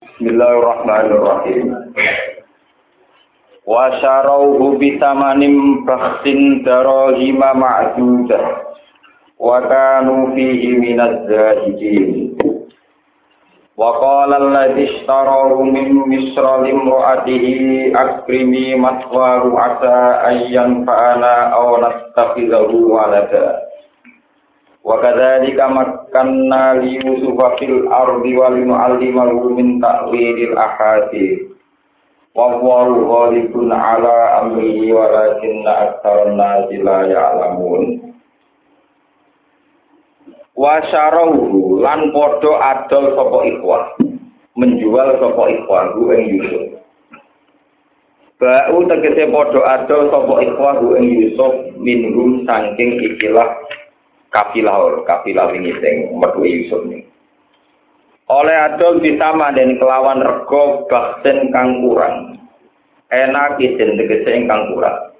Bismillahirrahmanirrahim. 0.00 1.76
Wa 3.68 4.00
syarauhu 4.00 4.80
bitamanim 4.80 5.84
bahsin 5.88 6.64
darahima 6.64 7.52
ma'dudah. 7.52 8.44
Wa 9.36 9.60
kanu 9.64 10.32
fihi 10.32 10.76
minaz 10.76 11.24
zahidin. 11.24 12.32
Wa 13.76 13.96
qala 13.96 14.40
alladhi 14.40 14.88
ishtarahu 14.88 15.68
min 15.68 16.08
misra 16.08 16.68
limra'atihi 16.68 17.92
akrimi 17.92 18.80
maswaru 18.80 19.52
asa 19.56 20.20
ayyan 20.32 20.84
fa'ana 20.84 21.52
aw 21.60 21.76
nastakhidhahu 21.76 22.88
walada. 22.92 23.69
Wa 24.90 24.98
kadzalika 24.98 25.70
makkanna 25.70 26.82
li 26.82 26.98
Yusufa 26.98 27.54
fil 27.62 27.86
ardi 27.86 28.34
wa 28.34 28.50
linu'allimahu 28.50 29.54
min 29.54 29.78
ta'wilil 29.78 30.58
ahadits. 30.58 31.46
Wa 32.34 32.58
huwa 32.58 32.90
ghalibun 32.90 33.70
ala 33.70 34.42
amrihi 34.42 34.90
walakinna 34.90 35.94
aktsaran 35.94 36.34
nasi 36.34 36.82
la 36.82 37.06
ya'lamun. 37.06 38.02
Wa 40.58 40.82
syarahu 40.90 41.78
lan 41.78 42.10
padha 42.10 42.52
adol 42.74 43.14
sapa 43.14 43.38
ikhwah. 43.46 43.94
Menjual 44.58 45.22
sapa 45.22 45.42
ikhwah 45.54 45.94
ku 45.94 46.10
ing 46.18 46.34
Yusuf. 46.34 46.82
Ba'u 48.42 48.82
tegese 48.90 49.30
padha 49.30 49.86
adol 49.86 50.10
sapa 50.10 50.34
ikhwah 50.50 50.82
ing 50.98 51.06
Yusuf 51.14 51.78
minhum 51.78 52.42
saking 52.42 52.98
ikilah 53.06 53.54
kapilah 54.30 54.76
or 54.78 54.94
kapilah 55.06 55.50
wingi 55.50 55.74
sing 55.82 56.14
metu 56.14 56.42
Yusuf 56.46 56.86
nih. 56.86 57.02
Oleh 58.30 58.54
adol 58.54 59.02
bisa 59.02 59.34
dan 59.34 59.74
kelawan 59.82 60.22
rego 60.22 60.86
baksen 60.86 61.50
kang 61.50 61.82
kurang. 61.82 62.38
Enak 63.10 63.58
isin 63.58 63.98
tegese 63.98 64.30
ingkang 64.30 64.70
kurang. 64.70 65.18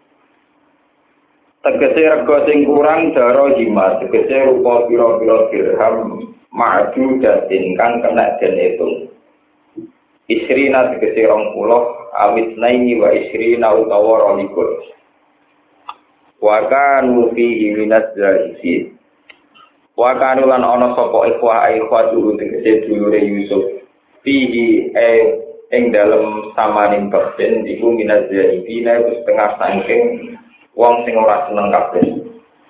Tegese 1.67 2.07
rego 2.07 2.37
sing 2.47 2.63
kurang 2.71 3.11
daro 3.11 3.51
hima 3.59 3.99
tegese 3.99 4.47
rupa 4.47 4.87
pira-pira 4.87 5.51
dirham 5.51 6.23
maju 6.55 7.05
datin 7.19 7.75
kang 7.75 7.99
kena 7.99 8.39
den 8.39 8.55
itu. 8.55 8.89
Isrina 10.31 10.95
tegese 10.95 11.27
rong 11.27 11.59
puluh 11.59 12.15
awit 12.15 12.55
naini 12.63 12.95
wa 12.95 13.11
isrina 13.11 13.75
utawa 13.75 14.31
rolikur. 14.31 14.87
Waka 16.39 17.03
nufi 17.03 17.75
minat 17.75 18.15
zahisi 18.15 19.00
Wa 20.01 20.17
kanu 20.17 20.49
lan 20.49 20.65
ana 20.65 20.97
sapa 20.97 21.29
ikhwah 21.29 21.69
ikhwah 21.77 22.09
dulu 22.09 22.33
tegese 22.41 22.89
dulure 22.89 23.21
Yusuf. 23.21 23.85
Fihi 24.25 24.89
e 24.97 25.09
ing 25.77 25.93
dalem 25.93 26.57
samaning 26.57 27.13
persen 27.13 27.69
iku 27.69 27.93
minaz 27.93 28.25
zaibina 28.33 28.97
iku 29.05 29.21
setengah 29.21 29.61
saking 29.61 30.33
wong 30.73 31.05
sing 31.05 31.21
ora 31.21 31.45
seneng 31.45 31.69
kabeh. 31.69 32.17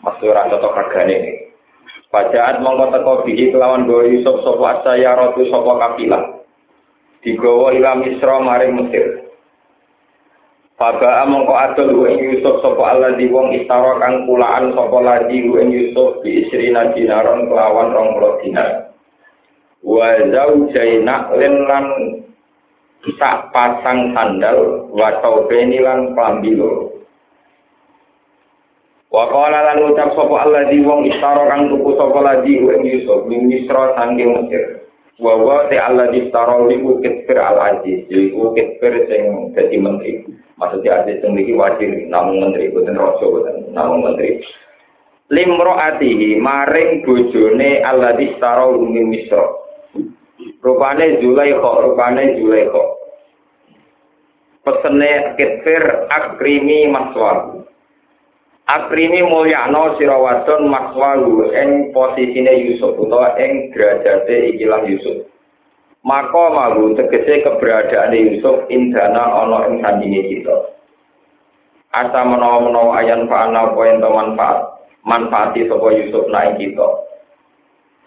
Masuk 0.02 0.26
ora 0.26 0.50
cocok 0.50 0.74
regane. 0.74 1.46
Pajaat 2.10 2.58
mongko 2.66 2.98
teko 2.98 3.12
bihi 3.22 3.54
kelawan 3.54 3.86
go 3.86 4.02
Yusuf 4.02 4.42
sapa 4.42 4.82
saya 4.82 5.14
ratu 5.14 5.46
sapa 5.46 5.70
kapilah. 5.86 6.42
Digawa 7.22 7.78
ila 7.78 7.94
Misra 8.02 8.42
maring 8.42 8.74
Mesir. 8.74 9.19
Faba 10.80 11.28
mongko 11.28 11.52
adol 11.52 11.92
ku 11.92 12.02
ing 12.08 12.40
Yusuf 12.40 12.64
Allah 12.64 13.12
di 13.12 13.28
wong 13.28 13.52
istara 13.52 14.00
kang 14.00 14.24
kulaan 14.24 14.72
sapa 14.72 14.96
lagi 15.04 15.44
ku 15.44 15.60
ing 15.60 15.68
Yusuf 15.68 16.24
bi 16.24 16.40
isrina 16.40 16.96
dinaron 16.96 17.52
kelawan 17.52 17.92
20 17.92 18.40
dinar. 18.40 18.88
Wa 19.84 20.08
zaujaina 20.32 21.36
lan 21.36 21.84
sak 23.12 23.52
pasang 23.52 24.16
sandal 24.16 24.88
wa 24.96 25.20
taubeni 25.20 25.84
lan 25.84 26.16
klambi 26.16 26.56
loro. 26.56 26.88
Lan 29.12 29.84
ucap 29.84 30.16
sapa 30.16 30.48
Allah 30.48 30.64
di 30.72 30.80
wong 30.80 31.04
istara 31.12 31.44
kang 31.52 31.68
tuku 31.68 31.92
sapa 31.92 32.40
ku 32.40 32.68
ing 32.72 32.82
Yusuf 32.88 33.28
min 33.28 33.52
Misra 33.52 33.92
saking 34.00 34.32
Mesir. 34.32 34.79
wa 35.20 35.36
wa 35.36 35.68
ti 35.68 35.76
Allah 35.76 36.08
di 36.08 36.32
tarol 36.32 36.72
di 36.72 36.80
bukit 36.80 37.28
al 37.36 37.60
aziz 37.60 38.08
di 38.08 38.32
bukit 38.32 38.80
sing 38.80 39.52
dadi 39.52 39.76
menteri. 39.76 40.24
Maksudnya 40.56 41.04
aziz 41.04 41.20
sing 41.20 41.36
iki 41.36 41.52
wajib 41.52 41.88
namung 42.08 42.40
menteri 42.40 42.72
boten 42.72 42.96
raja 42.96 43.24
boten 43.24 43.70
namung 43.76 44.00
menteri. 44.02 44.40
Limraatihi 45.30 46.40
maring 46.42 47.06
bojone 47.06 47.84
Allah 47.84 48.16
di 48.16 48.32
tarol 48.40 48.80
ning 48.80 49.12
misra. 49.12 49.44
Rupane 50.64 51.20
zulaikha 51.20 51.70
rupane 51.84 52.40
zulaikha. 52.40 52.84
Pesene 54.60 55.36
kitfir 55.36 55.84
akrimi 56.08 56.88
maswaru 56.88 57.59
maswahu. 58.70 58.86
Akrimi 58.86 59.20
mulyano 59.26 59.98
sirawadon 59.98 60.70
maswahu 60.70 61.50
ing 61.50 61.90
posisine 61.90 62.54
Yusuf 62.70 62.94
utawa 62.94 63.34
ing 63.42 63.74
derajate 63.74 64.54
ikilah 64.54 64.86
Yusuf. 64.86 65.26
maka 66.00 66.44
mahu 66.48 66.96
tegese 66.96 67.44
keberadaan 67.44 68.16
Yusuf 68.16 68.64
indana 68.72 69.20
ana 69.20 69.68
ing 69.68 69.84
sandinge 69.84 70.22
kita. 70.32 70.56
Asa 71.92 72.22
menawa-menawa 72.22 73.02
ayan 73.02 73.26
fa'ana 73.28 73.74
apa 73.74 73.80
ento 73.90 74.08
manfaat, 74.08 74.58
manfaati 75.04 75.66
sapa 75.68 75.88
Yusuf 75.92 76.24
naik 76.30 76.56
kita. 76.56 76.88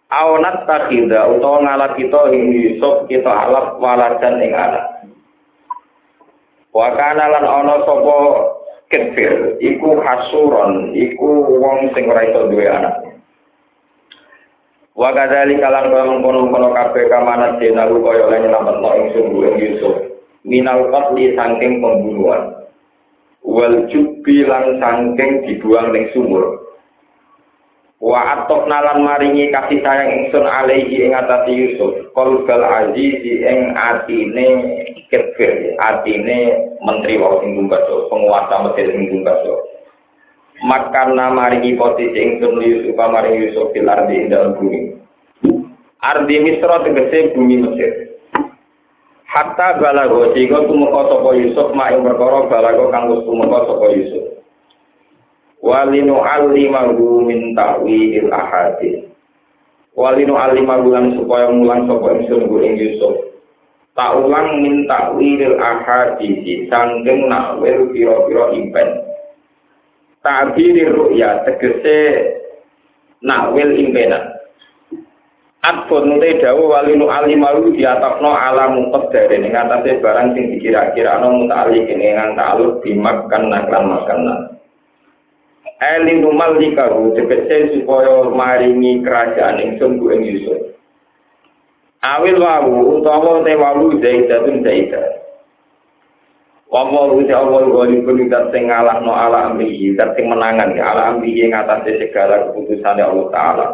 Aonat 0.10 0.66
takhida 0.66 1.28
utawa 1.38 1.62
ngalat 1.62 1.94
kita 2.02 2.34
ing 2.34 2.50
Yusuf 2.50 3.06
kita 3.12 3.30
alaf 3.30 3.78
waladan 3.78 4.42
ing 4.42 4.58
anak. 4.58 4.86
Wa 6.74 6.90
kana 6.98 7.30
lan 7.30 7.46
ana 7.46 7.76
sapa 7.86 8.18
kefir 8.94 9.58
iku 9.58 9.98
hasuron 10.06 10.94
iku 10.94 11.50
wong 11.58 11.90
sing 11.98 12.06
ora 12.06 12.30
iso 12.30 12.46
duwe 12.54 12.70
anak. 12.70 13.02
Wa 14.94 15.10
kadzali 15.10 15.58
kalan 15.58 15.90
kaya 15.90 16.06
mengkono-kono 16.06 16.70
kabeh 16.70 17.10
kamanat 17.10 17.58
denahu 17.58 17.98
kaya 18.06 18.30
lan 18.30 18.46
nyelametno 18.46 18.90
ing 18.94 19.08
sungguh 19.18 19.42
ing 19.50 19.56
Yusuf. 19.58 19.96
Minal 20.46 20.86
qatli 20.94 21.34
saking 21.34 21.82
pembunuhan. 21.82 22.70
Wal 23.42 23.90
jubbi 23.90 24.46
lan 24.46 24.78
saking 24.78 25.50
dibuang 25.50 25.90
ning 25.90 26.14
sumur. 26.14 26.73
Wa 28.04 28.20
atok 28.36 28.68
nalan 28.68 29.08
maringi 29.08 29.48
kasih 29.48 29.80
sayang 29.80 30.12
ingsun 30.12 30.44
alaihi 30.44 31.08
ing 31.08 31.16
atase 31.16 31.56
Yusuf. 31.56 32.12
Qalbal 32.12 32.60
azizi 32.60 33.48
ing 33.48 33.72
atine 33.80 34.48
kefir, 35.08 35.80
atine 35.80 36.52
menteri 36.84 37.16
wau 37.16 37.40
sing 37.40 37.56
penguasa 38.12 38.56
Mesir 38.68 38.92
sing 38.92 39.08
gumbaso. 39.08 39.74
makan 40.64 41.20
nama 41.20 41.52
ringi 41.52 41.76
posisi 41.76 42.16
ingsun 42.16 42.60
Yusuf 42.64 42.96
maring 42.96 43.40
Yusuf 43.40 43.72
fil 43.76 43.88
ardi 43.88 44.16
ing 44.16 44.28
dalam 44.32 44.56
bumi. 44.56 44.96
Ardi 46.04 46.36
Misra 46.44 46.84
tegese 46.84 47.36
bumi 47.36 47.64
Mesir. 47.64 48.20
Hatta 49.28 49.82
balago 49.82 50.30
sehingga 50.36 50.68
tumeka 50.68 51.10
sapa 51.10 51.30
Yusuf 51.40 51.72
mak 51.72 51.96
ing 51.96 52.04
perkara 52.04 52.52
balago 52.52 52.92
kang 52.92 53.12
wis 53.12 53.24
tumeka 53.28 53.60
sapa 53.66 53.86
Yusuf. 53.96 54.43
Walinu 55.64 56.20
alimahu 56.20 57.24
min 57.24 57.56
ta'wil 57.56 58.28
ahadits. 58.36 59.08
Walinu 59.96 60.36
alimahu 60.36 60.92
lan 60.92 61.16
supaya 61.16 61.48
mulang 61.48 61.88
sapa 61.88 62.20
ingsun 62.20 62.52
ing 62.60 62.76
Yusuf. 62.76 63.32
Tak 63.96 64.20
ulang 64.20 64.60
min 64.60 64.84
ta'wil 64.92 65.56
ahadits 65.56 66.68
sangking 66.68 67.32
nakwil 67.32 67.88
pira-pira 67.96 68.52
impen. 68.60 69.14
tabiri 70.24 70.88
ru'ya 70.88 71.44
tegese 71.44 72.00
nakwil 73.22 73.76
impenan 73.76 74.32
Adfun 75.64 76.20
te 76.20 76.44
dawu 76.44 76.76
walinu 76.76 77.08
alimalu 77.08 77.72
diatokno 77.72 78.36
alamu 78.36 78.92
qadare 78.92 79.40
ning 79.40 79.56
atase 79.56 79.96
barang 80.04 80.36
sing 80.36 80.52
dikira-kira 80.52 81.16
ana 81.16 81.32
mutali 81.32 81.88
kene 81.88 82.20
ngang 82.20 82.36
ta'aluk 82.36 82.84
dimakan 82.84 83.48
naklan 83.48 83.88
makanan. 83.88 84.53
Elinu 85.84 86.32
malikahu 86.32 87.12
tegese 87.12 87.76
supaya 87.76 88.32
maringi 88.32 89.04
kerajaan 89.04 89.60
ing 89.60 89.72
sungguh 89.76 90.16
ing 90.16 90.24
Yusuf. 90.24 90.80
Awil 92.00 92.40
wawu 92.40 93.00
utawa 93.00 93.44
te 93.44 93.52
wawu 93.60 94.00
zaidatun 94.00 94.64
zaidah. 94.64 95.24
Wama 96.74 97.06
rusi 97.06 97.30
awal 97.30 97.70
goli 97.70 98.02
pun 98.02 98.32
dat 98.34 98.50
sing 98.50 98.66
ngalahno 98.66 99.14
ala 99.14 99.54
amrihi, 99.54 99.94
dat 99.94 100.18
sing 100.18 100.26
menangan 100.26 100.74
ya 100.74 100.90
ala 100.90 101.14
amrihi 101.14 101.46
ing 101.46 101.54
atase 101.54 102.02
segala 102.02 102.50
keputusan 102.50 102.98
Allah 102.98 103.28
Ta'ala. 103.30 103.68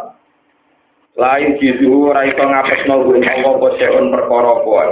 Lain 1.16 1.56
jizuhu 1.64 2.12
ora 2.12 2.28
iso 2.28 2.44
ngapesno 2.44 3.08
kuwi 3.08 3.24
apa 3.24 3.56
apa 3.56 3.68
seun 3.80 4.12
perkara 4.12 4.54
kuwi. 4.68 4.88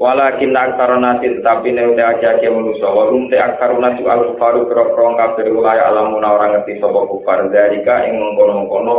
Walakin 0.00 0.56
aksara 0.56 0.96
nasi 0.96 1.28
tetapi 1.28 1.76
ne 1.76 1.92
udah 1.92 2.16
aja 2.16 2.40
ke 2.40 2.48
manusia 2.48 2.88
walum 2.88 3.28
te 3.28 3.36
aksara 3.36 3.76
nasi 3.76 4.00
al 4.08 4.32
kufaru 4.32 4.64
kro 4.64 4.96
kro 4.96 5.12
kafir 5.12 5.52
wilayah 5.52 5.92
alamuna 5.92 6.40
orang 6.40 6.56
ngerti 6.56 6.80
sopo 6.80 7.04
kufar 7.04 7.52
dari 7.52 7.84
ka 7.84 8.08
ing 8.08 8.16
mengkono 8.16 8.64
mengkono 8.64 8.96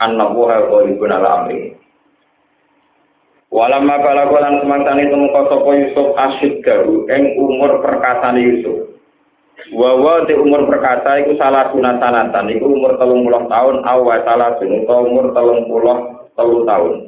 anak 0.00 0.32
buah 0.32 0.64
golibun 0.72 1.12
ala 1.12 1.44
amri. 1.44 1.76
Walam 3.52 3.84
mabala 3.84 4.32
lan 4.32 4.64
semangtane 4.64 5.12
tumeka 5.12 5.44
sapa 5.44 5.70
Yusuf 5.76 6.08
asyid 6.16 6.64
garu 6.64 7.04
ing 7.12 7.36
umur 7.36 7.84
perkasane 7.84 8.40
Yusuf. 8.40 8.88
Wawa 9.76 10.24
di 10.24 10.32
umur 10.32 10.72
perkasa 10.72 11.20
iku 11.20 11.36
salah 11.36 11.68
sunatan 11.68 12.48
iku 12.48 12.64
umur 12.64 12.96
telung 12.96 13.28
puluh 13.28 13.44
tahun 13.52 13.84
awa 13.84 14.24
salah 14.24 14.56
sunata 14.56 15.04
umur 15.04 15.36
telung 15.36 15.68
puluh 15.68 16.24
telu 16.32 16.64
tahun. 16.64 17.07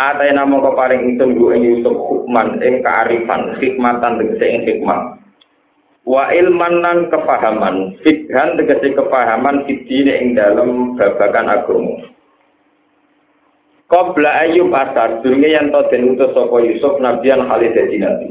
Atai 0.00 0.32
nama 0.32 0.64
kau 0.64 0.72
paling 0.72 1.12
itu 1.12 1.24
gue 1.36 1.52
ing 1.52 1.62
Yusuf 1.76 1.92
hukman 1.92 2.56
ing 2.64 2.80
kearifan 2.80 3.60
hikmatan 3.60 4.16
tegese 4.16 4.46
ing 4.48 4.64
hikmah. 4.64 5.20
Wa 6.08 6.32
ilman 6.32 6.80
lan 6.80 6.98
kepahaman 7.12 8.00
fikhan 8.00 8.56
tegese 8.56 8.96
kepahaman 8.96 9.68
fitine 9.68 10.16
ing 10.24 10.28
dalam 10.32 10.96
babakan 10.96 11.52
agama. 11.52 11.96
Qabla 13.92 14.48
ayub 14.48 14.72
asar 14.72 15.20
durunge 15.20 15.52
yang 15.52 15.68
to 15.68 15.84
den 15.92 16.16
utus 16.16 16.32
Yusuf 16.32 16.96
nabiyan 16.96 17.44
Khalid 17.44 17.76
dadi 17.76 18.00
nabi. 18.00 18.28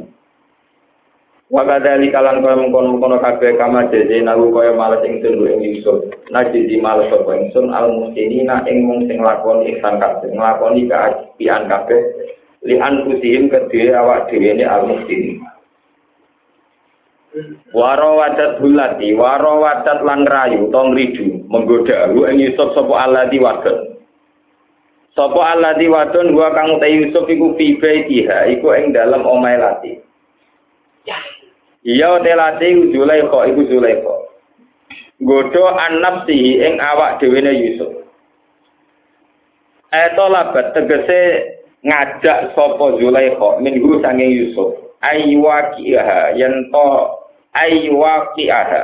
Wa 1.49 1.65
kadzali 1.65 2.13
kalan 2.13 2.45
kaya 2.45 2.61
mengkono-mengkono 2.61 3.17
kabeh 3.17 3.57
kama 3.57 3.89
jeje 3.89 4.21
nalu 4.21 4.53
kaya 4.53 4.69
males 4.77 5.01
ingsun 5.01 5.49
ing 5.49 5.65
Yusuf. 5.65 6.05
Najiji 6.29 6.77
males 6.77 7.09
sapa 7.09 7.25
ingsun 7.41 7.73
al 7.73 7.89
muslimina 7.89 8.61
ing 8.69 8.85
mung 8.85 9.09
sing 9.09 9.17
lakoni 9.17 9.73
ihsan 9.73 9.97
kabeh, 9.97 10.29
nglakoni 10.29 10.85
kaapian 10.85 11.65
kabeh 11.65 12.01
li 12.69 12.77
anfusihim 12.77 13.49
kedhe 13.49 13.89
awak 13.97 14.29
dhewe 14.29 14.61
ne 14.61 14.65
al 14.69 14.93
muslimin. 14.93 15.41
Waro 17.73 18.21
wadat 18.21 18.61
bulati, 18.61 19.13
waro 19.17 19.65
wadat 19.65 20.05
lan 20.05 20.29
rayu, 20.29 20.69
tong 20.69 20.93
ridu, 20.93 21.49
menggoda, 21.49 22.13
lu 22.13 22.29
ing 22.29 22.45
Yusuf 22.45 22.77
sapa 22.77 23.09
aladi 23.09 23.41
wadon. 23.41 23.97
Sapa 25.17 25.57
aladi 25.57 25.89
wadon 25.89 26.29
gua 26.29 26.53
kang 26.53 26.77
te 26.77 26.93
Yusuf 26.93 27.25
iku 27.25 27.57
fi 27.57 27.73
baitiha, 27.81 28.53
iku 28.53 28.69
ing 28.77 28.93
dalem 28.93 29.25
omahe 29.25 29.57
lati. 29.57 30.08
Iya 31.87 32.19
telati 32.19 32.91
Zulaikha 32.91 33.39
iku 33.55 33.61
Zulaikha. 33.71 34.15
Godho 35.23 35.63
annafsihi 35.67 36.59
ing 36.63 36.73
awak 36.79 37.23
dhewe 37.23 37.39
Yusuf. 37.39 38.03
Eto 39.91 40.25
labat 40.27 40.75
tegese 40.75 41.19
ngajak 41.83 42.51
sapa 42.51 42.85
Zulaikha 42.99 43.63
minggu 43.63 44.03
sange 44.03 44.27
Yusuf. 44.27 44.75
Aywaqiha 44.99 46.35
yen 46.35 46.67
to 46.67 46.87
aywaqiha. 47.55 48.83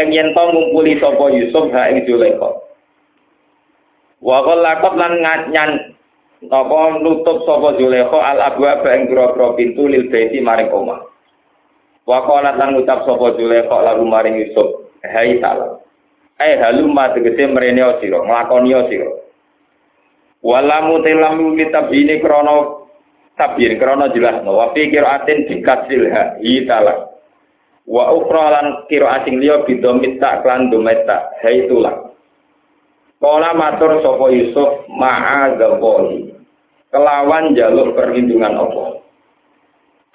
Ing 0.00 0.06
yen 0.16 0.32
to 0.32 0.42
ngumpuli 0.56 0.96
sapa 0.96 1.24
Yusuf 1.36 1.68
ha 1.76 1.92
ing 1.92 2.00
Zulaikha. 2.08 2.48
Wa 4.24 4.40
qallaqat 4.40 4.94
lan 4.96 5.20
nganyan 5.20 5.70
napa 6.48 6.96
nutup 7.04 7.44
sapa 7.44 7.76
Zulaikha 7.76 8.18
al 8.24 8.40
abwa 8.40 8.80
ing 8.88 9.12
pintu 9.60 9.84
lil 9.84 10.08
baiti 10.08 10.40
maring 10.40 10.72
omah. 10.72 11.15
Wakola 12.06 12.54
lan 12.54 12.78
ngucap 12.78 13.02
sapa 13.02 13.34
lagu 13.82 14.04
maring 14.06 14.38
Yusuf. 14.38 14.94
Hai 15.02 15.42
salam. 15.42 15.82
Eh 16.38 16.54
haluma 16.62 17.10
tegese 17.10 17.50
mrene 17.50 17.82
sira, 17.98 18.22
nglakoni 18.22 18.70
sira. 18.86 19.10
Walamu 20.46 21.02
telamu 21.02 21.58
litabini 21.58 22.22
krono 22.22 22.86
tabir 23.34 23.74
jelas 23.74 24.46
no. 24.46 24.54
Wa 24.54 24.70
pikir 24.70 25.02
atin 25.02 25.50
dikasil 25.50 26.06
ha 26.14 26.38
hitala. 26.38 27.10
Wa 27.86 28.14
ukra 28.14 28.54
lan 28.54 28.66
kira 28.86 29.22
asing 29.22 29.42
liya 29.42 29.66
bidomit 29.66 30.22
tak 30.22 30.46
klan 30.46 30.70
dometa. 30.70 31.34
Hai 31.42 31.66
tulah. 31.66 32.14
Kala 33.16 33.50
matur 33.56 33.98
sapa 34.04 34.26
Yusuf 34.30 34.86
ma'adzallah. 34.92 36.04
Kelawan 36.92 37.56
jaluk 37.56 37.96
perlindungan 37.96 38.54
Allah. 38.54 39.05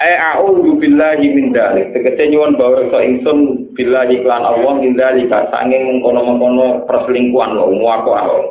Ai 0.02 0.18
a'udzu 0.18 0.82
billahi 0.82 1.30
min 1.30 1.54
dzalik. 1.54 1.94
Tegese 1.94 2.34
nyuwun 2.34 2.58
bahwa 2.58 2.82
iso 2.82 2.98
ingsun 2.98 3.70
billahi 3.78 4.26
klan 4.26 4.42
Allah 4.42 4.82
min 4.82 4.98
dzalika 4.98 5.54
sanging 5.54 5.86
mengkono-mengkono 5.86 6.90
perselingkuhan 6.90 7.54
lho 7.54 7.70
muako 7.78 8.10
Allah. 8.18 8.42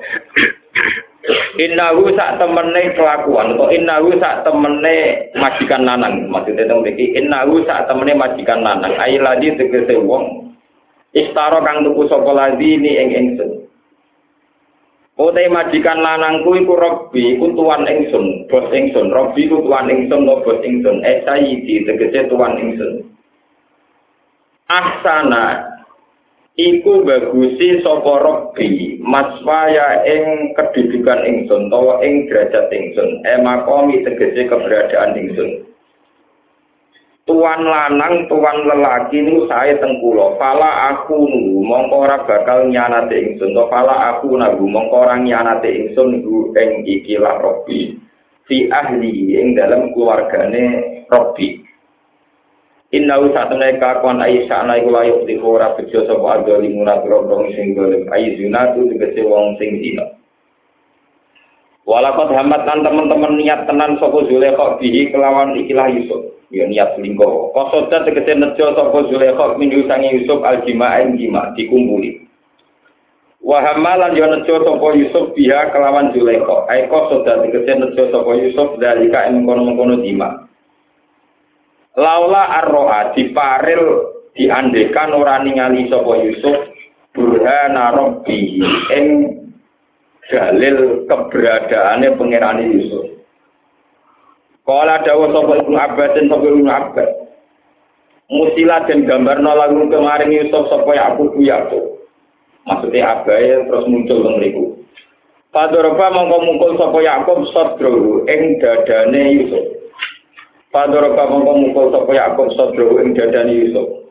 Innahu 1.59 2.15
sak 2.15 2.39
temene 2.39 2.95
kelakuan 2.95 3.59
atau 3.59 3.67
innahu 3.69 4.15
sak 4.23 4.47
temene 4.47 5.29
majikan 5.35 5.83
lanang. 5.83 6.31
Maksudnya 6.31 6.71
teng 6.71 6.87
mriki 6.87 7.19
innahu 7.19 7.67
sak 7.67 7.91
temene 7.91 8.15
majikan 8.15 8.63
lanang. 8.63 8.95
Ai 9.03 9.19
ladi 9.19 9.51
tegese 9.59 9.99
wong 10.01 10.55
istara 11.19 11.59
kang 11.67 11.83
tuku 11.83 12.07
sapa 12.07 12.31
ladi 12.31 12.79
ni 12.79 12.95
ing 12.95 13.11
ingsun. 13.11 13.70
Ote 15.21 15.45
majikan 15.53 16.01
lanangku 16.01 16.57
iku 16.57 16.81
Robbi, 16.81 17.37
iku 17.37 17.53
tuan 17.53 17.85
ingsun, 17.85 18.49
bos 18.49 18.73
ingsun. 18.73 19.13
Robbi 19.13 19.53
iku 19.53 19.61
tuan 19.69 19.93
ingsun, 19.93 20.25
no 20.25 20.41
bos 20.41 20.65
ingsun. 20.65 21.05
Eh 21.05 21.21
sayidi, 21.29 21.85
tegese 21.85 22.25
tuan 22.33 22.57
ingsun. 22.57 23.05
Ahsana, 24.65 25.77
iku 26.57 27.05
bagusi 27.05 27.85
sapa 27.85 28.17
Robbi, 28.17 28.97
maswaya 29.05 30.09
ing 30.09 30.57
kedudukan 30.57 31.21
ingsun, 31.29 31.69
tawa 31.69 32.01
ing 32.01 32.25
derajat 32.25 32.73
ingsun. 32.73 33.21
Eh 33.29 33.45
makomi 33.45 34.01
tegese 34.01 34.49
keberadaan 34.49 35.21
ingsun. 35.21 35.70
Tuan 37.31 37.63
lanang 37.63 38.27
tuan 38.27 38.67
lelaki 38.67 39.23
niku 39.23 39.47
saya 39.47 39.79
tengkulo 39.79 40.35
pala 40.35 40.91
aku 40.91 41.15
nunggu 41.31 41.63
mongko 41.63 42.03
ora 42.03 42.27
bakal 42.27 42.67
nyanate 42.67 43.15
ingsun. 43.15 43.55
To 43.55 43.71
pala 43.71 44.19
aku 44.19 44.35
nunggu 44.35 44.67
mongko 44.67 45.07
ora 45.07 45.15
nyanate 45.15 45.71
ingsun 45.71 46.19
niku 46.19 46.51
ing 46.59 46.83
ikilah 46.83 47.39
robi. 47.39 47.95
Fi 48.51 48.67
ahli 48.67 49.39
ing 49.39 49.55
dalam 49.55 49.95
keluargane 49.95 51.07
robi. 51.07 51.63
Inna 52.91 53.23
usatune 53.23 53.79
kakon 53.79 54.19
Aisyah 54.19 54.67
ana 54.67 54.83
iku 54.83 54.91
layu 54.91 55.23
di 55.23 55.39
ora 55.39 55.79
bejo 55.79 56.03
sapa 56.11 56.43
adoli 56.43 56.75
munat 56.75 57.07
robrong 57.07 57.55
sing 57.55 57.79
golem 57.79 58.11
Aisyuna 58.11 58.75
tu 58.75 58.91
tegese 58.91 59.23
wong 59.23 59.55
sing 59.63 59.79
dina. 59.79 60.19
Walakot 61.87 62.35
hamat 62.35 62.67
lan 62.67 62.83
teman-teman 62.83 63.39
niat 63.39 63.71
tenan 63.71 63.95
sapa 64.03 64.19
Zulekha 64.27 64.83
bihi 64.83 65.15
kelawan 65.15 65.55
ikilah 65.55 65.87
Yusuf 65.95 66.30
ya 66.51 66.67
niat 66.67 66.99
selingkuh. 66.99 67.55
Kosoda 67.55 68.03
tegese 68.03 68.35
nejo 68.35 68.75
sapa 68.75 68.99
Zulaikha 69.07 69.55
minggu 69.57 69.87
sangi 69.87 70.21
Yusuf 70.21 70.43
aljima'in 70.43 71.15
jima 71.17 71.55
dikumpuli. 71.55 72.27
Wa 73.41 73.63
hamalan 73.63 74.19
yo 74.19 74.27
nejo 74.27 74.55
sapa 74.67 74.87
Yusuf 74.99 75.33
biha 75.39 75.71
kelawan 75.71 76.11
Zulaikha. 76.13 76.67
Ai 76.67 76.91
kosoda 76.91 77.47
tegese 77.47 77.73
nejo 77.79 78.03
sapa 78.11 78.31
Yusuf 78.35 78.77
dalika 78.83 79.31
ing 79.31 79.47
kono-kono 79.47 80.03
jima. 80.03 80.51
Laula 81.95 82.63
arroa 82.63 83.15
diparil 83.15 83.83
diandekan 84.35 85.15
ora 85.15 85.43
ningali 85.43 85.87
sapa 85.87 86.13
Yusuf 86.19 86.59
burhana 87.15 87.95
rabbi 87.95 88.63
ing 88.95 89.07
dalil 90.31 91.07
keberadaane 91.07 92.15
pangerane 92.19 92.65
Yusuf. 92.75 93.20
Kala 94.71 95.03
dawa 95.03 95.35
sapa 95.35 95.67
Ibnu 95.67 95.75
Abbas 95.75 96.15
dan 96.15 96.31
sapa 96.31 96.47
Ibnu 96.47 96.71
Abbas. 96.71 97.11
Musila 98.31 98.87
dan 98.87 99.03
gambar 99.03 99.43
lagu 99.43 99.83
kemarin 99.91 100.31
Yusuf 100.31 100.71
sapa 100.71 100.95
Yakub 100.95 101.35
Yakub. 101.43 101.99
Maksudnya 102.63 103.19
abai 103.19 103.67
terus 103.67 103.91
muncul 103.91 104.23
teng 104.23 104.39
mriku. 104.39 104.79
Padoroba 105.51 106.15
mongko 106.15 106.37
mungkul 106.47 106.79
sapa 106.79 107.03
Yakub 107.03 107.43
sadru 107.51 108.23
ing 108.31 108.63
dadane 108.63 109.43
Yusuf. 109.43 109.65
Padoroba 110.71 111.27
mongko 111.27 111.53
mungkul 111.67 111.91
sapa 111.91 112.13
Yakub 112.15 112.55
sadru 112.55 113.03
ing 113.03 113.19
dadane 113.19 113.51
Yusuf. 113.51 114.07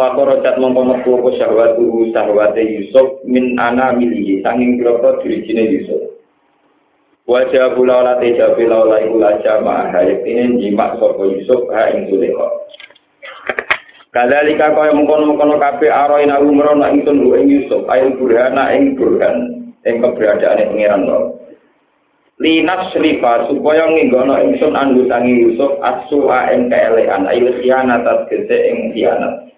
Fakoro 0.00 0.40
cat 0.40 0.56
mongko 0.56 0.88
metu 0.88 1.10
apa 1.20 1.28
syahwatu 1.36 2.08
syahwate 2.16 2.64
Yusuf 2.64 3.20
min 3.28 3.60
ana 3.60 3.92
milihi 3.92 4.40
sanging 4.40 4.80
kira-kira 4.80 5.62
Yusuf. 5.68 6.17
Wajah 7.28 7.76
pula 7.76 8.00
olah 8.00 8.16
teja 8.24 8.56
pula 8.56 8.88
olah 8.88 9.04
iku 9.04 9.20
laja 9.20 9.60
ma'ahayat 9.60 10.24
ini 10.24 10.64
jimak 10.64 10.96
sopo 10.96 11.28
Yusuf 11.28 11.68
ha 11.76 11.92
ing 11.92 12.08
Zulekha. 12.08 12.48
Kadalika 14.08 14.72
kaya 14.72 14.96
mengkono-mengkono 14.96 15.60
kabe 15.60 15.92
aroin 15.92 16.32
aku 16.32 16.48
merono 16.48 16.88
ingsun 16.88 17.20
lu 17.20 17.36
ing 17.36 17.52
Yusuf 17.52 17.84
ayo 17.92 18.16
burhana 18.16 18.72
ing 18.72 18.96
burhan 18.96 19.60
ing 19.84 20.00
keberadaan 20.00 20.72
pengiran 20.72 21.04
lo. 21.04 21.36
Linas 22.40 22.96
rifa 22.96 23.44
supaya 23.52 23.84
nginggono 23.92 24.40
ingsun 24.48 24.72
andu 24.72 25.04
tangi 25.04 25.52
Yusuf 25.52 25.76
asu 25.84 26.32
a 26.32 26.48
ing 26.56 26.72
keelean 26.72 27.28
ayo 27.28 27.52
khianat 27.60 28.08
gese 28.32 28.56
ing 28.72 28.96
khianat. 28.96 29.52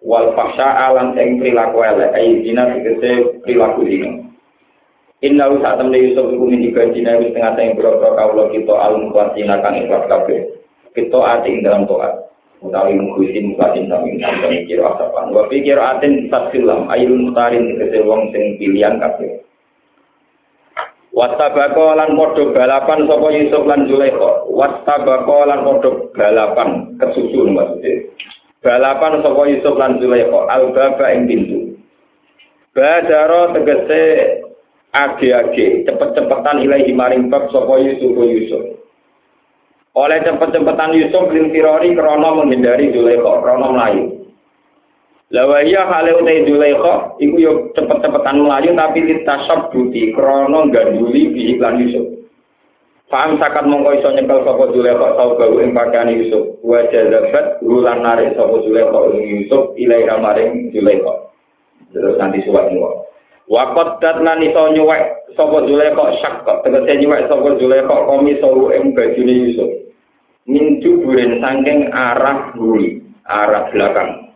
Wal 0.00 0.32
faksa 0.32 0.88
alam 0.88 1.12
ing 1.20 1.36
perilaku 1.36 1.84
elek 1.84 2.16
ayo 2.16 2.40
dina 2.40 2.80
gese 2.80 3.44
perilaku 3.44 3.84
dino. 3.84 4.29
Inna 5.20 5.52
wa 5.52 5.60
saat 5.60 5.76
temen 5.76 6.00
Yusuf 6.00 6.32
iku 6.32 6.48
min 6.48 6.64
ibadina 6.64 7.20
wis 7.20 7.36
tengah 7.36 7.52
tengah 7.52 7.76
boro-boro 7.76 8.16
kawula 8.16 8.44
kita 8.56 8.72
al 8.72 8.96
mukhlasina 9.04 9.60
kang 9.60 9.76
ikhlas 9.76 10.08
kabeh. 10.08 10.48
Kita 10.96 11.18
ati 11.20 11.48
ing 11.52 11.60
dalam 11.60 11.84
toat. 11.84 12.30
Utawi 12.60 12.96
mukhisin 12.96 13.52
mukhlasin 13.52 13.88
kami 13.88 14.16
sampai 14.20 14.64
kira 14.64 14.84
asapan. 14.96 15.32
Wa 15.32 15.44
pikir 15.48 15.76
atin 15.76 16.28
tasilam 16.32 16.88
ayun 16.88 17.28
mutarin 17.28 17.76
tegese 17.76 18.00
wong 18.04 18.32
sing 18.32 18.56
pilihan 18.56 18.96
kabeh. 18.96 19.44
Wastabako 21.12 22.00
lan 22.00 22.16
podo 22.16 22.56
balapan 22.56 23.04
sapa 23.04 23.28
Yusuf 23.32 23.62
lan 23.68 23.84
Zulaikha. 23.92 24.48
Wastabako 24.48 25.38
lan 25.48 25.60
podo 25.68 25.90
balapan 26.16 26.96
kesusun 26.96 27.56
maksudnya. 27.56 28.08
Balapan 28.64 29.20
sapa 29.20 29.42
Yusuf 29.52 29.74
lan 29.76 30.00
Zulaikha 30.00 30.40
al-baba 30.48 31.06
ing 31.12 31.28
pintu. 31.28 31.58
Badaro 32.72 33.52
tegese 33.56 34.02
age-age 34.90 35.86
cepet-cepetan 35.86 36.66
ilahi 36.66 36.90
maring 36.90 37.30
bab 37.30 37.46
sapa 37.54 37.78
Yusuf 37.78 38.14
Yusuf. 38.18 38.62
Oleh 39.94 40.18
cepet-cepetan 40.22 40.94
Yusuf 40.94 41.30
lintirori 41.30 41.94
krono 41.94 42.42
menghindari 42.42 42.94
Zulaikha, 42.94 43.42
krono 43.42 43.74
melayu. 43.74 44.04
Lawa 45.30 45.62
iya 45.62 45.86
hale 45.86 46.18
utai 46.18 46.42
Zulaikha 46.42 47.18
iku 47.22 47.36
yo 47.38 47.52
cepet-cepetan 47.78 48.42
melayu 48.42 48.74
tapi 48.74 48.98
litasab 49.06 49.70
buti 49.70 50.10
krono 50.10 50.66
ganduli 50.74 51.30
bi 51.30 51.54
iklan 51.54 51.82
Yusuf. 51.86 52.06
Faham 53.10 53.42
sakat 53.42 53.66
mongko 53.66 53.94
iso 53.98 54.10
nyekel 54.14 54.42
sapa 54.46 54.70
Zulaikha 54.74 55.18
tau 55.18 55.34
gawe 55.38 55.58
ing 55.62 55.74
pakaian 55.74 56.14
Yusuf. 56.14 56.58
Wa 56.66 56.82
jazabat 56.90 57.62
ulan 57.62 58.02
narik 58.02 58.34
sapa 58.38 58.58
Zulaikha 58.62 58.98
ing 59.14 59.22
Yusuf 59.26 59.74
ilai 59.78 60.06
maring 60.18 60.70
Zulaikha. 60.74 61.14
Terus 61.90 62.14
nanti 62.18 62.42
suwat 62.46 62.70
niku. 62.70 63.09
Wa 63.50 63.74
qaddat 63.74 64.22
lan 64.22 64.46
iso 64.46 64.62
nyuwek 64.78 65.34
sapa 65.34 65.66
Zulaikha 65.66 66.22
syak 66.22 66.46
tegese 66.62 67.02
nyuwek 67.02 67.26
sapa 67.26 67.58
Zulaikha 67.58 67.96
komi 68.06 68.38
sawu 68.38 68.70
ing 68.70 68.94
bajune 68.94 69.34
Yusuf. 69.50 69.70
Min 70.46 70.78
juburin 70.78 71.42
saking 71.42 71.90
arah 71.90 72.54
buri, 72.54 73.02
arah 73.26 73.66
belakang. 73.74 74.30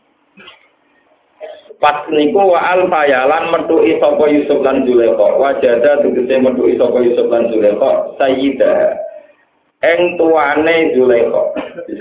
Pas 1.78 2.10
niku 2.10 2.42
wa 2.42 2.58
al 2.58 2.90
fayalan 2.90 3.54
metuki 3.54 4.02
sapa 4.02 4.24
Yusuf 4.34 4.58
lan 4.66 4.82
Zulaikha. 4.82 5.26
Wajada 5.38 6.02
tegese 6.02 6.34
metuki 6.42 6.74
sapa 6.74 6.98
Yusuf 6.98 7.30
lan 7.30 7.46
Zulaikha 7.54 8.18
sayyida. 8.18 8.98
Eng 9.78 10.18
tuane 10.18 10.90
Zulaikha. 10.98 11.42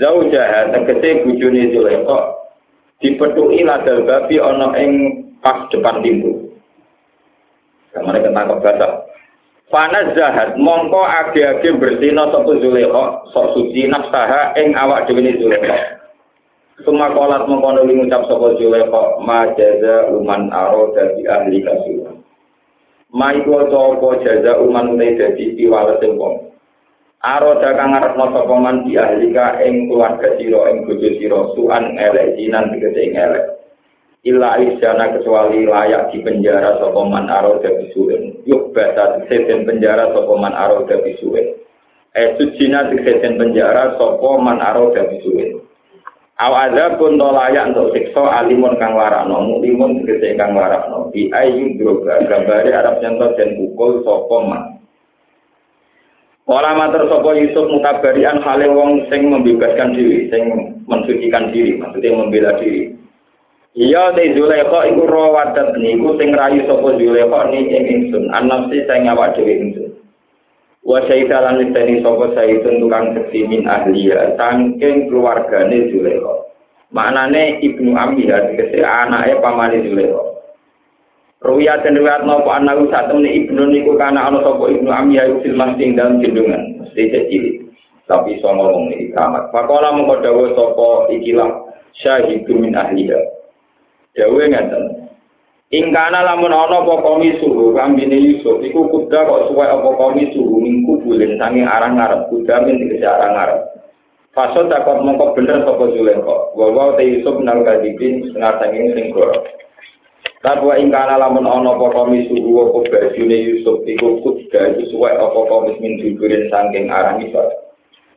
Zaujaha 0.02 0.74
tegese 0.74 1.22
bojone 1.22 1.62
Zulaikha 1.70 2.18
dipetuki 2.98 3.62
ladal 3.62 4.02
babi 4.02 4.42
ana 4.42 4.74
ing 4.82 4.92
pas 5.38 5.70
depan 5.70 6.02
pintu. 6.02 6.43
Kamane 7.94 8.18
ketangkep 8.26 8.58
batak. 8.58 8.92
Fana 9.70 10.12
zahat 10.12 10.58
mongko 10.58 11.02
age-age 11.02 11.78
bersina 11.78 12.28
sapa 12.28 12.58
Zulaikha 12.58 13.26
sok 13.32 13.54
suci 13.54 13.86
nafsaha 13.88 14.52
ing 14.58 14.74
awak 14.74 15.06
dhewe 15.06 15.34
Zulaikha. 15.38 16.02
Suma 16.82 17.14
kolat 17.14 17.46
mengkono 17.46 17.86
ngucap 17.86 18.26
sapa 18.26 18.58
Zulaikha 18.58 19.02
ma 19.22 19.46
jaza 19.54 20.10
uman 20.10 20.50
aro 20.50 20.90
dadi 20.92 21.22
ahli 21.24 21.62
kasuhan. 21.62 22.18
Ma 23.14 23.30
iku 23.30 23.62
apa 23.62 24.08
jaza 24.26 24.58
uman 24.58 24.98
te 24.98 25.14
dadi 25.14 25.54
piwales 25.54 26.02
wong. 26.02 26.50
Aro 27.24 27.56
dakang 27.62 27.94
ngarepno 27.94 28.26
sapa 28.36 28.54
man 28.58 28.84
di 28.84 28.98
ahli 28.98 29.32
ka 29.32 29.62
ing 29.64 29.86
keluarga 29.88 30.34
sira 30.36 30.66
ing 30.74 30.84
bojo 30.84 31.08
sira 31.14 31.40
suan 31.56 31.94
elek 31.94 32.36
jinan 32.36 32.74
tegese 32.74 33.00
ing 33.00 33.14
elek. 33.16 33.53
Illa 34.24 34.56
isjana 34.56 35.12
kecuali 35.12 35.68
layak 35.68 36.08
di 36.08 36.24
penjara 36.24 36.80
sapa 36.80 36.96
man 37.04 37.28
aro 37.28 37.60
dadi 37.60 37.92
suwen. 37.92 38.40
Yuk 38.48 38.72
bata 38.72 39.20
seten 39.28 39.68
penjara 39.68 40.16
sapa 40.16 40.32
man 40.40 40.56
aro 40.56 40.88
dadi 40.88 41.12
suwen. 41.20 41.52
Eh 42.16 42.32
sujina 42.40 42.88
seten 42.88 43.36
penjara 43.36 44.00
sapa 44.00 44.30
man 44.40 44.64
aro 44.64 44.96
dadi 44.96 45.20
suwen. 45.20 45.60
Aw 46.40 46.52
ada 46.56 46.96
pun 46.96 47.20
layak 47.20 47.76
untuk 47.76 47.92
siksa 47.92 48.24
alimun 48.40 48.80
kang 48.80 48.96
warakno, 48.96 49.44
muklimun 49.44 50.02
tegese 50.02 50.40
kang 50.40 50.56
warakno. 50.56 51.12
Di 51.12 51.28
ayu 51.28 51.76
droga 51.76 52.24
gambare 52.24 52.72
Arab 52.72 53.04
nyentot 53.04 53.36
dan 53.36 53.60
pukul 53.60 54.00
sapa 54.08 54.36
man. 54.40 54.62
Wala 56.48 56.72
matur 56.80 57.12
sapa 57.12 57.28
Yusuf 57.36 57.68
mutabarian 57.68 58.40
hale 58.40 58.72
wong 58.72 59.04
sing 59.12 59.28
membebaskan 59.28 59.92
diri, 59.92 60.32
sing 60.32 60.48
mensucikan 60.88 61.52
diri, 61.52 61.76
maksudnya 61.76 62.16
membela 62.16 62.56
diri. 62.56 62.93
Iya 63.74 64.14
te 64.14 64.38
Zulaikha 64.38 64.86
iku 64.94 65.02
rawadat 65.02 65.74
niku 65.82 66.14
sing 66.14 66.30
rayu 66.30 66.62
sapa 66.70 66.94
Zulaikha 66.94 67.40
ni 67.50 67.58
ing 67.74 67.84
ingsun, 67.90 68.30
anafsi 68.30 68.86
sing 68.86 69.10
awak 69.10 69.34
dhewe 69.34 69.50
ingsun. 69.50 69.94
wa 70.84 71.00
syaita 71.08 71.40
lan 71.40 71.64
niteni 71.64 72.04
sapa 72.04 72.36
saitun 72.36 72.84
tukang 72.84 73.16
seksi 73.16 73.48
min 73.48 73.64
ahliya 73.64 74.36
saking 74.36 75.08
keluargane 75.08 75.88
Zulaikha 75.88 76.34
maknane 76.92 77.58
ibnu 77.64 77.96
Amiyah 77.96 78.52
dikese 78.52 78.84
anake 78.84 79.40
pamane 79.40 79.80
Zulaikha 79.80 80.22
Ruya 81.44 81.76
dan 81.84 82.00
riwayat 82.00 82.24
nopo 82.24 82.48
anak 82.48 82.88
saat 82.88 83.12
temen 83.12 83.28
ibnu 83.28 83.68
niku 83.68 83.96
kana 84.00 84.28
ana 84.28 84.44
sapa 84.44 84.64
ibnu 84.68 84.88
Amiyah 84.88 85.28
iku 85.28 85.36
silmah 85.44 85.76
sing 85.76 85.92
dalem 85.92 86.24
gendungan 86.24 86.80
mesti 86.80 87.12
cilik. 87.12 87.68
Tapi 88.08 88.40
iso 88.40 88.48
ngomong 88.48 88.88
iki 88.96 89.12
keramat 89.12 89.52
pakola 89.52 89.92
mengko 89.92 90.24
dawuh 90.24 90.56
sapa 90.56 90.88
ikilah 91.12 91.68
syahidun 92.00 92.64
min 92.64 92.72
ahliya 92.72 93.20
dawuh 94.14 94.46
ngaten 94.46 95.04
Ingkana 95.74 96.22
lamun 96.22 96.54
ana 96.54 96.86
apa 96.86 97.02
komi 97.02 97.34
suhu 97.42 97.74
kambine 97.74 98.14
Yusuf 98.14 98.62
iku 98.62 98.86
kuda 98.94 99.26
kok 99.26 99.50
suwe 99.50 99.66
apa 99.66 99.90
komi 99.98 100.30
suhu 100.30 100.62
minggu 100.62 101.02
bulan 101.02 101.34
sange 101.34 101.66
arang 101.66 101.98
ngarep 101.98 102.30
kuda 102.30 102.62
min 102.62 102.78
dikese 102.78 103.02
arang 103.02 103.34
ngarep. 103.34 103.58
Fasod 104.38 104.70
takut 104.70 105.02
mongko 105.02 105.34
bener 105.34 105.66
sapa 105.66 105.90
Zulaikha. 105.90 106.36
Wa 106.54 106.66
wa 106.70 106.94
te 106.94 107.02
Yusuf 107.10 107.42
nang 107.42 107.66
kadipin 107.66 108.22
setengah 108.22 108.54
sanging 108.62 108.86
sing 108.94 109.10
goro. 109.10 109.34
Tapi 110.46 110.84
ingkana 110.84 111.18
lamun 111.18 111.42
ana 111.42 111.74
apa 111.74 111.86
komi 111.90 112.22
suhu 112.30 112.70
apa 112.70 112.78
bajune 112.94 113.34
Yusuf 113.34 113.82
iku 113.82 114.22
kuda 114.22 114.78
iku 114.78 114.82
suwe 114.94 115.10
apa 115.10 115.40
komi 115.42 115.74
min 115.82 115.98
dudurin 115.98 116.46
sanging 116.54 116.86
arang 116.86 117.18
isor. 117.18 117.50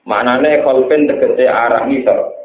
Maknane 0.06 0.62
kolpen 0.62 1.10
tegese 1.10 1.50
arang 1.50 1.89
isor. 1.89 2.38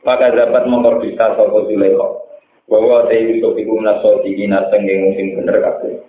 Maka 0.00 0.32
dapat 0.32 0.64
mongko 0.64 1.04
bisa 1.04 1.36
sapa 1.36 1.58
Zulaikha. 1.68 2.29
Bahwa 2.70 3.10
te 3.10 3.18
Yusuf 3.18 3.58
iku 3.58 3.82
menaso 3.82 4.22
tinggi 4.22 4.46
naseng 4.46 4.86
yang 4.86 5.10
sing 5.18 5.34
bener 5.34 5.58
kabeh. 5.58 6.06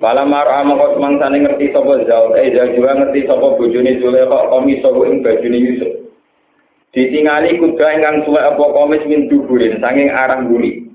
Malah 0.00 0.24
marah 0.24 0.64
mongko 0.64 0.96
semangsane 0.96 1.44
ngerti 1.44 1.76
sapa 1.76 2.00
Zaul, 2.08 2.32
eh 2.40 2.56
Zaul 2.56 2.72
juga 2.72 2.96
ngerti 2.96 3.28
sapa 3.28 3.52
bojone 3.60 4.00
Zulaikha 4.00 4.48
komis 4.48 4.80
sapa 4.80 5.00
ing 5.04 5.20
bajune 5.20 5.58
Yusuf. 5.60 5.92
Ditingali 6.96 7.60
kuda 7.60 7.86
ingkang 8.00 8.24
suwe 8.24 8.40
apa 8.40 8.64
komis 8.72 9.04
min 9.04 9.28
duburin 9.28 9.76
sanging 9.76 10.08
arang 10.08 10.48
guri. 10.48 10.88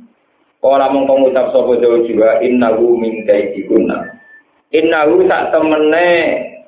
Ora 0.65 0.89
mongko 0.89 1.21
ngucap 1.21 1.53
sapa 1.53 1.71
Zaul 1.77 2.09
juga 2.09 2.41
innahu 2.41 2.97
min 2.97 3.29
kaidikunna. 3.29 4.09
Innahu 4.73 5.29
sak 5.29 5.53
temene 5.53 6.07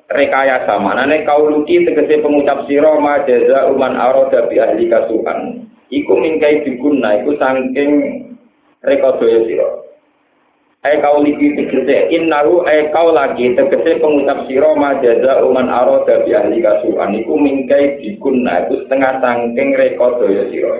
rekayasa 0.06 0.78
manane 0.78 1.26
kauluki 1.26 1.82
tegese 1.82 2.22
pengucap 2.22 2.70
sira 2.70 2.94
ma 3.02 3.18
jaza 3.26 3.66
uman 3.66 3.98
arada 3.98 4.46
bi 4.46 4.62
ahli 4.62 4.86
kasuhan. 4.86 5.66
Iku 5.88 6.12
mingkai 6.20 6.64
diguna 6.64 7.20
iku 7.20 7.36
saking 7.40 7.90
rekodaya 8.84 9.40
sira. 9.48 9.68
Ai 10.86 11.02
kau 11.02 11.18
lagi 11.18 11.58
tegese 11.58 12.14
innahu 12.14 12.62
ai 12.62 12.86
kau 12.94 13.10
lagi 13.10 13.50
tegese 13.58 13.98
pengucap 13.98 14.46
sira 14.46 14.70
majaza 14.78 15.42
uman 15.42 15.66
arada 15.66 16.22
bi 16.22 16.30
ahli 16.30 16.62
kasuhan 16.62 17.18
iku 17.18 17.34
mingkai 17.34 17.98
diguna 17.98 18.68
iku 18.68 18.86
setengah 18.86 19.18
saking 19.18 19.68
rekodaya 19.74 20.44
sira. 20.52 20.74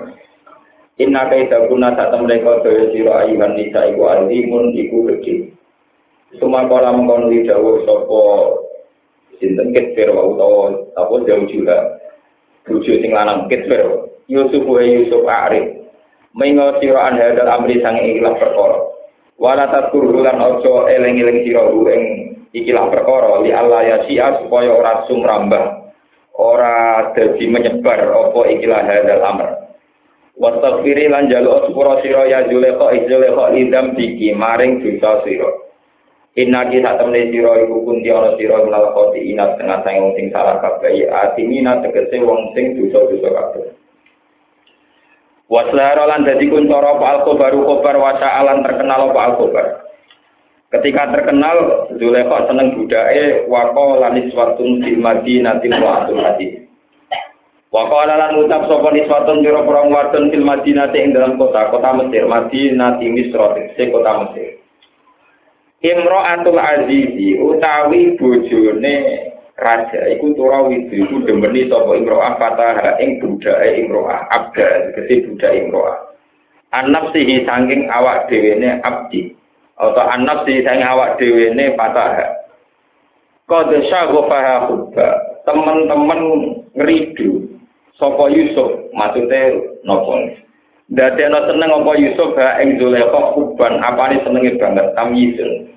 Inna 0.99 1.31
kai 1.31 1.47
daguna 1.51 1.95
sak 1.95 2.15
tem 2.15 2.23
rekodaya 2.29 2.83
sira 2.95 3.13
ayuhan 3.27 3.57
nisa 3.57 3.91
iku 3.91 4.01
alimun 4.07 4.71
iku 4.77 5.09
gede. 5.11 5.51
Suma 6.37 6.69
kala 6.69 6.93
mengkono 6.93 7.33
dawuh 7.33 7.81
sapa 7.89 8.21
sinten 9.41 9.73
ketfir 9.73 10.13
wa 10.13 10.29
utawa 10.29 10.77
apa 10.93 11.13
jauh 11.25 11.49
juga. 11.49 11.97
Bojo 12.69 12.93
sing 13.01 13.09
lanang 13.09 13.49
ketfir 13.49 14.08
Yusuf 14.29 14.61
wa 14.69 14.79
Yusuf 14.85 15.25
Arif. 15.25 15.89
Mengo 16.37 16.77
sira 16.77 17.09
an 17.09 17.17
hadal 17.17 17.49
amri 17.49 17.81
sang 17.81 17.97
ikilah 17.97 18.37
perkara. 18.37 18.77
Wala 19.41 19.65
takur 19.73 20.13
lan 20.21 20.37
ojo 20.37 20.85
eleng-eleng 20.85 21.41
sira 21.41 21.65
ing 21.97 22.03
ikilah 22.53 22.93
perkara 22.93 23.41
li 23.41 23.49
Allah 23.49 23.81
ya 23.81 23.97
sia 24.05 24.37
supaya 24.45 24.69
ora 24.69 25.09
sumrambah. 25.09 25.63
Ora 26.37 27.09
dadi 27.17 27.49
menyebar 27.49 28.05
apa 28.05 28.41
ikilah 28.45 28.81
hadal 28.85 29.23
amr. 29.25 29.49
Wastaghfiri 30.39 31.09
lan 31.09 31.27
jaluk 31.27 31.67
sepura 31.67 31.99
sira 32.05 32.29
ya 32.29 32.45
Zulekha 32.47 32.95
Zulekha 33.09 33.45
idam 33.57 33.97
diki 33.97 34.31
maring 34.37 34.85
dosa 34.85 35.25
sira. 35.25 35.49
Inna 36.37 36.69
kita 36.69 37.01
temne 37.01 37.33
sira 37.33 37.57
iku 37.65 37.81
kunti 37.83 38.13
ana 38.13 38.37
sira 38.37 38.61
menawa 38.61 38.93
koti 38.93 39.33
inat 39.33 39.57
tengah 39.57 39.81
sang 39.81 40.13
sing 40.13 40.29
salah 40.29 40.61
kabeh 40.61 41.09
atimina 41.09 41.81
tegese 41.81 42.21
wong 42.21 42.53
sing 42.53 42.77
dosa-dosa 42.77 43.29
kabeh. 43.33 43.78
Waslaro 45.49 46.05
lan 46.05 46.29
dadi 46.29 46.45
kuncoro 46.45 47.01
apa 47.01 47.05
al-khobaru 47.19 47.65
khobar 47.65 47.97
wasa 47.97 48.37
alan 48.37 48.61
terkenal 48.61 49.09
apa 49.09 49.19
al-khobar. 49.33 49.65
Ketika 50.69 51.09
terkenal, 51.09 51.89
Zulekha 51.97 52.45
seneng 52.45 52.77
budake 52.77 53.49
wako 53.49 53.97
lanis 53.97 54.29
watun 54.37 54.85
fil 54.85 55.01
madinati 55.01 55.65
wa 55.73 56.05
atul 56.05 56.21
hati. 56.21 56.69
Wako 57.73 57.97
lan 58.05 58.37
ucap 58.37 58.69
sapa 58.69 58.93
niswatun 58.93 59.41
jero 59.41 59.65
perang 59.65 59.89
wadon 59.89 60.29
fil 60.29 60.45
madinati 60.45 61.01
ing 61.01 61.17
dalam 61.17 61.37
kota, 61.41 61.73
kota 61.73 61.97
Mesir, 61.97 62.29
Madinati 62.29 63.05
Misra, 63.09 63.57
se 63.73 63.89
kota 63.89 64.25
Mesir. 64.25 64.57
Imro'atul 65.85 66.57
Azizi 66.57 67.39
utawi 67.41 68.17
bojone 68.17 69.28
raja 69.59 70.01
iku 70.15 70.31
tura 70.35 70.65
widu 70.65 71.05
iku 71.05 71.15
demeni 71.27 71.67
sapa 71.67 71.91
imro'ah 71.95 72.39
fatah 72.39 72.97
ing 73.03 73.19
budake 73.19 73.85
imro'ah 73.85 74.25
abda 74.31 74.95
tegese 74.95 75.27
budak 75.27 75.51
imro'ah. 75.51 75.97
Anap 76.69 77.11
sihi 77.11 77.43
saking 77.43 77.89
awak 77.89 78.29
dhewene 78.29 78.79
abdi 78.85 79.33
atau 79.75 80.05
anap 80.05 80.45
sihi 80.47 80.63
saking 80.63 80.85
awak 80.87 81.19
dhewene 81.19 81.75
fatah. 81.75 82.39
Qad 83.49 83.69
syaghafaha 83.89 84.69
hubba. 84.69 85.09
Teman-teman 85.49 86.21
ngridu 86.77 87.49
sapa 87.97 88.29
Yusuf 88.29 88.93
maksudnya 88.93 89.57
nopo 89.81 90.13
Dadi 90.89 91.21
ana 91.21 91.45
seneng 91.45 91.69
apa 91.69 91.91
Yusuf 92.01 92.33
ha 92.33 92.57
ing 92.65 92.81
Zulaikha 92.81 93.37
kuban 93.37 93.77
apane 93.77 94.25
senenge 94.25 94.57
banget 94.57 94.89
tamyizun. 94.97 95.69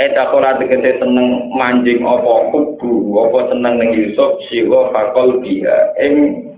Eta 0.00 0.32
ora 0.32 0.56
tegese 0.56 0.96
seneng 0.96 1.52
manjing 1.52 2.00
apa 2.00 2.48
kubu 2.48 3.12
apa 3.28 3.52
seneng 3.52 3.76
ning 3.76 3.90
Yusuf 3.92 4.40
siwa 4.48 4.88
fakol 4.88 5.44
dia 5.44 5.92
ing 6.00 6.48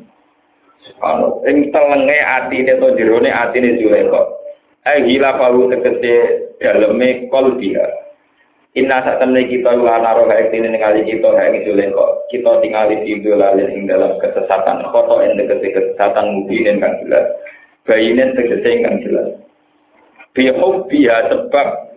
anu 1.02 1.42
ing 1.42 1.74
telenge 1.74 2.18
atine 2.30 2.78
to 2.78 2.94
jerone 2.94 3.26
atine 3.26 3.74
Zulaikha. 3.82 4.22
Ai 4.86 5.02
gila 5.02 5.34
palu 5.34 5.66
tegese 5.66 6.14
daleme 6.62 7.26
kol 7.26 7.58
dia. 7.58 7.82
Inna 8.74 9.06
saat 9.06 9.22
temen 9.22 9.46
kita 9.46 9.70
lana 9.70 10.18
roh 10.18 10.26
kayak 10.26 10.50
ini 10.50 10.74
ningali 10.74 11.06
kita 11.06 11.30
kayak 11.30 11.62
gitu 11.62 11.78
lengko. 11.78 12.26
Kita 12.26 12.58
tinggal 12.58 12.90
di 12.90 13.22
lalin 13.22 13.70
ing 13.70 13.86
dalam 13.86 14.18
kesesatan. 14.18 14.82
Koto 14.90 15.22
yang 15.22 15.38
deket 15.38 15.62
kesesatan 15.62 16.42
mungkin 16.42 16.82
kan 16.82 16.98
jelas. 16.98 17.22
bayinen 17.86 18.34
tegese 18.34 18.66
ingkang 18.66 18.98
jelas. 19.04 19.28
Bihub 20.34 20.90
biha 20.90 21.30
sebab 21.30 21.93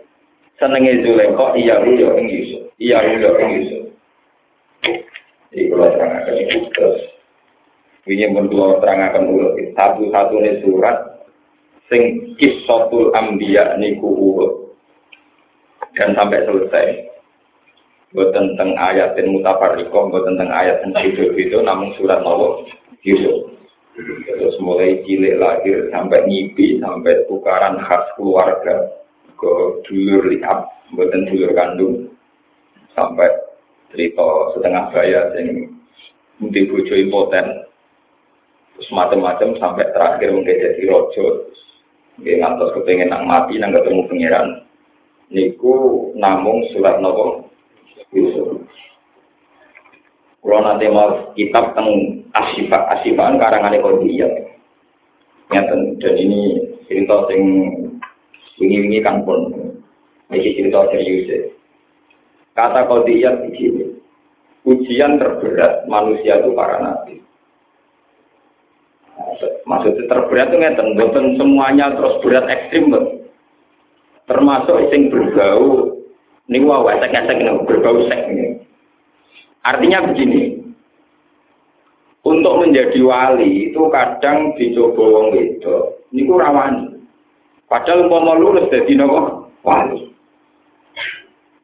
senenge 0.58 1.06
Zulaikha 1.06 1.46
iya 1.58 1.76
yo 1.86 2.18
ing 2.18 2.28
Yusuf. 2.30 2.62
Iya 2.82 2.98
yo 3.18 3.32
ing 3.38 3.50
Yusuf. 3.62 3.84
Iki 5.54 5.70
kula 5.72 5.88
terangaken 5.94 6.36
iki 6.44 6.58
terus. 6.74 7.02
Wingi 8.10 8.28
mun 8.34 8.50
kula 8.50 8.82
terangaken 8.82 9.30
ulo 9.30 9.48
satu-satune 9.78 10.66
surat 10.66 10.98
sing 11.88 12.34
kisatul 12.42 13.14
anbiya 13.16 13.78
niku 13.80 14.10
urut 14.10 14.54
dan 15.96 16.18
sampai 16.18 16.44
selesai. 16.46 16.88
Buat 18.16 18.32
tentang 18.32 18.72
ayat 18.80 19.20
dan 19.20 19.36
mutafarikoh, 19.36 20.08
buat 20.08 20.24
tentang 20.24 20.48
ayat 20.48 20.80
hidup 20.80 21.36
itu, 21.36 21.60
namun 21.60 21.92
surat 22.00 22.24
Nawawi 22.24 22.72
Yusuf. 23.04 23.52
Terus 23.98 24.56
mulai 24.64 25.04
cilik 25.04 25.36
lahir 25.36 25.92
sampai 25.92 26.24
nyipi 26.30 26.80
sampai 26.80 27.26
tukaran 27.28 27.82
khas 27.84 28.06
keluarga 28.16 28.98
ke 29.38 29.54
dulur 29.86 30.28
lihat, 30.34 30.68
buatan 30.92 31.30
dulur 31.30 31.52
kandung. 31.54 31.96
Sampai 32.98 33.30
cerita 33.94 34.26
setengah 34.58 34.90
saya 34.92 35.32
yang 35.38 35.70
mungkin 36.42 36.70
bojo 36.74 36.94
impoten. 36.98 37.46
Terus 38.78 38.90
macam-macam 38.94 39.58
sampai 39.58 39.90
terakhir 39.94 40.30
mungkin 40.34 40.54
jadi 40.54 40.84
rojo 40.90 41.50
dia 42.18 42.42
ngantos 42.42 42.74
kepengen 42.74 43.14
nak 43.14 43.26
mati 43.30 43.62
nang 43.62 43.74
ketemu 43.74 44.10
pangeran. 44.10 44.48
Niku 45.30 46.10
namung 46.18 46.66
surat 46.74 46.98
nopo 46.98 47.46
Yusuf. 48.10 48.66
Kalau 50.42 50.64
nanti 50.64 50.88
mau 50.88 51.36
kitab 51.36 51.76
tentang 51.76 52.24
asifat 52.32 52.82
asifaan 52.98 53.38
karangan 53.38 53.78
kodiyat. 53.84 54.34
Ngeten 55.52 56.00
dan 56.00 56.16
ini 56.16 56.42
cerita 56.88 57.28
sing 57.28 57.44
wingi-wingi 58.58 59.00
kan 59.06 59.22
pun 59.24 59.54
ini 60.28 60.56
cerita 60.60 60.92
serius 60.92 61.30
ya. 61.30 61.40
Kata 62.58 62.90
kodiyat 62.90 63.48
begini, 63.48 63.96
ujian 64.66 65.22
terberat 65.22 65.86
manusia 65.86 66.42
itu 66.42 66.52
para 66.58 66.82
nabi. 66.82 67.22
Maksudnya 69.64 70.10
terberat 70.10 70.50
itu 70.52 70.58
ngeten, 70.58 70.98
bukan 70.98 71.26
semuanya 71.38 71.94
terus 71.94 72.18
berat 72.26 72.46
ekstrim, 72.50 72.92
termasuk 74.26 74.90
yang 74.90 75.14
berbau, 75.14 75.96
ini 76.50 76.66
wah, 76.66 76.82
esek-esek 76.98 77.46
berbau 77.70 78.04
sek. 78.10 78.22
Artinya 79.68 80.10
begini, 80.12 80.58
untuk 82.28 82.54
menjadi 82.60 83.00
wali 83.06 83.72
itu 83.72 83.82
kadang 83.88 84.52
dicoba 84.60 85.04
wong 85.04 85.28
itu 85.38 85.76
niku 86.12 86.36
rawani 86.36 86.87
padahal 87.68 88.08
umpama 88.08 88.34
lulus 88.40 88.72
dadi 88.72 88.96
nopo? 88.96 89.52
Wali 89.64 90.08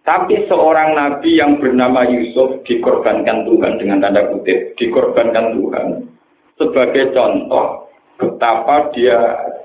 tapi 0.03 0.35
seorang 0.51 0.99
nabi 0.99 1.39
yang 1.39 1.63
bernama 1.63 2.03
Yusuf 2.03 2.59
dikorbankan 2.67 3.47
Tuhan 3.47 3.79
dengan 3.79 4.03
tanda 4.03 4.27
kutip 4.27 4.75
dikorbankan 4.75 5.55
Tuhan 5.55 5.87
sebagai 6.59 7.15
contoh 7.15 7.87
betapa 8.19 8.91
dia 8.91 9.17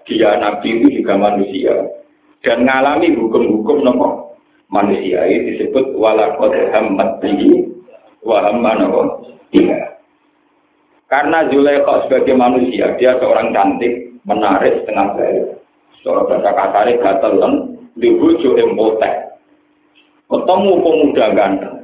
dia 0.07 0.39
nabi 0.39 0.79
itu 0.79 1.03
juga 1.03 1.19
manusia 1.19 1.75
dan 2.47 2.63
mengalami 2.63 3.19
hukum-hukum 3.19 3.83
nopo? 3.83 4.09
Manusia 4.69 5.25
ini 5.25 5.57
disebut 5.57 5.97
walakot 5.97 6.53
hamad 6.53 7.19
bihi 7.19 7.67
wa 8.23 8.47
hamma 8.47 8.79
nopo? 8.79 9.27
Dia 9.51 9.99
karena 11.09 11.49
Zulaikha 11.49 12.05
sebagai 12.05 12.37
manusia, 12.37 12.93
dia 13.01 13.17
seorang 13.17 13.49
cantik, 13.57 14.13
menarik, 14.29 14.85
setengah 14.85 15.17
baik. 15.17 15.45
Seorang 16.03 16.27
bahasa 16.31 16.51
kasarnya 16.55 17.01
gatelan, 17.03 17.53
dibujuk 17.99 18.55
empotek. 18.55 19.35
Ketemu 20.29 20.73
pemuda 20.85 21.27
ganteng. 21.35 21.77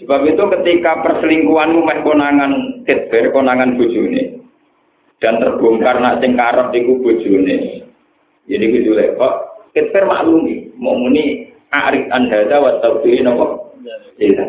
Sebab 0.00 0.20
itu 0.24 0.42
ketika 0.58 1.04
perselingkuhan 1.04 1.76
meh 1.76 1.98
konangan 2.00 2.52
ketber, 2.88 3.32
konangan 3.36 3.76
bujune, 3.76 4.40
dan 5.20 5.36
terbongkar 5.36 6.00
nak 6.00 6.24
sing 6.24 6.32
karep 6.36 6.72
iku 6.72 6.96
bojone. 7.04 7.84
Jadi 8.48 8.64
ku 8.64 8.78
Zulaikha, 8.88 9.28
ketber 9.76 10.08
maklumi, 10.08 10.72
mau 10.80 10.96
muni 10.96 11.52
arik 11.70 12.08
anhada 12.08 12.56
wa 12.64 12.80
tawfirin 12.80 13.28
apa? 13.28 13.46
Iya. 14.16 14.44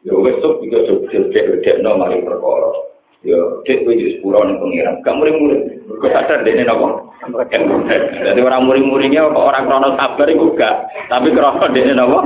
Ya 0.00 0.14
wis 0.16 0.36
sok 0.40 0.64
juga 0.64 0.82
sok 0.88 1.12
cek 1.12 1.76
no 1.84 1.94
mari 2.00 2.24
perkara. 2.24 2.70
Ya 3.22 3.38
cek 3.68 3.86
kowe 3.86 3.94
wis 3.94 4.18
pura 4.18 4.42
ning 4.48 4.58
pengiran. 4.58 4.98
Gak 5.04 5.16
muring-muring. 5.16 5.62
Kok 5.86 6.12
sadar 6.12 6.42
dene 6.42 6.64
napa? 6.66 6.99
Jadi 8.26 8.40
orang 8.40 8.64
muring-muringnya 8.64 9.28
kok 9.28 9.48
orang 9.52 9.68
krono 9.68 9.92
sabar 9.92 10.24
itu 10.24 10.56
enggak, 10.56 10.88
tapi 11.12 11.28
krono 11.36 11.66
dene 11.68 11.92
napa? 11.92 12.20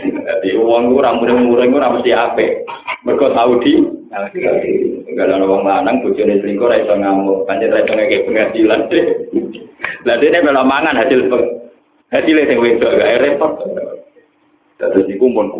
Jadi 0.00 0.48
wong 0.56 0.92
ku 0.92 1.00
ora 1.00 1.12
muring-muring 1.12 1.76
ora 1.76 1.92
mesti 1.92 2.10
ape. 2.16 2.64
Mergo 3.04 3.28
Saudi. 3.36 3.84
Enggak 4.10 5.26
ada 5.28 5.44
wong 5.44 5.62
lanang 5.68 6.00
bojone 6.00 6.40
selingkuh 6.40 6.66
ora 6.66 6.80
iso 6.80 6.94
ngamuk, 6.96 7.44
pancen 7.44 7.72
ora 7.72 7.84
ngeke 7.84 8.24
pengadilan. 8.24 8.80
Lah 10.08 10.16
dene 10.16 10.38
belo 10.40 10.62
mangan 10.64 10.96
hasil 10.96 11.28
hasil 12.08 12.36
sing 12.48 12.58
wedok 12.58 12.96
gak 12.96 13.20
repot. 13.20 13.52
Dadi 14.80 15.12
iku 15.12 15.28
mon 15.28 15.52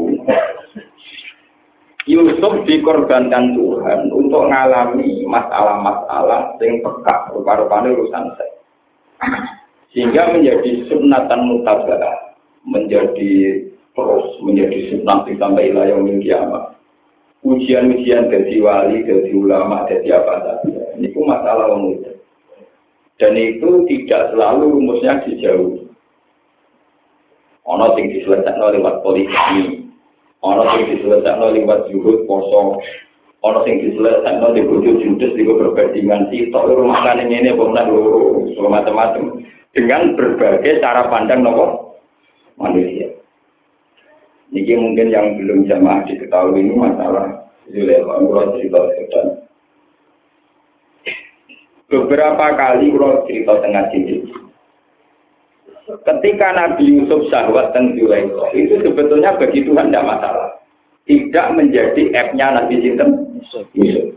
Yusuf 2.08 2.64
dikorbankan 2.64 3.52
Tuhan 3.52 4.08
untuk 4.08 4.48
mengalami 4.48 5.20
masalah-masalah 5.28 6.56
yang 6.56 6.80
peka 6.80 7.28
rupa-rupanya 7.36 7.92
urusan 7.92 8.24
seks. 8.40 8.56
Sehingga 9.92 10.32
menjadi 10.32 10.88
sunatan 10.88 11.40
mutabara, 11.44 12.32
menjadi 12.64 13.64
terus 13.92 14.26
menjadi 14.40 14.96
sunat 14.96 15.28
sampai 15.36 15.68
ilayah 15.68 16.00
kiamat. 16.24 16.64
Ujian-ujian 17.40 18.28
dari 18.28 18.60
wali, 18.60 19.00
dari 19.04 19.32
ulama, 19.32 19.88
dari 19.88 20.08
apa 20.12 20.34
saja. 20.44 20.82
Ini 20.96 21.08
pun 21.12 21.24
masalah 21.24 21.72
mudah. 21.72 22.16
Dan 23.16 23.32
itu 23.36 23.84
tidak 23.88 24.32
selalu 24.32 24.76
rumusnya 24.76 25.24
dijauhi. 25.24 25.88
Ono 27.64 27.86
sing 27.96 28.12
diselesaikan 28.12 28.76
lewat 28.76 29.04
politik 29.04 29.79
Ono 30.40 30.62
sing 30.72 30.82
diselesaikan 30.96 31.52
lewat 31.52 31.92
juhud 31.92 32.24
poso. 32.24 32.80
Ono 33.44 33.58
sing 33.64 33.76
diselesaikan 33.84 34.56
di 34.56 34.64
bojo 34.64 34.90
judes 35.00 35.36
di 35.36 35.44
perbandingan 35.44 36.32
sitok 36.32 36.72
rumah 36.72 37.04
kan 37.04 37.20
ini 37.20 37.52
pemenang 37.52 37.92
loro 37.92 38.48
macam-macam 38.70 39.44
dengan 39.76 40.16
berbagai 40.16 40.80
cara 40.80 41.08
pandang 41.12 41.44
nopo 41.44 41.96
manusia. 42.56 43.08
Ini 44.50 44.74
mungkin 44.74 45.14
yang 45.14 45.38
belum 45.38 45.70
jamaah 45.70 46.02
diketahui 46.10 46.58
ini 46.58 46.74
masalah 46.74 47.40
Zulekha, 47.70 48.18
kalau 48.18 48.50
cerita 48.58 48.80
sedang. 48.98 49.28
Beberapa 51.86 52.46
kali 52.58 52.90
kalau 52.90 53.22
cerita 53.30 53.52
tengah 53.62 53.84
sini, 53.94 54.26
Ketika 56.06 56.48
Nabi 56.54 56.84
Yusuf 56.86 57.26
syahwat 57.30 57.72
dan 57.74 57.94
Zulaikha, 57.96 58.52
itu 58.54 58.80
sebetulnya 58.82 59.34
bagi 59.36 59.64
Tuhan 59.64 59.90
tidak 59.90 60.06
masalah. 60.06 60.48
Tidak 61.08 61.46
menjadi 61.58 62.02
app-nya 62.22 62.46
Nabi 62.54 62.74
Sinten 62.82 63.10
Yusuf. 63.74 64.14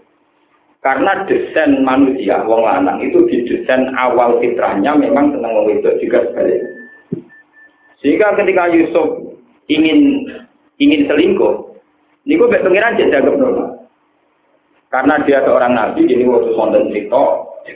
Karena 0.83 1.23
desain 1.23 1.79
manusia, 1.79 2.43
wong 2.43 2.67
lanang 2.67 2.99
itu 2.99 3.23
di 3.31 3.47
desain 3.47 3.87
awal 3.95 4.35
fitrahnya 4.43 4.91
memang 4.99 5.31
senang 5.31 5.55
wong 5.55 5.79
itu 5.79 5.89
juga 6.03 6.27
sebaliknya. 6.27 6.69
Sehingga 8.03 8.35
ketika 8.35 8.67
Yusuf 8.67 9.31
ingin 9.71 10.27
ingin 10.83 11.07
selingkuh, 11.07 11.79
ini 12.27 12.35
gue 12.35 12.51
pengiran 12.51 12.99
jadi 12.99 13.23
agak 13.23 13.39
normal. 13.39 13.87
Karena 14.91 15.23
dia 15.23 15.39
seorang 15.47 15.73
nabi, 15.73 16.05
jadi 16.05 16.27
waktu 16.27 16.51
sonten 16.53 16.91
cerita, 16.91 17.23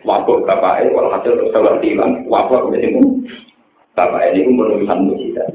wabuk 0.03 0.43
bapaknya, 0.45 0.93
kalau 0.93 1.09
hasil 1.15 1.33
terus 1.33 1.81
hilang, 1.81 2.27
wabuk 2.29 2.69
kemudian 2.69 3.01
bapak 3.97 4.29
ini 4.29 4.53
menulisan 4.53 5.09
mujizat. 5.09 5.49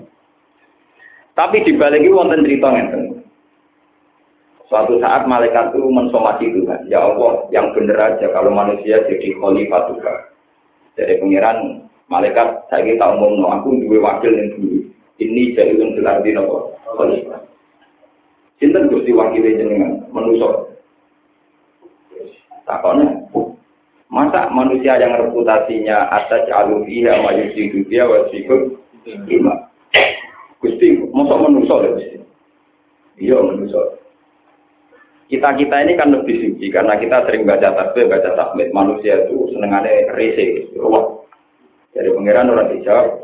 Tapi 1.39 1.63
dibalik 1.63 2.03
itu 2.03 2.19
wonten 2.19 2.43
cerita 2.43 2.69
ngeten. 2.75 3.23
Suatu 4.67 4.99
saat 4.99 5.31
malaikat 5.31 5.71
itu 5.73 5.85
mensomasi 5.87 6.49
Tuhan, 6.49 6.89
ya 6.89 6.99
Allah, 7.05 7.45
yang 7.55 7.71
benar 7.77 8.17
aja 8.17 8.27
kalau 8.33 8.51
manusia 8.51 9.05
jadi 9.07 9.37
khalifah 9.39 9.95
Tuhan. 9.95 10.19
Jadi 10.99 11.15
pengiran 11.23 11.87
malaikat 12.11 12.67
saya 12.69 12.83
kita 12.85 13.05
ngomong, 13.17 13.49
aku 13.53 13.79
dua 13.85 14.01
wakil 14.01 14.33
yang 14.33 14.49
dulu. 14.59 14.81
Ini 15.21 15.55
jadi 15.55 15.77
untuk 15.79 16.09
arti 16.09 16.35
nopo 16.35 16.75
khalifah. 16.99 17.41
Sinten 18.59 18.91
gusti 18.91 19.13
wakil 19.15 19.45
jenengan 19.45 20.03
menusuk 20.11 20.73
Takone. 22.63 23.27
Masa 24.13 24.53
manusia 24.53 25.01
yang 25.01 25.17
reputasinya 25.17 26.13
atas 26.13 26.45
aluf 26.53 26.85
iya 26.85 27.17
wa 27.17 27.33
yusidu 27.33 27.81
dia 27.89 28.05
wa 28.05 28.29
sikut 28.29 28.77
lima. 29.25 29.57
Gusti, 30.61 31.01
masa 31.17 31.41
manusia 31.41 31.81
ya 31.81 31.91
Gusti? 31.97 32.19
Iya 33.25 33.41
manusia. 33.41 33.81
Kita-kita 35.33 35.77
ini 35.89 35.97
kan 35.97 36.13
lebih 36.13 36.45
suci 36.45 36.69
karena 36.69 37.01
kita 37.01 37.25
sering 37.25 37.49
baca 37.49 37.73
tasbih, 37.73 38.05
baca 38.05 38.37
takmid. 38.37 38.69
Manusia 38.77 39.17
itu 39.25 39.49
senengannya 39.57 40.13
rese, 40.13 40.69
ruwet. 40.77 41.25
Jadi 41.97 42.13
pangeran 42.13 42.53
orang 42.53 42.69
dijawab, 42.69 43.17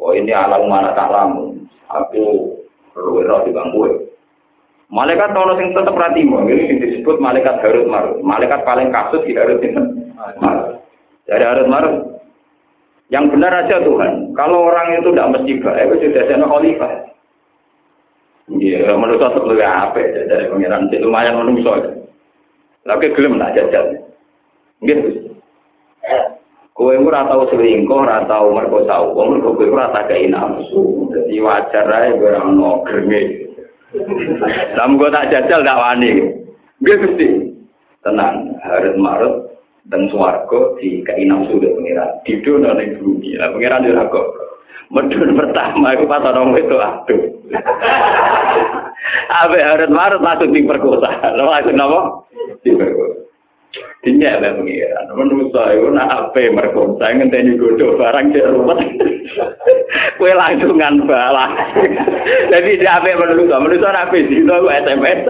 oh 0.00 0.12
ini 0.16 0.32
alam 0.32 0.72
mana 0.72 0.96
tak 0.96 1.12
lamu. 1.12 1.68
Aku 1.92 2.48
perlu 2.96 3.28
di 3.44 3.52
bangku. 3.52 4.08
Malaikat 4.88 5.36
ono 5.36 5.52
sing 5.60 5.76
tetep 5.76 5.92
ratimo, 5.92 6.48
ini 6.48 6.80
disebut 6.80 7.20
malaikat 7.20 7.60
Harut 7.60 7.92
Marut. 7.92 8.24
Malaikat 8.24 8.64
paling 8.64 8.88
kasus 8.88 9.20
di 9.28 9.36
Harut 9.36 9.60
itu 10.30 10.40
Marut. 10.40 10.68
Dari 11.28 11.44
Harut 11.44 11.68
Marut. 11.68 11.96
Yang 13.12 13.24
benar 13.36 13.52
aja 13.52 13.76
Tuhan. 13.84 14.32
Kalau 14.32 14.72
orang 14.72 14.96
itu 14.96 15.12
tidak 15.12 15.30
mesti 15.36 15.52
baik, 15.60 15.86
itu 16.00 16.08
sudah 16.08 16.24
jadi 16.24 16.44
khalifah. 16.48 16.92
Iya, 18.44 18.92
menurut 19.00 19.20
saya 19.24 19.40
lebih 19.40 19.64
apa 19.64 20.00
dari 20.28 20.44
pengiran 20.52 20.88
lumayan 21.00 21.40
menungso. 21.40 21.72
Tapi 22.84 23.12
gelem 23.16 23.40
lah 23.40 23.52
jajal. 23.56 24.04
Gitu. 24.84 25.32
Kowe 26.74 26.92
ora 26.92 27.24
tau 27.24 27.48
selingkuh, 27.48 28.04
ora 28.04 28.26
tau 28.28 28.52
merkosa 28.52 29.00
wong, 29.00 29.40
kowe 29.40 29.64
ora 29.64 29.94
tak 29.96 30.12
kei 30.12 30.28
nafsu. 30.28 31.08
Dadi 31.08 31.40
wajar 31.40 31.88
ae 31.88 32.18
ora 32.20 32.44
ono 32.44 32.84
greme. 32.84 33.48
Lah 34.76 34.90
gue 34.92 35.08
tak 35.08 35.28
jajal 35.32 35.64
tak 35.64 35.80
wani. 35.80 36.10
Gue 36.84 37.00
Gusti. 37.00 37.28
Tenang, 38.04 38.52
harus 38.60 38.92
marut 39.00 39.43
dan 39.92 40.08
swarga 40.08 40.80
di 40.80 41.04
keinam 41.04 41.44
sudah 41.52 41.68
pengiran. 41.76 42.10
Di 42.24 42.40
dunia 42.40 42.72
ning 42.72 42.96
bumi. 43.00 43.36
Lah 43.36 43.52
pengiran 43.52 43.84
yo 43.84 44.00
kok. 44.08 44.28
Medun 44.92 45.32
pertama 45.36 45.96
itu 45.96 46.04
pas 46.04 46.24
orang 46.24 46.54
itu 46.56 46.76
aduh. 46.76 47.22
Abe 49.44 49.58
harus 49.60 49.90
marut 49.92 50.22
langsung 50.24 50.54
diperkosa. 50.54 51.08
Langsung 51.36 51.76
apa? 51.80 52.00
Diperkosa. 52.64 53.24
Dinya 54.04 54.36
lah 54.36 54.52
pengiran. 54.60 55.06
Menurut 55.16 55.48
saya, 55.50 55.80
nak 55.88 56.12
apa 56.12 56.52
merkosa 56.52 57.08
ngenteni 57.08 57.56
godo 57.56 57.96
barang 57.96 58.36
di 58.36 58.40
rumah. 58.44 58.76
Kue 60.20 60.32
langsungan 60.36 61.08
balas. 61.08 61.52
Jadi 62.52 62.84
menurut 63.16 63.48
saya, 63.48 63.60
menurut 63.64 63.80
saya 63.80 64.04
apa 64.04 64.16
sih? 64.16 64.44
Itu 64.44 64.68
SMS. 64.68 65.20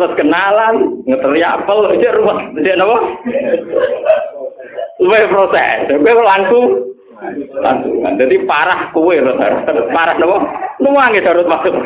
Terus 0.00 0.16
kenalan, 0.16 1.04
ngeteri 1.04 1.44
apel, 1.44 1.92
rumah. 2.16 2.48
Dia 2.56 2.72
apa? 2.80 2.96
Kue 4.96 5.20
proses. 5.28 5.92
Kue 5.92 6.12
langsung. 6.24 6.64
Langsungan. 7.60 8.16
Jadi 8.16 8.48
parah 8.48 8.88
kue. 8.96 9.20
Parah 9.92 10.16
apa? 10.16 10.38
Nuangi 10.80 11.20
harus 11.20 11.44
masuk. 11.44 11.76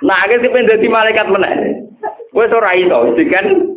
Nah, 0.00 0.24
akhirnya 0.24 0.40
si 0.40 0.48
pendeti 0.48 0.88
malaikat 0.88 1.28
menang. 1.28 1.84
Wes 2.32 2.48
ora 2.56 2.72
iso, 2.72 3.12
kan 3.28 3.76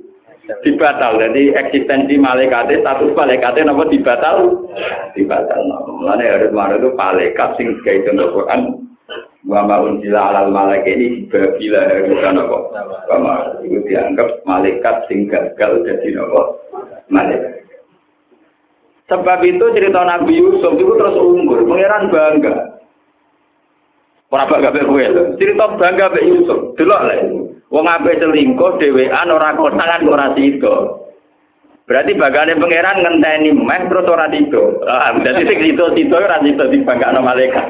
dibatal. 0.63 1.19
Jadi 1.19 1.51
eksistensi 1.59 2.15
malaikat 2.15 2.71
status 2.71 3.11
malaikat 3.19 3.59
napa 3.67 3.83
dibatal? 3.91 4.63
Dibatal. 5.11 5.59
Mulane 5.91 6.23
harus 6.23 6.55
mana 6.55 6.79
itu 6.79 6.95
malaikat 6.95 7.59
sing 7.59 7.75
gawe 7.83 7.99
contoh 8.07 8.27
Quran 8.39 8.88
wa 9.47 9.63
ma 9.63 9.79
unzila 9.79 10.35
alal 10.35 10.51
malaik 10.51 10.83
ini 10.83 11.29
babila 11.31 11.79
harus 11.87 12.19
apa? 12.19 12.57
Wa 13.07 13.33
itu 13.63 13.79
dianggap 13.87 14.43
malaikat 14.43 14.95
sing 15.07 15.31
gagal 15.31 15.87
jadi 15.87 16.19
napa? 16.19 16.41
Malaikat. 17.07 17.59
Sebab 19.09 19.39
itu 19.41 19.65
cerita 19.73 20.05
Nabi 20.05 20.37
Yusuf 20.37 20.77
itu 20.77 20.93
terus 20.93 21.17
unggul, 21.17 21.65
pangeran 21.65 22.13
bangga. 22.13 22.77
Ora 24.29 24.45
bangga 24.45 24.69
kowe. 24.69 25.01
Cerita 25.41 25.65
bangga 25.73 26.13
be 26.13 26.21
Yusuf. 26.29 26.77
Delok 26.77 27.01
lek. 27.09 27.21
Wong 27.69 27.85
ape 27.85 28.17
selingkuh 28.21 28.77
dhewean 28.77 29.29
ora 29.33 29.57
konangan 29.57 30.05
ora 30.05 30.33
sida. 30.37 31.01
Berarti 31.89 32.13
bagane 32.13 32.53
pangeran 32.61 33.01
ngenteni 33.01 33.49
meh 33.49 33.81
terus 33.89 34.05
ora 34.05 34.29
sida. 34.29 34.61
Ah, 34.85 35.17
dadi 35.25 35.41
sing 35.41 35.57
sida-sida 35.57 36.17
ora 36.21 36.37
sida 36.45 36.69
dibanggakno 36.69 37.25
malaikat. 37.25 37.65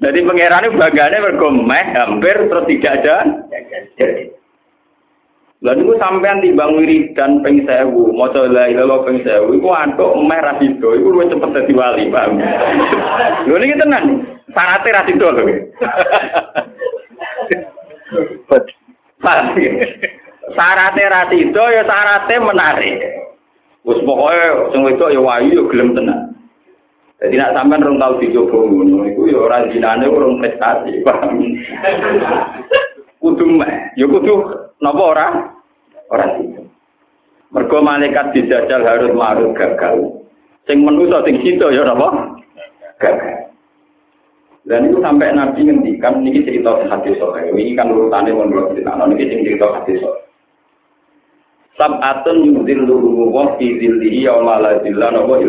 Jadi 0.00 0.18
pangeran 0.24 0.80
bagane 0.80 1.16
mergo 1.20 1.48
meh 1.52 1.84
hampir 1.92 2.36
terus 2.48 2.64
tidak 2.64 3.04
ada. 3.04 3.16
Lah 5.60 5.76
niku 5.76 5.92
sampean 6.00 6.40
timbang 6.40 6.72
wiridan 6.80 7.44
ping 7.44 7.68
1000, 7.68 7.92
maca 8.16 8.48
la 8.48 8.64
ilaha 8.72 9.04
ping 9.04 9.20
1000, 9.20 9.60
iku 9.60 9.68
antuk 9.76 10.16
meh 10.24 10.40
ra 10.40 10.56
sida, 10.56 10.88
iku 10.96 11.08
luwih 11.12 11.28
cepet 11.28 11.52
dadi 11.52 11.72
wali, 11.76 12.08
paham. 12.08 12.40
Lho 13.44 13.60
niki 13.60 13.76
tenan. 13.76 14.24
Syaratnya 14.56 14.96
ra 14.96 15.02
sida 15.04 15.28
lho. 15.36 15.44
Syaratnya 20.56 21.12
rati 21.12 21.36
itu 21.44 21.60
ya 21.60 21.82
syaratnya 21.84 22.40
menarik. 22.40 22.96
Wes 23.84 24.00
pokoknya 24.00 24.72
sing 24.72 24.80
wedok 24.80 25.12
ya 25.12 25.20
wayu 25.20 25.60
ya 25.60 25.62
gelem 25.68 25.92
tenan. 25.92 26.29
Jadi 27.20 27.36
nak 27.36 27.52
sampean 27.52 27.84
rong 27.84 28.00
tau 28.00 28.16
dicoba 28.16 28.64
ngono 28.64 29.04
iku 29.04 29.28
ya 29.28 29.44
ora 29.44 29.68
jinane 29.68 30.08
urung 30.08 30.40
prestasi, 30.40 31.04
paham. 31.04 31.36
kudu 33.20 33.44
meh, 33.44 33.92
ya 33.92 34.08
kudu 34.08 34.40
napa 34.80 35.02
ora? 35.04 35.28
Ora 36.08 36.26
sih. 36.40 36.48
Mergo 37.52 37.78
malaikat 37.84 38.32
dijajal 38.32 38.80
harus 38.88 39.12
marut 39.12 39.52
gagal. 39.52 40.24
Sing 40.64 40.80
menusa 40.80 41.20
sing 41.28 41.44
sida 41.44 41.68
ya 41.68 41.84
napa? 41.84 42.40
Gagal. 42.96 43.52
Dan 44.64 44.88
itu 44.92 45.00
sampai 45.04 45.32
Nabi 45.32 45.66
ngendikan, 45.66 46.20
ini 46.20 46.44
cerita 46.44 46.84
hadis 46.88 47.16
sore. 47.16 47.48
Ini 47.48 47.72
kan 47.76 47.92
urutannya 47.92 48.36
mau 48.36 48.44
dulu 48.44 48.76
cerita, 48.76 48.92
ini 48.96 49.44
cerita 49.44 49.66
hadis 49.72 50.00
sore. 50.04 50.20
Sab'atun 51.80 52.44
yudhil 52.44 52.84
luruhu 52.84 53.32
wa 53.32 53.56
fi 53.56 53.72
zillihi 53.80 54.28
ya 54.28 54.36
mala 54.40 54.84
zillah 54.84 55.16
nopo 55.16 55.40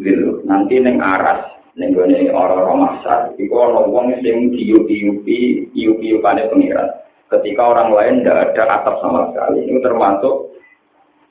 zillu. 0.00 0.42
Nanti 0.48 0.80
neng 0.80 0.98
aras, 0.98 1.54
neng 1.78 1.94
gone 1.94 2.30
orang-orang 2.32 2.78
masar. 2.88 3.20
Iku 3.36 3.54
orang 3.54 3.90
wong 3.92 4.06
sing 4.24 4.50
diupi-upi, 4.54 5.70
iupi-upane 5.74 6.50
pengiran. 6.50 6.88
Ketika 7.30 7.62
orang 7.62 7.90
lain 7.90 8.14
tidak 8.22 8.54
ada 8.54 8.62
atap 8.80 8.94
sama 9.02 9.30
sekali. 9.30 9.66
Ini 9.66 9.78
termasuk 9.82 10.54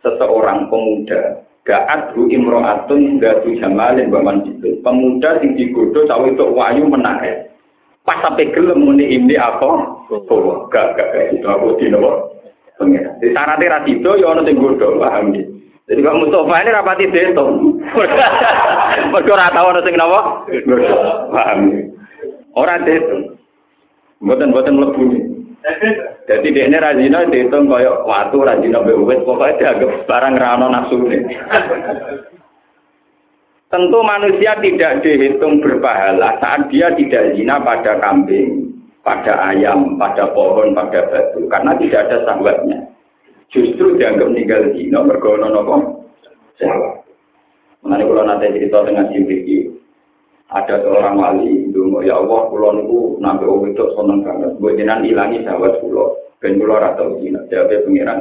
seseorang 0.04 0.67
pemuda 0.67 1.43
Ga'at 1.63 2.12
hu 2.12 2.28
imro'atun 2.28 3.23
gatu 3.23 3.56
jamalin 3.56 4.12
baman 4.12 4.43
itu. 4.43 4.84
Pemuda 4.84 5.39
sing 5.39 5.56
digodo 5.56 6.04
cawe 6.04 6.28
itu 6.28 6.43
wayu 6.52 6.84
menarik. 6.91 7.56
Pas 8.04 8.19
sampai 8.19 8.52
gelem 8.52 8.84
muni 8.84 9.08
ini 9.15 9.39
apa? 9.39 9.63
Oh, 10.12 10.67
gak 10.67 10.99
gak 10.99 11.08
gak 11.15 11.39
itu 11.39 11.47
aku 11.47 11.80
di 11.80 11.88
nopo. 11.88 12.36
Pengen. 12.76 13.15
Di 13.23 13.32
syaratnya 13.32 13.80
ras 13.80 13.88
itu 13.88 14.12
ya 14.19 14.28
orang 14.28 14.43
sing 14.43 14.60
godo 14.60 14.99
paham 14.99 15.32
di. 15.32 15.39
Jadi 15.84 16.00
Pak 16.00 16.15
Mustafa 16.15 16.63
ini 16.63 16.72
rapati 16.72 17.06
deto. 17.12 17.43
Mereka 19.12 19.34
ora 19.36 19.52
tau 19.52 19.67
orang 19.67 19.84
sing. 19.84 20.00
Paham. 20.00 21.60
Orang 22.56 22.88
deto. 22.88 23.17
Buatan-buatan 24.24 24.80
lebu 24.80 25.02
nih. 25.12 25.24
Jadi 26.24 26.56
dia 26.56 26.67
ini 26.67 26.78
rajina 26.80 27.28
dihitung 27.28 27.67
kaya 27.67 28.04
waktu 28.04 28.36
rajina 28.39 28.84
bewet 28.84 29.24
pokoknya 29.28 29.60
dianggap 29.60 30.08
barang 30.08 30.36
rano 30.39 30.67
nafsu 30.72 30.96
ini. 31.08 31.36
Tentu 33.67 34.00
manusia 34.06 34.56
tidak 34.63 35.04
dihitung 35.04 35.60
berpahala 35.60 36.39
saat 36.39 36.72
dia 36.72 36.91
tidak 36.96 37.36
zina 37.36 37.60
pada 37.63 38.00
kambing, 38.00 38.72
pada 39.04 39.52
ayam, 39.52 40.00
pada 40.00 40.32
pohon, 40.32 40.72
pada 40.72 41.10
batu, 41.12 41.43
karena 41.52 41.76
tidak 41.80 42.08
ada 42.08 42.17
sahabatnya. 42.24 42.92
Justru 43.54 43.96
dianggap 44.02 44.34
meninggal 44.34 44.74
zina 44.74 45.06
bergono 45.06 45.48
nopo. 45.54 45.76
Mengenai 47.84 48.08
kalau 48.08 48.24
nanti 48.26 48.56
cerita 48.56 48.82
dengan 48.88 49.12
Jibril 49.12 49.74
ada 50.54 50.76
seorang 50.86 51.18
wali 51.18 51.74
dulu 51.74 52.06
ya 52.06 52.22
Allah 52.22 52.46
pulau 52.54 52.78
niku 52.78 53.18
nabi 53.18 53.50
wong 53.50 53.74
itu 53.74 53.89
seneng 53.98 54.22
banget 54.22 54.54
jenengan 54.62 55.02
ilangi 55.02 55.42
sahabat 55.42 55.82
pulau 55.82 56.13
ben 56.38 56.62
pulau 56.62 56.78
rata 56.78 57.10
zina 57.18 57.42
jawabnya 57.50 57.82
pengiran 57.82 58.20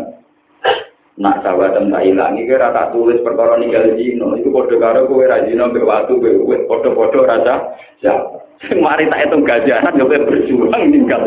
nak 1.20 1.44
sahabat 1.44 1.76
tak 1.76 2.04
ilangi 2.08 2.48
kira 2.48 2.72
tak 2.72 2.96
tulis 2.96 3.20
perkara 3.20 3.60
ninggal 3.60 3.84
zino 4.00 4.32
itu 4.32 4.48
kode 4.48 4.80
karo 4.80 5.04
kowe 5.04 5.28
ra 5.28 5.44
zino 5.44 5.68
mbek 5.68 5.84
watu 5.84 6.16
kowe 6.16 6.56
podo-podo 6.64 7.20
rasa 7.28 7.76
siapa 8.00 8.40
Mari 8.62 9.10
tak 9.10 9.26
itu 9.26 9.42
gajaran, 9.42 9.98
gak 9.98 10.22
berjuang 10.22 10.94
ninggal 10.94 11.26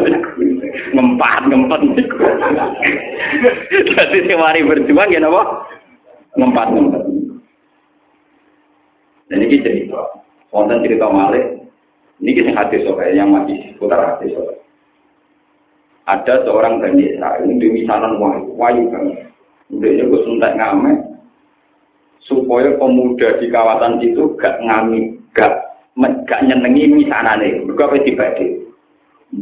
ngempat 0.94 1.42
ngempet 1.50 1.82
Jadi 3.86 4.18
si 4.26 4.34
mari 4.36 4.66
berjuang 4.66 5.10
ya 5.12 5.20
napa? 5.20 5.66
Ngempat 6.36 6.68
ngempet. 6.72 7.04
Dan 9.32 9.44
ini 9.46 9.64
cerita. 9.64 10.02
Wonten 10.54 10.84
cerita 10.86 11.10
Malik. 11.10 11.66
Ini 12.24 12.32
kisah 12.32 12.56
hati 12.56 12.80
soal 12.88 13.12
yang 13.12 13.34
masih 13.36 13.76
putar 13.76 14.00
hati 14.00 14.32
soal. 14.32 14.56
Ada 16.06 16.46
seorang 16.46 16.80
Bani 16.80 17.12
Israel 17.12 17.44
ini 17.44 17.60
di 17.60 17.68
misalan 17.82 18.22
wahyu, 18.22 18.54
wahyu 18.56 18.88
banget. 18.94 19.26
Udah 19.74 19.90
gue 19.90 20.22
suntak 20.24 20.54
ngamen 20.54 21.18
supaya 22.30 22.78
pemuda 22.78 23.42
di 23.42 23.50
kawasan 23.50 23.98
itu 24.06 24.38
gak 24.38 24.62
ngami, 24.62 25.18
gak 25.34 25.66
gak 26.28 26.44
nyenengi 26.44 26.92
misanane 26.92 27.64
mergo 27.64 27.88
apa 27.88 28.04
dibagi 28.04 28.65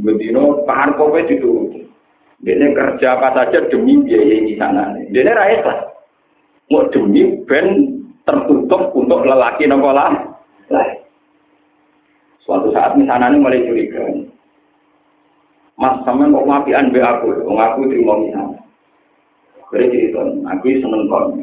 bedino 0.02 0.66
pahar 0.66 0.98
kowe 0.98 1.22
itu 1.22 1.70
dene 2.42 2.74
kerja 2.74 3.20
apa 3.20 3.30
saja 3.38 3.70
demi 3.70 4.02
biaya 4.02 4.42
misanane 4.42 5.12
dene 5.14 5.32
ra 5.32 5.46
ikhlas. 5.54 5.80
Mau 6.72 6.90
demi 6.90 7.28
ben 7.46 8.00
tertutup 8.26 8.96
untuk 8.96 9.28
lelaki 9.28 9.70
nopo 9.70 9.94
lah? 9.94 10.16
Suatu 12.42 12.74
saat 12.74 12.98
misanane 12.98 13.38
mulai 13.38 13.68
curiga. 13.68 14.04
Mas 15.78 16.00
sama 16.06 16.30
kok 16.30 16.46
ngapian 16.46 16.94
be 16.94 17.02
aku, 17.02 17.44
wong 17.50 17.58
aku 17.58 17.90
terima 17.90 18.14
misan. 18.22 18.56
Beri 19.74 19.90
cerita, 19.90 20.22
aku 20.22 20.70
seneng 20.70 21.10
kon. 21.10 21.34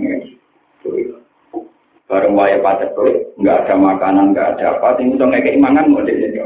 bareng 2.11 2.35
waya 2.35 2.59
kulit, 2.95 3.23
nggak 3.39 3.71
ada 3.71 3.75
makanan, 3.79 4.35
nggak 4.35 4.59
ada 4.59 4.75
apa, 4.75 4.99
tinggal 4.99 5.19
so 5.19 5.25
ngekei 5.31 5.63
mangan 5.63 5.95
mau 5.95 6.03
dia 6.03 6.43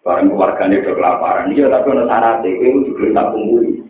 Bareng 0.00 0.32
keluarganya 0.32 0.80
udah 0.80 0.94
kelaparan, 0.96 1.52
iya 1.52 1.68
tapi 1.68 1.92
ada 1.92 2.04
syarat 2.08 2.40
itu 2.48 2.88
juga 2.88 3.12
tak 3.20 3.36
kumpuli. 3.36 3.84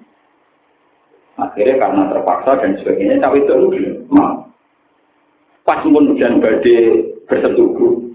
Akhirnya 1.38 1.78
karena 1.78 2.02
terpaksa 2.10 2.50
dan 2.58 2.74
sebagainya, 2.82 3.22
tapi 3.22 3.46
itu. 3.46 3.54
Pas 5.62 5.80
pun 5.86 6.10
hujan 6.10 6.42
badai 6.42 7.06
bersetubuh, 7.30 8.10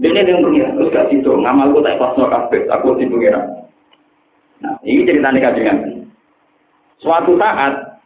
ini 0.00 0.16
yang 0.16 0.40
pengira, 0.40 0.72
terus 0.72 0.92
gak 0.96 1.08
situ, 1.12 1.28
ngamalku 1.28 1.84
tak 1.84 2.00
pas 2.00 2.16
no 2.16 2.24
kabeh, 2.24 2.64
aku 2.72 2.96
di 2.96 3.04
pengira. 3.04 3.40
Nah, 4.64 4.80
ini 4.80 5.04
ceritanya 5.04 5.52
kajian. 5.52 6.08
Suatu 6.96 7.36
saat 7.36 7.96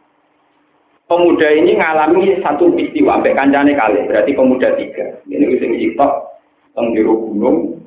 pemuda 1.11 1.47
ini 1.51 1.75
ngalami 1.75 2.39
satu 2.39 2.71
peristiwa 2.71 3.19
sampai 3.19 3.35
kancane 3.35 3.75
kali 3.75 4.07
berarti 4.07 4.31
pemuda 4.31 4.71
tiga 4.79 5.19
ini 5.27 5.59
sing 5.59 5.75
sitok 5.75 6.39
teng 6.71 6.95
jero 6.95 7.19
gunung 7.19 7.80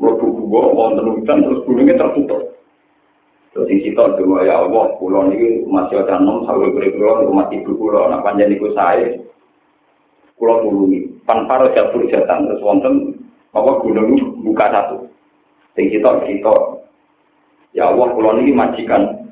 mlebu 0.00 0.26
gua 0.48 0.72
wonten 0.72 1.12
hutan 1.12 1.44
terus 1.44 1.62
gunungnya 1.68 2.00
tertutup. 2.00 2.56
Terus 3.52 3.66
sing 3.68 3.78
sitok 3.84 4.16
dua 4.16 4.48
ya 4.48 4.64
Allah 4.64 4.96
pulau 4.96 5.28
ini 5.28 5.66
masih 5.68 6.00
ada 6.00 6.16
enam 6.16 6.48
sawi 6.48 6.72
beri 6.72 6.96
pulau 6.96 7.28
rumah 7.28 7.52
ibu 7.52 7.76
pulau 7.76 8.08
nah 8.08 8.24
panjang 8.24 8.48
itu 8.50 8.72
saya 8.72 9.20
pulau 10.40 10.64
tulungi. 10.64 11.20
Pan 11.28 11.44
paro 11.44 11.68
jatuh 11.76 12.00
jatan 12.08 12.48
terus 12.48 12.64
wonten 12.64 13.20
apa 13.52 13.70
gunung 13.84 14.40
buka 14.40 14.66
satu. 14.72 14.96
Sing 15.76 15.92
sitok 15.92 16.24
sitok 16.24 16.88
ya 17.76 17.92
Allah 17.92 18.08
pulau 18.16 18.40
ini 18.40 18.56
majikan 18.56 19.28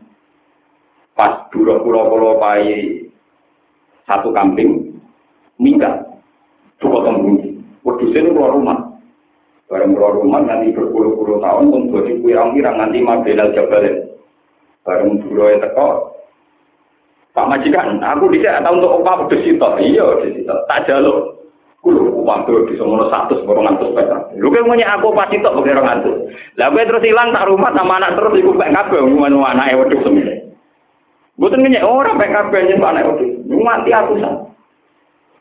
pas 1.16 1.48
dura 1.50 1.80
pulau 1.80 2.12
pulau 2.12 2.38
pai 2.38 3.02
satu 4.06 4.30
kambing 4.30 4.94
minggat 5.58 6.06
cukup 6.78 7.02
tembung 7.04 7.36
wedusnya 7.82 8.30
keluar 8.30 8.54
rumah 8.54 8.87
bareng 9.68 9.92
keluar 9.92 10.16
rumah 10.16 10.40
nanti 10.42 10.72
berpuluh-puluh 10.72 11.44
tahun 11.44 11.70
pun 11.72 11.92
jadi 11.92 12.12
pirang-pirang 12.24 12.76
nanti 12.80 12.98
mabelal 13.04 13.52
jabalin 13.52 13.96
bareng 14.82 15.20
dulu 15.22 15.44
teko 15.60 16.18
Pak 17.36 17.46
Majikan, 17.46 18.02
aku 18.02 18.34
tidak 18.34 18.66
tahu 18.66 18.82
untuk 18.82 18.98
apa 19.06 19.22
wedus 19.22 19.46
itu. 19.46 19.62
Iya, 19.62 20.02
wedus 20.10 20.34
itu. 20.34 20.50
Tak 20.66 20.90
jaluk. 20.90 21.38
Kulo 21.78 22.10
waktu 22.26 22.66
di 22.66 22.74
semono 22.74 23.06
satu 23.06 23.38
seborong 23.38 23.62
ngantus 23.62 23.94
petra. 23.94 24.18
Lu 24.34 24.50
kan 24.50 24.66
punya 24.66 24.98
aku 24.98 25.14
pasti 25.14 25.38
tok 25.38 25.62
pakai 25.62 25.78
orang 25.78 25.86
ngantus. 26.02 26.16
Lah 26.58 26.74
terus 26.74 27.06
hilang 27.06 27.30
tak 27.30 27.46
rumah 27.46 27.70
sama 27.70 28.02
anak 28.02 28.18
terus 28.18 28.34
ibu 28.42 28.50
pek 28.58 28.74
kabeh 28.74 28.98
ngomong 28.98 29.46
anake 29.46 29.78
wedhus 29.78 30.02
semene. 30.02 30.34
Bukan 31.38 31.62
minyak 31.62 31.86
orang 31.86 32.18
PKB 32.18 32.52
ini 32.66 32.82
Pak 32.82 32.92
Nek 32.98 33.06
mati 33.62 33.90
aku. 33.94 34.12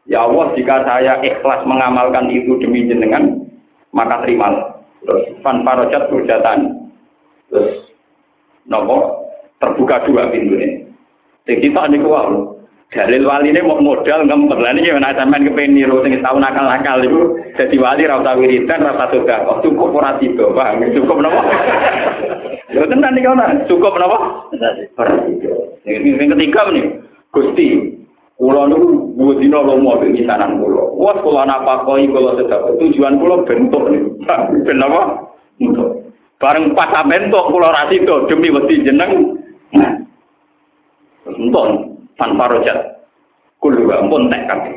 Ya 0.07 0.23
Allah, 0.23 0.53
jika 0.53 0.85
saya 0.85 1.17
ikhlas 1.25 1.65
mengamalkan 1.67 2.29
itu 2.31 2.55
demi 2.61 2.85
jenengan, 2.87 3.36
maka 3.95 4.23
terimalah. 4.23 4.83
Terus 5.03 5.23
fan 5.45 5.63
parojat 5.63 6.09
berjatan. 6.09 6.89
Terus 7.51 7.93
nopo? 8.67 9.27
Terbuka 9.57 10.05
dua 10.05 10.29
pintu 10.29 10.53
ini. 10.53 10.85
Sing 11.49 11.57
kita 11.63 11.89
niku 11.89 12.13
wae. 12.13 12.57
Dalil 12.87 13.27
wali 13.27 13.51
ini 13.51 13.59
mau 13.67 13.83
modal 13.83 14.23
ngempet 14.23 14.63
lah 14.63 14.71
ini 14.71 14.95
mana 14.95 15.11
sampean 15.11 15.43
kepengen 15.43 15.75
niru 15.75 15.99
sing 16.07 16.23
tahu 16.23 16.39
nakal-nakal 16.39 17.03
itu 17.03 17.35
jadi 17.59 17.75
wali 17.83 18.07
ra 18.07 18.23
usah 18.23 18.39
wiridan 18.39 18.79
ra 18.79 18.95
usah 18.95 19.11
sedekah 19.11 19.43
kok. 19.43 19.59
Cukup 19.67 19.91
ora 19.91 20.15
tido 20.23 20.55
paham? 20.55 20.87
Cukup 20.95 21.19
napa 21.19 21.41
Lho 22.77 22.87
tenan 22.87 23.19
iki 23.19 23.27
ana 23.27 23.59
cukup 23.67 23.91
napa 23.99 24.17
ora 25.03 25.13
tido 25.27 25.51
sing 25.83 26.31
ketiga 26.31 26.61
nih 26.71 26.85
Gusti 27.35 27.96
kula 28.37 28.69
niku 28.69 29.17
dua 29.17 29.33
dina 29.41 29.59
lomo 29.65 29.97
ben 29.97 30.13
misanan 30.13 30.61
kula. 30.61 30.93
Wes 30.93 31.17
kula 31.25 31.41
napa 31.49 31.81
koi 31.89 32.05
kula 32.05 32.37
sedekah 32.37 32.77
tujuan 32.77 33.17
kula 33.17 33.41
bentuk 33.43 33.83
niku. 33.89 34.09
Ben 34.65 34.85
apa? 34.85 35.01
Untuk 35.57 36.13
bareng 36.37 36.77
pas 36.77 36.93
bentuk 37.09 37.43
kula 37.49 37.73
ra 37.73 37.89
tido 37.89 38.29
demi 38.29 38.53
wedi 38.53 38.85
jeneng. 38.85 39.41
Nah. 39.73 39.93
Untuk 41.27 41.65
tanpa 42.15 42.45
rojat 42.53 42.77
kulu 43.57 43.89
ampun 43.89 44.29
tek 44.29 44.45
kabeh. 44.45 44.75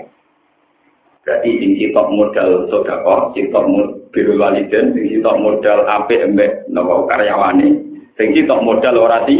Berarti 1.20 1.50
sing 1.60 1.70
sitok 1.76 2.10
modal 2.16 2.64
sedekah 2.72 3.36
sitok 3.36 3.64
biru 4.08 4.40
waliden 4.40 4.96
sing 4.96 5.04
sitok 5.04 5.36
modal 5.36 5.84
apik 5.84 6.24
embek 6.24 6.64
napa 6.72 7.04
karyawane. 7.12 7.76
Sing 8.16 8.32
sitok 8.32 8.64
modal 8.64 8.96
orasi 8.96 9.36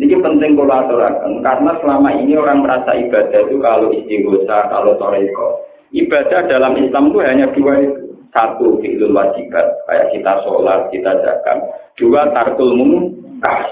ini 0.00 0.16
penting 0.16 0.56
kalau 0.56 0.80
aturakan 0.80 1.44
karena 1.44 1.72
selama 1.84 2.08
ini 2.16 2.32
orang 2.40 2.64
merasa 2.64 2.96
ibadah 2.96 3.40
itu 3.44 3.60
kalau 3.60 3.92
istighosa, 3.92 4.58
kalau 4.72 4.96
toreko. 4.96 5.60
Ibadah 5.92 6.48
dalam 6.48 6.80
Islam 6.80 7.12
itu 7.12 7.18
hanya 7.20 7.46
dua 7.52 7.74
itu. 7.84 8.02
Satu 8.30 8.78
fi'lul 8.78 9.10
wajibat, 9.10 9.66
kayak 9.90 10.14
kita 10.14 10.32
sholat, 10.46 10.86
kita 10.94 11.18
zakat. 11.18 11.66
Dua 11.98 12.30
tarkul 12.30 12.78
mungkar, 12.78 13.66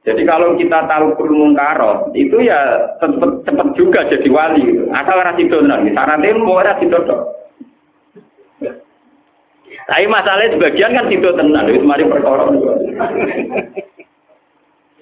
jadi 0.00 0.24
kalau 0.24 0.56
kita 0.56 0.88
tahu 0.88 1.12
kurung 1.20 1.52
karot, 1.52 2.08
itu 2.16 2.40
ya 2.40 2.88
cepet, 3.04 3.44
cepet 3.44 3.68
juga 3.76 4.00
jadi 4.08 4.28
wali. 4.32 4.64
Gitu. 4.64 4.88
Asal 4.96 5.20
rasi 5.20 5.44
donan, 5.44 5.84
syaratnya 5.92 6.40
mau 6.40 6.64
rasi 6.64 6.88
dodo. 6.88 7.36
Tapi 9.84 10.06
masalahnya 10.06 10.54
sebagian 10.56 10.96
kan 10.96 11.10
tidur 11.10 11.34
tenan, 11.34 11.66
itu 11.66 11.82
mari 11.82 12.06
perkara 12.06 12.46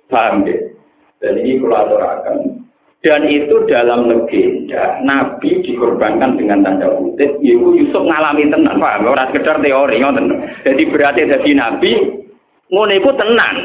Paham 0.09 0.49
ya? 0.49 0.57
Dan 1.21 1.41
ini 1.41 1.61
kolaborasi. 1.61 2.59
Dan 2.99 3.31
itu 3.31 3.63
dalam 3.71 4.11
legenda, 4.11 4.99
Nabi 5.07 5.63
dikorbankan 5.63 6.35
dengan 6.35 6.67
tanda 6.67 6.91
kutip, 6.99 7.39
Ibu 7.39 7.79
Yusuf 7.79 8.03
ngalami 8.03 8.51
tenan, 8.51 8.75
paham? 8.75 9.07
Orang 9.07 9.31
sekedar 9.31 9.63
teori, 9.63 10.03
ngoten. 10.03 10.35
Jadi 10.67 10.83
berarti 10.91 11.31
jadi 11.31 11.51
Nabi, 11.55 11.95
ngono 12.75 12.91
itu 12.91 13.11
tenan 13.15 13.57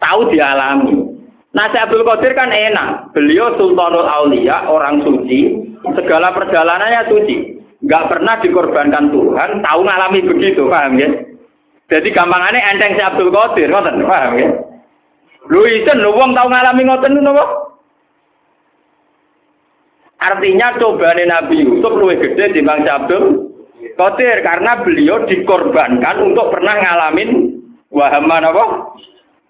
tahu 0.00 0.32
dialami. 0.32 1.04
Nah, 1.52 1.68
Abdul 1.68 2.00
Qadir 2.00 2.32
kan 2.32 2.48
enak. 2.48 3.12
Beliau 3.12 3.60
Sultanul 3.60 4.08
Aulia, 4.08 4.64
orang 4.64 5.04
suci, 5.04 5.52
segala 5.92 6.32
perjalanannya 6.32 7.12
suci. 7.12 7.36
Gak 7.84 8.08
pernah 8.08 8.40
dikorbankan 8.40 9.12
Tuhan, 9.12 9.60
tahu 9.60 9.80
ngalami 9.84 10.20
begitu, 10.32 10.64
paham 10.64 10.96
ya? 10.96 11.12
Jadi 11.92 12.08
gampangannya 12.08 12.72
enteng 12.72 12.96
si 12.96 13.02
Abdul 13.04 13.28
Qadir, 13.28 13.68
ngoten, 13.68 14.00
paham 14.00 14.32
ya? 14.40 14.48
Lu 15.50 15.66
isen, 15.66 15.98
lu 15.98 16.14
wong 16.14 16.36
tahu 16.38 16.46
ngalami 16.46 16.82
ngoten 16.86 17.18
napa? 17.18 17.44
Artinya 20.22 20.78
cobaan 20.78 21.18
Nabi 21.26 21.66
Yusuf 21.66 21.98
lebih 21.98 22.38
gede 22.38 22.54
di 22.54 22.60
Bang 22.62 22.86
Abdul 22.86 23.50
Qadir 23.98 24.38
karena 24.46 24.78
beliau 24.86 25.26
dikorbankan 25.26 26.22
untuk 26.22 26.54
pernah 26.54 26.78
ngalamin 26.78 27.58
wahaman 27.90 28.46
apa? 28.46 28.64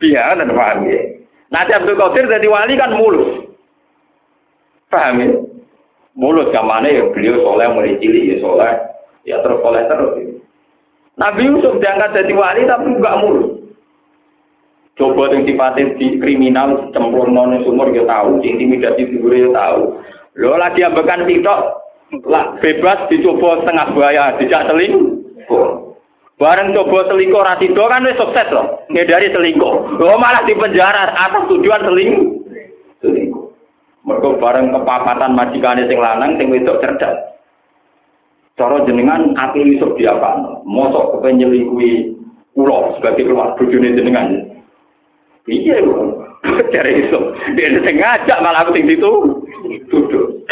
Iya, 0.00 0.40
dan 0.40 0.48
paham 0.56 0.88
ya. 0.88 0.98
Nanti 1.52 1.76
Abdul 1.76 2.00
Qadir 2.00 2.24
jadi 2.24 2.48
wali 2.48 2.74
kan 2.80 2.96
mulus. 2.96 3.52
Paham 4.88 5.20
ya? 5.20 5.28
Mulut 6.16 6.48
zamane 6.56 6.88
ya 6.88 7.04
beliau 7.12 7.40
soleh 7.40 7.68
mulai 7.72 7.96
cilik 8.00 8.24
ya 8.32 8.36
soleh, 8.44 8.72
ya 9.28 9.36
terus 9.40 9.60
soleh 9.64 9.84
terus. 9.88 10.12
Nabi 11.20 11.52
Yusuf 11.52 11.80
diangkat 11.80 12.16
jadi 12.16 12.32
wali 12.32 12.64
tapi 12.64 12.96
enggak 12.96 13.18
mulut. 13.20 13.51
Coba 14.92 15.32
yang 15.32 15.48
sifatnya 15.48 15.96
di 15.96 16.20
kriminal, 16.20 16.92
cemplung 16.92 17.32
non 17.32 17.56
sumur 17.64 17.88
ya 17.96 18.04
tahu, 18.04 18.44
intimidasi 18.44 19.08
figur 19.08 19.32
ya 19.32 19.48
tahu. 19.48 20.04
Lo 20.36 20.60
lagi 20.60 20.84
ambekan 20.84 21.24
tiktok, 21.24 21.60
lah 22.28 22.60
bebas 22.60 23.08
dicoba 23.08 23.64
setengah 23.64 23.88
bahaya, 23.96 24.36
tidak 24.36 24.68
selingkuh. 24.68 25.96
Bareng 26.36 26.76
coba 26.76 27.08
selingkuh 27.08 27.40
rasido 27.40 27.88
kan 27.88 28.04
wis 28.04 28.20
sukses 28.20 28.52
loh, 28.52 28.84
ngedari 28.92 29.32
selingkuh. 29.32 29.96
Lo 29.96 30.20
malah 30.20 30.44
di 30.44 30.52
penjara 30.52 31.16
atas 31.16 31.48
tujuan. 31.48 31.88
Selingkuh. 33.00 33.44
Mereka 34.02 34.28
bareng 34.42 34.76
kepapatan 34.76 35.32
majikane 35.32 35.88
sing 35.88 35.96
lanang 35.96 36.36
sing 36.36 36.52
wedok 36.52 36.84
cerdas. 36.84 37.32
Cara 38.60 38.84
jenengan 38.84 39.32
ati 39.40 39.64
Yusuf 39.64 39.96
diapakno? 39.96 40.60
Mosok 40.68 41.16
kepen 41.16 41.40
nyelingkuhi 41.40 42.12
kula 42.52 42.92
sebagai 43.00 43.24
keluar 43.24 43.56
bojone 43.56 43.96
jenengan. 43.96 44.51
Iya. 45.46 45.76
Cari 46.74 46.92
Yusuf. 47.02 47.22
Dia 47.54 47.78
sing 47.82 47.96
ngajak 47.98 48.38
malah 48.42 48.66
aku 48.66 48.78
situ. 48.78 49.12
Duduk. 49.90 50.46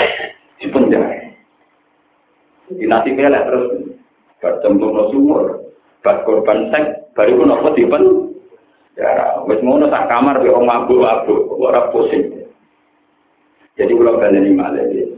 Di 0.59 0.67
penjara. 0.71 1.35
Di 2.71 2.85
nasi 2.87 3.15
terus. 3.15 3.67
Bercemplung 4.41 5.11
sumur. 5.13 5.71
bas 6.01 6.25
korban 6.25 6.73
seks 6.73 7.13
baru 7.13 7.45
pun 7.45 7.53
apa 7.53 7.69
dipen 7.77 8.05
ya 8.97 9.37
wis 9.45 9.61
ngono 9.61 9.89
sak 9.93 10.09
kamar 10.09 10.41
be 10.41 10.49
wong 10.49 10.65
mabuk-mabuk 10.65 11.61
ora 11.61 11.93
pusing 11.93 12.49
jadi 13.77 13.93
kalau 13.93 14.21
ini 14.25 15.13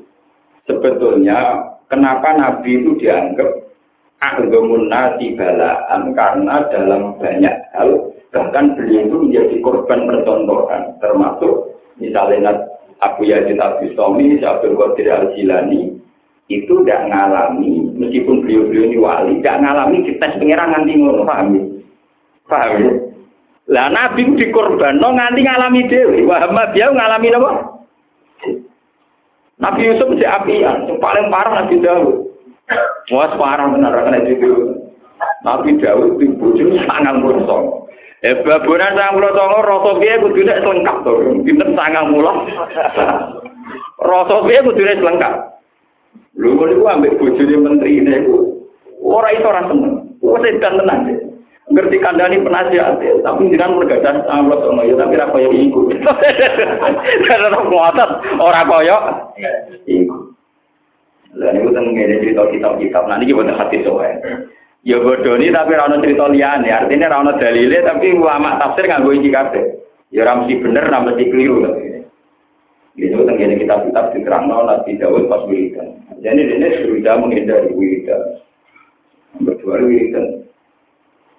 sebetulnya 0.67 1.39
kenapa 1.87 2.35
nabi 2.35 2.83
itu 2.83 2.99
dianggap 2.99 3.51
aghamun 4.23 4.91
nasi 4.91 5.35
balaan 5.39 6.15
karena 6.15 6.67
dalam 6.71 7.15
banyak 7.19 7.55
hal 7.75 8.12
bahkan 8.33 8.75
beliau 8.75 9.07
itu 9.07 9.16
menjadi 9.29 9.57
korban 9.61 10.09
percontohan 10.09 10.97
termasuk 10.99 11.77
misalnya 12.01 12.73
Abu 13.03 13.27
Yazid 13.27 13.59
Abu 13.59 13.90
Somi, 13.99 14.38
Abdul 14.38 14.79
Qadir 14.79 15.11
Al-Jilani 15.11 15.99
itu 16.47 16.75
tidak 16.85 17.11
ngalami, 17.11 17.90
meskipun 17.97 18.45
beliau-beliau 18.45 18.87
ini 18.87 18.99
wali, 18.99 19.33
tidak 19.40 19.62
ngalami 19.62 20.05
dites 20.07 20.37
pengiran 20.38 20.71
nganti 20.71 20.92
ngono, 21.01 21.23
paham 21.25 21.55
ya? 21.55 21.62
Paham 22.47 22.73
ya? 22.83 22.92
Lah 23.73 23.87
Nabi 23.88 24.37
dikorban, 24.37 25.01
no 25.01 25.16
nganti 25.16 25.40
ngalami 25.42 25.81
dewi, 25.88 26.27
Muhammad 26.27 26.75
dia 26.77 26.92
ngalami 26.92 27.29
apa? 27.33 27.51
Nabi 29.62 29.81
Yusuf 29.87 30.11
si 30.18 30.27
apian, 30.27 30.90
yang 30.90 30.99
paling 30.99 31.31
parah 31.31 31.62
Nabi 31.62 31.79
Dawud. 31.79 32.16
Wah 33.14 33.33
parah 33.38 33.71
benar 33.71 33.95
Nabi 34.11 34.35
Dawud. 34.37 34.68
Nabi 35.47 35.71
Dawud 35.79 36.18
itu 36.18 36.35
bujur 36.37 36.68
sangat 36.85 37.23
bersong. 37.23 37.87
Eh 38.23 38.39
babonan 38.47 38.95
sangang 38.95 39.19
puluh 39.19 39.33
songo, 39.35 39.59
rasa 39.67 39.91
biaya 39.99 40.23
kudunya 40.23 40.63
selengkap 40.63 40.97
tuh. 41.03 41.43
Gimana 41.43 41.75
sangang 41.75 42.07
puluh? 42.15 42.35
Rasa 43.99 44.35
biaya 44.47 44.63
kudunya 44.63 44.95
selengkap. 45.03 45.35
Lu 46.39 46.55
kok 46.55 46.67
niku 46.71 46.85
ambek 46.87 47.19
bojone 47.19 47.55
menteri 47.61 47.99
niku 47.99 48.63
ora 49.03 49.35
iso 49.35 49.47
ora 49.51 49.67
seneng. 49.67 50.07
Gue 50.23 50.39
sedang 50.39 50.79
tenang 50.79 51.01
ngerti 51.73 51.97
kandani 52.03 52.43
penasihat 52.43 53.01
tapi 53.25 53.49
jangan 53.55 53.81
bergadang 53.81 54.19
sama 54.29 54.51
Allah 54.51 54.59
sama 54.67 54.83
ya 54.85 54.95
tapi 54.99 55.15
rakyat 55.15 55.41
yang 55.47 55.55
ikut 55.73 55.87
karena 57.25 57.47
orang 57.49 57.67
kuatan 57.71 58.09
orang 58.37 58.67
koyo 58.69 58.97
ikut 59.89 60.23
dan 61.39 61.57
itu 61.57 61.71
tentang 61.73 61.97
cerita 61.97 62.43
kitab 62.53 62.73
kitab 62.77 63.03
nanti 63.09 63.31
kita 63.31 63.55
hati 63.57 63.77
soalnya 63.87 64.21
Ya 64.83 64.99
bodoni 64.99 65.55
tapi 65.55 65.79
ora 65.79 65.87
ono 65.87 66.03
cerita 66.03 66.27
liyane. 66.27 66.66
Artinya 66.66 67.07
ora 67.07 67.23
ono 67.23 67.33
dalile 67.38 67.79
tapi 67.87 68.11
ulama 68.18 68.59
tafsir 68.59 68.90
nganggo 68.90 69.14
iki 69.14 69.31
kabeh. 69.31 69.64
Ya 70.11 70.27
ora 70.27 70.42
mesti 70.42 70.59
bener, 70.59 70.90
ora 70.90 71.07
mesti 71.07 71.25
keliru. 71.31 71.59
Itu 72.99 73.25
tenggine 73.25 73.57
kitab-kitab 73.57 74.12
diterang 74.12 74.53
Nabi 74.53 75.01
Dawud 75.01 75.25
pas 75.31 75.47
wiridan. 75.49 75.97
Jadi 76.21 76.45
ini 76.45 76.68
sudah 76.85 77.14
menghindari 77.16 77.73
wiridan. 77.73 78.21
Berdua 79.40 79.81
wiridan. 79.81 80.45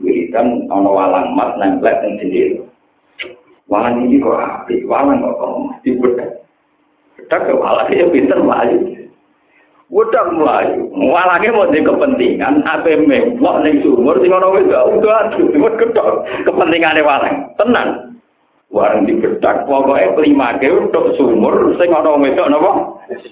Wiridan 0.02 0.66
ono 0.72 0.90
walang 0.96 1.36
mat 1.38 1.60
nempel 1.62 1.94
dan 1.94 2.18
jendela. 2.18 2.66
Walang 3.70 4.08
ini 4.08 4.24
kok 4.24 4.40
api, 4.40 4.88
walang 4.88 5.22
kok 5.22 5.36
kok 5.38 5.52
mesti 5.62 5.90
bedak. 6.00 6.30
Bedak 7.20 7.42
ke 7.46 7.54
walang 7.54 7.92
ya 7.92 8.06
pinter 8.10 8.40
melayu. 8.42 8.93
Bedak 9.94 10.26
melayu. 10.34 10.90
Walangnya 10.90 11.54
mau 11.54 11.70
di 11.70 11.86
kepentingan, 11.86 12.66
apa 12.66 12.98
memblok 12.98 13.62
nih 13.62 13.78
sumur, 13.86 14.18
sih 14.18 14.34
ono 14.34 14.50
wis 14.58 14.66
udah 14.66 15.30
aduh, 15.30 15.54
gedok 15.54 16.26
kepentingannya 16.50 17.06
walang. 17.06 17.54
Tenang. 17.62 18.14
warang 18.74 19.06
dibedak 19.06 19.70
pokoke 19.70 20.18
klimake 20.18 20.66
untuk 20.66 21.14
sumur 21.14 21.78
sing 21.78 21.94
ana 21.94 22.18
wedok 22.18 22.50
napa 22.50 22.72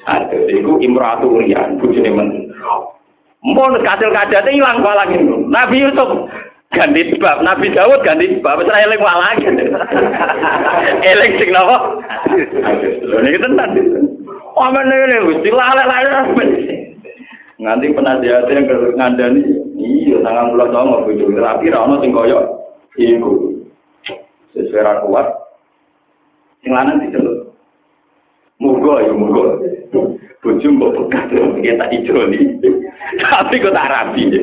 aduh 0.06 0.46
iku 0.54 0.78
imratu 0.78 1.42
riyan 1.42 1.82
bojone 1.82 2.10
men 2.14 2.30
mon 3.42 3.74
kasil 3.82 4.14
kadate 4.14 4.54
ilang 4.54 4.86
balang 4.86 5.10
itu 5.18 5.36
nabi 5.50 5.82
yusuf 5.82 6.30
ganti 6.70 7.10
sebab 7.10 7.42
nabi 7.42 7.74
daud 7.74 8.06
ganti 8.06 8.38
sebab 8.38 8.62
wis 8.62 8.70
eling 8.70 9.02
walang 9.02 9.38
eling 11.10 11.34
sing 11.42 11.50
napa 11.50 11.78
lho 13.02 13.18
niki 13.26 13.42
tenan 13.42 13.70
amen 14.58 14.86
ngene 14.88 15.18
Gusti. 15.28 15.50
Lalek-lalek 15.52 16.28
nganti 17.62 17.94
penasihat 17.94 18.50
yang 18.50 18.66
ngandani 18.98 19.42
iya 19.78 20.18
sangat 20.26 20.50
mulut 20.50 20.74
sama 20.74 21.06
bojo 21.06 21.30
tapi 21.30 21.70
ra 21.70 21.86
ono 21.86 22.02
sing 22.02 22.10
kaya 22.10 22.40
iku. 22.98 23.32
Sesuai 24.52 25.06
kuat. 25.06 25.28
Sing 26.66 26.74
lanang 26.74 27.06
diceluk. 27.06 27.54
Mugo 28.58 28.98
ya 28.98 29.14
mugo 29.14 29.62
bojo 30.42 30.68
mbok 30.74 30.94
bekas 31.06 31.30
ya 31.62 31.78
tak 31.78 31.94
ijoli 31.94 32.42
tapi 33.22 33.62
kok 33.62 33.74
tak 33.78 33.90
rapi 33.90 34.24
ya. 34.34 34.42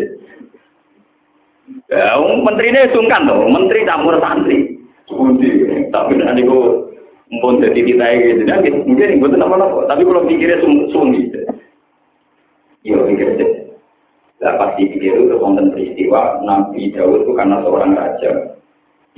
Menterinya 2.18 2.86
sungkan 2.94 3.26
tuh 3.26 3.50
menteri 3.50 3.82
campur 3.82 4.16
santri. 4.22 4.78
Budi, 5.08 5.64
tapi 5.88 6.20
nanti 6.20 6.44
kok 6.44 6.87
mpun 7.28 7.60
jadi 7.60 7.80
kita 7.84 8.04
gitu, 8.24 8.42
nah, 8.48 8.58
mungkin 8.64 9.14
ibu 9.20 9.28
tuh 9.28 9.36
nama 9.36 9.84
tapi 9.84 10.02
kalau 10.04 10.24
pikirnya 10.24 10.64
sungguh, 10.64 11.28
iya 12.88 12.96
pikir 13.04 13.28
deh. 13.36 13.50
Lah 14.38 14.54
pasti 14.54 14.86
pikir 14.86 15.18
itu 15.18 15.34
konten 15.36 15.74
peristiwa 15.74 16.40
Nabi 16.46 16.94
Daud 16.94 17.26
itu 17.26 17.32
karena 17.34 17.58
seorang 17.66 17.92
raja, 17.98 18.54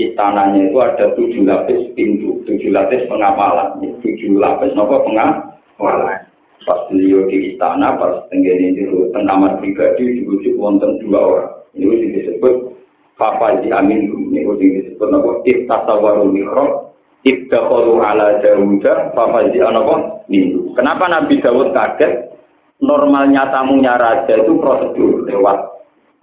istananya 0.01 0.73
itu 0.73 0.79
ada 0.81 1.13
tujuh 1.13 1.45
lapis 1.45 1.93
pintu, 1.93 2.41
tujuh 2.49 2.73
lapis 2.73 3.05
pengapalan, 3.07 3.85
tujuh 4.01 4.33
lapis 4.41 4.73
nopo 4.73 5.05
pengapalan. 5.05 6.25
Pas 6.61 6.81
beliau 6.93 7.25
di 7.29 7.53
istana, 7.53 7.97
pas 7.97 8.25
tenggene 8.29 8.77
itu 8.77 9.09
kamar 9.13 9.61
pribadi 9.61 10.21
dibujuk 10.21 10.61
wonten 10.61 11.01
dua 11.05 11.21
orang. 11.21 11.53
Ini 11.73 12.17
disebut 12.17 12.77
Papa 13.17 13.61
di 13.61 13.73
Amin, 13.73 14.09
ini 14.09 14.45
disebut 14.83 15.09
nopo 15.09 15.45
Iftasawaru 15.45 16.33
Mikro, 16.33 16.90
Ibtakholu 17.21 18.01
ala 18.01 18.41
Dawuda, 18.41 19.13
Papa 19.13 19.53
di 19.53 19.61
Anopo 19.61 20.25
Nindu. 20.33 20.73
Kenapa 20.73 21.05
Nabi 21.05 21.37
Dawud 21.45 21.77
kaget? 21.77 22.33
Normalnya 22.81 23.53
tamunya 23.53 24.01
raja 24.01 24.41
itu 24.41 24.57
prosedur 24.57 25.29
lewat 25.29 25.59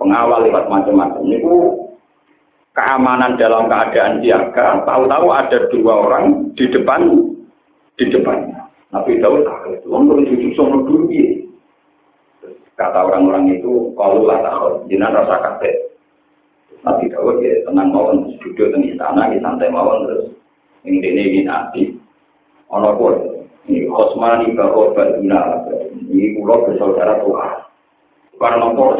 pengawal 0.01 0.41
lewat 0.41 0.65
macam-macam. 0.65 1.21
Ini 1.21 1.37
keamanan 2.73 3.37
dalam 3.37 3.69
keadaan 3.69 4.21
siaga, 4.21 4.81
tahu-tahu 4.85 5.27
ada 5.33 5.57
dua 5.73 5.93
orang 6.05 6.53
di 6.53 6.65
depan 6.69 7.01
di 7.97 8.05
depannya. 8.13 8.69
Nabi 8.93 9.19
Daud 9.19 9.43
kaget, 9.43 9.85
orang 9.89 10.25
cucu 10.25 10.49
sono 10.55 10.85
dulu 10.85 11.11
Kata 12.77 13.09
orang-orang 13.09 13.57
itu, 13.57 13.89
kalau 13.97 14.29
lah 14.29 14.37
tahu, 14.45 14.85
jinak 14.85 15.09
rasa 15.09 15.41
kaget. 15.41 15.97
Nabi 16.85 17.09
Daud 17.09 17.41
ya 17.41 17.65
tenang 17.65 17.89
mawon, 17.89 18.37
duduk 18.37 18.69
di 18.77 18.93
istana, 18.93 19.33
di 19.33 19.41
santai 19.41 19.73
mawon 19.73 20.05
terus. 20.05 20.29
ing 20.87 21.03
dene 21.03 21.21
iki 21.27 21.41
nanti. 21.43 21.83
Ana 22.71 22.95
kok 22.95 23.13
ini 23.67 23.87
Osman 23.91 24.47
ibu 24.47 24.63
Osman 24.63 25.19
ina 25.19 25.67
ini 26.07 26.39
kulo 26.39 26.63
bersaudara 26.63 27.19
tua 27.19 27.67
karena 28.39 28.71
kulo 28.71 28.95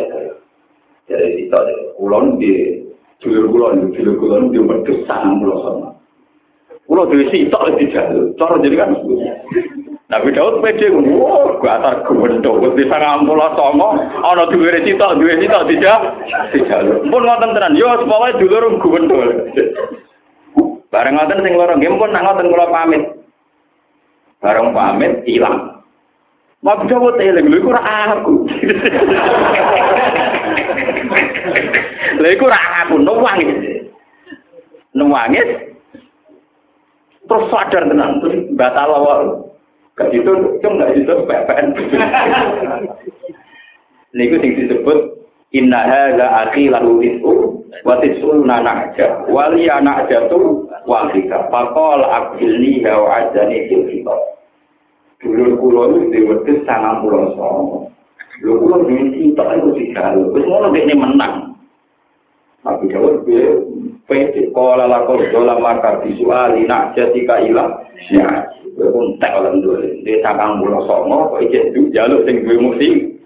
jadi 1.07 1.27
kita 1.39 1.59
kulon 1.95 2.35
di 2.35 2.83
julur 3.23 3.47
kulon 3.47 3.73
di 3.79 3.95
julur 3.95 4.15
kulon 4.19 4.51
di 4.51 4.59
umat 4.59 4.83
kesan 4.83 5.39
kulo 5.39 5.55
sama. 5.63 5.89
Kulo 6.83 7.07
di 7.07 7.27
sini 7.31 7.47
tak 7.47 7.79
jalur 7.79 8.35
cor 8.35 8.59
jadi 8.59 8.75
kan 8.75 8.91
Nabi 10.07 10.31
Daud 10.31 10.63
pede 10.63 10.87
wah 11.19 11.59
gua 11.59 11.83
atar 11.83 12.07
gubernur 12.07 12.63
di 12.79 12.87
sana 12.87 13.19
ampula 13.19 13.51
songo 13.59 13.91
ana 14.23 14.47
duwe 14.47 14.79
sitok, 14.87 15.19
duwe 15.19 15.35
sitok 15.35 15.67
tidak 15.67 15.99
tidak 16.55 16.79
pun 17.11 17.27
ngoten 17.27 17.51
tenan 17.51 17.75
yo 17.75 17.91
sebabnya 17.99 18.39
dulur 18.39 18.79
gubernur 18.79 19.51
Bareng 20.97 21.13
ngoten 21.13 21.45
sing 21.45 21.53
loro 21.53 21.77
nggih 21.77 21.93
pun 21.93 22.09
nak 22.09 22.25
ngoten 22.25 22.49
kula 22.49 22.73
pamit. 22.73 23.05
Bareng 24.41 24.73
pamit 24.73 25.21
ilang. 25.29 25.85
Nabi 26.65 26.89
Dawud 26.89 27.21
eling 27.21 27.53
lho 27.53 27.57
iku 27.61 27.69
ora 27.69 28.17
aku. 28.17 28.33
Lha 32.17 32.27
iku 32.33 32.49
ora 32.49 32.59
aku 32.81 32.97
nuwangis. 33.05 33.85
Nuwangis. 34.97 35.77
Terus 37.29 37.45
sadar 37.53 37.85
tenan, 37.85 38.17
terus 38.17 38.49
batal 38.57 38.89
awal. 38.89 39.21
Gak 40.01 40.09
itu, 40.17 40.33
cuma 40.65 40.81
gak 40.81 40.97
itu 40.97 41.13
pepen. 41.29 41.65
Niku 44.17 44.35
sing 44.41 44.51
disebut 44.65 44.99
Inna 45.53 45.79
hadza 45.85 46.25
akhi 46.47 46.73
lahu 46.73 46.99
Wati 47.85 48.09
sunna 48.17 48.63
naja, 48.63 49.27
wali 49.29 49.69
anak 49.69 50.09
jatuh 50.09 50.65
wali 50.89 51.29
ka. 51.29 51.45
Pakol 51.53 52.01
akil 52.01 52.57
ni 52.57 52.81
hawa 52.81 53.29
aja 53.29 53.45
ni. 53.45 53.69
Dulur 55.17 55.57
kulo 55.57 55.81
ni 55.97 56.13
diwetis 56.13 56.61
sana 56.65 57.01
pulau 57.01 57.33
somo. 57.33 57.89
Lu 58.45 58.61
kulo 58.61 58.85
ni 58.85 59.33
kita 59.33 59.43
kan 59.45 59.61
ku 59.61 59.73
sikalu. 59.73 60.29
Kusmono 60.33 60.69
dek 60.73 60.89
menang. 60.93 61.57
Tapi 62.61 62.89
jawa 62.91 63.23
dia, 63.23 63.63
pete 64.09 64.51
kola 64.51 64.85
lakol 64.89 65.23
dola 65.31 65.55
maka 65.57 66.03
bisuali 66.03 66.67
naja 66.67 67.09
tika 67.13 67.39
ilah. 67.41 67.81
Ya, 68.13 68.27
gue 68.77 68.93
pun 68.93 69.17
tak 69.17 69.33
olam 69.41 69.63
dulu. 69.63 70.05
Dia 70.05 70.21
sakang 70.21 70.61
pulau 70.61 70.85
somo, 70.85 71.33
kok 71.33 71.41
ijen 71.49 71.73
du 71.73 71.89
jaluk 71.89 72.25
sing 72.29 72.45
gue 72.45 72.57
musim. 72.61 73.17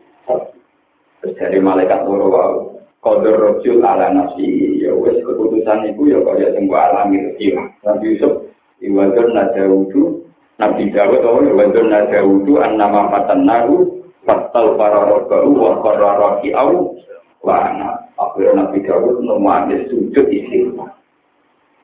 Terus 1.22 1.38
dari 1.38 1.60
malaikat 1.62 2.02
buruk-buruk. 2.08 2.71
Kodur 3.02 3.34
rojul 3.34 3.82
ala 3.82 4.14
nafsi 4.14 4.78
ya 4.78 4.94
wes 4.94 5.18
keputusan 5.26 5.90
itu 5.90 6.14
ya 6.14 6.22
kaya 6.22 6.54
sing 6.54 6.70
alami 6.70 7.18
rezeki 7.18 7.58
Nabi 7.82 8.06
Yusuf 8.14 8.34
iwadur 8.78 9.34
nada 9.34 9.66
wudu 9.66 10.22
Nabi 10.62 10.94
Dawud 10.94 11.22
oh 11.26 11.42
iwadur 11.42 11.90
nada 11.90 12.22
wudu 12.22 12.62
an 12.62 12.78
nama 12.78 13.10
fatan 13.10 13.50
naru 13.50 14.06
fatal 14.22 14.78
para 14.78 15.02
rokaru 15.10 15.50
wa 15.58 15.82
koraraki 15.82 16.54
au 16.54 16.94
wa 17.42 17.74
anak 17.74 18.14
akhirnya 18.22 18.70
Nabi 18.70 18.86
Dawud 18.86 19.26
nomade 19.26 19.90
sujud 19.90 20.26
istighfar. 20.30 20.94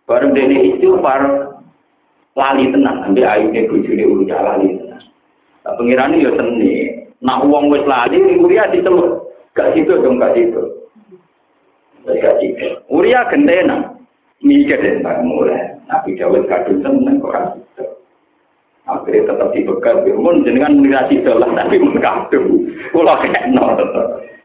Bareng 0.05 0.38
dene 0.38 0.70
istighfar 0.70 1.49
lali 2.38 2.70
tenang 2.70 3.09
ambil 3.09 3.26
ayune 3.26 3.65
bojone 3.65 4.03
urusan 4.05 4.38
lali 4.38 4.70
tenang 4.70 5.03
pengirane 5.65 6.22
ya 6.22 6.30
seni. 6.38 6.93
Nak 7.26 7.49
uang 7.49 7.74
wis 7.74 7.82
lali 7.89 8.38
Uria 8.38 8.70
diceluk 8.70 9.34
gak 9.57 9.74
situ 9.74 9.89
dong 9.89 10.22
gak 10.22 10.38
situ 10.38 10.76
Uria 12.88 13.28
gendena 13.28 13.93
mikir 14.39 14.80
tentang 14.80 15.28
mulai. 15.28 15.76
Nabi 15.88 16.20
Dawud 16.20 16.47
kadung 16.51 16.84
seneng 16.84 17.24
kok 17.24 17.55
situ 17.55 17.86
akhirnya 18.88 19.36
tetap 19.36 19.51
dibegal 19.51 19.99
mun 20.16 20.47
jenengan 20.47 20.80
menirasi 20.80 21.20
lah 21.28 21.51
tapi 21.51 21.76
mun 21.80 21.99
kadung 21.99 22.72
kula 22.95 23.20
kena 23.20 23.76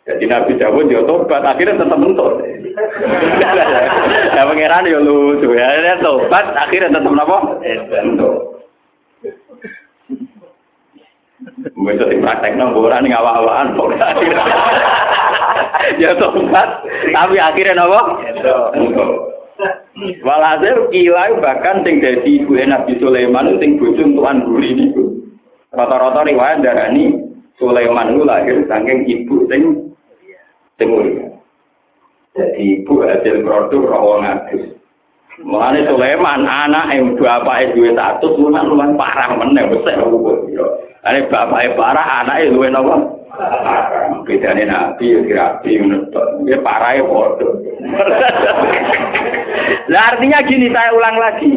jadi 0.03 0.25
Nabi 0.27 0.59
Dawud 0.59 0.91
ya 0.91 1.07
tobat. 1.07 1.47
Akhirnya 1.47 1.79
tetap 1.79 1.95
mentok. 1.95 2.43
Ya 4.35 4.43
pangeran 4.43 4.91
ya 4.91 4.99
lucu. 4.99 5.55
Ya 5.55 5.95
tobat. 6.03 6.43
Akhirnya 6.59 6.91
tetap 6.91 7.15
apa? 7.23 7.63
Mentok. 8.03 8.35
Bisa 11.63 12.07
dipraktek 12.11 12.55
nang 12.59 12.75
ora 12.75 12.99
ning 12.99 13.15
awak-awakan 13.15 13.79
kok. 13.79 13.95
Ya 16.01 16.17
tobat, 16.17 16.69
tapi 17.13 17.37
akhirnya 17.37 17.77
napa? 17.77 18.01
Walhasil 20.25 20.89
kilai 20.89 21.37
bahkan 21.39 21.85
sing 21.85 22.01
dadi 22.01 22.43
ibu 22.43 22.57
Nabi 22.57 22.97
Sulaiman 22.97 23.61
sing 23.61 23.77
bojo 23.77 24.03
tuan 24.17 24.43
guri 24.49 24.73
niku. 24.73 25.21
Rata-rata 25.73 26.25
riwayat 26.25 26.65
darani 26.65 27.13
Sulaiman 27.61 28.17
itu 28.17 28.23
lahir 28.25 28.57
saking 28.67 29.05
ibu 29.07 29.47
sing 29.47 29.63
sing 30.81 30.89
Jadi 32.33 32.81
ibu 32.81 33.05
hasil 33.05 33.45
produk 33.45 33.93
rawang 33.93 34.25
agus. 34.25 34.73
Mulane 35.45 35.85
Sulaiman 35.85 36.49
anak 36.49 36.97
yang 36.97 37.13
bapak 37.21 37.77
duwe 37.77 37.93
status 37.93 38.33
lumayan 38.41 38.73
lumayan 38.73 38.97
parah 38.97 39.37
meneh 39.37 39.69
besar 39.69 40.01
hukum. 40.01 40.49
Ane 41.05 41.29
bapak 41.29 41.77
parah 41.77 42.25
anak 42.25 42.49
luwe 42.49 42.73
napa? 42.73 42.97
Bedane 44.23 44.65
nabi 44.65 45.19
menurut 45.83 46.15
dia 46.47 46.59
parah 46.63 46.95
ya 46.97 47.05
bodoh. 47.05 47.59
Nah 49.91 50.03
artinya 50.15 50.39
gini 50.47 50.71
saya 50.71 50.95
ulang 50.95 51.17
lagi. 51.19 51.53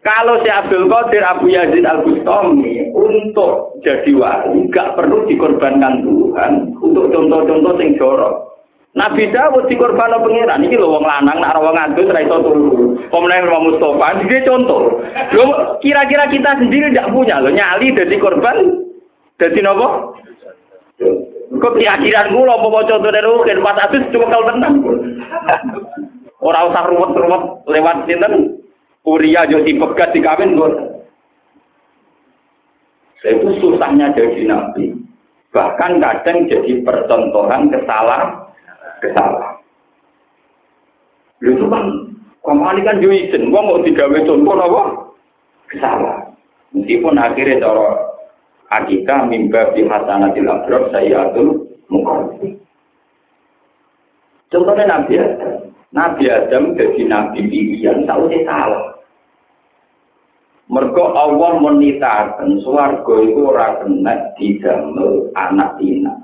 Kalau 0.00 0.40
si 0.40 0.48
Abdul 0.48 0.88
Qadir 0.88 1.20
Abu 1.24 1.52
Yazid 1.52 1.84
Al 1.84 2.00
Bustami 2.04 2.88
untuk 2.96 3.76
jadi 3.84 4.16
wali 4.16 4.68
nggak 4.72 4.96
perlu 4.96 5.28
dikorbankan 5.28 6.00
Tuhan 6.04 6.52
untuk 6.80 7.12
contoh-contoh 7.12 7.72
sing 7.76 7.92
jorok. 8.00 8.54
Nabi 8.94 9.26
Dawud 9.34 9.66
dikorban 9.66 10.14
pengiran 10.22 10.62
iki 10.62 10.78
lho 10.78 10.86
wong 10.86 11.02
lanang 11.02 11.42
nak 11.42 11.58
wong 11.58 11.74
ngantus 11.74 12.08
ra 12.14 12.22
iso 12.22 12.38
turu. 12.46 12.94
Pemenang 13.10 13.50
Imam 13.50 13.66
Mustofa 13.74 14.22
iki 14.22 14.46
contoh. 14.46 15.02
Kira-kira 15.82 16.30
kita 16.30 16.62
sendiri 16.62 16.94
tidak 16.94 17.10
punya 17.10 17.42
lho 17.42 17.50
nyali 17.50 17.90
dadi 17.90 18.16
korban 18.22 18.56
dadi 19.36 19.60
napa? 19.60 19.88
Kok 21.54 21.74
keyakinan 21.78 22.34
kula 22.34 22.58
apa 22.58 22.98
dari 22.98 23.20
rukin 23.22 23.62
pas 23.62 23.78
cuma 24.10 24.26
kalau 24.26 24.48
tenang. 24.50 24.74
Ora 26.42 26.66
usah 26.68 26.84
ruwet-ruwet 26.90 27.42
lewat 27.70 27.96
sinten 28.04 28.58
Uria 29.04 29.44
yo 29.48 29.60
dipegat 29.62 30.16
dikawin 30.16 30.56
kok. 30.56 30.72
Itu 33.24 33.48
susahnya 33.60 34.12
jadi 34.16 34.48
nabi. 34.48 34.92
Bahkan 35.52 36.00
kadang 36.00 36.48
jadi 36.48 36.72
percontohan 36.84 37.72
kesalahan 37.72 38.44
kesalahan. 39.04 39.54
Itu 41.44 41.68
kan, 41.68 41.84
ke 42.40 42.52
mana 42.56 42.80
kan 42.80 43.00
juga 43.04 43.16
izin, 43.20 43.52
gua 43.52 43.60
mau 43.60 43.84
digawe 43.84 44.18
contoh 44.24 44.56
apa? 44.56 44.82
Kesalahan. 45.68 46.32
Meskipun 46.72 47.20
akhirnya 47.20 47.60
cara 47.62 48.13
akikah 48.74 49.30
mimba 49.30 49.70
di 49.74 49.86
hasanatil 49.86 50.50
abrar 50.50 50.90
saya 50.90 51.30
atur 51.30 51.62
mengkorbi. 51.86 52.58
Contohnya 54.50 54.84
Nabi 54.86 55.14
Adam. 55.18 55.54
Nabi 55.94 56.24
Adam 56.26 56.74
jadi 56.74 57.02
Nabi 57.06 57.40
pilihan, 57.46 58.02
tahu 58.06 58.26
dia 58.26 58.42
salah. 58.46 58.98
Mergo 60.64 61.12
Allah 61.12 61.60
menitakan 61.60 62.58
suarga 62.64 63.14
itu 63.20 63.40
ora 63.44 63.84
kena 63.84 64.32
didamel 64.34 65.28
anak 65.36 65.76
tina. 65.76 66.14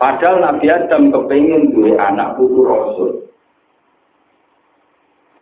Padahal 0.00 0.40
Nabi 0.40 0.66
Adam 0.72 1.12
kepingin 1.12 1.72
duwe 1.72 1.94
anak 2.00 2.40
putu 2.40 2.64
Rasul. 2.64 3.25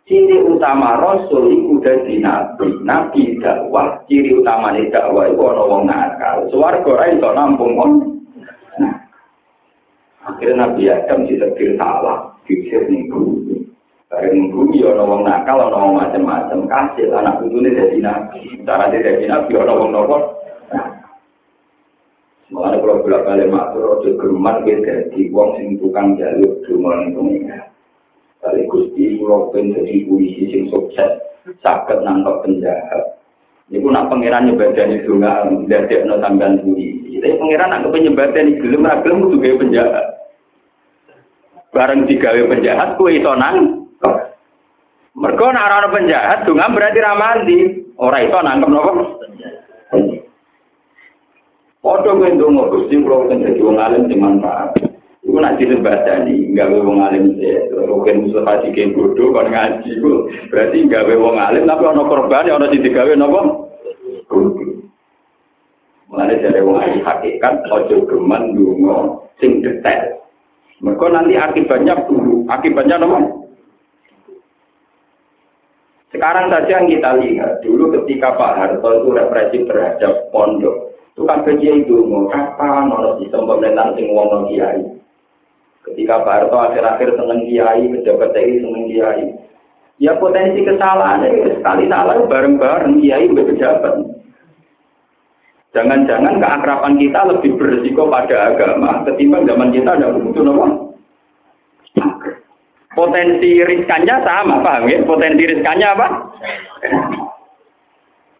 Ciri 0.05 0.37
utama 0.37 1.01
Rasul 1.01 1.49
itu 1.49 1.81
dari 1.81 2.21
Nabi. 2.21 2.77
Nabi 2.85 3.41
dakwah, 3.41 4.05
ciri 4.05 4.37
utama 4.37 4.69
ini 4.77 4.93
dakwah 4.93 5.25
itu 5.25 5.41
ada 5.41 5.65
wong 5.65 5.89
nakal. 5.89 6.45
Suarga 6.53 6.85
ora 6.85 7.09
iso 7.09 7.29
nampung 7.33 7.73
on. 7.73 7.91
Akhirnya 10.21 10.69
Nabi 10.69 10.93
Adam 10.93 11.25
disebut 11.25 11.81
salah, 11.81 12.37
dikir 12.45 12.85
ning 12.85 13.09
bumi. 13.09 13.65
Bareng 14.05 14.53
bumi 14.53 14.85
ana 14.85 15.09
wong 15.09 15.25
nakal, 15.25 15.73
ana 15.73 15.73
wong 15.73 15.97
macam-macam. 15.97 16.69
Kasih 16.69 17.09
anak 17.09 17.41
ini 17.41 17.69
dari 17.73 17.97
Nabi. 17.97 18.61
Cara 18.61 18.93
dia 18.93 19.01
dari 19.01 19.25
Nabi 19.25 19.57
ana 19.57 19.73
wong 19.73 19.89
nopo. 19.89 20.17
Mengenai 22.53 22.77
kalau 22.77 23.01
bolak 23.01 23.25
balik 23.25 23.49
matur, 23.49 23.97
ojo 23.97 24.09
geruman 24.21 24.61
kita 24.69 25.09
di 25.17 25.33
wong 25.33 25.57
sing 25.57 25.81
tukang 25.81 26.13
jalur 26.13 26.61
geruman 26.61 27.09
itu 27.09 27.49
ya. 27.49 27.57
Kali 28.45 28.61
gusti 28.69 29.17
kalau 29.17 29.49
pun 29.49 29.73
jadi 29.73 30.05
polisi 30.05 30.53
sing 30.53 30.69
sukses, 30.69 31.17
sakit 31.65 31.97
nangkep 32.05 32.45
penjahat. 32.45 33.17
Ini 33.73 33.81
pun 33.81 33.97
nak 33.97 34.13
pangeran 34.13 34.45
nyebadan 34.45 34.93
itu 35.01 35.17
nggak 35.17 35.65
dari 35.65 36.05
no 36.05 36.21
tambahan 36.21 36.61
polisi. 36.61 37.17
Tapi 37.17 37.41
pangeran 37.41 37.73
nak 37.73 37.89
penyebadan 37.89 38.53
itu 38.53 38.61
gelem 38.61 38.85
ragilem 38.85 39.25
itu 39.25 39.37
gaya 39.41 39.55
penjahat. 39.57 40.05
Bareng 41.73 42.05
digawe 42.05 42.41
penjahat, 42.45 42.89
kue 43.01 43.17
itu 43.17 43.33
nang. 43.33 43.89
Mereka 45.17 45.45
nak 45.49 45.89
penjahat, 45.89 46.45
dungan 46.45 46.77
berarti 46.77 46.99
ramandi. 47.01 47.59
Orang 47.97 48.21
itu 48.29 48.37
nangkep 48.37 48.69
nopo. 48.69 48.91
Foto 51.85 52.17
gue 52.17 52.33
ndonga 52.33 52.65
Gusti 52.73 52.97
kula 52.97 53.29
kan 53.29 53.45
dadi 53.45 53.61
wong 53.61 53.77
alim 53.77 54.09
sing 54.09 54.17
manfaat. 54.17 54.73
Iku 55.35 55.43
nak 55.43 55.59
disembadani, 55.59 56.55
gawe 56.55 56.79
wong 56.79 57.03
alim 57.03 57.35
sih. 57.35 57.67
Rugen 57.75 58.23
Mustafa 58.23 58.63
dike 58.63 58.95
bodoh 58.95 59.35
kon 59.35 59.51
ngaji 59.51 59.99
ku. 59.99 60.31
Berarti 60.47 60.87
gawe 60.87 61.11
wong 61.11 61.35
alim 61.35 61.67
tapi 61.67 61.83
ana 61.83 62.07
korban 62.07 62.47
ana 62.47 62.71
sing 62.71 62.79
digawe 62.79 63.11
napa? 63.19 63.43
Mulane 66.07 66.39
dari 66.39 66.63
wong 66.63 66.79
alim 66.79 67.03
hakikat 67.03 67.67
ojo 67.67 68.07
geman 68.07 68.55
ndonga 68.55 69.27
sing 69.43 69.59
detail. 69.59 70.23
Mereka 70.79 71.05
nanti 71.11 71.35
akibatnya 71.35 71.99
buruk. 72.07 72.47
Akibatnya 72.47 72.95
apa? 73.03 73.19
Sekarang 76.15 76.47
saja 76.47 76.79
yang 76.79 76.87
kita 76.87 77.11
lihat, 77.19 77.59
dulu 77.59 77.91
ketika 77.91 78.39
Pak 78.39 78.55
Harto 78.55 78.87
itu 78.87 79.11
represi 79.11 79.67
terhadap 79.67 80.31
pondok, 80.31 80.95
itu 81.11 81.27
kan 81.27 81.43
kiai 81.43 81.83
itu 81.83 82.07
mau 82.07 82.23
kapan 82.31 82.87
ono 82.87 83.19
sistem 83.19 83.43
pemerintahan 83.43 83.99
sing 83.99 84.15
wong 84.15 84.47
kiai. 84.47 84.95
Ketika 85.85 86.25
Pak 86.25 86.49
Harto 86.49 86.57
akhir-akhir 86.57 87.13
seneng 87.13 87.45
kiai, 87.45 87.85
pejabat 87.93 88.33
TNI 88.33 88.63
seneng 88.65 88.83
kiai. 88.89 89.23
Ya 90.01 90.17
potensi 90.19 90.59
kesalahan 90.65 91.23
itu 91.23 91.61
sekali 91.61 91.87
salah 91.87 92.19
bareng-bareng 92.25 92.99
kiai 92.99 93.29
pejabat. 93.31 93.95
Jangan-jangan 95.71 96.39
keakraban 96.39 96.95
kita 96.97 97.19
lebih 97.29 97.59
berisiko 97.59 98.07
pada 98.07 98.55
agama 98.55 99.03
ketimbang 99.03 99.43
zaman 99.43 99.75
kita 99.75 99.91
ada 99.95 100.15
butuh 100.15 100.43
nopo 100.43 100.85
potensi 102.95 103.59
riskannya 103.61 104.15
sama, 104.23 104.63
paham 104.63 104.87
ya? 104.87 105.03
Potensi 105.03 105.43
riskannya 105.43 105.87
apa? 105.93 106.07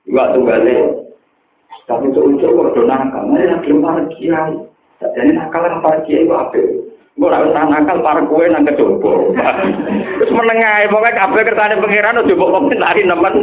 Waktu 0.10 0.40
balik, 0.48 0.82
tapi 1.92 2.08
itu 2.10 2.20
ujuk 2.24 2.56
waktu 2.56 2.82
nakal, 2.88 3.28
mana 3.28 3.44
yang 3.44 3.60
belum 3.62 4.08
kiai. 4.16 4.56
Jadi 5.04 5.32
nakal 5.36 5.84
para 5.84 6.00
kiai 6.08 6.24
apa? 6.24 6.85
Gue 7.16 7.32
harus 7.32 7.56
nakal 7.56 8.04
para 8.04 8.28
kue 8.28 8.44
nang 8.52 8.68
kecoba. 8.68 9.32
Terus 10.20 10.36
menengah, 10.36 10.84
pokoknya 10.92 11.16
kabel 11.16 11.48
kertanya 11.48 11.80
pengiran 11.80 12.20
udah 12.20 12.28
coba 12.28 12.46
komentari 12.60 13.02
nemen, 13.08 13.36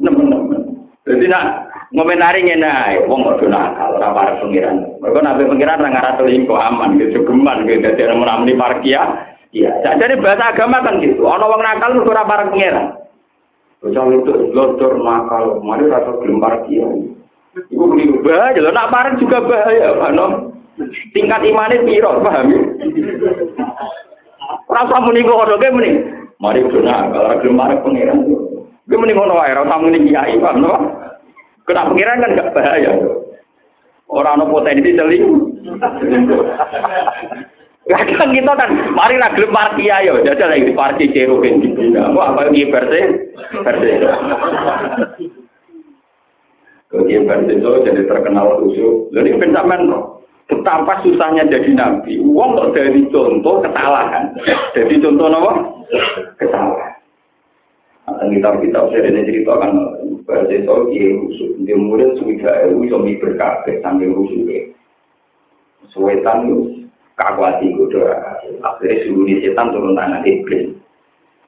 nemen 0.00 0.26
nemen. 0.32 0.60
Jadi 1.04 1.28
nak 1.28 1.68
ngomentari 1.92 2.40
ngene 2.48 2.64
ae, 2.64 3.04
wong 3.04 3.28
kok 3.28 3.44
nakal 3.44 4.00
ora 4.00 4.08
para 4.16 4.40
pengiran. 4.40 4.88
Mergo 5.04 5.20
nabi 5.20 5.44
pengiran 5.44 5.84
nang 5.84 5.92
arah 5.92 6.16
selingkuh 6.16 6.56
aman 6.56 6.96
gitu, 6.96 7.20
geman 7.28 7.68
gitu, 7.68 7.84
dadi 7.84 8.08
menamuni 8.08 8.56
parkia. 8.56 9.36
Iya, 9.52 9.84
jadi 9.84 10.18
bahasa 10.18 10.56
agama 10.56 10.80
kan 10.80 10.96
gitu. 11.04 11.28
Ono 11.28 11.44
wong 11.44 11.60
nakal 11.60 12.00
mergo 12.00 12.08
ora 12.08 12.24
parek 12.24 12.56
pangeran. 12.56 12.86
Bocah 13.84 14.04
itu 14.16 14.32
lotor 14.56 14.96
nakal, 14.96 15.60
mari 15.60 15.92
rata 15.92 16.24
gelem 16.24 16.40
parek 16.40 16.72
Iku 17.68 17.84
beli 17.84 18.16
bahaya, 18.24 18.64
nak 18.72 18.88
parek 18.88 19.20
juga 19.20 19.44
bahaya, 19.44 19.92
Pak 19.92 20.10
Tingkat 21.14 21.46
imannya 21.46 21.86
piro, 21.86 22.18
paham 22.18 22.50
ya? 22.50 22.60
Ora 24.66 24.80
usah 24.90 25.00
muni 25.06 25.22
kok 25.22 25.46
oke 25.46 25.68
muni. 25.70 25.90
Mari 26.42 26.66
dona 26.66 27.08
kalau 27.14 27.38
gelem 27.38 27.58
parek 27.58 27.82
pangeran. 27.86 28.18
Gue 28.84 28.98
muni 28.98 29.14
ngono 29.14 29.38
wae, 29.38 29.54
ora 29.54 29.64
usah 29.64 29.78
muni 29.78 30.02
kiai, 30.02 30.34
paham 30.42 30.60
no? 30.60 30.74
Kena 31.64 31.88
pangeran 31.88 32.22
kan 32.26 32.36
gak 32.36 32.52
bahaya. 32.52 32.90
Orang 34.10 34.42
ono 34.42 34.52
potensi 34.52 34.92
selingkuh. 34.92 35.40
Kadang 37.84 38.32
kita 38.32 38.52
kan, 38.56 38.70
mari 38.96 39.20
lah 39.20 39.30
gelem 39.36 39.52
parki 39.52 39.92
ayo, 39.92 40.24
jajal 40.24 40.48
lagi 40.48 40.72
parki 40.72 41.12
ceru 41.12 41.38
kan 41.38 41.60
gitu. 41.60 41.92
Wah, 42.16 42.32
apa 42.32 42.48
ini 42.48 42.72
versi? 42.72 43.00
Versi. 43.60 43.88
Kemudian 46.88 47.28
versi 47.28 47.52
itu 47.60 47.70
jadi 47.84 48.02
terkenal 48.08 48.56
khusyuk. 48.60 49.12
Jadi 49.12 49.36
pencaman 49.36 50.13
betapa 50.50 51.00
susahnya 51.04 51.48
jadi 51.48 51.70
nabi. 51.72 52.20
Uang 52.20 52.56
kok 52.58 52.72
dari 52.76 53.04
contoh 53.08 53.64
kesalahan. 53.64 54.34
Jadi 54.76 54.94
contoh 55.00 55.26
apa? 55.30 55.52
Kesalahan. 56.40 56.92
Nah, 58.04 58.28
kitab-kitab 58.28 58.92
saya 58.92 59.08
ini 59.08 59.24
ceritakan 59.24 59.72
bahasa 60.28 60.52
itu 60.52 60.76
dia 60.92 61.08
khusyuk. 61.16 61.50
Dia 61.64 61.76
murid 61.76 62.20
sudah 62.20 62.68
ewu, 62.68 62.84
suami 62.84 63.16
berkabeh 63.16 63.80
sambil 63.80 64.12
khusyuk. 64.12 64.76
Suwetan 65.88 66.44
itu 66.44 66.84
kakwati 67.14 67.70
kudu 67.78 68.02
akhirnya 68.62 69.02
suruh 69.06 69.26
setan 69.38 69.70
turun 69.70 69.94
tangan 69.94 70.26
iblis 70.26 70.74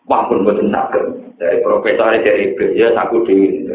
wah 0.07 0.27
pun 0.31 0.47
boten 0.47 0.71
sakit 0.71 1.05
dari 1.43 1.59
profesor 1.63 2.15
dari 2.23 2.55
iblis 2.55 2.79
ya 2.79 2.95
aku 2.95 3.27
dewi 3.27 3.67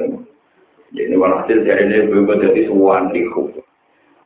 ini 0.95 1.15
walhasil 1.19 1.63
dari 1.67 1.87
ini 1.87 2.07
berubah 2.07 2.39
jadi 2.39 2.71
suwan 2.71 3.11
liku 3.11 3.51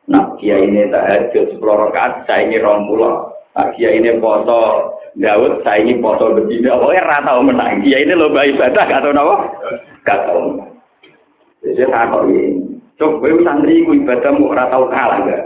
nah 0.06 0.38
kia 0.38 0.58
ini 0.62 0.89
tak 0.93 1.06
ada 1.34 1.41
sepuluh 1.49 1.89
rakaat 1.89 2.30
saya 2.30 2.45
ini 2.45 2.62
rong 2.62 2.86
pulau 2.89 3.34
nah 3.58 3.68
kia 3.74 3.89
ini 3.93 4.18
foto 4.22 4.93
Daud 5.16 5.64
saya 5.64 5.82
ini 5.82 6.03
foto 6.03 6.36
berbeda 6.36 6.76
pokoknya 6.76 7.08
rata 7.08 7.39
menang. 7.39 7.80
Kia 7.80 8.03
ini 8.03 8.14
lomba 8.20 8.43
ibadah 8.43 8.84
tau 8.84 9.12
nama 9.16 9.36
gak 10.03 10.20
tau 10.28 10.60
jadi 11.64 11.88
saya 11.88 12.12
tahu 12.12 12.30
ini 12.30 12.43
coba 12.99 13.28
santri 13.41 13.82
ibadahmu 13.82 14.51
rata 14.51 14.78
kalah 14.91 15.20
gak? 15.24 15.43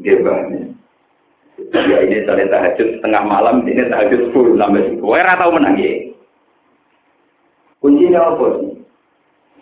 Dia 0.00 0.16
banyak 0.24 0.72
Ya 1.72 1.98
ini 2.04 2.24
soalnya 2.24 2.52
tahajud 2.52 2.98
setengah 2.98 3.22
malam, 3.24 3.64
ini 3.68 3.84
tahajud 3.86 4.32
full 4.32 4.56
sampai 4.56 4.88
situ. 4.88 5.04
Wah, 5.04 5.36
tahu 5.36 5.56
menang 5.56 5.76
ya. 5.78 5.92
Kuncinya 7.78 8.34
apa 8.34 8.46
sih? 8.60 8.72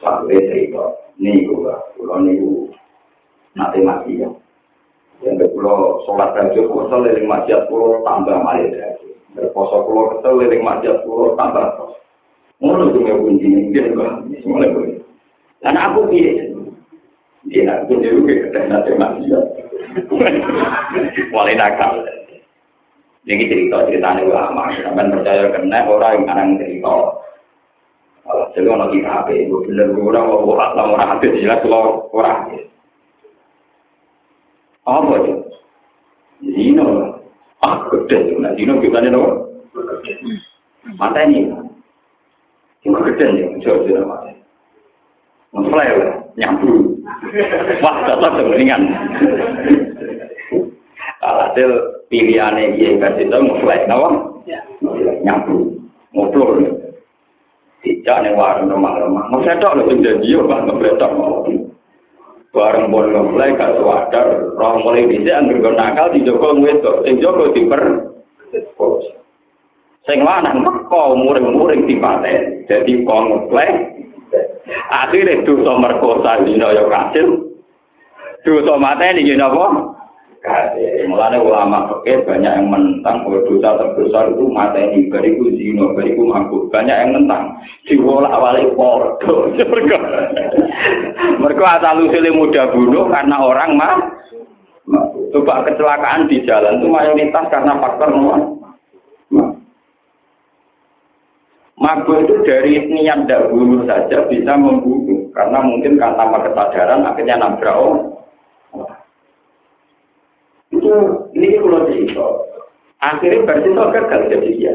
Sampai 0.01 0.43
cerita, 0.49 0.87
nih 1.21 1.45
gue, 1.45 1.77
pulau 1.97 2.19
nih 2.25 2.41
gue, 2.41 2.73
nanti 3.55 3.79
mati 3.83 4.23
ya. 4.23 4.31
Yang 5.21 5.53
pulau 5.53 6.01
sholat 6.09 6.33
tahajud, 6.33 6.73
pulau 6.73 7.05
liling 7.05 7.29
masjid 7.29 7.61
pulau 7.69 8.01
tambah 8.03 8.41
malah 8.41 8.65
tahajud. 8.73 9.15
Berposo 9.37 9.85
pulau 9.85 10.17
kesel 10.17 10.33
liling 10.41 10.63
masjid 10.65 10.95
pulau 11.05 11.37
tambah 11.37 11.77
pos. 11.77 11.93
Ngono 12.61 12.93
tuh 12.93 13.01
nggak 13.01 13.21
kuncinya, 13.25 13.61
dia 13.73 13.89
enggak, 13.89 14.13
semuanya 14.45 14.69
gue. 14.77 15.01
Dan 15.65 15.81
aku 15.81 16.13
pilih, 16.13 16.37
dia 17.49 17.65
nak 17.65 17.89
kunci 17.89 18.09
gue, 18.13 18.53
dan 18.53 18.69
nanti 18.69 18.93
masjid. 19.01 19.45
Mulai 21.33 21.57
nakal. 21.61 22.05
Ini 23.25 23.49
cerita 23.49 23.85
ceritanya 23.89 24.25
ulama. 24.25 24.73
Sampai 24.81 25.13
percaya 25.13 25.53
kena 25.53 25.85
orang 25.89 26.13
yang 26.17 26.25
kadang 26.29 26.51
cerita. 26.57 26.97
Jadi 28.55 28.67
orang 28.67 28.91
kita 28.95 29.11
apa 29.11 29.33
itu 29.35 29.57
bener 29.67 29.91
orang 29.97 30.27
orang 30.47 30.71
orang 30.77 31.19
orang 31.19 31.21
jelas 31.23 31.61
kalau 31.65 32.07
orang 32.15 32.47
hadis. 32.47 32.70
apa 34.91 35.15
itu? 35.23 35.35
Zino. 36.51 36.87
Ah, 37.63 37.87
gede. 37.93 38.35
Nah, 38.43 38.53
Zino 38.59 38.83
bukan 38.83 39.07
itu. 39.07 39.23
Mata 40.99 41.21
ini. 41.29 41.47
Cuma 42.83 43.05
gede. 43.07 43.27
Jauh, 43.63 43.87
jauh, 43.87 43.87
jauh. 43.87 44.35
Memflair, 45.51 46.31
nyampu. 46.39 46.95
Wah, 47.83 47.97
tetap 48.07 48.33
sebeningan. 48.39 48.87
Alhasil, 51.21 51.71
pilihannya 52.07 52.79
dia 52.79 52.95
yang 52.95 53.03
kasih 53.03 53.27
tau, 53.29 53.43
memflair, 53.43 53.83
kenapa? 53.83 54.31
Nyampu. 55.27 55.75
Ngobrol. 56.15 56.63
Tidak, 57.83 58.17
ini 58.23 58.31
warna 58.39 58.71
rumah-rumah. 58.71 59.33
Masa 59.35 59.59
itu, 59.59 59.67
ada 59.67 59.83
yang 59.89 60.05
jadi, 60.05 60.29
orang 60.39 60.69
ngebetok. 60.69 61.13
bareng 62.51 62.91
bondo 62.91 63.31
mulai 63.31 63.55
gak 63.55 63.79
sadar 63.79 64.27
roh 64.59 64.75
mulai 64.83 65.07
bisa 65.07 65.39
anggur 65.39 65.71
nakal 65.75 66.11
di 66.11 66.27
joko 66.27 66.59
ngwetok 66.59 67.07
sing 67.07 67.23
joko 67.23 67.55
diper 67.55 68.11
sing 70.09 70.19
lanang 70.27 70.67
teko 70.67 71.15
muring-muring 71.15 71.87
di 71.87 71.95
dadi 72.03 72.67
jadi 72.67 72.93
kong 73.07 73.25
ngeplek 73.31 74.01
akhirnya 74.91 75.43
dosa 75.47 75.73
merkosa 75.79 76.47
di 76.47 76.55
noyo 76.55 76.87
kasil. 76.91 77.29
Dosa 78.41 78.75
mateni 78.81 79.27
di 79.27 79.35
nopo 79.37 80.00
Kasil. 80.41 81.05
Mulane 81.05 81.37
ulama 81.37 81.85
fikih 81.85 82.25
banyak 82.25 82.49
yang 82.49 82.73
menentang 82.73 83.29
bahwa 83.29 83.45
dosa 83.45 83.77
terbesar 83.77 84.33
itu 84.33 84.45
mateni 84.49 85.13
bariku 85.13 85.53
zina, 85.53 85.93
bariku 85.93 86.25
mabuk. 86.25 86.73
Banyak 86.73 86.97
yang 86.97 87.09
menentang. 87.13 87.61
Diwolak 87.85 88.33
pordo. 88.73 89.53
Mergo 89.71 89.99
Mergo 91.45 91.65
asal 91.69 92.09
usule 92.09 92.33
mudah 92.33 92.73
bunuh 92.73 93.05
karena 93.13 93.37
orang 93.37 93.77
mah 93.77 93.95
Coba 95.31 95.63
kecelakaan 95.63 96.27
di 96.27 96.43
jalan 96.43 96.83
itu 96.83 96.91
mayoritas 96.91 97.45
karena 97.53 97.79
faktor 97.79 98.11
nomor 98.11 98.59
Mabuk 101.81 102.29
itu 102.29 102.35
dari 102.45 102.77
niat 102.93 103.25
tidak 103.25 103.49
bunuh 103.49 103.89
saja 103.89 104.29
bisa 104.29 104.53
membunuh 104.53 105.33
karena 105.33 105.65
mungkin 105.65 105.97
karena 105.97 106.29
kesadaran 106.29 107.09
akhirnya 107.09 107.41
nabrak 107.41 107.73
orang. 107.73 108.20
Itu 110.81 110.93
ini 111.37 111.61
kalau 111.61 111.85
cerita. 111.93 112.27
Akhirnya 113.05 113.45
berarti 113.45 113.69
itu 113.69 113.81
gagal 113.81 114.23
jadi 114.33 114.51
dia. 114.57 114.75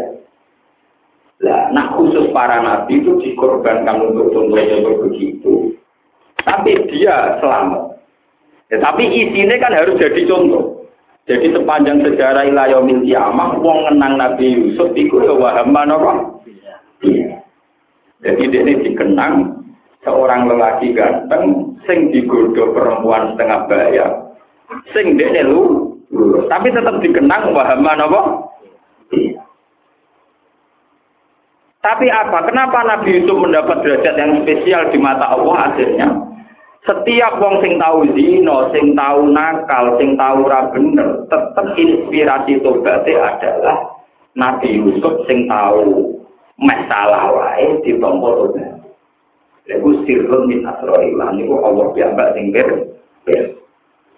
Lah, 1.43 1.68
nah 1.74 1.91
khusus 1.97 2.32
para 2.32 2.62
nabi 2.62 3.01
itu 3.01 3.18
dikorbankan 3.20 4.14
untuk 4.14 4.32
contohnya 4.32 4.86
untuk 4.86 5.10
begitu. 5.10 5.74
Tapi 6.45 6.78
dia 6.93 7.41
selamat. 7.41 7.97
Ya, 8.70 8.78
tapi 8.82 9.03
isinya 9.10 9.58
kan 9.58 9.74
harus 9.74 9.97
jadi 9.97 10.22
contoh. 10.30 10.86
Jadi 11.26 11.58
sepanjang 11.58 12.06
sejarah 12.06 12.45
ilayah 12.45 12.86
kiamah, 12.86 13.58
wong 13.58 13.78
ngenang 13.89 14.14
Nabi 14.14 14.45
Yusuf 14.45 14.93
itu 14.93 15.26
ya 15.26 15.34
wahaman 15.34 15.89
apa? 15.89 16.14
Jadi 18.22 18.43
ini 18.45 18.74
dikenang 18.86 19.58
seorang 20.06 20.45
lelaki 20.49 20.93
ganteng 20.93 21.74
sing 21.89 22.14
digoda 22.14 22.70
perempuan 22.74 23.34
setengah 23.34 23.60
bayar. 23.70 24.12
Sing 24.93 25.18
dia 25.18 25.45
lu 25.45 25.84
tapi 26.47 26.68
tetap 26.70 26.95
dikenang 27.01 27.51
wahaman 27.51 28.06
apa? 28.06 28.22
Tapi 31.86 32.08
apa? 32.10 32.49
Kenapa 32.49 32.82
Nabi 32.82 33.22
Yusuf 33.22 33.38
mendapat 33.38 33.86
derajat 33.86 34.16
yang 34.18 34.41
spesial 34.41 34.89
di 34.89 34.97
mata 34.97 35.30
Allah 35.30 35.70
akhirnya? 35.70 36.08
Setiap 36.86 37.41
wong 37.41 37.66
sing 37.66 37.82
tahu 37.82 38.06
zino, 38.14 38.70
sing 38.70 38.93
tahu 38.93 39.34
nakal, 39.34 39.97
sing 39.97 40.14
tahu 40.18 40.45
ra 40.45 40.70
bener, 40.70 41.26
tetap 41.30 41.74
inspirasi 41.78 42.62
tobatnya 42.62 43.38
adalah 43.38 43.78
Nabi 44.38 44.82
Yusuf 44.82 45.26
sing 45.26 45.49
tahu 45.49 46.14
masalah 46.62 47.34
wae 47.34 47.82
ditompo 47.86 48.49
tobat. 48.49 48.82
Iku 49.66 50.06
sirrun 50.06 50.45
min 50.45 50.62
asroillah 50.62 51.34
niku 51.34 51.58
Allah 51.66 51.89
piyambak 51.93 52.38
sing 52.38 52.53
ber. 52.53 52.70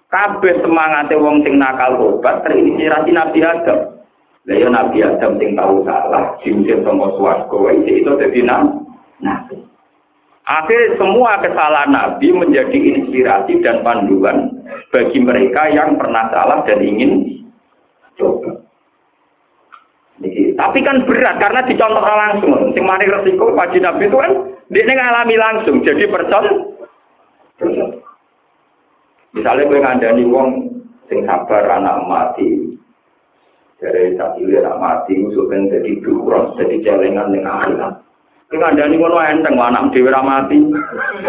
Kabeh 0.08 0.64
semangate 0.64 1.20
wong 1.20 1.44
sing 1.44 1.60
nakal 1.60 2.00
tobat 2.00 2.48
terinspirasi 2.48 3.12
Nabi 3.12 3.44
Adam. 3.44 4.00
Lah 4.48 4.56
ya 4.56 4.68
Nabi 4.72 5.04
Adam 5.04 5.36
sing 5.36 5.52
tahu 5.60 5.84
salah, 5.84 6.40
diusir 6.40 6.80
sama 6.88 7.12
swarga 7.20 7.52
wae 7.52 7.84
itu 7.84 8.08
dadi 8.08 8.40
nabi. 9.20 9.60
Akhirnya 10.48 10.96
semua 10.96 11.44
kesalahan 11.44 11.92
Nabi 11.92 12.32
menjadi 12.32 12.72
inspirasi 12.72 13.60
dan 13.60 13.84
panduan 13.84 14.64
bagi 14.96 15.20
mereka 15.20 15.68
yang 15.68 16.00
pernah 16.00 16.32
salah 16.32 16.64
dan 16.64 16.80
ingin 16.80 17.44
coba. 18.16 18.64
Tapi 20.58 20.80
kan 20.88 21.04
berat 21.04 21.36
karena 21.44 21.68
dicontoh 21.68 22.00
langsung. 22.00 22.72
Sing 22.72 22.88
mari 22.88 23.12
resiko 23.12 23.52
wajib 23.52 23.84
Nabi 23.84 24.08
itu 24.08 24.16
kan 24.16 24.32
dia 24.72 24.88
ngalami 24.88 25.36
langsung. 25.36 25.84
Jadi 25.84 26.08
percon. 26.08 26.48
Misalnya 29.38 29.70
gue 29.70 29.80
ngandani 29.86 30.24
wong 30.34 30.50
sing 31.06 31.22
sabar 31.30 31.70
anak 31.70 32.10
mati. 32.10 32.74
Dari 33.78 34.18
tak 34.18 34.42
anak 34.42 34.82
mati, 34.82 35.14
usul 35.22 35.46
kan 35.54 35.70
jadi 35.70 36.02
dukuran, 36.02 36.58
jadi 36.58 36.82
celengan 36.82 37.30
dengan 37.30 37.62
akhirat. 37.62 37.94
Gue 38.50 38.58
ngandani 38.58 38.98
ngono 38.98 39.22
enteng, 39.22 39.54
anak 39.54 39.94
dewi 39.94 40.10
mati. 40.10 40.58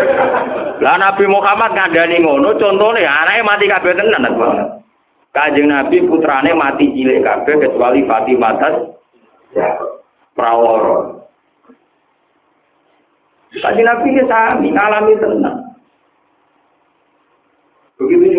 Lah 0.85 0.97
Nabi 0.97 1.25
Muhammad 1.29 1.77
ngandani 1.77 2.17
ngono, 2.25 2.57
contohnya 2.57 3.13
anaknya 3.13 3.45
mati 3.45 3.65
kabeh 3.69 3.93
tenan 3.93 4.33
banget. 4.41 4.69
Kanjeng 5.29 5.69
Nabi 5.69 6.09
putrane 6.09 6.57
mati 6.57 6.89
cilik 6.97 7.21
kabeh 7.21 7.61
kecuali 7.61 8.01
Fatimah 8.09 8.55
tas 8.57 8.75
ya 9.53 9.77
prawara. 10.33 11.21
Kanjeng 13.61 13.85
Nabi 13.85 14.17
ya 14.17 14.25
sami 14.25 14.73
ngalami 14.73 15.21
tenang. 15.21 15.58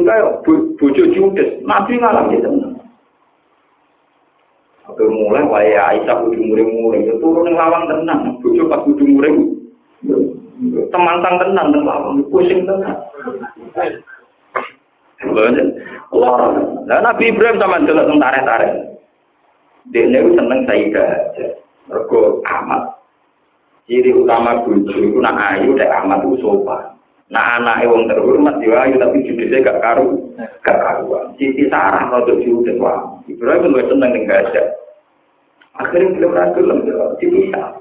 Begitu 0.09 0.41
juga 0.41 0.57
ya, 0.57 0.65
bojo 0.81 1.03
judes, 1.13 1.49
Nabi 1.69 1.93
ngalami 2.01 2.41
tenang. 2.41 2.73
Oke 4.89 5.05
mulai 5.05 5.45
wae 5.45 5.77
Aisyah 5.77 6.25
kudu 6.25 6.41
muring-muring, 6.49 7.05
ya 7.05 7.13
turun 7.21 7.45
ning 7.45 7.53
lawang 7.53 7.85
tenang, 7.85 8.41
bojo 8.41 8.65
pas 8.65 8.81
kudu 8.89 9.05
muring. 9.05 9.53
Temantang 10.89 11.37
tenang 11.37 11.67
nang 11.69 11.83
lawang, 11.85 12.25
pusing. 12.33 12.65
Loro. 16.09 16.47
Lah 16.89 16.99
Nabi 17.05 17.29
Ibrahim 17.29 17.61
sama 17.61 17.85
delok 17.85 18.09
teng 18.09 18.17
tarik-tarik. 18.17 18.73
Dene 19.93 20.25
seneng 20.33 20.65
Sayyidah 20.65 21.05
aja. 21.05 21.47
Mergo 21.85 22.41
amat. 22.41 22.97
Ciri 23.85 24.09
utama 24.13 24.65
bojo 24.65 24.89
iku 24.89 25.21
nak 25.21 25.37
ayu 25.53 25.77
dek 25.77 25.91
amat 26.01 26.25
ku 26.25 26.33
sopan. 26.41 26.98
Nah 27.29 27.45
anake 27.61 27.85
wong 27.85 28.09
terhormat 28.09 28.57
yo 28.65 28.73
ayu 28.73 28.97
tapi 28.97 29.21
judise 29.21 29.61
gak 29.61 29.81
karu, 29.85 30.33
gak 30.65 30.79
karuan. 30.81 31.37
Siti 31.37 31.69
Sarah 31.69 32.09
rada 32.09 32.33
judes 32.41 32.77
wae. 32.81 33.29
Ibrahim 33.29 33.69
luwih 33.69 33.85
seneng 33.85 34.09
ning 34.17 34.25
gajah. 34.25 34.73
Akhirnya 35.77 36.17
belum 36.17 36.33
ragu 36.33 36.61
lem 36.65 36.89
dipisah. 37.21 37.77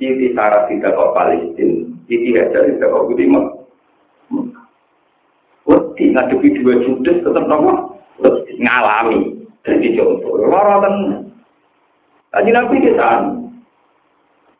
Siti 0.00 0.32
Sarah 0.32 0.64
tidak 0.72 0.96
kok 0.96 1.12
Palestina. 1.12 1.84
Siti 2.08 2.32
Hajar 2.32 2.64
tidak 2.64 2.88
kok 2.88 3.04
Budi 3.12 3.28
wedi 5.68 6.14
ngadepi 6.16 6.48
dua 6.62 6.74
judes 6.80 7.20
tetap 7.20 7.44
nopo 7.44 8.00
ngalami 8.56 9.36
jadi 9.66 10.00
contoh 10.00 10.48
loro 10.48 10.80
tenan 10.80 11.28
tadi 12.32 12.48
nabi 12.54 12.76
kita 12.80 13.36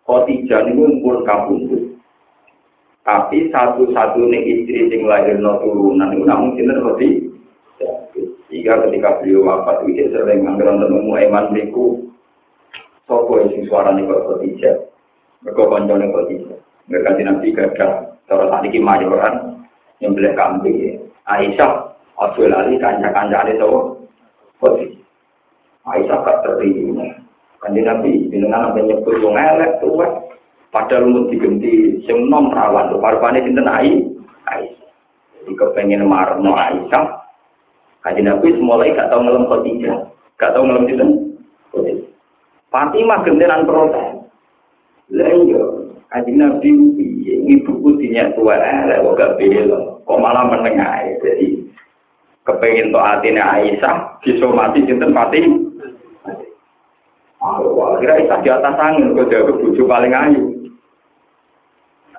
Khotijah 0.08 0.64
ini 0.72 1.00
pun 1.04 1.20
kabundut 1.24 1.87
tapi 3.08 3.48
satu-satu 3.48 4.20
ini 4.20 4.38
istri 4.52 4.92
sing 4.92 5.08
lahirno 5.08 5.64
turunan 5.64 6.12
itu 6.12 6.28
namun 6.28 6.52
kita 6.60 6.76
seperti 6.76 7.08
jika 8.52 8.84
ketika 8.84 9.24
beliau 9.24 9.48
wafat 9.48 9.80
itu 9.88 10.12
sering 10.12 10.44
menganggaran 10.44 10.84
temu 10.84 11.08
mu 11.08 11.16
eman 11.16 11.56
beku 11.56 12.04
sopo 13.08 13.40
isi 13.48 13.64
suara 13.64 13.96
kok 13.96 14.28
seperti 14.28 14.60
jat 14.60 14.76
mereka 15.40 15.72
konjolnya 15.72 16.12
kok 16.12 16.28
tidak 16.28 16.60
mereka 16.84 17.10
tidak 17.16 17.36
tiga 17.40 17.64
dah 17.80 17.92
cara 18.28 18.44
saat 18.52 18.68
ini 18.68 18.76
mayoran 18.76 19.64
yang 20.04 20.12
beli 20.12 20.28
kambing 20.36 21.00
Aisyah 21.24 21.96
Aduh 22.18 22.44
lali 22.44 22.76
kanca-kancane 22.76 23.56
ini 23.56 23.60
tau 23.60 24.04
kok 24.60 24.84
tidak 24.84 25.00
Aisyah 25.88 26.18
kak 26.28 26.40
terdiri 26.44 26.92
kan 27.64 27.72
nabi, 27.72 28.28
di 28.28 28.36
nabi 28.36 28.84
nyebut 28.84 29.16
wong 29.24 29.34
elek 29.40 29.80
tuh 29.80 29.96
padahal 30.68 31.08
mau 31.08 31.28
digenti 31.32 32.00
sing 32.04 32.28
nom 32.28 32.52
rawan 32.52 32.92
to 32.92 33.00
parpane 33.00 33.40
sinten? 33.40 33.68
Ai 33.68 34.04
Aisyah 34.48 34.92
jadi 35.48 35.52
kepengen 35.56 36.04
marno 36.04 36.52
Aisyah. 36.52 37.04
Kanjeng 38.04 38.28
Nabi 38.30 38.54
mulai 38.62 38.94
gak 38.94 39.10
tau 39.10 39.24
ngelem 39.24 39.48
Khadijah. 39.48 39.96
Gak 40.38 40.52
tau 40.54 40.62
ngelem 40.64 40.86
sinten? 40.86 41.10
Fatimah 42.68 43.24
gentenan 43.24 43.64
protes. 43.64 44.28
Lah 45.08 45.32
iya 45.32 45.62
Kanjeng 46.12 46.36
Nabi 46.36 46.68
ibuku 47.48 47.96
dinya 47.96 48.28
tua 48.36 48.60
elek 48.60 49.00
kok 49.04 49.16
gak 49.16 49.34
bela. 49.40 49.80
Kok 50.04 50.20
malah 50.20 50.44
menengah 50.48 51.16
jadi 51.24 51.64
kepengen 52.44 52.92
to 52.92 53.00
atine 53.00 53.40
Aisyah 53.40 54.20
disomati 54.24 54.84
sinten 54.84 55.16
Fatim. 55.16 55.68
Oh, 57.40 57.96
kira 58.00 58.20
Aisyah 58.20 58.38
di 58.40 58.48
atas 58.52 58.76
angin 58.76 59.16
kok 59.16 59.28
jaga 59.32 59.52
bojo 59.52 59.82
paling 59.84 60.12
ayu. 60.12 60.47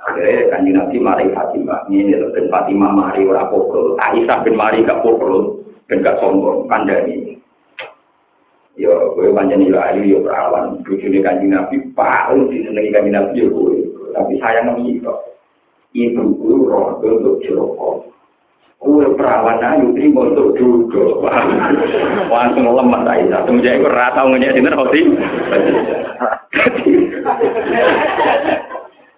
Akhirnya 0.10 0.50
kanjeng 0.50 0.74
Nabi 0.74 0.98
mari 0.98 1.26
Fatimah 1.30 1.86
ini 1.94 2.18
dan 2.18 2.50
Fatimah 2.50 2.90
mari 2.90 3.30
ora 3.30 3.46
pokok. 3.46 4.02
Aisyah 4.02 4.42
bin 4.42 4.58
mari 4.58 4.82
gak 4.82 5.06
pokok 5.06 5.62
dan 5.86 6.02
gak 6.02 6.18
sombong 6.18 6.66
kandani. 6.66 7.38
Yo, 8.74 9.14
gue 9.14 9.30
panjang 9.36 9.62
nilai 9.62 9.94
ayu 9.94 10.18
yo 10.18 10.26
perawan. 10.26 10.82
Bujuni 10.82 11.22
kanjeng 11.22 11.54
Nabi 11.54 11.78
paling 11.94 12.50
disenangi 12.50 12.90
kanjeng 12.90 13.14
Nabi 13.14 13.38
yo 13.38 13.54
gue. 13.54 13.86
Tapi 14.18 14.34
sayang 14.42 14.74
nih 14.82 14.98
kok. 15.06 15.20
Ibu 15.94 16.22
gue 16.42 16.58
roh 16.66 16.98
untuk 17.06 17.38
jeroko. 17.46 18.10
Gue 18.82 19.06
perawan 19.14 19.62
ayu 19.62 19.94
terima 19.94 20.34
untuk 20.34 20.58
duduk. 20.58 21.22
Langsung 22.34 22.66
lemah 22.66 23.02
saya. 23.06 23.46
Semenjak 23.46 23.78
gue 23.78 23.94
rata 23.94 24.26
ngejek 24.26 24.58
dinner 24.58 24.74
hosti. 24.74 25.02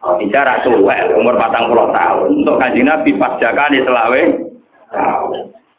Bicara 0.01 0.65
suwe, 0.65 0.97
umur 1.13 1.37
patang 1.37 1.69
puluh 1.69 1.93
tahun. 1.93 2.41
Untuk 2.41 2.57
kanjeng 2.57 2.89
Nabi 2.89 3.13
pas 3.21 3.37
jakane 3.37 3.85
selawe. 3.85 4.21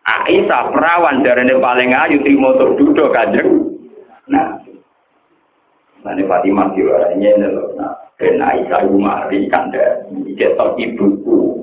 Aisyah 0.02 0.70
perawan 0.70 1.26
dari 1.26 1.46
ini 1.46 1.58
paling 1.58 1.90
ayu 1.90 2.22
terima 2.22 2.54
untuk 2.54 2.78
duduk 2.78 3.10
kanjeng. 3.10 3.74
Nah, 4.30 4.62
Nanti 6.02 6.26
Fatimah 6.26 6.74
diwarannya 6.74 7.30
ini 7.30 7.48
loh. 7.54 7.78
Nah, 7.78 7.94
dan 8.18 8.42
Aisyah 8.42 8.90
Umari 8.90 9.46
kanda 9.46 10.02
cetok 10.10 10.74
ibuku. 10.78 11.62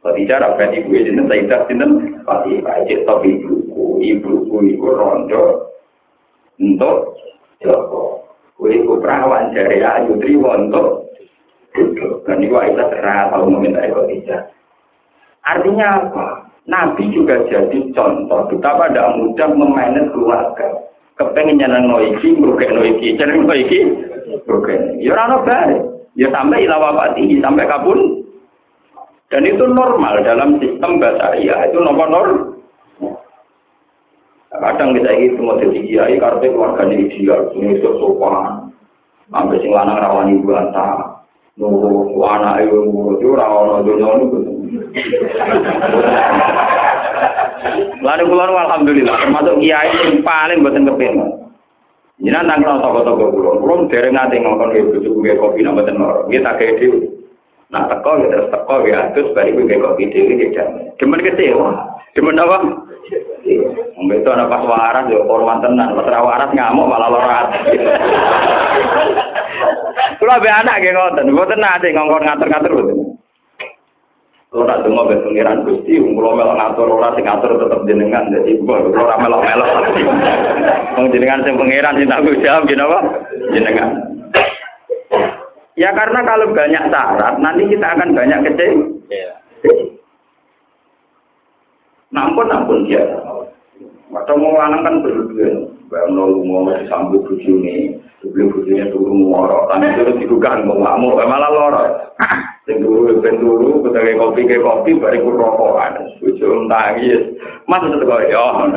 Khadijah 0.00 0.40
rapat 0.40 0.72
ibu 0.72 0.94
ini 0.96 1.20
Sayyidah 1.28 1.68
sinten 1.68 2.24
Fatimah 2.24 2.88
cetok 2.88 3.28
ibuku. 3.28 4.00
Ibuku 4.00 4.56
iku 4.72 4.86
rondo 4.96 5.44
untuk 6.56 7.20
Joko. 7.60 8.24
Kue 8.56 8.74
iku 8.74 8.98
perawan 8.98 9.54
dari 9.54 9.84
Ayu 9.84 10.18
Triwo 10.18 10.50
untuk 10.50 11.07
Dan 12.24 12.44
itu 12.44 12.54
Aisyah 12.54 12.86
terang 12.92 13.26
tahu 13.32 13.44
meminta 13.48 13.84
Khadijah. 13.84 14.42
Artinya 15.48 15.86
apa? 16.04 16.26
Nabi 16.68 17.08
juga 17.16 17.40
jadi 17.48 17.78
contoh 17.96 18.44
betapa 18.52 18.92
tidak 18.92 19.16
mudah 19.16 19.48
memainkan 19.56 20.12
keluarga. 20.12 20.68
Kepengen 21.16 21.58
nyenang 21.58 21.88
noiki, 21.88 22.36
merugak 22.36 22.70
noiki, 22.70 23.16
nyenang 23.16 23.48
noiki, 23.48 23.78
merugak. 24.44 24.76
Ya 25.00 25.16
orang 25.16 25.48
bare. 25.48 25.78
Ya 26.14 26.28
sampai 26.28 26.68
ilawa 26.68 26.92
pati, 26.94 27.40
sampai 27.40 27.64
kabun. 27.64 28.22
Dan 29.32 29.48
itu 29.48 29.64
normal 29.64 30.20
dalam 30.20 30.60
sistem 30.60 31.00
basaria. 31.00 31.72
Itu 31.72 31.80
nomor 31.80 32.06
normal. 32.12 32.58
Kadang 34.48 34.96
kita 34.96 35.12
ini 35.12 35.36
semua 35.36 35.60
jadi 35.60 35.78
kiai 35.84 36.16
karena 36.16 36.40
keluarganya 36.48 36.96
ideal, 36.96 37.52
ini 37.52 37.78
sopan. 37.84 38.72
Sampai 39.28 39.60
sing 39.60 39.76
lanang 39.76 40.00
rawani 40.00 40.40
bantah. 40.40 41.17
nunggu 41.58 42.22
anak 42.22 42.62
ibu 42.62 42.86
murid 42.86 43.22
ora 43.26 43.46
ana 43.50 43.82
dunya 43.82 44.08
niku. 44.14 44.38
Lan 47.98 48.20
kula 48.30 48.44
alhamdulillah 48.46 49.16
termasuk 49.26 49.58
kiai 49.58 49.90
sing 50.06 50.22
paling 50.22 50.62
mboten 50.62 50.86
kepen. 50.86 51.18
Jinan 52.18 52.50
nang 52.50 52.62
nang 52.62 52.82
toko-toko 52.82 53.30
kula, 53.34 53.50
kula 53.58 53.74
dereng 53.90 54.14
nganti 54.14 54.38
ngelakon 54.38 54.74
ibu 54.74 54.88
cucu 54.98 55.10
kuwi 55.18 55.34
kopi 55.34 55.66
nang 55.66 55.74
mboten 55.74 55.98
loro. 55.98 56.30
Nggih 56.30 56.42
tak 56.46 56.62
gawe 56.62 56.72
dhewe. 56.78 56.98
Nah 57.68 57.84
teko 57.90 58.10
ya 58.22 58.26
terus 58.32 58.48
teko 58.54 58.74
ya 58.86 58.98
terus 59.12 59.34
bari 59.34 59.50
kuwi 59.50 59.82
kopi 59.82 60.10
dhewe 60.14 60.32
iki 60.38 60.54
jam. 60.54 60.70
Demen 61.02 61.22
kete 61.26 61.58
wah. 61.58 61.74
Demen 62.14 62.38
apa? 62.38 62.86
Mbak 63.98 64.24
anak 64.30 64.50
pas 64.52 64.62
waras 64.62 65.04
ya 65.10 65.18
hormat 65.24 65.64
tenan, 65.64 65.96
pas 65.96 66.06
waras 66.06 66.50
ngamuk 66.54 66.86
malah 66.86 67.08
lorat. 67.10 67.46
Kulo 70.18 70.34
be 70.42 70.50
anak 70.50 70.80
ge 70.82 70.90
ngoten, 70.92 71.32
mboten 71.32 71.60
nate 71.60 71.88
ngongkon 71.94 72.26
ngatur-ngatur 72.26 72.72
mboten. 72.74 72.98
Kalau 74.48 74.64
nak 74.64 74.80
dengar 74.80 75.12
dari 75.12 75.20
pengiran 75.20 75.60
Gusti, 75.60 76.00
kalau 76.00 76.32
melok 76.32 76.56
ngatur 76.56 76.88
orang 76.88 77.12
sing 77.20 77.24
ngatur 77.28 77.52
tetap 77.60 77.84
jenengan, 77.84 78.32
jadi 78.32 78.56
kalau 78.64 78.96
orang 78.96 79.20
melok 79.20 79.44
melok, 79.44 79.68
mau 80.96 81.12
jenengan 81.12 81.44
sing 81.44 81.54
pengiran 81.60 81.96
sing 82.00 82.08
tanggung 82.08 82.40
jawab, 82.40 82.64
gini 82.64 82.80
apa? 82.80 82.98
Jenengan. 83.52 83.88
Ya 85.76 85.92
karena 85.92 86.20
kalau 86.24 86.48
banyak 86.56 86.84
syarat, 86.88 87.34
nanti 87.44 87.62
kita 87.68 87.86
akan 87.92 88.16
banyak 88.16 88.40
kecil. 88.48 88.72
Nampun 92.08 92.48
nampun 92.48 92.88
dia. 92.88 93.04
Maka 94.08 94.32
mau 94.32 94.56
lanang 94.56 94.80
kan 94.80 95.04
berdua, 95.04 95.68
bayang 95.92 96.16
nol 96.16 96.40
mau 96.40 96.64
disambut 96.72 97.28
buju 97.28 97.60
ini, 97.60 98.00
beli 98.24 98.48
bujunya 98.48 98.88
turun 98.88 99.28
ngorok, 99.28 99.68
tapi 99.68 99.92
terus 100.00 100.16
digugah 100.16 100.64
mau 100.64 100.80
ngamuk, 100.80 101.20
malah 101.28 101.52
lorok. 101.52 102.16
Sing 102.64 102.84
turu 102.84 103.20
ben 103.24 103.40
turu, 103.40 103.80
kopi 103.80 104.44
ke 104.44 104.60
kopi 104.60 104.92
bari 105.00 105.24
ku 105.24 105.32
rokokan. 105.32 106.04
Bojo 106.20 106.68
nangis. 106.68 107.32
Mas 107.64 107.80
tetep 107.80 108.12
yo. 108.28 108.44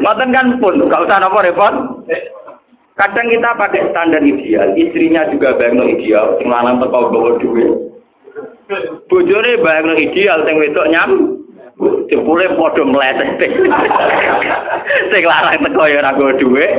Ngoten 0.00 0.32
kan 0.32 0.56
pun, 0.62 0.80
gak 0.88 1.04
usah 1.04 1.20
napa 1.20 1.44
repot. 1.44 1.74
Kadang 2.96 3.28
kita 3.28 3.50
pakai 3.60 3.84
standar 3.92 4.24
ideal, 4.24 4.72
istrinya 4.74 5.28
juga 5.28 5.54
bayangno 5.60 5.84
ideal, 5.86 6.40
sing 6.40 6.48
lanang 6.48 6.80
teko 6.80 7.12
bawa 7.12 7.36
duit. 7.36 7.68
Bojone 9.08 9.52
bayangno 9.64 9.96
ideal, 9.96 10.44
sing 10.44 10.60
wedok 10.60 10.90
nyam. 10.92 11.10
Jebule 12.12 12.52
padha 12.52 12.82
mletet. 12.84 13.40
Sing 15.08 15.22
lanang 15.24 15.56
teko 15.64 15.88
ya 15.88 16.04
ora 16.04 16.12
bawa 16.12 16.32
duit. 16.36 16.72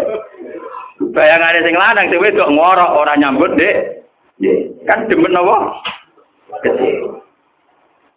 Bayangane 1.15 1.59
sing 1.65 1.73
lanang 1.73 2.13
dhewe 2.13 2.29
kok 2.35 2.51
ngorok 2.53 2.93
ora 2.93 3.17
nyambut, 3.17 3.57
Dik. 3.57 3.75
Kan 4.85 5.09
demen 5.09 5.33
apa? 5.33 5.57
Kecil. 6.61 7.23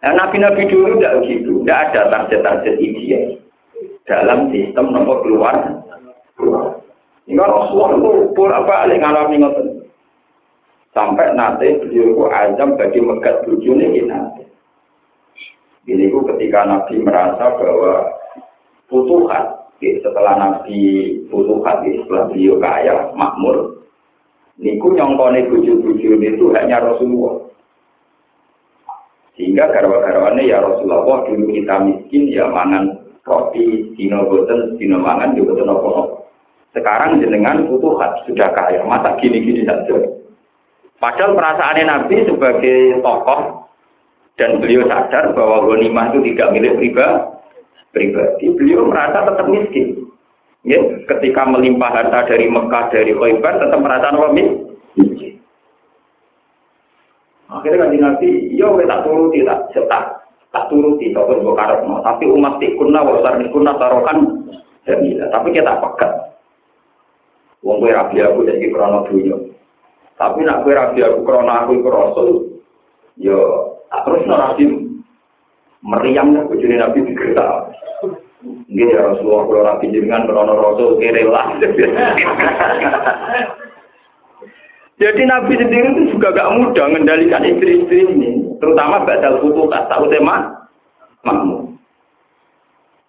Nah, 0.03 0.13
nabi-nabi 0.19 0.67
dulu 0.67 0.99
tidak 0.99 1.23
begitu, 1.23 1.63
tidak 1.63 1.95
ada 1.95 2.01
target-target 2.11 2.75
ideal 2.83 3.39
dalam 4.03 4.51
sistem 4.51 4.91
nomor 4.91 5.23
keluar. 5.23 5.55
Ini 7.31 7.39
Rasulullah 7.39 7.95
itu 7.95 8.11
bolak 8.35 8.67
balik 8.67 8.99
ngalami 8.99 9.39
ngoten. 9.39 9.82
Sampai 10.93 11.33
nanti 11.33 11.73
beliau 11.81 12.13
itu 12.13 12.25
azam 12.29 12.77
bagi 12.77 13.01
megat 13.01 13.49
bujune 13.49 13.81
ini 13.81 14.05
nanti. 14.05 14.45
Ini 15.89 16.13
ketika 16.13 16.69
Nabi 16.69 17.01
merasa 17.01 17.57
bahwa 17.57 18.13
putuhan 18.93 19.63
setelah 19.83 20.39
Nabi 20.39 20.79
butuh 21.27 21.59
hati, 21.67 21.99
setelah 21.99 22.31
beliau 22.31 22.55
kaya, 22.63 23.11
makmur, 23.19 23.83
niku 24.61 24.95
nyongkone 24.95 25.51
buju-buju 25.51 26.23
itu 26.23 26.47
hanya 26.55 26.79
Rasulullah. 26.79 27.51
Sehingga 29.35 29.75
garwa-garwane 29.75 30.47
ya 30.47 30.63
Rasulullah 30.63 31.27
dulu 31.27 31.51
kita 31.51 31.83
miskin 31.83 32.31
ya 32.31 32.47
mangan 32.47 33.01
roti, 33.27 33.91
dino 33.99 34.29
boten, 34.29 34.79
dino 34.79 35.03
mangan 35.03 35.35
juga 35.35 35.57
boten 35.57 36.21
Sekarang 36.73 37.19
jenengan 37.19 37.67
butuh 37.67 37.99
hati, 37.99 38.33
sudah 38.33 38.49
kaya, 38.55 38.87
masa 38.87 39.19
gini-gini 39.19 39.67
saja. 39.67 40.22
Padahal 41.03 41.35
perasaannya 41.35 41.85
Nabi 41.91 42.17
sebagai 42.31 43.03
tokoh 43.03 43.67
dan 44.39 44.63
beliau 44.63 44.87
sadar 44.87 45.35
bahwa 45.35 45.67
ghanimah 45.67 46.15
itu 46.15 46.31
tidak 46.31 46.55
milik 46.55 46.79
pribadi, 46.79 47.27
pribadi, 47.91 48.45
beliau 48.55 48.87
merasa 48.87 49.27
tetap 49.27 49.51
miskin. 49.51 50.07
Ya, 50.63 50.79
ketika 51.11 51.43
melimpah 51.43 51.91
harta 51.91 52.31
dari 52.31 52.47
Mekah, 52.47 52.95
dari 52.95 53.11
Khaybar, 53.19 53.59
tetap 53.59 53.83
merasa 53.83 54.15
miskin. 54.31 55.43
Akhirnya 57.51 57.83
kan 57.83 57.99
Nabi, 57.99 58.55
yo 58.55 58.79
ya, 58.79 58.87
tak 58.87 59.03
turuti, 59.03 59.43
tak 59.43 59.59
cetak, 59.75 60.05
tak 60.55 60.65
turuti, 60.71 61.11
tak 61.11 61.27
pun 61.27 61.43
no. 61.43 61.99
Tapi 62.01 62.25
umat 62.31 62.63
tikuna, 62.63 63.03
wasar 63.03 63.43
tikuna, 63.43 63.75
tarokan, 63.75 64.47
jamilah. 64.87 65.29
Tapi 65.35 65.51
kita 65.51 65.83
pekat. 65.83 66.13
Wong 67.67 67.83
kue 67.83 67.91
rabi 67.91 68.23
aku 68.23 68.47
jadi 68.47 68.71
krono 68.71 69.07
dunia. 69.07 69.39
Tapi 70.23 70.47
nak 70.47 70.63
kue 70.63 70.71
rabi 70.71 71.03
aku 71.03 71.27
krono 71.27 71.51
aku 71.51 71.83
rasul, 71.91 72.63
yo 73.19 73.39
tak 73.91 74.07
terus 74.07 74.23
no 74.31 74.39
rabi 74.39 74.71
meriamnya 75.83 76.47
bujuni 76.47 76.79
nabi 76.79 77.03
digertak. 77.03 77.75
Nggih 78.43 78.87
ya 78.91 79.03
Rasulullah 79.03 79.43
kula 79.47 79.63
rapi 79.67 79.91
jenengan 79.91 80.27
krana 80.31 80.55
rasul 80.55 80.99
kere 81.03 81.27
lah. 81.27 81.59
Jadi 85.03 85.23
Nabi 85.27 85.59
sendiri 85.59 85.99
itu 85.99 86.15
juga 86.15 86.31
gak 86.31 86.53
mudah 86.63 86.87
mengendalikan 86.87 87.43
istri-istri 87.43 88.07
ini, 88.07 88.55
terutama 88.63 89.03
badal 89.03 89.43
tak 89.43 89.91
tahu 89.91 90.07
tema 90.07 90.47
makmum. 91.27 91.75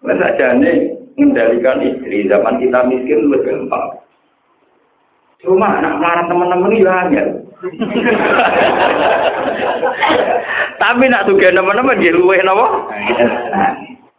Nah 0.02 0.16
saja 0.18 0.58
nih 0.58 0.90
mengendalikan 1.14 1.78
istri 1.86 2.26
zaman 2.26 2.58
kita 2.58 2.82
miskin 2.90 3.30
lebih 3.30 3.46
gampang. 3.46 4.02
Cuma 5.44 5.76
anak 5.76 6.00
marah 6.00 6.24
teman-teman 6.24 6.72
itu 6.72 6.88
hanya. 6.88 7.22
Tapi 10.80 11.04
nak 11.08 11.28
juga 11.28 11.52
teman-teman 11.52 12.00
dia 12.00 12.16
luwe 12.16 12.40
nopo. 12.40 12.88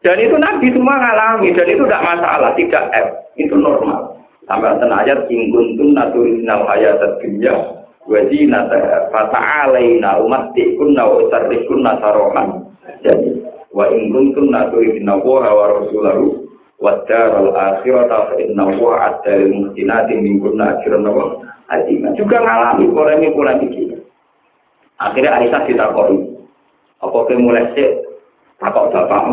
Dan 0.05 0.21
itu 0.21 0.38
Nabi 0.38 0.69
semua 0.69 1.01
ngalami 1.01 1.49
dan 1.57 1.65
itu 1.65 1.82
tidak 1.82 2.05
masalah, 2.05 2.53
tidak 2.53 2.93
F, 2.93 3.07
itu 3.41 3.57
normal. 3.57 4.21
Sampai 4.45 4.78
ada 4.78 4.86
ayat 5.01 5.26
tun 5.26 5.97
naturinal 5.97 6.69
ayat 6.69 7.01
dunya 7.17 7.57
wajina 8.05 8.69
fata'alaina 9.09 10.21
umattikunna 10.21 11.01
wa 11.01 11.26
usarrikunna 11.26 11.97
sarohan. 11.97 12.69
Jadi 13.01 13.41
wa 13.73 13.89
ingkun 13.89 14.38
tun 14.38 14.53
naturinal 14.53 15.26
wa 15.26 15.65
rasulahu 15.73 16.45
wadaral 16.80 17.55
akhirata 17.55 18.32
fa 18.32 18.34
inna 18.39 18.65
wa 18.80 18.99
atal 19.11 19.41
muhsinati 19.47 20.13
min 20.19 20.43
kunna 20.43 20.80
akhirana 20.80 21.09
wa 21.09 21.26
alima 21.71 22.11
juga 22.19 22.43
ngalami 22.43 22.86
polemik 22.91 23.32
kurang 23.32 23.63
iki 23.63 23.95
akhirnya 24.99 25.36
Aisyah 25.39 25.61
ditakoni. 25.67 26.19
Apa 27.03 27.17
ke 27.28 27.36
mulai 27.36 27.67
sik? 27.76 27.91
Takok 28.55 28.95
bapak 28.95 29.23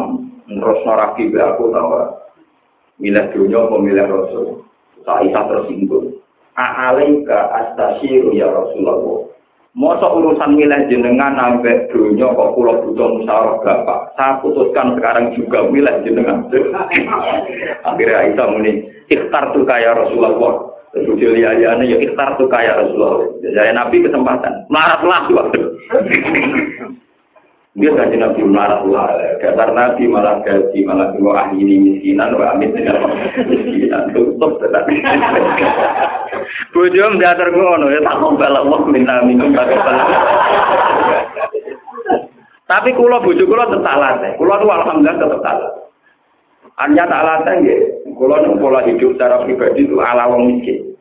ngrosno 0.51 0.93
rabi 0.99 1.31
be 1.31 1.39
aku 1.39 1.71
ta 1.71 1.81
ora? 1.81 2.07
Milih 2.99 3.31
dunya 3.31 3.59
apa 3.63 3.77
milih 3.79 4.07
rasul? 4.11 4.47
Aisyah 5.07 5.43
tersinggung. 5.47 6.19
A'alaika 6.59 7.39
astasyiru 7.55 8.35
ya 8.35 8.51
rasulullah. 8.51 9.31
Masa 9.73 10.05
urusan 10.05 10.53
milih 10.53 10.85
jenengan 10.93 11.33
sampai 11.33 11.89
dunia 11.89 12.29
kok 12.29 12.53
pulau 12.53 12.85
butuh 12.85 13.09
musyawarah 13.17 13.57
bapak. 13.65 14.13
Saya 14.21 14.37
putuskan 14.45 15.01
sekarang 15.01 15.33
juga 15.33 15.65
milih 15.65 16.05
jenengan. 16.05 16.45
Akhirnya 17.89 18.21
Aisyah 18.21 18.47
muni, 18.53 18.85
ikhtar 19.09 19.57
tuh 19.57 19.65
kaya 19.65 19.97
Rasulullah. 19.97 20.69
Terus 20.93 21.17
ya 21.17 21.73
ikhtar 21.89 22.37
tuh 22.37 22.53
kaya 22.53 22.85
Rasulullah. 22.85 23.33
Jadi 23.41 23.73
Nabi 23.73 24.05
kesempatan. 24.05 24.69
Maratlah 24.69 25.33
waktu. 25.33 25.61
Dia 27.73 27.89
kaji 27.89 28.21
Nabi 28.21 28.45
marah 28.45 28.85
lah, 28.85 29.41
dasar 29.41 29.73
Nabi 29.73 30.05
malah 30.05 30.45
gaji, 30.45 30.85
malah 30.85 31.09
dua 31.17 31.49
ahli 31.49 31.81
miskinan, 31.81 32.37
wa 32.37 32.53
amin 32.53 32.69
miskinan, 33.49 34.13
tutup 34.13 34.61
tetapi. 34.61 35.01
Bujum 36.77 37.17
diatur 37.17 37.49
ngono, 37.49 37.89
ya 37.89 38.05
tak 38.05 38.21
kembali 38.21 38.61
Allah 38.61 38.81
minta 38.93 39.25
minum, 39.25 39.57
tak 39.57 39.73
Tapi 42.69 42.93
kulo 42.93 43.25
bujuk 43.25 43.49
kulo 43.49 43.65
tetap 43.65 43.97
latih, 43.97 44.37
kulo 44.37 44.53
tuh 44.61 44.69
alhamdulillah 44.69 45.17
tetap 45.17 45.41
latih. 45.41 45.73
Hanya 46.77 47.09
tak 47.09 47.25
latih 47.25 47.57
ya, 47.65 47.77
kulo 48.13 48.37
pola 48.61 48.85
hidup 48.85 49.17
secara 49.17 49.49
pribadi 49.49 49.89
itu 49.89 49.97
ala 49.97 50.29
wong 50.29 50.61
miskin. 50.61 50.93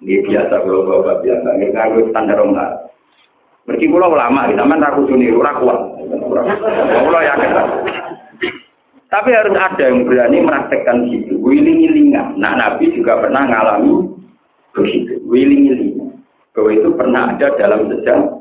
Ini 0.00 0.24
biasa 0.24 0.56
kalau 0.64 0.88
bapak 0.88 1.20
biasa, 1.20 1.48
ini 1.60 1.68
kan 1.76 1.92
standar 2.08 2.40
orang 2.40 2.87
Mergi 3.68 3.84
kula 3.92 4.08
ulama, 4.08 4.48
sampean 4.48 4.80
ra 4.80 4.96
kudu 4.96 5.12
niru 5.12 5.44
kuat. 5.44 5.78
Kula 7.04 7.20
yakin. 7.20 7.50
Tapi 9.08 9.28
harus 9.32 9.56
ada 9.56 9.88
yang 9.88 10.04
berani 10.08 10.40
meraktekkan 10.40 11.08
gitu. 11.08 11.40
Wiling-wilingan. 11.40 12.36
Nah, 12.36 12.56
Nabi 12.60 12.92
juga 12.92 13.20
pernah 13.20 13.40
ngalami 13.44 14.08
begitu. 14.72 15.20
Wiling-wilingan. 15.28 16.16
Bahwa 16.52 16.70
itu 16.72 16.88
pernah 16.96 17.22
ada 17.32 17.48
dalam 17.56 17.88
sejarah. 17.92 18.32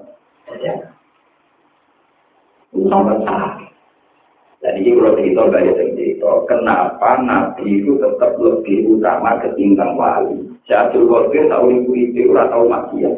Dan 4.57 4.73
ini 4.83 4.89
kalau 4.99 5.15
cerita, 5.15 5.41
ada 5.47 5.71
cerita. 5.95 6.31
kenapa 6.51 7.11
Nabi 7.23 7.83
itu 7.83 7.95
tetap 8.03 8.35
lebih 8.35 8.99
utama 8.99 9.39
ketimbang 9.39 9.95
wali. 9.95 10.51
Jatuh 10.67 11.07
Qadir 11.07 11.47
tahu 11.47 11.71
ibu 11.71 11.91
itu 11.95 12.27
tahu 12.35 12.63
maksiat. 12.67 13.15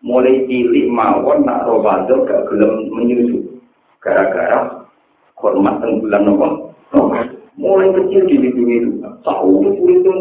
Mulai 0.00 0.48
cilik 0.48 0.88
mawon 0.88 1.44
nak 1.44 1.68
Ramadan 1.68 2.24
gak 2.24 2.48
gelem 2.48 2.88
menyusu. 2.88 3.60
Gara-gara 4.00 4.88
hormat 5.36 5.76
teng 5.84 6.00
bulan 6.00 6.24
nopo. 6.24 6.48
Mulai 7.60 7.92
kecil 7.92 8.24
di 8.24 8.40
itu, 8.40 9.04
tahu 9.20 9.60
itu 9.68 10.00
itu 10.00 10.12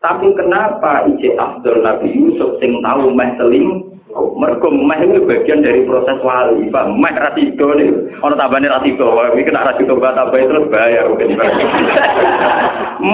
Tapi 0.00 0.32
kenapa 0.32 1.04
Ije 1.10 1.34
Abdul 1.34 1.82
Nabi 1.82 2.14
Yusuf 2.14 2.56
sing 2.62 2.78
tahu 2.80 3.10
meh 3.10 3.34
seling 3.36 3.90
Mergo 4.10 4.74
meh 4.74 4.98
itu 5.06 5.22
bagian 5.22 5.62
dari 5.62 5.86
proses 5.86 6.18
wali, 6.26 6.66
Pak. 6.66 6.98
Meh 6.98 7.14
rasido 7.14 7.70
nih. 7.78 8.18
Ono 8.26 8.34
tambane 8.34 8.66
rasido, 8.66 9.06
iki 9.06 9.46
kena 9.46 9.70
rasido 9.70 9.94
mbak 9.94 10.18
tambah 10.18 10.40
terus 10.50 10.66
bayar 10.66 11.06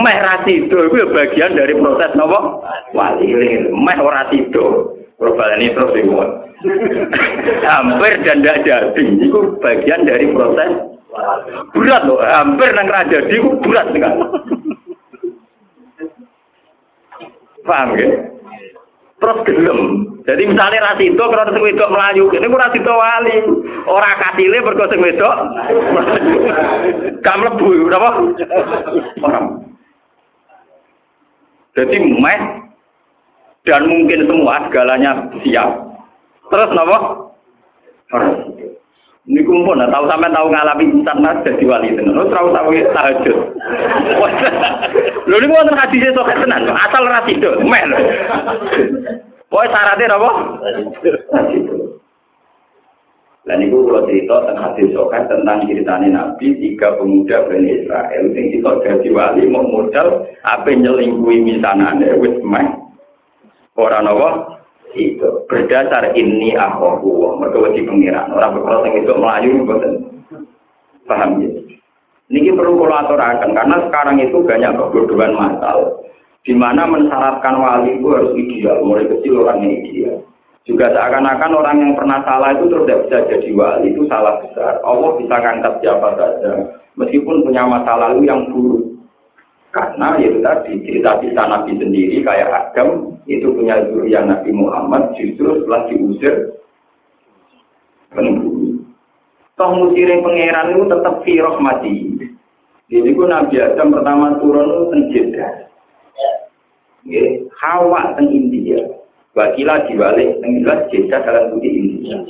meh 0.05 0.19
rasido 0.25 0.89
itu 0.89 1.05
bagian 1.13 1.53
dari 1.53 1.77
proses 1.77 2.17
nopo? 2.17 2.65
Wali. 2.97 3.29
Meh 3.77 3.99
rasido. 4.01 4.97
Perubahan 5.17 5.61
ini 5.64 5.73
terus 5.73 5.97
hampir 7.64 8.12
dan 8.25 8.45
tidak 8.45 8.61
jadi. 8.64 9.05
Itu 9.25 9.57
bagian 9.64 10.05
dari 10.05 10.29
proses 10.33 10.97
berat 11.73 12.03
loh. 12.05 12.21
Hampir 12.21 12.69
nang 12.77 12.89
raja 12.89 13.19
di 13.25 13.37
itu 13.37 13.49
berat 13.64 13.87
sekali. 13.93 14.21
Paham 17.67 17.99
ya? 17.99 18.09
Terus 19.17 19.39
gelem. 19.49 19.81
Jadi 20.27 20.43
misalnya 20.45 20.93
rasido 20.93 21.25
kalau 21.31 21.49
sing 21.49 21.62
wedok 21.62 21.89
melayu, 21.89 22.29
ini 22.35 22.51
ku 22.51 22.59
rasido 22.59 22.93
wali. 22.93 23.37
Ora 23.89 24.11
kasile 24.21 24.61
mergo 24.61 24.85
sing 24.91 25.01
wedok. 25.01 25.37
Lebu 27.25 27.69
apa? 27.91 28.11
Jadi 31.77 31.97
meh 32.01 32.66
dan 33.67 33.83
mungkin 33.91 34.31
semua 34.31 34.62
segalanya 34.71 35.27
siap. 35.43 35.71
Terus 36.47 36.71
napa? 36.71 36.99
Ini 39.27 39.43
kumpul, 39.43 39.75
nah, 39.75 39.91
tahu 39.91 40.07
sampai 40.07 40.31
tahu 40.31 40.55
ngalami 40.55 40.87
insan 40.87 41.19
mas 41.19 41.43
jadi 41.43 41.67
wali 41.67 41.91
tenan. 41.99 42.14
Lo 42.14 42.31
tahu 42.31 42.55
tahu 42.55 42.71
tahajud. 42.95 43.39
Lo 45.27 45.35
ini 45.43 45.51
mau 45.51 45.67
hadisnya 45.67 46.14
sokat 46.14 46.39
tenan, 46.39 46.71
asal 46.71 47.03
rasido, 47.11 47.59
men. 47.67 47.91
Pokoknya 49.51 49.71
syaratnya 49.75 50.14
apa? 50.14 50.31
Dan 53.47 53.62
itu 53.62 53.79
kalau 53.87 54.07
cerita 54.11 54.35
tentang 54.43 54.62
hadis 54.62 54.91
sokat 54.95 55.23
tentang 55.27 55.59
ceritanya 55.71 56.09
Nabi 56.11 56.47
tiga 56.59 56.99
pemuda 56.99 57.47
Bani 57.47 57.79
Israel 57.79 58.25
yang 58.35 58.47
itu 58.51 58.71
jadi 58.83 59.09
wali 59.14 59.47
mau 59.47 59.62
modal 59.62 60.27
apa 60.51 60.67
nyelingkuhi 60.67 61.47
misanane 61.47 62.14
wis 62.19 62.39
meh. 62.43 62.86
Orang 63.77 64.09
apa? 64.09 64.29
Itu 64.97 65.45
berdasar 65.45 66.16
ini 66.16 66.57
aku 66.57 67.12
mereka 67.37 67.61
wajib 67.61 67.85
pengiran. 67.85 68.33
Orang 68.33 68.57
berkata 68.57 68.89
yang 68.89 68.97
itu 69.05 69.12
melayu 69.12 69.51
betul. 69.68 69.95
Paham 71.05 71.45
ya? 71.45 71.51
Ini 72.27 72.59
perlu 72.59 72.74
kalau 72.83 73.14
karena 73.55 73.77
sekarang 73.87 74.18
itu 74.18 74.43
banyak 74.43 74.74
kebodohan 74.74 75.37
masal. 75.37 76.03
Di 76.43 76.55
mana 76.55 76.87
mensyaratkan 76.87 77.59
wali 77.59 77.99
itu 77.99 78.07
harus 78.11 78.31
ideal, 78.39 78.79
mulai 78.83 79.07
kecil 79.07 79.43
orang 79.43 79.66
yang 79.66 79.83
ideal. 79.83 80.16
Juga 80.62 80.91
seakan-akan 80.95 81.53
orang 81.59 81.77
yang 81.83 81.93
pernah 81.95 82.22
salah 82.27 82.55
itu 82.55 82.70
terus 82.70 82.87
tidak 82.87 83.03
bisa 83.07 83.18
jadi 83.31 83.51
wali, 83.55 83.87
itu 83.91 84.03
salah 84.07 84.39
besar. 84.43 84.79
Allah 84.83 85.11
bisa 85.18 85.35
ngangkat 85.39 85.74
siapa 85.83 86.09
saja, 86.18 86.51
meskipun 86.99 87.47
punya 87.47 87.66
masa 87.66 87.95
lalu 87.99 88.31
yang 88.31 88.47
buruk. 88.51 88.83
Karena 89.74 90.14
itu 90.22 90.39
tadi 90.39 90.72
cerita 90.87 91.18
kisah 91.18 91.47
Nabi 91.51 91.77
sendiri 91.79 92.22
kayak 92.22 92.49
Adam 92.71 93.19
itu 93.27 93.51
punya 93.55 93.83
zuriat 93.91 94.27
Nabi 94.27 94.51
Muhammad 94.55 95.14
justru 95.19 95.62
setelah 95.62 95.87
diusir 95.91 96.35
penghuni. 98.12 98.83
Toh 99.57 99.71
musirin 99.73 100.21
pangeran 100.21 100.77
itu 100.77 100.85
tetap 100.85 101.14
firok 101.25 101.57
mati. 101.64 101.95
Jadi 102.93 103.09
ku 103.17 103.25
Nabi 103.25 103.57
Adam 103.57 103.89
pertama 103.97 104.37
turun 104.39 104.69
itu 104.69 104.85
tenjeda. 104.93 105.49
Hawa 107.57 108.14
teng 108.14 108.29
India. 108.31 108.85
Wakila 109.33 109.89
diwalik 109.89 110.45
teng 110.45 110.61
jelas 110.61 110.87
jeda 110.93 111.25
dalam 111.25 111.57
budi 111.57 111.69
India. 111.73 112.21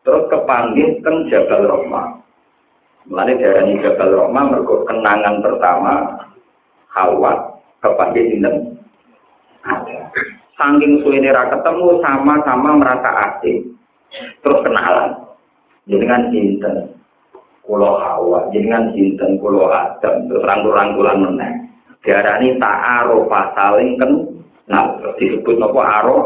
Terus 0.00 0.26
kepanggil 0.32 1.04
teng 1.04 1.28
Jabal 1.28 1.68
Rahmah. 1.68 2.24
Mulai 3.08 3.36
dari 3.36 3.76
Jabal 3.84 4.10
Rahmah 4.16 4.64
kenangan 4.64 5.36
pertama 5.44 5.94
Hawa 6.90 7.60
kepada 7.84 8.16
sinten. 8.16 8.79
Saking 10.56 11.00
suwene 11.00 11.32
ra 11.32 11.48
ketemu 11.48 12.00
sama-sama 12.04 12.76
merasa 12.76 13.10
asing. 13.28 13.76
Terus 14.44 14.60
kenalan. 14.64 15.10
Dengan 15.88 16.28
sinten 16.28 17.00
kulo 17.64 17.96
Hawa, 17.98 18.52
dengan 18.52 18.92
sinten 18.92 19.40
kulo 19.40 19.72
Adam, 19.72 20.28
terus 20.28 20.44
rangkul-rangkulan 20.44 21.18
meneh. 21.24 21.52
Diarani 22.04 22.56
ta'arufa 22.60 23.40
saling 23.56 23.96
kenal. 23.96 24.86
Disebut 25.16 25.56
napa 25.60 25.80
aro? 26.00 26.18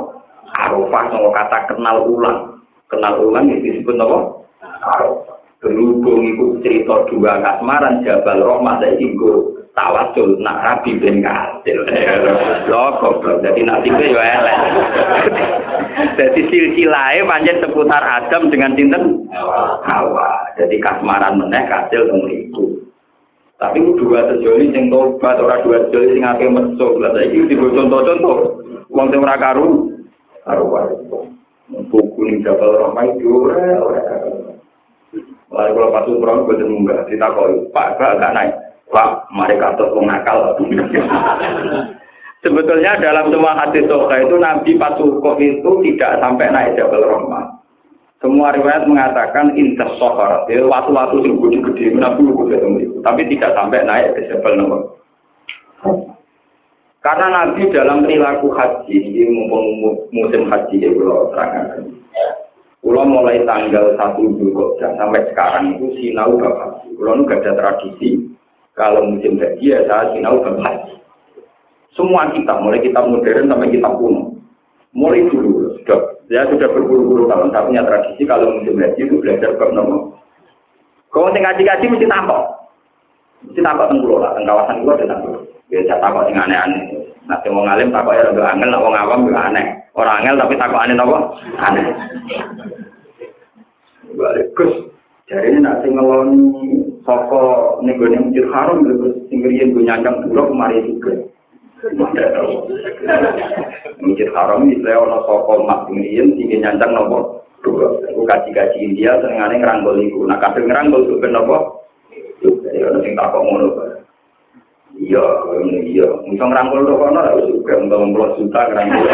Arufah 0.54 1.10
sama 1.10 1.28
kata 1.34 1.58
kenal 1.74 2.06
ulang. 2.06 2.62
Kenal 2.86 3.18
ulang 3.22 3.50
disebut 3.50 3.94
napa? 3.98 4.42
Arufah. 4.62 5.34
Berhubung 5.64 6.20
itu 6.28 6.60
cerita 6.60 7.08
dua 7.08 7.40
kasmaran 7.40 8.04
Jabal 8.04 8.44
Rahmah 8.44 8.84
saya 8.84 9.00
tawasul 9.74 10.38
nak 10.38 10.62
rabi 10.62 10.96
ben 11.02 11.20
kasil 11.20 11.78
lho 12.70 12.84
goblok. 13.02 13.42
Dadi 13.42 13.66
nasibe 13.66 14.06
yo 14.06 14.22
elek. 14.22 14.58
Dadi 16.18 16.40
silsilahe 16.48 17.26
pancen 17.26 17.58
seputar 17.60 18.02
Adam 18.02 18.48
dengan 18.48 18.72
sinten? 18.78 19.04
Hawa. 19.90 20.54
Jadi 20.54 20.78
kasmaran 20.78 21.42
meneh 21.42 21.66
kasil 21.66 22.06
teng 22.06 22.22
mriku. 22.22 22.78
Tapi 23.58 23.78
dua 23.98 24.26
sejoli 24.30 24.74
sing 24.74 24.90
tobat 24.90 25.38
ora 25.38 25.62
dua 25.62 25.86
sejoli 25.90 26.18
sing 26.18 26.22
akeh 26.22 26.50
mesuk. 26.50 26.98
Lha 27.02 27.10
saiki 27.14 27.50
digo 27.50 27.70
contoh-contoh. 27.74 28.38
Wong 28.94 29.06
sing 29.10 29.20
ora 29.22 29.36
karu 29.38 29.90
karo 30.46 30.64
wae. 30.70 30.94
Buku 31.90 32.20
ning 32.30 32.46
jabal 32.46 32.78
ramai 32.78 33.10
ora 33.26 33.66
ora 33.82 34.02
Lalu 35.54 35.70
kalau 35.70 35.94
pas 35.94 36.10
umroh, 36.10 36.50
gue 36.50 36.66
munggah, 36.66 37.06
ditakoki, 37.06 37.70
Pak, 37.70 37.94
gak 37.94 38.34
naik. 38.34 38.58
Pak, 38.92 39.32
mereka 39.32 39.76
tuh 39.80 39.96
nakal. 40.04 40.58
Sebetulnya 42.44 43.00
dalam 43.00 43.32
semua 43.32 43.56
hadis 43.56 43.88
soha 43.88 44.20
itu 44.20 44.36
Nabi 44.36 44.76
Pasukof 44.76 45.40
itu 45.40 45.70
tidak 45.80 46.20
sampai 46.20 46.52
naik 46.52 46.76
Jabal 46.76 47.00
Rahmah. 47.00 47.56
Semua 48.20 48.52
riwayat 48.52 48.84
mengatakan 48.84 49.56
indah 49.56 49.88
sohar, 49.96 50.44
ya, 50.48 50.64
waktu-waktu 50.64 51.24
yang 51.24 51.40
gede-gede, 51.40 51.96
Nabi 51.96 52.24
itu. 52.84 53.00
Tapi 53.00 53.22
tidak 53.32 53.56
sampai 53.56 53.84
naik 53.84 54.12
ke 54.16 54.28
Jabal 54.28 54.60
Rahmah. 54.60 54.82
Karena 57.04 57.26
Nabi 57.28 57.68
dalam 57.68 58.08
perilaku 58.08 58.48
haji, 58.52 58.96
ini 58.96 59.28
mumpung 59.28 59.66
musim 60.08 60.48
haji 60.48 60.76
ya 60.80 60.88
kalau 60.96 61.28
terangkan. 61.32 61.84
Mulai 62.84 63.44
tanggal 63.48 63.96
1 63.96 64.20
Zulhijjah 64.40 64.92
sampai 65.00 65.24
sekarang 65.32 65.76
itu 65.76 65.92
sinau 65.96 66.36
bapak. 66.36 66.84
Kalau 66.84 67.12
nu 67.16 67.24
gak 67.24 67.40
ada 67.44 67.56
tradisi, 67.56 68.20
kalau 68.74 69.06
musim 69.06 69.38
haji 69.38 69.70
ya 69.70 69.86
saya 69.86 70.10
sinau 70.10 70.42
haji. 70.42 70.98
Semua 71.94 72.26
kita, 72.34 72.58
mulai 72.58 72.82
kita 72.82 73.06
modern 73.06 73.46
sampai 73.46 73.70
kita 73.70 73.86
kuno. 73.86 74.34
Mulai 74.94 75.26
dulu, 75.30 75.74
sudah, 75.82 75.98
ya 76.26 76.42
sudah 76.50 76.66
berburu-buru 76.70 77.30
tahun. 77.30 77.54
Saya 77.54 77.66
punya 77.70 77.82
tradisi 77.86 78.22
kalau 78.26 78.50
musim 78.50 78.78
haji 78.78 79.00
itu 79.06 79.14
belajar 79.22 79.54
bab 79.58 79.70
nomor. 79.70 80.18
Kalau 81.14 81.30
saya 81.30 81.46
ngaji-ngaji 81.46 81.86
mesti 81.86 82.06
tampak. 82.10 82.42
Mesti 83.46 83.60
tampak 83.62 83.86
tenggulo 83.90 84.18
lah, 84.18 84.34
teng 84.34 84.46
kawasan 84.46 84.82
itu 84.82 84.90
ada 84.90 85.06
tampak. 85.06 85.32
Biasa 85.70 85.94
tampak 86.02 86.22
yang 86.30 86.42
aneh-aneh. 86.42 86.82
Nah, 87.30 87.38
mau 87.54 87.62
ngalim 87.62 87.94
tampak 87.94 88.14
ya 88.18 88.22
lebih 88.26 88.42
angel, 88.42 88.74
mau 88.74 88.90
ngawam 88.90 89.26
juga 89.30 89.40
aneh. 89.46 89.66
Orang 89.94 90.18
angel 90.18 90.38
tapi 90.42 90.54
takut 90.58 90.78
aneh 90.82 90.94
apa? 90.98 91.18
Aneh. 91.70 91.86
Balik. 94.18 94.46
Jadi 95.24 95.56
nak 95.56 95.80
singelon 95.80 96.36
soko 97.00 97.80
nego 97.80 98.04
nih 98.04 98.20
mujur 98.20 98.44
harum 98.52 98.84
sing 98.84 99.24
singgirin 99.32 99.72
go 99.72 99.80
nyanyang 99.80 100.20
dulu 100.28 100.52
mari 100.52 100.84
juga. 100.84 101.16
Mujur 104.04 104.28
harum 104.36 104.68
misalnya 104.68 105.00
orang 105.00 105.24
soko 105.24 105.64
mak 105.64 105.88
singgirin, 105.88 106.36
singgirin 106.36 106.60
nyanyang 106.60 106.90
nopo. 106.92 107.40
Gue 107.64 108.28
kaji 108.28 108.52
kaji 108.52 108.76
India, 108.84 109.16
senengane 109.24 109.56
ngrangkul 109.64 109.96
itu. 109.96 110.20
Nah 110.28 110.36
kasih 110.36 110.68
ngeranggol 110.68 111.08
kok 111.08 111.20
ben 111.24 111.32
nopo. 111.32 111.88
Jadi 112.44 112.84
orang 112.84 113.00
sing 113.00 113.16
tak 113.16 113.32
kok 113.32 113.40
ngono. 113.40 113.68
Iya, 115.00 115.24
iya. 115.88 116.08
Misal 116.28 116.52
ngeranggol 116.52 116.84
tuh 116.84 117.00
kono, 117.00 117.20
gue 117.64 117.64
nggak 117.64 118.00
mau 118.12 118.28
juta 118.36 118.60
ngrangkul. 118.68 119.08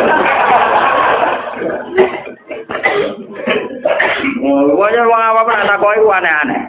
Wajar 4.51 5.05
wong 5.07 5.22
apa 5.22 5.40
pernah 5.46 5.66
takoki 5.70 6.01
aneh-aneh. 6.03 6.62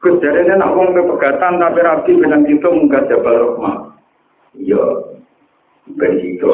Kejarnya 0.00 0.56
nak 0.56 0.72
wong 0.72 0.96
pegatan 0.96 1.60
tapi 1.60 1.78
rapi 1.84 2.10
benang 2.16 2.48
itu 2.48 2.64
munggah 2.64 3.04
jabal 3.04 3.36
rahmah. 3.36 3.76
Iya, 4.56 4.82
ben 5.94 6.12
itu. 6.24 6.48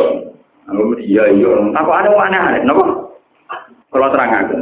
Aku 0.66 0.99
iya 0.99 1.30
iya. 1.30 1.51
Aku 1.78 1.91
ada 1.95 2.11
mana 2.11 2.59
ada, 2.59 2.66
nopo? 2.66 3.14
Kalau 3.95 4.11
terang 4.11 4.34
aja 4.34 4.55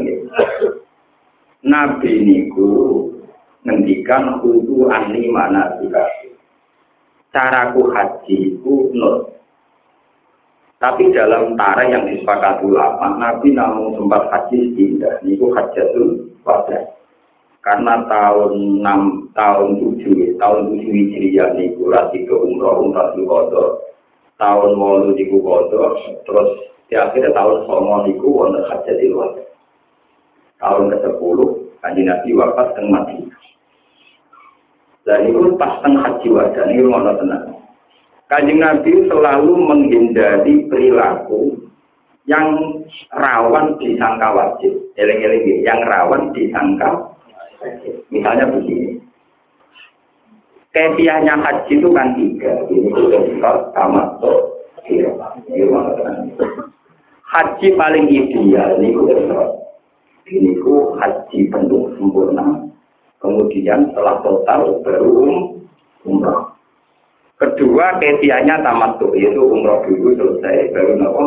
Nabi 1.65 2.13
niku 2.21 3.09
ngendikan 3.65 4.45
kudu 4.45 4.93
ani 4.93 5.33
mana 5.33 5.81
juga. 5.81 6.05
Caraku 7.33 7.89
haji 7.89 8.61
ku 8.61 8.93
nur. 8.93 9.33
Tapi 10.85 11.17
dalam 11.17 11.57
tarikh 11.57 11.89
yang 11.89 12.05
disepakati 12.13 12.69
ulama, 12.69 13.17
Nabi 13.17 13.57
namun 13.57 13.97
sempat 13.97 14.29
haji 14.29 14.77
tidak. 14.77 15.25
Niku 15.25 15.49
hajatul 15.57 16.29
wadah. 16.45 16.95
karena 17.65 18.05
tahun 18.05 18.85
6 18.85 19.33
tahun 19.33 19.69
7 19.81 20.37
tahun 20.37 20.63
7 20.77 20.85
Hijriah 20.85 21.57
niku 21.57 21.89
lagi 21.89 22.29
ke 22.29 22.37
umroh 22.37 22.85
umrah 22.85 23.17
di 23.17 23.25
kodo 23.25 23.81
tahun 24.37 24.77
8 24.77 25.17
niku 25.17 25.41
kodo 25.41 25.97
terus 26.29 26.51
di 26.93 26.95
akhir 27.01 27.33
tahun 27.33 27.65
9 27.65 28.07
niku 28.13 28.29
wonten 28.29 28.69
hajat 28.69 28.97
di 29.01 29.09
luar 29.09 29.33
tahun 30.61 30.93
ke-10 30.93 31.39
kanjeng 31.81 32.07
Nabi 32.13 32.31
wafat 32.37 32.69
teng 32.77 32.93
Madinah 32.93 33.41
dan 35.09 35.25
itu 35.25 35.57
pas 35.57 35.81
teng 35.81 35.97
haji 35.97 36.29
wajah 36.29 36.65
ini 36.69 36.85
ngono 36.85 37.17
tenang 37.17 37.64
kanjeng 38.31 38.61
Nabi 38.61 38.93
selalu 39.11 39.53
menghindari 39.57 40.67
perilaku 40.71 41.69
yang 42.25 42.57
rawan 43.13 43.77
disangka 43.77 44.29
wajib, 44.33 44.73
eleng-eleng 44.97 45.61
yang 45.61 45.81
rawan 45.85 46.33
disangka 46.33 47.15
Misalnya 48.13 48.45
begini. 48.49 49.01
Kepiahnya 50.75 51.39
haji 51.39 51.73
itu 51.79 51.89
kan 51.95 52.19
tiga. 52.19 52.53
Ini 52.67 52.89
sudah 52.91 53.21
sifat 53.31 53.57
tamattu. 53.79 54.33
Haji 57.25 57.69
paling 57.79 58.07
ideal 58.11 58.71
ini 58.83 58.91
Ini 60.25 60.51
ku 60.61 60.99
haji 60.99 61.39
penuh 61.49 61.95
sempurna. 61.95 62.67
Kemudian 63.23 63.93
setelah 63.93 64.21
total 64.21 64.83
baru 64.83 65.15
umrah. 66.05 66.54
Kedua 67.45 68.01
kepiahnya 68.01 68.65
tamattu 68.65 69.13
yaitu 69.13 69.45
umrah 69.45 69.85
dulu 69.85 70.17
selesai 70.17 70.73
baru 70.73 70.97
nopo. 70.97 71.25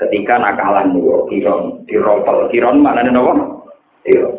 Ketika 0.00 0.40
nakalan 0.40 0.96
niku 0.96 1.28
kiron 1.28 1.84
diropel 1.84 2.48
kiron 2.48 2.80
mana 2.80 3.04
nopo? 3.04 3.68
Kiron. 4.08 4.32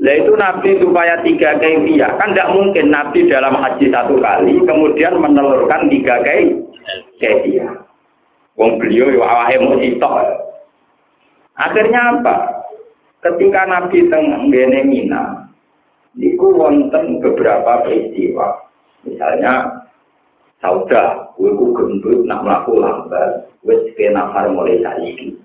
Nah 0.00 0.14
itu 0.16 0.32
Nabi 0.32 0.80
supaya 0.80 1.20
tiga 1.20 1.60
kaifiyah 1.60 2.16
kan 2.16 2.32
tidak 2.32 2.56
mungkin 2.56 2.88
Nabi 2.88 3.28
dalam 3.28 3.60
haji 3.60 3.92
satu 3.92 4.16
kali 4.16 4.56
kemudian 4.64 5.20
menelurkan 5.20 5.92
tiga 5.92 6.24
kaifiyah. 6.24 7.84
Wong 8.56 8.80
beliau 8.80 9.12
ya 9.12 9.20
awake 9.20 9.84
sitok. 9.84 10.14
Akhirnya 11.60 12.00
apa? 12.18 12.36
Ketika 13.20 13.68
Nabi 13.68 14.08
teng 14.08 14.48
ngene 14.48 14.80
Mina, 14.88 15.44
niku 16.16 16.56
wonten 16.56 17.20
beberapa 17.20 17.84
peristiwa. 17.84 18.63
Misalnya 19.04 19.84
sauda, 20.64 21.32
kowe 21.36 21.50
ku 21.52 21.76
gendut 21.76 22.24
nak 22.24 22.40
mlaku 22.40 22.80
lambat, 22.80 23.52
wis 23.64 23.84
kena 23.96 24.32
mulai 24.48 24.80
saiki. 24.80 25.36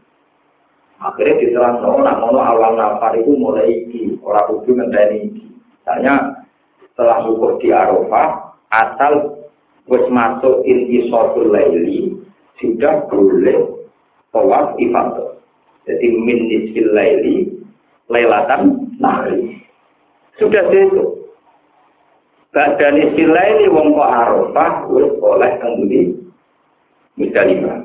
Akhirnya 0.99 1.39
diterang 1.39 1.79
no, 1.79 2.03
nak 2.03 2.19
ngono 2.19 2.39
awal 2.43 2.75
nafar 2.75 3.15
itu 3.15 3.31
mulai 3.35 3.87
iki, 3.87 4.19
orang 4.19 4.47
kudu 4.51 4.71
ngenteni 4.75 5.31
iki. 5.31 5.45
Misalnya 5.79 6.43
setelah 6.83 7.23
ukur 7.23 7.55
di 7.63 7.71
Arafah, 7.71 8.59
asal 8.71 9.43
wis 9.87 10.03
masuk 10.11 10.63
inti 10.67 11.07
sotul 11.07 11.55
laili, 11.55 12.19
sudah 12.59 13.07
boleh 13.07 13.87
tawaf 14.35 14.75
ifadah. 14.75 15.39
Jadi 15.87 16.07
min 16.19 16.39
nisfil 16.51 16.91
laili, 16.91 17.47
lailatan 18.11 18.91
nahri. 18.99 19.55
Sudah 20.35 20.67
itu. 20.67 21.18
Badan 22.49 22.97
laili 23.13 23.69
wong 23.69 23.93
kok 23.93 24.09
Arafah, 24.09 24.89
wis 24.89 25.09
oleh 25.21 25.51
kembali 25.61 26.01
Musdalifah. 27.19 27.77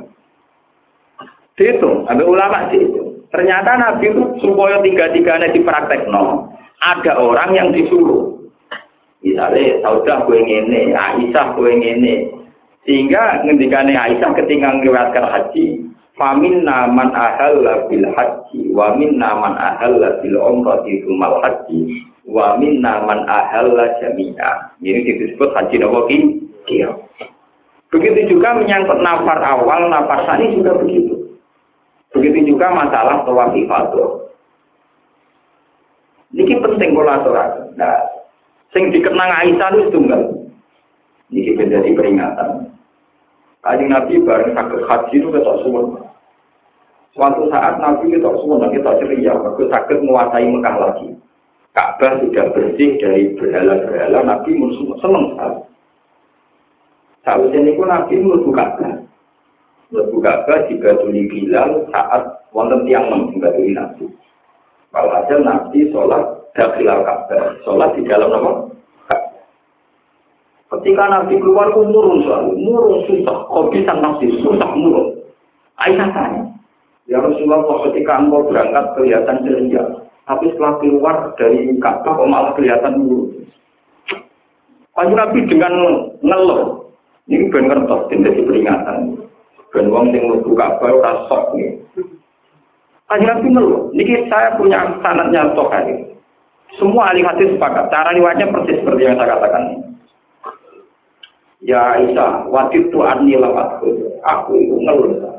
Dihitung, 1.55 2.09
ambil 2.09 2.33
ulama 2.33 2.73
dihitung. 2.73 3.29
Ternyata 3.29 3.77
Nabi 3.77 4.15
itu 4.15 4.23
supaya 4.43 4.79
tiga-tiganya 4.81 5.51
no. 6.07 6.55
Ada 6.81 7.19
orang 7.19 7.51
yang 7.55 7.69
disuruh. 7.75 8.35
Misalnya, 9.25 9.81
Saudah 9.83 10.23
gue 10.29 10.39
ngene, 10.39 10.95
Aisyah 10.95 11.47
gue 11.57 11.73
ngene. 11.73 12.15
Sehingga 12.85 13.43
ngendikane 13.43 13.97
Aisyah 13.97 14.31
ketika 14.37 14.69
ngeliatkan 14.77 15.25
haji, 15.25 15.81
Famin 16.15 16.63
naman 16.63 17.11
ahal 17.11 17.59
bil 17.91 18.07
haji, 18.15 18.71
wa 18.71 18.95
min 18.95 19.19
naman 19.19 19.59
ahal 19.59 19.99
bil 20.23 20.39
umrati 20.39 21.03
tumal 21.03 21.43
haji, 21.43 22.07
wa 22.23 22.55
min 22.55 22.79
naman 22.79 23.27
ahal 23.27 23.75
jami'a. 23.99 24.79
Ini 24.79 25.03
disebut 25.03 25.51
haji 25.51 25.75
nopo 25.83 26.07
Iya. 26.65 26.91
Begitu 27.91 28.35
juga 28.35 28.55
menyangkut 28.59 28.99
nafar 29.03 29.39
awal, 29.43 29.91
nafar 29.91 30.27
sani 30.27 30.55
juga 30.55 30.75
begitu. 30.79 31.39
Begitu 32.15 32.55
juga 32.55 32.71
masalah 32.71 33.27
tawaf 33.27 33.55
ifadah. 33.55 34.25
Ini 36.35 36.59
penting 36.59 36.91
aturaken. 36.99 37.79
Nah, 37.79 37.99
sing 38.75 38.91
dikenang 38.91 39.31
Aisyah 39.31 39.71
itu 39.71 39.95
tunggal. 39.95 40.23
Ini 41.31 41.55
menjadi 41.55 41.91
peringatan. 41.95 42.75
Kajian 43.63 43.89
Nabi 43.95 44.21
bareng 44.21 44.53
sakit 44.53 44.81
haji 44.91 45.15
itu 45.15 45.29
ketok 45.31 45.57
semua. 45.65 46.04
Suatu 47.15 47.47
saat 47.47 47.79
Nabi 47.79 48.11
kita 48.11 48.27
semua 48.43 48.67
kita 48.75 48.91
ceria, 48.99 49.39
aku 49.39 49.71
sakit 49.71 50.03
menguasai 50.03 50.51
Mekah 50.51 50.77
lagi. 50.83 51.15
Ka'bah 51.71 52.19
sudah 52.23 52.51
bersih 52.51 52.99
dari 52.99 53.35
berhala-berhala, 53.39 54.19
Nabi 54.27 54.51
senang 54.99 55.35
sekali. 55.35 55.61
Saat 57.23 57.55
ini 57.55 57.79
pun 57.79 57.87
Nabi 57.87 58.19
membuka 58.19 58.75
Ka'bah. 58.75 58.95
Lebu 59.95 60.17
Ka'bah 60.19 60.67
jika 60.67 60.91
tuli 60.99 61.31
Bilal 61.31 61.87
saat 61.95 62.51
wonten 62.51 62.83
tiang 62.83 63.07
nem 63.07 63.31
jika 63.31 63.55
tuli 63.55 63.71
Nabi. 63.79 64.11
Walhasil 64.91 65.39
Nabi 65.47 65.87
sholat 65.95 66.51
dakhilal 66.59 67.07
Ka'bah, 67.07 67.63
sholat 67.63 67.95
di 67.95 68.03
dalam 68.11 68.35
nama 68.35 68.53
Ketika 70.75 71.07
Nabi 71.07 71.39
keluar, 71.39 71.71
murung 71.71 72.27
selalu, 72.27 72.59
murung 72.59 73.07
susah, 73.07 73.47
kok 73.47 73.71
bisa 73.71 73.95
Nabi 73.95 74.27
susah 74.43 74.71
murung. 74.75 75.15
Aisyah 75.79 76.11
tanya, 76.11 76.43
ya 77.09 77.21
Rasulullah 77.21 77.85
ketika 77.91 78.13
engkau 78.21 78.49
berangkat 78.49 78.85
kelihatan 78.97 79.37
ceria, 79.45 79.85
tapi 80.25 80.49
setelah 80.53 80.81
keluar 80.81 81.17
dari 81.37 81.77
Ka'bah 81.77 82.17
kok 82.17 82.31
malah 82.31 82.53
kelihatan 82.57 82.97
murung. 82.97 83.45
Kayu 84.95 85.13
Nabi 85.13 85.39
dengan 85.51 85.75
ngeluh, 86.23 86.87
ini 87.29 87.51
benar 87.51 87.83
toh, 87.85 88.07
tidak 88.09 88.39
peringatan. 88.47 89.21
Ben 89.75 89.91
wong 89.91 90.15
sing 90.15 90.23
mlebu 90.31 90.55
Ka'bah 90.55 90.91
ora 90.97 91.13
sok 91.29 91.59
nih. 91.59 91.77
Kanjeng 93.11 93.29
Nabi 93.29 93.47
ngeluh, 93.53 93.83
niki 93.93 94.25
saya 94.33 94.57
punya 94.57 94.81
sanatnya 95.05 95.53
Tohari. 95.53 96.15
Semua 96.81 97.13
ahli 97.13 97.23
hadis 97.23 97.55
sepakat, 97.55 97.93
cara 97.93 98.11
riwayatnya 98.17 98.51
persis 98.51 98.81
seperti 98.83 99.07
yang 99.07 99.15
saya 99.21 99.37
katakan. 99.37 99.63
Ya 101.65 101.97
Isa, 102.01 102.49
waktu 102.49 102.89
itu 102.89 102.99
ani 103.05 103.37
lewat 103.37 103.83
aku 104.25 104.53
itu 104.57 104.77
ngeluh. 104.79 105.34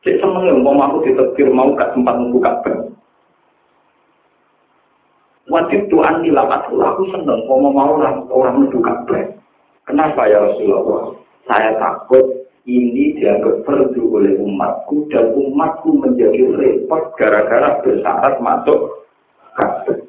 Cek 0.00 0.16
seneng 0.16 0.48
yang 0.48 0.64
mau 0.64 0.80
aku 0.80 1.04
ditetir 1.04 1.52
mau 1.52 1.76
gak 1.76 1.92
sempat 1.92 2.16
membuka 2.16 2.56
ben. 2.64 2.96
Waktu 5.52 5.84
itu 5.84 5.96
ani 6.00 6.32
lewat 6.32 6.72
aku 6.72 7.02
seneng 7.12 7.44
mau 7.44 7.60
mau 7.68 8.00
orang 8.00 8.24
orang 8.32 8.54
membuka 8.64 8.96
ben. 9.04 9.36
Kenapa 9.84 10.24
ya 10.24 10.40
Rasulullah? 10.40 11.12
Saya 11.44 11.76
takut 11.76 12.40
ini 12.64 13.12
dianggap 13.20 13.68
perlu 13.68 14.16
oleh 14.16 14.40
umatku 14.40 15.04
dan 15.12 15.36
umatku 15.36 16.00
menjadi 16.00 16.48
repot 16.56 17.12
gara-gara 17.20 17.84
bersyarat 17.84 18.40
masuk 18.40 19.04
kafir. 19.56 19.99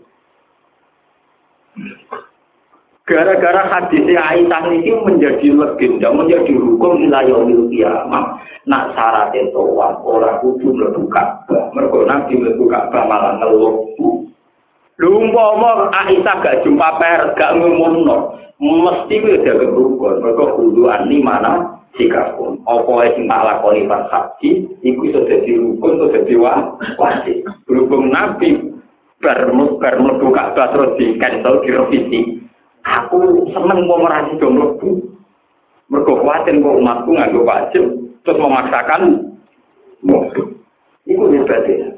Gara-gara 3.02 3.66
hadis 3.66 4.06
Aisyah 4.14 4.70
ini 4.78 4.94
menjadi 5.02 5.50
legenda, 5.50 6.14
menjadi 6.14 6.54
hukum 6.54 7.02
wilayah 7.02 7.42
kiamat. 7.74 8.26
Nak 8.70 8.94
syarat 8.94 9.34
itu 9.34 9.58
orang 9.58 10.38
kudu 10.46 10.70
mlebu 10.70 11.10
Ka'bah. 11.10 11.74
Mergo 11.74 12.06
nabi 12.06 12.38
mlebu 12.38 12.70
Ka'bah 12.70 13.10
malah 13.10 13.42
ngeluh. 13.42 13.90
Lho 15.02 15.10
umpama 15.18 15.90
Aisyah 15.90 16.46
gak 16.46 16.62
jumpa 16.62 17.02
per, 17.02 17.34
gak 17.34 17.58
ngomongno, 17.58 18.38
mesti 18.62 19.18
kuwi 19.18 19.42
ada 19.42 19.66
rukun. 19.66 20.22
Mergo 20.22 20.62
kudu 20.62 20.94
ani 20.94 21.26
mana 21.26 21.82
sikapun. 21.98 22.62
Apa 22.70 23.18
sing 23.18 23.26
tak 23.26 23.42
lakoni 23.42 23.90
pas 23.90 24.06
haji, 24.14 24.78
iku 24.86 25.02
iso 25.10 25.26
dadi 25.26 25.58
rukun, 25.58 25.98
iso 25.98 26.06
dadi 26.14 26.38
wajib. 27.02 27.50
Berhubung 27.66 28.14
Nabi 28.14 28.62
bar 29.26 29.50
mlebu 29.50 30.28
Ka'bah 30.30 30.70
terus 30.70 30.94
di 31.02 31.18
cancel 31.18 31.66
direvisi. 31.66 32.46
Aku 32.82 33.46
seneng 33.54 33.86
mau 33.86 34.02
merasi 34.02 34.38
dong 34.42 34.58
mlebu. 34.58 34.90
Mergo 35.92 36.14
kuatir 36.24 36.56
kok 36.58 36.78
umatku 36.80 37.10
nganggo 37.14 37.42
wajib 37.44 37.84
terus 38.24 38.42
memaksakan. 38.42 39.32
Iku 41.06 41.24
hebatnya. 41.34 41.92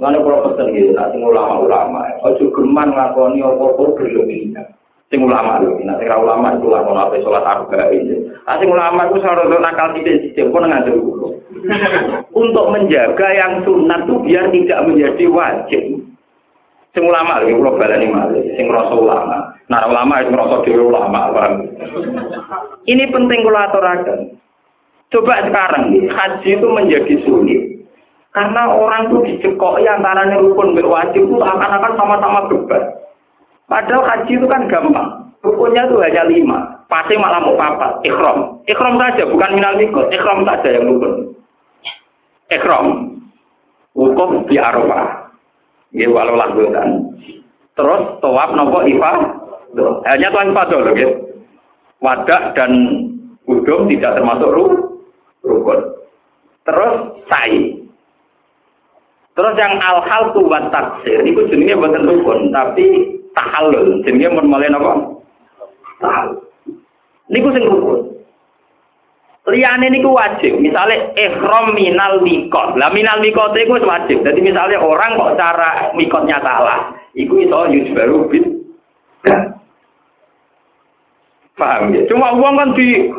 Lalu 0.00 0.24
kalau 0.24 0.44
pesen 0.48 0.72
gitu, 0.72 0.96
nanti 0.96 1.20
ulama-ulama, 1.20 2.00
ojo 2.24 2.44
geman 2.56 2.88
ngakoni 2.96 3.44
apa-apa 3.44 4.00
berlebihan. 4.00 4.64
Sing 5.12 5.20
ulama 5.20 5.60
lho, 5.60 5.76
nanti 5.84 6.08
ulama 6.08 6.56
itu 6.56 6.72
lakon 6.72 6.96
apa 6.96 7.20
sholat 7.20 7.44
ini. 7.92 8.32
Ah, 8.48 8.56
sing 8.56 8.72
ulama 8.72 9.10
itu 9.12 9.20
selalu 9.20 9.60
nakal 9.60 9.92
tidak 9.92 10.24
sistem, 10.24 10.54
kok 10.54 10.64
ngandel 10.64 10.96
Untuk 12.40 12.66
menjaga 12.72 13.28
yang 13.36 13.60
sunat 13.66 14.08
itu 14.08 14.14
biar 14.24 14.44
tidak 14.48 14.82
menjadi 14.88 15.24
wajib. 15.28 15.82
Sing 16.90 17.06
ulama 17.06 17.38
lho, 17.46 17.54
kalau 17.54 17.78
balani 17.78 18.10
malah, 18.10 18.34
sing 18.58 18.66
rasa 18.66 18.94
ulama. 18.98 19.54
Nah 19.70 19.86
ulama 19.86 20.18
itu 20.18 20.34
ngerasa 20.34 20.56
diri 20.66 20.82
ulama, 20.82 21.30
paham? 21.30 21.62
Ini 22.82 23.04
penting 23.14 23.46
kalau 23.46 23.62
aturakan. 23.62 24.20
Coba 25.10 25.46
sekarang, 25.46 25.94
haji 25.94 26.50
itu 26.58 26.66
menjadi 26.66 27.14
sulit. 27.22 27.62
Karena 28.30 28.70
orang 28.70 29.10
itu 29.10 29.16
dicekoki 29.26 29.86
antara 29.86 30.26
rukun 30.38 30.74
berwajib 30.74 31.26
itu 31.26 31.38
akan-akan 31.38 31.94
sama-sama 31.98 32.46
beban. 32.46 32.82
Padahal 33.66 34.06
haji 34.06 34.32
itu 34.38 34.46
kan 34.50 34.66
gampang. 34.66 35.30
Rukunnya 35.46 35.86
itu 35.86 35.98
hanya 36.02 36.26
lima. 36.26 36.58
Pasti 36.90 37.14
malah 37.14 37.42
mau 37.42 37.54
papat. 37.54 38.02
Ikhram. 38.06 38.66
Ikhram 38.66 38.98
saja, 38.98 39.30
bukan 39.30 39.50
minal 39.54 39.78
mikot. 39.78 40.10
Ikhram 40.10 40.42
saja 40.42 40.68
yang 40.74 40.90
rukun. 40.90 41.38
Ikhram. 42.50 42.86
Hukum 43.94 44.46
di 44.50 44.58
Arafah. 44.58 45.29
Ya 45.90 46.06
walau 46.06 46.38
lakukan. 46.38 47.18
Terus 47.74 48.02
tawaf 48.22 48.50
nopo 48.54 48.86
ifa. 48.86 49.12
Hanya 50.06 50.28
tuan 50.30 50.52
ifa 50.54 50.62
dulu. 50.70 50.90
Ya. 50.94 51.08
Wadah 52.00 52.56
dan 52.56 52.72
udum 53.44 53.90
tidak 53.90 54.16
termasuk 54.16 54.50
rukun. 55.44 55.80
Terus 56.64 56.94
sa'i. 57.26 57.80
Terus 59.34 59.54
yang 59.56 59.80
al-hal 59.80 60.36
buat 60.36 60.68
taksir, 60.68 61.24
itu 61.24 61.48
jenisnya 61.48 61.78
buatan 61.80 62.04
rukun, 62.04 62.52
tapi 62.52 63.16
tahalul, 63.32 64.02
jenisnya 64.04 64.36
mulai 64.36 64.68
apa? 64.68 64.92
Tahalul. 66.02 66.44
Ini 67.30 67.48
sing 67.54 67.64
rukun. 67.64 68.19
Liane 69.48 69.88
niku 69.88 70.12
wajib. 70.12 70.60
Misalnya 70.60 71.16
ihram 71.16 71.72
minal 71.72 72.20
mikot. 72.20 72.76
Lah 72.76 72.92
minal 72.92 73.24
mikot 73.24 73.56
itu 73.56 73.72
wajib. 73.72 74.20
Jadi 74.20 74.40
misalnya 74.44 74.76
orang 74.76 75.16
kok 75.16 75.40
cara 75.40 75.96
mikotnya 75.96 76.36
salah, 76.44 76.92
iku 77.16 77.40
iso 77.40 77.64
baru 77.96 78.28
bid. 78.28 78.44
Paham 81.60 81.92
ya? 81.92 82.08
Cuma 82.08 82.32
uang 82.36 82.54
kan 82.56 82.68
di 82.72 83.12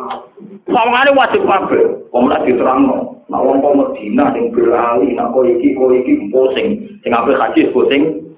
sawangane 0.65 1.13
wajib 1.13 1.45
kabeh. 1.45 2.09
Wong 2.09 2.25
lagi 2.25 2.53
diterangno. 2.53 3.21
Nah, 3.29 3.39
wong 3.39 3.61
kok 3.61 3.77
Medina 3.77 4.33
sing 4.33 4.49
berali, 4.51 5.13
nak 5.13 5.31
kok 5.31 5.45
iki 5.45 5.77
kok 5.77 5.93
iki 5.93 6.13
pusing. 6.33 6.67
Sing 7.05 7.11
apik 7.13 7.37
haji 7.37 7.69
pusing. 7.69 8.30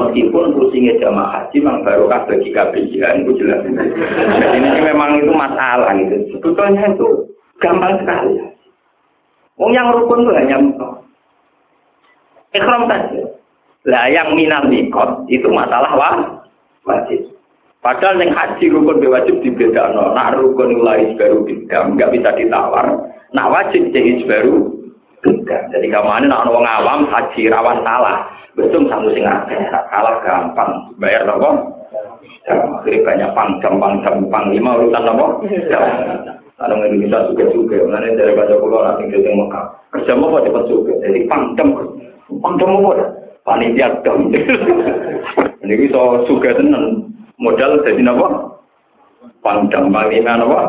Meskipun 0.00 0.56
pusingnya 0.56 0.96
jamaah 0.96 1.44
haji 1.44 1.60
memang 1.60 1.84
barokah 1.84 2.24
bagi 2.24 2.48
KPJN 2.56 3.20
itu 3.20 3.36
jelas. 3.36 3.60
Jadi 3.68 4.56
ini 4.56 4.80
memang 4.80 5.20
itu 5.20 5.28
masalah 5.28 5.92
gitu. 6.00 6.16
Sebetulnya 6.32 6.88
itu 6.88 7.28
gampang 7.60 8.00
sekali. 8.00 8.40
Wong 9.60 9.76
yang 9.76 9.92
rukun 9.92 10.24
itu 10.24 10.32
hanya 10.32 10.56
ikhram 12.56 12.88
saja. 12.88 13.28
Lah 13.84 14.08
yang 14.08 14.32
minal 14.32 14.64
mikot 14.72 15.28
itu 15.28 15.52
masalah 15.52 15.92
wah, 15.92 16.16
wajib. 16.88 17.36
Padahal 17.84 18.16
yang 18.24 18.32
haji 18.32 18.72
rukun 18.72 19.04
wajib 19.04 19.36
dibedakno. 19.44 20.16
Nak 20.16 20.40
rukun 20.40 20.80
mulai 20.80 21.12
baru 21.20 21.44
beda, 21.44 21.92
nggak 21.92 22.12
bisa 22.16 22.30
ditawar. 22.40 23.04
Nah 23.36 23.46
wajib 23.52 23.92
jadi 23.92 24.24
baru 24.24 24.79
Jadi 25.20 25.86
ke 25.92 26.00
mana 26.00 26.24
nak 26.24 26.48
orang 26.48 26.64
awam 26.64 27.00
haji 27.12 27.52
rawan 27.52 27.84
salah. 27.84 28.24
Betul 28.56 28.88
sama 28.88 29.12
sing 29.12 29.24
salah 29.92 30.14
gampang. 30.24 30.70
Bayar? 30.96 31.28
Ya, 32.48 32.56
akhirnya 32.56 33.04
banyak 33.04 33.30
pangcam, 33.36 33.74
pangcam, 33.76 34.14
panglima 34.32 34.80
urutan 34.80 35.12
apa? 35.12 35.26
Ada 36.60 36.72
yang 36.76 37.04
bisa 37.04 37.28
juga 37.28 37.44
juga. 37.52 37.76
Mana 37.84 38.16
dari 38.16 38.32
baca 38.32 38.54
pulau 38.56 38.80
nanti 38.80 39.12
kita 39.12 39.28
Mekah. 39.28 39.64
Kerja 39.92 40.16
apa 40.16 40.44
cepat 40.44 40.64
juga. 40.68 40.92
Jadi 41.04 41.28
pangcam, 41.28 41.68
pangcam 42.40 42.80
apa? 42.80 42.92
Panitia 43.44 43.88
dong. 44.04 44.32
Ini 45.64 45.74
bisa 45.76 46.24
juga 46.24 46.56
tenan. 46.56 47.12
Modal 47.40 47.80
jadi 47.84 48.04
apa? 48.08 48.28
Pangcam, 49.44 49.92
panglima 49.92 50.40
apa? 50.40 50.60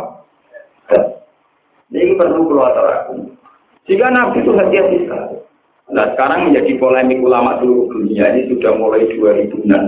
Ini 1.92 2.16
perlu 2.16 2.48
keluar 2.48 2.72
aku. 2.72 3.41
Jika 3.90 4.08
Nabi 4.14 4.46
itu 4.46 4.52
hati-hati 4.54 4.98
sekali. 5.06 5.38
Nah 5.92 6.06
sekarang 6.16 6.50
menjadi 6.50 6.72
polemik 6.80 7.20
ulama 7.20 7.60
seluruh 7.60 7.92
dunia 7.92 8.24
ini 8.32 8.48
sudah 8.54 8.72
mulai 8.78 9.10
2000-an. 9.12 9.84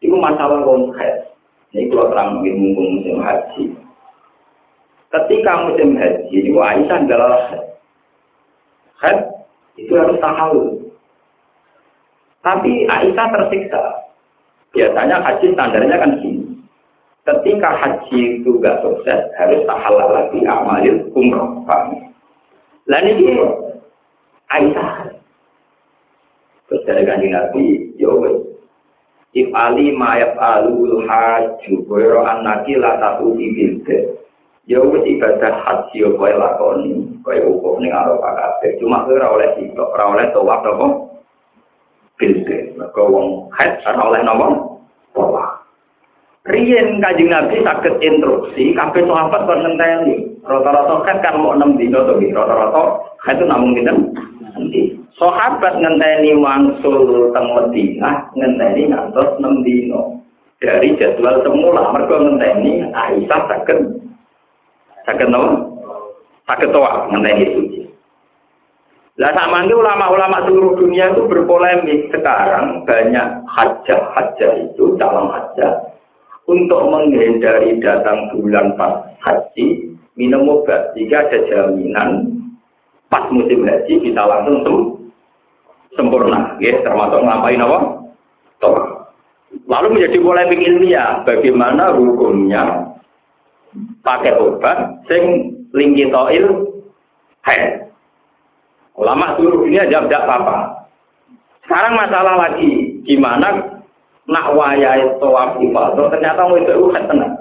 Itu 0.00 0.16
masalah 0.16 0.64
konsep. 0.64 1.32
Ini 1.72 1.88
kalau 1.88 2.12
terang 2.12 2.28
mungkin 2.40 2.54
mumpung 2.56 2.88
musim 3.00 3.16
haji. 3.20 3.64
Ketika 5.12 5.52
musim 5.68 5.96
haji, 5.96 6.36
ini 6.36 6.50
Aisyah 6.56 6.98
adalah 7.04 7.32
haid. 9.04 9.18
itu 9.76 9.92
harus 9.92 10.16
tahu. 10.20 10.60
Tapi 12.44 12.88
Aisyah 12.88 13.26
tersiksa. 13.28 13.82
Biasanya 14.72 15.20
haji 15.20 15.46
standarnya 15.52 15.96
kan 16.00 16.16
gini. 16.20 16.44
Ketika 17.22 17.76
haji 17.76 18.40
itu 18.40 18.56
gak 18.64 18.80
sukses, 18.80 19.20
harus 19.36 19.60
tahalal 19.68 20.10
lagi 20.10 20.40
amalil 20.48 21.06
umroh. 21.12 21.60
Lain 22.90 23.14
ini 23.14 23.38
Aisyah. 24.50 25.14
Dari 26.72 27.04
kanji 27.04 27.28
Nabi, 27.28 27.64
Yowes. 28.00 28.48
Ya 29.32 29.44
If 29.44 29.48
ali 29.56 29.96
mayat 29.96 30.36
alul 30.36 31.08
haju, 31.08 31.72
koyro 31.88 32.20
anaki 32.24 32.76
la 32.76 33.00
satu 33.00 33.32
ibilde. 33.36 34.20
Yowes 34.68 35.04
ya 35.04 35.08
ibadah 35.08 35.52
haji 35.62 36.04
yo 36.04 36.16
koy 36.20 36.32
lakoni, 36.36 37.12
koy 37.24 37.40
hukum 37.40 37.80
ning 37.80 37.92
Arafah 37.92 38.32
kabeh. 38.36 38.76
Cuma 38.76 39.08
ora 39.08 39.32
oleh 39.32 39.48
sitok, 39.56 39.88
ora 39.96 40.04
oleh 40.16 40.26
tawaf 40.36 40.60
apa? 40.64 40.86
Bilde. 42.20 42.76
Maka 42.76 43.00
wong 43.04 43.48
haid 43.56 43.80
ora 43.88 44.02
oleh 44.12 44.20
napa? 44.20 44.46
Tawaf. 45.16 45.61
Riyen 46.42 46.98
kajing 46.98 47.30
Nabi 47.30 47.62
sakit 47.62 48.02
instruksi, 48.02 48.74
kabeh 48.74 49.06
sahabat 49.06 49.46
kon 49.46 49.62
ngenteni. 49.62 50.26
Rata-rata 50.42 51.06
kan 51.06 51.22
kan 51.22 51.38
mau 51.38 51.54
enam 51.54 51.78
dino 51.78 52.02
to 52.02 52.18
rata-rata 52.18 52.82
itu 53.30 53.44
namun 53.46 53.78
kita 53.78 53.94
nanti. 53.94 54.98
Sahabat 55.14 55.78
ngenteni 55.78 56.34
wangsul 56.34 57.30
teng 57.30 57.46
Madinah, 57.46 58.34
ngenteni 58.34 58.90
ngantos 58.90 59.38
enam 59.38 59.62
dino. 59.62 60.18
Dari 60.58 60.98
jadwal 60.98 61.46
semula 61.46 61.94
mereka 61.94 62.18
ngenteni 62.18 62.90
Aisyah 62.90 63.40
sakit 63.46 63.78
sakit 65.06 65.30
no? 65.30 65.42
Sakit 66.50 66.74
toa 66.74 67.06
ngenteni 67.06 67.54
suci. 67.54 67.80
Lah 69.14 69.30
sama 69.30 69.62
ulama-ulama 69.62 70.42
seluruh 70.42 70.74
dunia 70.74 71.14
itu 71.14 71.22
berpolemik 71.30 72.10
sekarang 72.10 72.82
banyak 72.82 73.26
hajah-hajah 73.46 74.52
itu 74.58 74.98
calon 74.98 75.30
hajah 75.30 75.91
untuk 76.46 76.82
menghindari 76.90 77.78
datang 77.78 78.34
bulan 78.34 78.74
pas 78.74 79.06
haji 79.22 79.94
minum 80.18 80.48
obat. 80.50 80.92
Jika 80.98 81.28
ada 81.30 81.38
jaminan 81.46 82.10
pas 83.06 83.28
musim 83.30 83.62
haji 83.62 83.92
bisa 84.02 84.22
langsung 84.24 84.56
sem 84.64 84.76
sempurna. 85.94 86.56
Ya 86.58 86.80
termasuk 86.82 87.20
ngapain 87.22 87.62
apa? 87.62 87.78
Toh. 88.62 88.78
lalu 89.68 90.00
menjadi 90.00 90.16
polemik 90.24 90.64
ilmiah 90.64 91.20
bagaimana 91.28 91.92
hukumnya 91.92 92.88
pakai 94.00 94.32
obat 94.40 95.04
sing 95.08 95.52
lingki 95.76 96.08
toil 96.08 96.72
head 97.44 97.92
ulama 98.96 99.36
seluruh 99.36 99.64
dunia 99.64 99.88
jawab 99.88 100.08
tidak 100.08 100.24
apa-apa. 100.28 100.56
Sekarang 101.64 101.94
masalah 101.96 102.34
lagi 102.36 103.00
gimana 103.06 103.80
nak 104.30 104.54
wayai 104.54 105.02
tawaf 105.18 105.58
ibadah 105.58 106.06
ternyata 106.12 106.46
mau 106.46 106.58
itu 106.58 106.86
kan 106.94 107.04
tenang. 107.10 107.34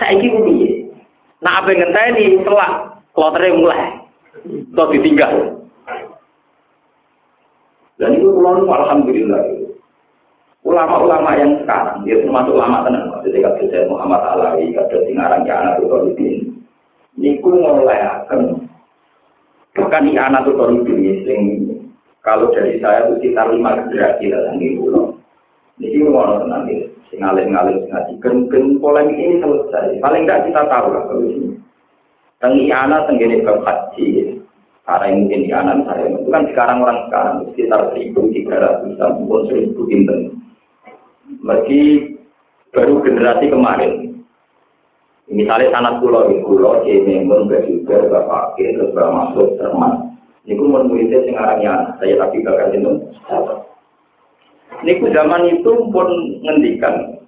Saya 0.00 0.16
ini 0.16 0.38
piye? 0.48 0.70
Nak 1.44 1.66
apa 1.66 1.70
ngenteni 1.74 2.40
selak 2.46 2.72
klotere 3.12 3.52
mulai 3.52 4.02
atau 4.72 4.88
ditinggal. 4.88 5.32
Dan 8.00 8.18
itu 8.18 8.28
pulau 8.32 8.64
alhamdulillah. 8.66 9.42
Ulama-ulama 10.62 11.34
yang 11.34 11.58
sekarang, 11.58 12.06
dia 12.06 12.22
termasuk 12.22 12.54
ulama 12.54 12.86
tenang, 12.86 13.10
maksudnya 13.10 13.50
kata 13.50 13.66
saya 13.66 13.90
Muhammad 13.90 14.22
Alawi, 14.22 14.70
kata 14.70 14.94
Singarang 15.10 15.42
anak 15.42 15.82
Utolibin. 15.82 16.62
Niku 17.18 17.50
mulai 17.50 17.98
akan 17.98 18.70
bahkan 19.74 20.06
di 20.06 20.14
Utolibin, 20.46 21.26
sing 21.26 21.40
Kalau 22.22 22.54
dari 22.54 22.78
saya 22.78 23.10
itu 23.10 23.18
sekitar 23.18 23.50
lima 23.50 23.82
generasi 23.90 24.30
dalam 24.30 24.54
di 25.82 25.98
pulau. 25.98 26.06
Ini 26.06 26.10
mau 26.14 26.46
nanti 26.46 26.74
ngalir-ngalir 27.18 27.90
ngaji. 27.90 28.12
Gen 28.22 28.66
polemik 28.78 29.18
ini 29.18 29.42
selesai. 29.42 29.98
Paling 29.98 30.22
tidak 30.24 30.46
kita 30.46 30.62
tahu 30.70 30.86
lah 30.94 31.02
kalau 31.10 31.26
ini. 31.26 31.50
Tengi 32.38 32.66
anak 32.70 33.10
tenggini 33.10 33.42
ke 33.42 33.52
haji. 33.52 34.06
Karena 34.82 35.14
yang 35.14 35.18
mungkin 35.22 35.46
di 35.46 35.52
anak 35.54 35.78
saya 35.86 36.04
itu 36.10 36.26
kan 36.26 36.42
sekarang 36.50 36.78
orang 36.82 36.98
sekarang 37.06 37.36
sekitar 37.54 37.80
seribu 37.94 38.20
tiga 38.34 38.56
ratus 38.58 38.98
pun 38.98 39.42
seribu 39.46 39.80
pinten. 39.86 40.20
Meski 41.38 41.78
baru 42.74 42.98
generasi 43.06 43.46
kemarin. 43.46 43.92
Misalnya 45.30 45.70
sanat 45.70 46.02
pulau 46.02 46.26
di 46.26 46.42
pulau, 46.42 46.82
ini 46.82 47.22
pun 47.30 47.46
juga 47.46 48.10
bapak 48.10 48.58
terus 48.58 48.90
bapak 48.90 49.14
masuk 49.14 49.54
termas 49.54 50.12
Niku 50.42 50.66
mun 50.66 50.90
muridnya 50.90 51.22
sing 51.22 51.38
arannya 51.38 51.94
saya 52.02 52.18
tapi 52.18 52.42
bakal 52.42 52.74
itu. 52.74 52.92
Niku 54.82 55.06
zaman 55.14 55.46
itu 55.46 55.72
pun 55.94 56.08
ngendikan 56.42 57.22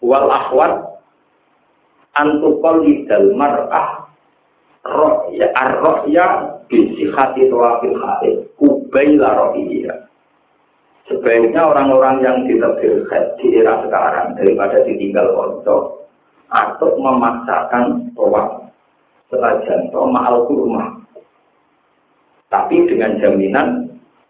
wal 0.00 0.28
akhwat 0.28 1.00
antukol 2.16 2.80
lidal 2.80 3.32
mar'ah 3.36 4.08
rohya 4.84 5.48
ar-rohya 5.56 6.26
bisihati 6.68 7.48
tawafil 7.48 7.96
hati 8.00 8.30
kubaila 8.60 9.28
rohiyya 9.36 10.08
sebaiknya 11.08 11.60
orang-orang 11.64 12.20
yang 12.20 12.36
tidak 12.48 12.76
berkhat 12.80 13.24
di 13.40 13.60
era 13.60 13.80
sekarang 13.84 14.36
daripada 14.36 14.80
ditinggal 14.84 15.32
konco 15.36 16.08
atau 16.52 16.90
memaksakan 17.00 18.12
tawaf 18.12 18.68
senajan 19.32 19.88
to 19.88 20.00
ma'al 20.08 20.44
kurma 20.48 21.00
tapi 22.52 22.84
dengan 22.88 23.18
jaminan 23.18 23.83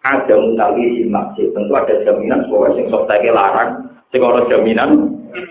ada 0.04 0.34
mutawi 0.36 1.00
di 1.00 1.02
masjid. 1.08 1.48
Tentu 1.56 1.72
ada 1.72 1.94
jaminan 2.04 2.44
bahwa 2.52 2.76
sing 2.76 2.86
sok 2.92 3.08
larang, 3.08 3.70
sing 4.12 4.20
jaminan 4.52 4.90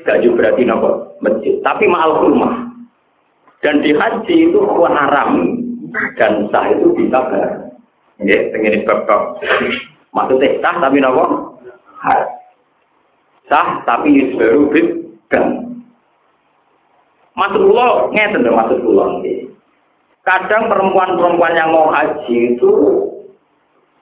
gak 0.05 0.21
juga 0.21 0.53
berarti 0.53 0.63
nopo 0.63 1.17
masjid. 1.19 1.57
Tapi 1.65 1.89
mahal 1.89 2.21
rumah. 2.21 2.69
Dan 3.63 3.79
di 3.79 3.95
haji 3.95 4.35
itu 4.51 4.59
haram 4.91 5.31
dan 6.19 6.51
sah 6.51 6.67
itu 6.69 6.93
bisa 6.93 7.19
ber. 7.31 7.71
Ya, 8.21 8.39
ini 8.53 8.85
bab 8.85 9.09
Maksudnya 10.13 10.61
sah 10.61 10.75
tapi 10.77 10.97
nopo? 11.01 11.57
Sah 13.49 13.67
tapi 13.87 14.37
baru 14.37 14.69
dan 15.33 15.45
Maksud 17.33 17.65
kula 17.65 18.13
ngeten 18.13 18.45
maksud 18.45 18.77
kula. 18.85 19.05
Kadang 20.23 20.69
perempuan-perempuan 20.69 21.57
yang 21.57 21.73
mau 21.73 21.89
haji 21.89 22.55
itu 22.55 22.69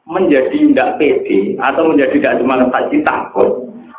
menjadi 0.10 0.58
tidak 0.72 0.98
pede 0.98 1.58
atau 1.62 1.90
menjadi 1.90 2.16
tidak 2.18 2.38
semangat 2.42 2.70
haji 2.74 2.98
takut. 3.06 3.50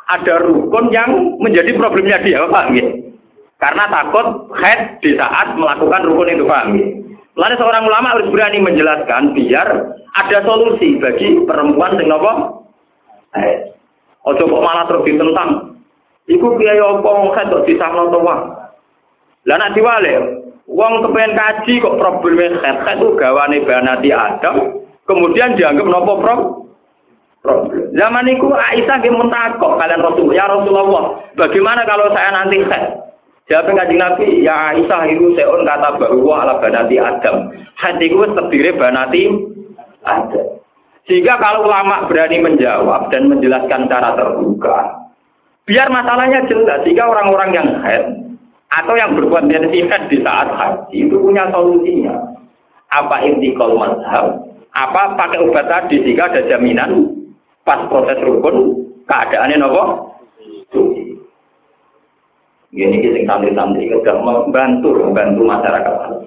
Ada 0.03 0.43
rukun 0.43 0.91
yang 0.91 1.39
menjadi 1.39 1.71
problemnya 1.79 2.19
dia, 2.19 2.43
Pak. 2.43 2.75
Ya? 2.75 2.85
Karena 3.63 3.87
takut 3.87 4.51
head 4.59 4.99
di 4.99 5.15
saat 5.15 5.55
melakukan 5.55 6.03
rukun 6.03 6.33
itu, 6.33 6.43
Pak. 6.43 6.63
Ya? 6.75 6.85
Lalu 7.33 7.55
seorang 7.57 7.83
ulama 7.89 8.13
harus 8.13 8.29
berani 8.29 8.59
menjelaskan 8.61 9.33
biar 9.33 9.67
ada 10.13 10.37
solusi 10.45 11.01
bagi 11.01 11.41
perempuan 11.49 11.97
yang 11.97 12.13
nopo. 12.13 12.33
Ojo 14.23 14.43
kok 14.45 14.63
malah 14.63 14.85
terus 14.85 15.03
ditentang. 15.07 15.49
Iku 16.29 16.55
biaya 16.55 17.01
apa 17.01 17.11
head 17.35 17.51
kok 17.51 17.65
disahno 17.67 18.13
to, 18.13 18.21
Lah 19.43 19.59
nak 19.59 19.75
diwale, 19.75 20.43
Wong 20.63 21.03
kepengen 21.03 21.35
kaji 21.35 21.83
kok 21.83 21.99
problemnya 21.99 22.55
khet 22.63 22.95
itu 22.95 23.07
gawane 23.19 23.67
banati 23.67 24.09
Adam, 24.15 24.82
kemudian 25.07 25.55
dianggap 25.55 25.87
nopo 25.87 26.13
pro. 26.19 26.35
Zaman 27.93 28.25
itu 28.31 28.47
Aisyah 28.47 29.03
yang 29.03 29.19
mentakok 29.19 29.75
kalian 29.75 29.99
Rasul, 29.99 30.31
ya 30.31 30.47
Rasulullah, 30.47 31.19
bagaimana 31.35 31.83
kalau 31.83 32.07
saya 32.15 32.31
nanti 32.31 32.63
khet? 32.63 33.03
Jawab 33.51 33.75
kajian 33.75 33.99
Nabi, 33.99 34.47
ya 34.47 34.71
Aisyah 34.71 35.03
itu 35.11 35.35
seon 35.35 35.67
kata 35.67 35.99
bahwa 35.99 36.39
ala 36.39 36.63
banati 36.63 36.95
Adam. 36.95 37.51
Hati 37.75 38.07
itu 38.07 38.23
terdiri 38.31 38.79
banati 38.79 39.27
Adam. 40.07 40.63
Sehingga 41.03 41.35
kalau 41.35 41.67
ulama 41.67 42.07
berani 42.07 42.39
menjawab 42.39 43.11
dan 43.11 43.27
menjelaskan 43.27 43.91
cara 43.91 44.15
terbuka, 44.15 45.11
biar 45.67 45.91
masalahnya 45.91 46.47
jelas. 46.47 46.79
Sehingga 46.87 47.03
orang-orang 47.11 47.49
yang 47.51 47.67
head 47.83 48.23
atau 48.79 48.95
yang 48.95 49.11
berbuat 49.19 49.51
jihad 49.51 50.07
di 50.07 50.17
saat 50.23 50.47
haji 50.55 51.11
itu 51.11 51.15
punya 51.19 51.51
solusinya. 51.51 52.15
Apa 52.95 53.27
intikal 53.27 53.75
mazhab? 53.75 54.52
Apa 54.73 55.13
pakai 55.13 55.41
obat 55.45 55.69
tadi 55.69 56.01
sehingga 56.01 56.33
ada 56.33 56.49
jaminan 56.49 57.13
pas 57.61 57.85
proses 57.87 58.17
rukun 58.25 58.89
keadaannya 59.05 59.61
nopo? 59.61 59.83
Ini 62.73 62.97
kita 63.05 63.29
santri-santri 63.29 63.85
kita 63.85 64.17
membantu 64.17 64.97
membantu 64.97 65.45
masyarakat. 65.45 66.25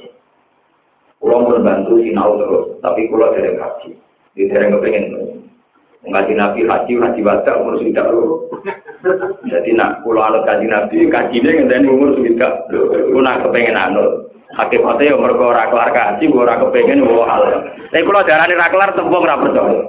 Pulau 1.19 1.43
membantu 1.43 1.99
sinau 1.99 2.39
terus, 2.39 2.79
tapi 2.79 3.11
pulau 3.11 3.35
dari 3.35 3.59
haji. 3.59 3.91
Di 4.39 4.47
daerah 4.47 4.79
kepengen 4.79 5.37
ngaji 6.07 6.33
nabi 6.39 6.61
haji 6.63 6.93
haji 6.95 7.21
wada 7.27 7.53
umur 7.59 7.83
sudah 7.83 8.07
lo 8.15 8.47
jadi 9.43 9.71
nak 9.75 10.07
pulau 10.07 10.23
anut 10.23 10.47
kaji 10.47 10.71
nabi 10.71 11.11
kaji 11.11 11.37
dia 11.43 11.51
ngenteni 11.51 11.91
umur 11.91 12.15
sudah 12.15 12.53
lo 13.11 13.19
nak 13.21 13.43
kepengen 13.43 13.75
anut 13.75 14.31
Hakim 14.55 14.87
Fatih 14.87 15.11
yang 15.11 15.19
mergo 15.19 15.51
ora 15.51 15.67
kelar 15.67 15.91
kaji, 15.91 16.31
ora 16.31 16.55
kepengin 16.63 17.03
wae 17.03 17.27
hal. 17.27 17.43
Nek 17.91 18.05
kula 18.07 18.23
darane 18.23 18.55
ra 18.55 18.71
kelar 18.71 18.95
tembung 18.95 19.27
ra 19.27 19.43
percaya. 19.43 19.83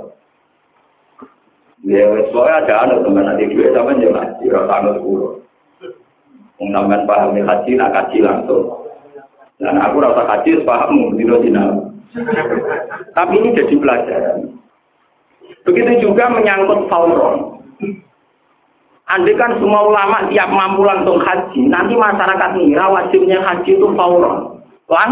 Ya 1.85 2.09
wis 2.09 2.33
wae 2.33 2.49
aja 2.49 2.73
ana 2.81 2.97
teman 3.05 3.21
nanti 3.29 3.45
dhuwit 3.53 3.77
sampean 3.77 4.01
yo 4.01 4.09
mati, 4.09 4.49
ora 4.49 4.65
tanggung 4.65 4.97
sepuro. 4.97 5.27
Wong 6.57 6.69
sampean 6.73 7.05
paham 7.05 7.37
nek 7.37 7.45
kaji 7.45 7.71
nak 7.77 7.93
kaji 7.93 8.17
langsung. 8.25 8.65
Dan 9.61 9.77
aku 9.77 10.01
rasa 10.01 10.25
kaji 10.25 10.65
paham 10.65 11.13
dino 11.13 11.37
dinal. 11.37 11.93
Tapi 13.13 13.33
ini 13.37 13.53
jadi 13.53 13.75
pelajaran. 13.77 14.57
Begitu 15.69 16.09
juga 16.09 16.33
menyangkut 16.33 16.89
Faulron. 16.89 17.61
Andai 19.07 19.39
kan 19.39 19.55
semua 19.63 19.87
ulama 19.87 20.27
tiap 20.27 20.51
mampu 20.51 20.83
langsung 20.83 21.15
haji, 21.23 21.63
nanti 21.71 21.95
masyarakat 21.95 22.59
ngira 22.59 22.91
wajibnya 22.91 23.39
haji 23.39 23.79
itu 23.79 23.87
fauron. 23.95 24.59
Lang, 24.91 25.11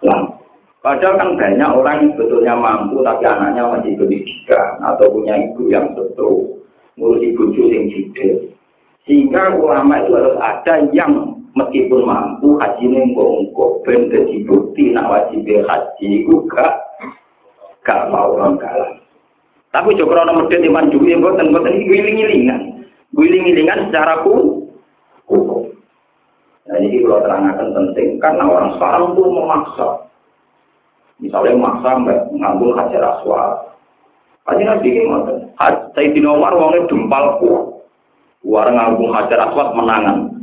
lang. 0.00 0.24
Padahal 0.80 1.16
kan 1.20 1.36
banyak 1.36 1.68
orang 1.68 1.96
yang 2.00 2.10
sebetulnya 2.16 2.54
mampu 2.56 3.00
tapi 3.04 3.24
anaknya 3.24 3.64
masih 3.72 3.96
pendidikan 3.96 4.80
atau 4.84 5.08
punya 5.12 5.36
ibu 5.36 5.68
yang 5.68 5.92
betul 5.96 6.60
ngurus 7.00 7.24
ibu 7.24 7.44
yang 7.56 7.88
jidil. 7.92 8.52
Sehingga 9.04 9.52
ulama 9.56 10.00
itu 10.04 10.12
harus 10.12 10.36
ada 10.40 10.84
yang 10.92 11.12
meskipun 11.56 12.08
mampu 12.08 12.56
haji 12.60 12.84
nunggu-nunggu 12.88 13.84
ben 13.84 14.12
jadi 14.12 14.36
bukti 14.48 14.92
nak 14.92 15.08
wajib 15.08 15.44
haji 15.44 16.08
itu 16.24 16.34
gak 17.84 18.08
mau 18.08 18.32
orang 18.36 18.56
kalah. 18.56 18.92
Tapi 19.72 19.92
joko 19.96 20.16
ana 20.16 20.36
medhit 20.36 20.64
iman 20.68 20.88
duwe 20.88 21.16
mboten 21.16 21.52
mboten 21.52 21.80
iki 21.80 21.90
wiling-wilingan. 21.90 22.73
Wiling-wilingan 23.14 23.88
secara 23.88 24.26
hukum. 24.26 25.70
Nah, 26.64 26.80
ini 26.80 27.04
kalau 27.04 27.20
terangkan 27.20 27.68
penting 27.76 28.18
karena 28.18 28.44
orang 28.48 28.74
sekarang 28.74 29.12
itu 29.12 29.22
memaksa. 29.28 29.88
Misalnya 31.20 31.54
memaksa 31.54 31.90
mengambil 32.32 32.74
hajar 32.80 33.02
aswad. 33.04 33.70
Kaji 34.44 34.62
nabi 34.64 34.88
ini 34.92 35.08
ngoten. 35.08 35.36
Sayyidina 35.94 36.28
Umar 36.34 36.56
wongnya 36.58 36.88
dempalku. 36.90 37.80
Warang 38.44 38.76
ngambung 38.76 39.12
hajar 39.12 39.40
aswad 39.46 39.76
menangan. 39.76 40.34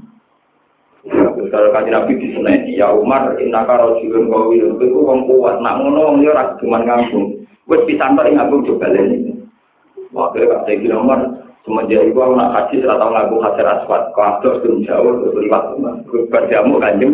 Kalau 1.52 1.74
kaji 1.74 1.90
nabi 1.90 2.14
di 2.22 2.28
sana, 2.38 2.54
ya 2.70 2.94
Umar, 2.94 3.34
inaka 3.42 3.82
rojulun 3.82 4.30
kawil, 4.30 4.78
itu 4.78 4.94
wong 4.94 5.26
kuat. 5.26 5.58
Nak 5.60 5.82
ngono 5.82 6.00
wong 6.14 6.16
dia 6.22 6.54
cuma 6.62 6.86
ngambung. 6.86 7.42
Wes 7.66 7.82
pisan 7.90 8.14
tok 8.14 8.30
ngabung 8.30 8.62
coba 8.70 8.94
lene. 8.94 9.42
Waktu 10.14 10.46
Kak 10.46 10.64
Sayyidina 10.70 11.02
Umar 11.02 11.41
semenjak 11.66 12.10
itu 12.10 12.20
aku 12.20 12.34
nak 12.36 12.54
haji 12.54 12.76
serata 12.82 13.06
ngabung 13.06 13.42
hajar 13.46 13.68
aswad. 13.80 14.04
Kau 14.18 14.42
turun 14.42 14.86
jauh 14.86 15.22
terus 15.22 15.38
liwat. 15.46 15.64
Berjamu 16.30 16.82
kanjeng. 16.82 17.14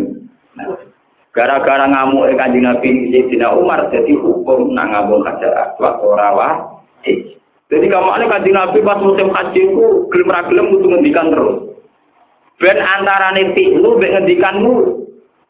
Gara-gara 1.32 1.86
ngamuk 1.86 2.32
kanjeng 2.34 2.64
Nabi 2.64 3.12
Sayyidina 3.12 3.54
Umar 3.54 3.86
jadi 3.92 4.12
hukum 4.16 4.72
nak 4.72 4.90
ngabung 4.90 5.22
hajar 5.22 5.52
aswad 5.54 6.00
ora 6.00 6.28
wajib. 6.34 7.38
Jadi 7.68 7.86
kamu 7.86 8.08
ini 8.16 8.26
kanjeng 8.32 8.54
Nabi 8.56 8.78
pas 8.80 8.98
musim 9.04 9.28
haji 9.28 9.60
itu 9.60 9.86
gelem 10.08 10.32
ra 10.32 10.40
gelem 10.48 10.72
kudu 10.72 10.86
ngendikan 10.88 11.28
terus. 11.30 11.56
Ben 12.58 12.78
antarane 12.80 13.54
lu 13.54 14.00
ben 14.00 14.18
ngendikanmu 14.18 14.72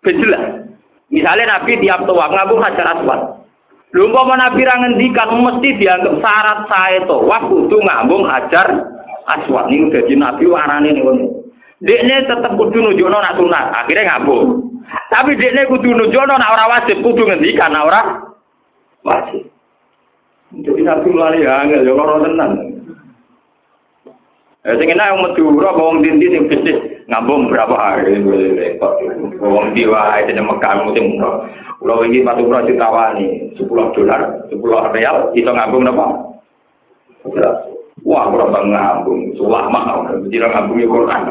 jelas. 0.09 0.69
Misalnya 1.09 1.57
Nabi 1.57 1.81
tiap 1.81 2.05
tua 2.05 2.29
ngabung 2.29 2.61
hajar 2.61 3.01
aswad. 3.01 3.20
Lho 3.89 4.05
umpama 4.05 4.36
Nabi 4.36 4.69
ra 4.69 4.85
ngendikan 4.85 5.32
mesti 5.40 5.81
dianggap 5.81 6.20
syarat 6.20 6.59
sae 6.69 6.98
to. 7.09 7.16
Wah 7.24 7.40
kudu 7.48 7.81
ngambung 7.81 8.28
hajar 8.28 8.69
aswad 9.32 9.73
niku 9.73 9.89
dadi 9.97 10.12
Nabi 10.12 10.44
warane 10.44 10.93
niku. 10.93 11.12
Dekne 11.81 12.27
tetep 12.27 12.52
kudu 12.59 12.85
nunjukno 12.85 13.16
nak 13.16 13.39
sunat, 13.39 13.70
akhirnya 13.70 14.12
ngambung. 14.12 14.77
Tapi 15.09 15.39
dekne 15.40 15.70
kudu 15.73 15.89
nunjukno 15.94 16.35
nak 16.36 16.52
ora 16.52 16.65
wajib, 16.69 17.01
kudu 17.01 17.23
ngendikan 17.23 17.73
nak 17.73 17.86
ora 17.86 18.01
wajib. 19.06 19.47
nabi 20.59 21.09
mulai 21.12 21.44
angel, 21.44 21.85
ya 21.85 21.93
loro 21.93 22.24
tenan. 22.24 22.51
Ya 24.65 24.74
sing 24.77 24.89
enak 24.90 25.12
wong 25.16 25.23
Madura 25.28 25.69
apa 25.70 25.81
wong 25.81 25.98
dindi 26.02 26.28
sing 26.28 26.44
bisnis 26.51 26.88
ngambung 27.09 27.49
berapa 27.49 27.73
hari 27.73 28.21
repot. 28.55 29.01
Wong 29.41 29.73
di 29.73 29.89
wae 29.89 30.29
dene 30.29 30.45
Mekah 30.45 30.93
sing 30.93 31.17
Kula 31.79 32.03
iki 32.11 32.27
patu 32.27 32.43
kula 32.43 32.67
ditawani 32.67 33.55
10 33.55 33.95
dolar, 33.95 34.21
10 34.51 34.95
real 34.99 35.31
iso 35.31 35.51
ngambung 35.55 35.87
napa? 35.87 36.11
Wah, 38.03 38.27
bang 38.35 38.67
ngambung, 38.75 39.31
ulama, 39.39 40.11
jadi 40.27 40.43
ngambung 40.43 40.83
Quran. 40.83 41.23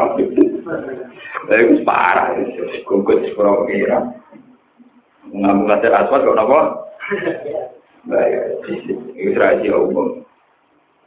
Lah 1.48 1.56
iku 1.60 1.76
parah, 1.84 2.32
kok 2.88 3.00
kok 3.04 3.68
kira. 3.68 4.00
Ngambung 5.36 5.68
latar 5.68 6.00
aswad 6.00 6.24
kok 6.24 6.38
napa? 6.40 6.60
Baik, 8.08 8.64
itu 9.20 9.36
rahasia 9.36 9.76
umum. 9.76 10.24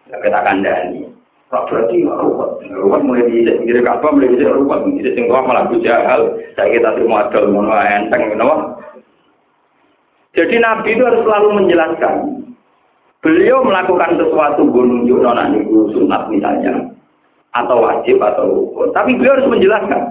Kita 0.04 0.40
kandani. 0.44 1.08
Berarti 1.50 2.06
ruwet. 2.06 2.62
Ruwet 2.70 3.02
mulai 3.02 3.26
di 3.26 3.42
pinggir 3.42 3.82
kapal, 3.82 4.14
mulai 4.14 4.38
di 4.38 4.46
ruwet. 4.46 4.80
Di 5.02 5.10
sing 5.18 5.26
malah 5.26 5.66
bujahal. 5.66 6.38
Saya 6.54 6.70
kita 6.70 6.94
terima 6.94 7.26
adol, 7.26 7.50
mono 7.50 7.74
enteng, 7.74 8.30
kenapa? 8.30 8.78
Jadi 10.30 10.62
Nabi 10.62 10.94
itu 10.94 11.02
harus 11.02 11.26
selalu 11.26 11.48
menjelaskan. 11.58 12.14
Beliau 13.20 13.66
melakukan 13.66 14.16
sesuatu 14.16 14.62
gunung 14.70 15.04
nona 15.04 15.50
niku 15.50 15.90
sunat 15.92 16.30
misalnya, 16.30 16.88
atau 17.52 17.82
wajib 17.82 18.22
atau 18.22 18.46
rukun. 18.48 18.94
Tapi 18.94 19.18
beliau 19.18 19.36
harus 19.36 19.50
menjelaskan. 19.50 20.02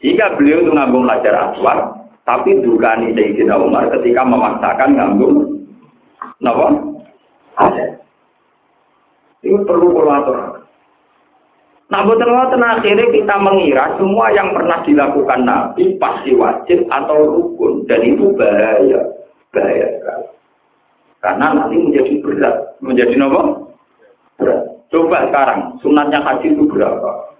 Jika 0.00 0.34
beliau 0.40 0.64
itu 0.64 0.72
ngambung 0.72 1.04
belajar 1.06 1.52
aswad, 1.52 1.78
tapi 2.24 2.58
dukani 2.64 3.12
Sayyidina 3.12 3.54
Umar 3.60 3.86
ketika 4.00 4.24
memaksakan 4.26 4.96
ngambung, 4.96 5.60
napa? 6.40 6.72
Ini 9.46 9.62
perlu 9.62 9.94
kolaborasi. 9.94 10.66
Nah, 11.86 12.02
betul 12.02 12.34
akhirnya 12.34 13.06
kita 13.14 13.36
mengira 13.38 13.94
semua 13.94 14.34
yang 14.34 14.50
pernah 14.50 14.82
dilakukan 14.82 15.46
Nabi 15.46 15.94
pasti 16.02 16.34
wajib 16.34 16.82
atau 16.90 17.30
rukun 17.30 17.86
dan 17.86 18.02
itu 18.02 18.34
bahaya, 18.34 19.06
bahaya 19.54 19.86
sekali. 19.94 20.26
Karena 21.22 21.46
nanti 21.54 21.78
menjadi 21.78 22.12
berat, 22.18 22.56
menjadi 22.82 23.14
nopo 23.14 23.70
berat. 24.34 24.66
Coba 24.90 25.30
sekarang 25.30 25.78
sunatnya 25.78 26.26
haji 26.26 26.58
itu 26.58 26.66
berapa? 26.66 27.38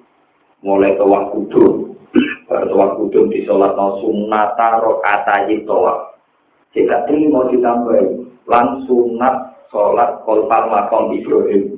Mulai 0.62 0.94
tawaf 0.94 1.34
kudus, 1.34 1.98
tawaf 2.46 3.02
kudus 3.02 3.26
di 3.34 3.42
sholat 3.50 3.74
no 3.74 3.98
sunata 3.98 4.78
rokata 4.78 5.42
tawaf. 5.66 6.22
Jika 6.70 7.02
ini 7.10 7.34
mau 7.34 7.50
ditambahin, 7.50 8.30
langsung 8.46 9.18
sunat 9.18 9.66
sholat 9.74 10.22
kolpal 10.22 10.70
makom 10.70 11.10
Ibrahim 11.18 11.75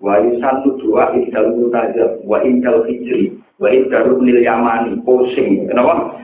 wa 0.00 0.20
satu 0.20 0.76
dua 0.80 1.16
indal 1.16 1.56
mutajab 1.56 2.20
wa 2.28 2.38
indal 2.44 2.84
hijri 2.84 3.36
wa 3.56 3.68
indal 3.72 4.20
nil 4.20 4.38
yamani 4.44 5.00
pusing 5.04 5.64
kenapa 5.68 6.16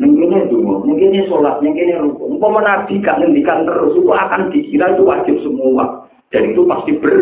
Mungkin 0.00 0.48
dulu, 0.48 0.86
mungkin 0.86 1.12
sholat, 1.28 1.60
mungkin 1.60 1.92
rukun. 2.00 2.40
Umpama 2.40 2.64
nabi 2.64 3.04
gak 3.04 3.20
ngendikan 3.20 3.68
terus, 3.68 3.92
itu 3.92 4.08
akan 4.08 4.48
dikira 4.48 4.96
itu 4.96 5.04
wajib 5.04 5.36
semua. 5.44 6.08
Dan 6.32 6.56
itu 6.56 6.64
pasti 6.64 6.96
ber. 6.96 7.14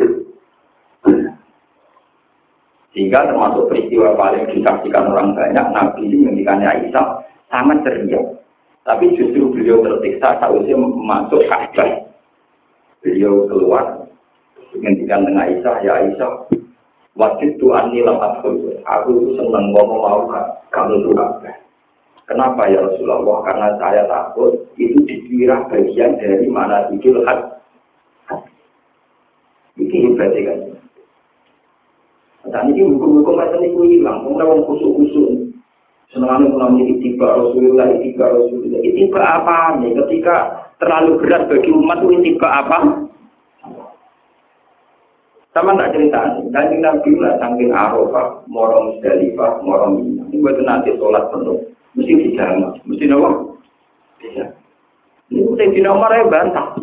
Sehingga 2.94 3.30
termasuk 3.30 3.66
peristiwa 3.66 4.14
paling 4.14 4.46
disaksikan 4.54 5.10
orang 5.10 5.34
banyak, 5.34 5.66
Nabi 5.74 6.06
ini 6.06 6.16
ngendikannya 6.28 6.66
Aisyah 6.66 7.06
sangat 7.50 7.82
ceria. 7.82 8.20
Tapi 8.86 9.16
justru 9.16 9.52
beliau 9.52 9.84
tertiksa 9.84 10.40
saat 10.40 10.50
masuk 10.52 11.40
Ka'bah. 11.50 12.08
Beliau 13.04 13.46
keluar, 13.46 14.07
ngendikan 14.76 15.24
dengan 15.24 15.48
Aisyah, 15.48 15.76
ya 15.80 15.92
Aisyah, 16.04 16.32
wajib 17.16 17.50
Tuhan 17.58 17.90
nilam 17.90 18.20
adhul. 18.20 18.76
Aku 18.84 19.08
itu 19.16 19.28
senang 19.40 19.72
ngomong 19.72 20.00
mau 20.00 20.22
kamu 20.70 21.02
itu 21.02 21.10
Kenapa 22.28 22.68
ya 22.68 22.84
Rasulullah? 22.84 23.40
Karena 23.48 23.68
saya 23.80 24.04
takut 24.04 24.52
itu 24.76 25.00
dikira 25.08 25.64
bagian 25.72 26.20
dari 26.20 26.44
mana 26.44 26.84
idul 26.92 27.24
had. 27.24 27.56
Ini 29.80 30.12
hebatnya 30.12 30.40
kan. 30.44 30.58
Dan 32.52 32.64
ini 32.76 32.84
hukum-hukum 32.84 33.32
macam 33.32 33.64
itu 33.64 33.80
hilang. 33.96 34.28
Kemudian 34.28 34.44
orang 34.44 34.66
kusuk-kusuk. 34.68 35.28
Senang 36.12 36.52
pun 36.52 36.60
namanya 36.60 36.84
itiba 36.88 37.32
Rasulullah, 37.32 37.86
itiba 37.96 38.24
Rasulullah. 38.28 38.80
Itiba 38.84 39.20
apa 39.24 39.80
nih? 39.80 39.92
Ketika 39.96 40.36
terlalu 40.80 41.20
berat 41.24 41.48
bagi 41.48 41.70
umat 41.72 41.98
itu 42.04 42.12
itiba 42.12 42.48
apa? 42.48 43.07
Sama 45.58 45.74
tak 45.74 45.90
cerita 45.90 46.38
kanjeng 46.54 46.86
Nabi 46.86 47.18
lah 47.18 47.34
saking 47.42 47.74
Arafah, 47.74 48.46
morong 48.46 48.94
Musdalifah, 48.94 49.58
morong 49.66 49.98
Mina. 49.98 50.22
Ini 50.30 50.38
buat 50.38 50.54
nanti 50.62 50.94
sholat 50.94 51.34
penuh, 51.34 51.58
mesti 51.98 52.14
dijama, 52.14 52.78
mesti 52.86 53.10
nopo, 53.10 53.58
bisa. 54.22 54.54
Ini 55.34 55.42
udah 55.42 55.66
di 55.74 55.82
nomor 55.82 56.14
ya 56.14 56.30
bantah. 56.30 56.78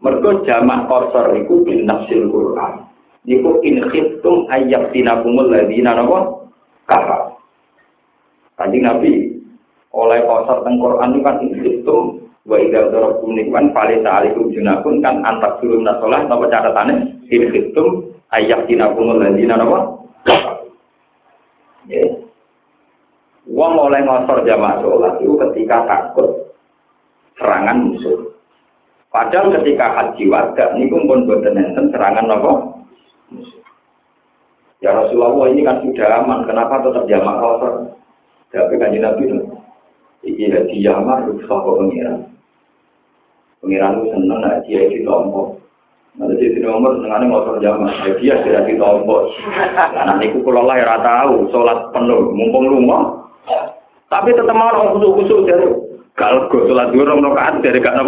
Mereka 0.00 0.48
jamak 0.48 0.88
korsor 0.88 1.36
itu 1.36 1.68
bin 1.68 1.84
nafsil 1.84 2.32
Quran. 2.32 2.80
Niku 3.28 3.60
in 3.60 3.84
khiftum 3.92 4.48
ayyak 4.48 4.96
tinakumul 4.96 5.52
ladina 5.52 6.00
nopo 6.00 6.48
kafar. 6.88 7.36
Kanjeng 8.56 8.88
Nabi 8.88 9.36
oleh 9.92 10.24
korsor 10.24 10.64
teng 10.64 10.80
Quran 10.80 11.12
itu 11.12 11.20
kan 11.20 11.36
in 11.44 11.52
khiftum 11.60 12.24
wa 12.48 12.56
idza 12.56 12.88
darakum 12.88 13.36
nikman 13.36 13.68
fali 13.76 14.00
ta'alikum 14.00 14.48
junakun 14.48 15.04
kan 15.04 15.20
antak 15.28 15.60
surum 15.60 15.84
nasolah 15.84 16.24
napa 16.24 16.48
catatane 16.48 17.15
in 17.30 17.42
khiftum 17.50 18.16
ayyak 18.34 18.66
dinakum 18.66 19.16
ladina 19.16 19.58
ya 21.86 22.02
wong 23.46 23.72
oleh 23.78 24.02
ngosor 24.02 24.42
jamaah 24.42 24.82
sholat 24.82 25.14
itu 25.22 25.34
ketika 25.38 25.86
takut 25.86 26.50
serangan 27.38 27.86
musuh 27.86 28.34
padahal 29.14 29.54
ketika 29.62 29.86
haji 29.94 30.24
warga 30.26 30.74
ini 30.74 30.90
pun 30.90 31.26
boten 31.26 31.54
enten 31.54 31.94
serangan 31.94 32.26
napa 32.26 32.76
Ya 34.84 34.92
Rasulullah 34.92 35.48
ini 35.48 35.64
kan 35.64 35.80
sudah 35.80 36.20
aman, 36.20 36.44
kenapa 36.44 36.84
tetap 36.84 37.08
jamaah 37.08 37.40
kotor? 37.40 37.74
Tapi 38.52 38.76
kan 38.76 38.92
Nabi 38.92 39.24
itu, 39.24 39.40
ini 40.22 40.52
hadiah 40.52 41.00
mah 41.00 41.24
rusak 41.24 41.48
pengiran. 41.48 42.28
Pengiran 43.64 44.04
itu 44.04 44.06
seneng 44.12 44.40
dia 44.68 44.80
itu 44.84 45.02
tombol. 45.02 45.58
Nanti 46.16 46.48
di 46.48 46.64
nomor 46.64 46.96
senengane 46.96 47.28
motor 47.28 47.60
zaman. 47.60 47.92
Dia 48.16 48.40
sudah 48.40 48.64
di 48.64 48.80
tombol. 48.80 49.28
Nah 49.76 50.04
nanti 50.08 50.32
aku 50.32 50.48
kalau 50.48 50.64
lah 50.64 50.80
ya 50.80 50.96
tahu 51.04 51.52
sholat 51.52 51.92
penuh 51.92 52.32
mumpung 52.32 52.72
rumah. 52.72 53.28
Tapi 54.08 54.32
tetap 54.32 54.56
mau 54.56 54.72
orang 54.72 54.96
kusuk-kusuk 54.96 55.44
dari 55.44 55.66
kalau 56.16 56.48
gue 56.48 56.64
sholat 56.72 56.88
dua 56.94 57.04
orang 57.04 57.20
rakaat 57.20 57.54
dari 57.60 57.84
gak. 57.84 58.00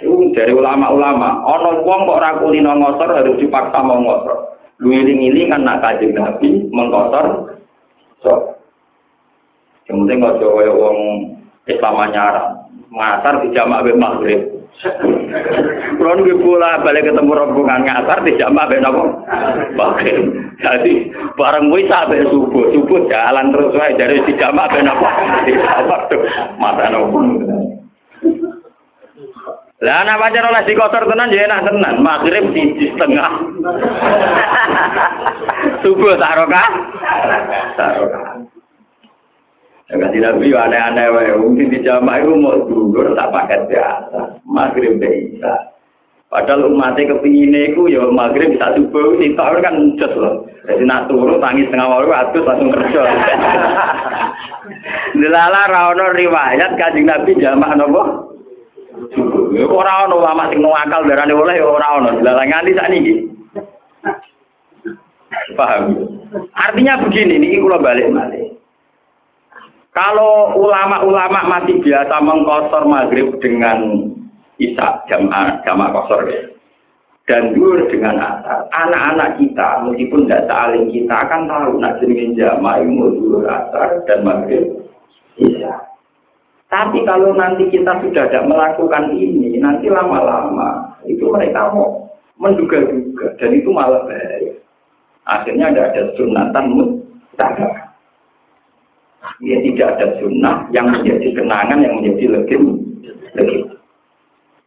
Itu 0.00 0.34
dari 0.34 0.50
ulama-ulama. 0.50 1.46
Ono 1.46 1.86
wong 1.86 2.00
kok 2.08 2.22
rakuli 2.24 2.58
ngosor 2.58 3.14
harus 3.14 3.38
dipaksa 3.38 3.78
mau 3.78 4.02
ngosor. 4.02 4.58
Lu 4.82 4.90
ini 4.90 5.46
kan 5.46 5.62
nak 5.62 5.78
kaji 5.84 6.10
nabi 6.10 6.66
mengkosor. 6.72 7.54
So, 8.24 8.32
yang 9.86 10.04
penting 10.04 10.18
nggak 10.24 10.36
jauh 10.42 10.58
wong 10.76 10.98
Islam 11.70 12.00
nyaran. 12.10 12.48
ngasar 12.90 13.46
di 13.46 13.54
jamak 13.54 13.86
maghrib. 13.94 14.59
Kalau 14.80 16.16
nunggu 16.16 16.40
pula 16.40 16.80
balik 16.80 17.04
ketemu 17.04 17.36
rombongan 17.36 17.84
ngasar 17.84 18.24
di 18.24 18.32
jamak 18.40 18.72
be 18.72 18.80
nopo 18.80 19.28
maghrib. 19.76 20.32
Jadi 20.56 21.12
bareng 21.36 21.68
wisa 21.68 22.08
be 22.08 22.24
subuh, 22.32 22.72
subuh 22.72 23.04
jalan 23.12 23.52
terus 23.52 23.76
wae 23.76 23.92
dari 24.00 24.24
di 24.24 24.32
jamak 24.40 24.72
be 24.72 24.80
nopo 24.80 25.04
di 25.44 25.52
jamak 25.52 26.08
tuh 26.08 26.24
mata 26.56 26.88
nopo. 26.88 27.20
Lah 29.80 30.04
anak 30.04 30.20
pacar 30.20 30.44
oleh 30.48 30.64
di 30.64 30.76
kotor 30.76 31.08
tenan 31.08 31.32
ya 31.32 31.48
enak 31.48 31.64
tenan. 31.64 32.04
Maghrib 32.04 32.52
di, 32.52 32.84
setengah. 32.92 33.32
Subuh 35.84 36.20
taroka. 36.20 36.64
Taroka. 37.80 38.39
Kasih 39.90 40.22
Nabi 40.22 40.54
aneh-aneh 40.54 41.06
wae. 41.10 41.34
Mungkin 41.34 41.74
di 41.74 41.82
jamaah 41.82 42.22
itu 42.22 42.30
mau 42.38 42.62
gugur 42.62 43.10
tak 43.18 43.34
pakai 43.34 43.66
biasa. 43.66 44.38
Maghrib 44.46 45.02
bisa. 45.02 45.74
Padahal 46.30 46.70
umatnya 46.70 47.10
kepingin 47.10 47.74
itu 47.74 47.90
ya 47.90 48.06
maghrib 48.06 48.54
bisa 48.54 48.78
subuh. 48.78 49.18
Itu 49.18 49.34
kan 49.34 49.98
just 49.98 50.14
loh. 50.14 50.46
Jadi 50.62 50.86
nak 50.86 51.10
turun 51.10 51.42
tangis 51.42 51.66
tengah 51.74 51.90
waktu 51.90 52.14
atus 52.14 52.46
langsung 52.46 52.70
kerja. 52.70 53.02
Dilala 55.18 55.66
rawono 55.66 56.14
riwayat 56.14 56.78
kajing 56.78 57.10
Nabi 57.10 57.34
jamaah 57.34 57.74
nopo. 57.74 58.02
Ora 59.74 60.06
ono 60.06 60.22
ulama 60.22 60.46
sing 60.54 60.62
akal 60.62 61.02
darane 61.02 61.34
oleh 61.34 61.58
ora 61.58 61.98
ono. 61.98 62.14
Dilala 62.14 62.46
nganti 62.46 62.78
sakniki. 62.78 63.14
Paham? 65.58 65.98
Artinya 66.54 67.02
begini, 67.02 67.42
ini 67.42 67.58
kalau 67.58 67.82
balik-balik. 67.82 68.59
Kalau 70.00 70.56
ulama-ulama 70.56 71.44
masih 71.44 71.76
biasa 71.84 72.24
mengkosor 72.24 72.88
maghrib 72.88 73.36
dengan 73.44 74.08
Isa 74.56 75.04
jamaah 75.12 75.60
jamaah 75.68 75.92
kosor 75.92 76.24
ya. 76.24 76.40
Dan 77.28 77.52
dur 77.52 77.84
dengan 77.92 78.16
asar. 78.16 78.64
Anak-anak 78.72 79.36
kita 79.36 79.84
meskipun 79.84 80.24
tidak 80.24 80.48
saling 80.48 80.88
kita 80.88 81.12
akan 81.12 81.44
tahu 81.44 81.76
nak 81.84 82.00
jenengin 82.00 82.32
jamaah 82.32 82.80
mau 82.88 83.12
dur 83.12 83.44
asar 83.44 84.00
dan 84.08 84.24
maghrib 84.24 84.88
Isa. 85.36 85.84
Tapi 86.72 87.04
kalau 87.04 87.36
nanti 87.36 87.68
kita 87.68 88.00
sudah 88.00 88.24
tidak 88.32 88.48
melakukan 88.48 89.12
ini, 89.12 89.60
nanti 89.60 89.92
lama-lama 89.92 90.96
itu 91.04 91.28
mereka 91.28 91.76
mau 91.76 92.08
menduga-duga 92.40 93.36
dan 93.36 93.50
itu 93.52 93.68
malah 93.68 94.00
bahaya. 94.08 94.54
Akhirnya 95.28 95.76
ada 95.76 95.92
ada 95.92 96.02
sunatan 96.16 96.64
mustahil. 96.72 97.79
Ya 99.40 99.56
tidak 99.64 99.88
ada 99.96 100.06
sunnah 100.20 100.68
yang 100.70 100.92
menjadi 100.92 101.32
kenangan 101.32 101.80
yang 101.80 101.96
menjadi 101.96 102.24
legend. 102.36 102.84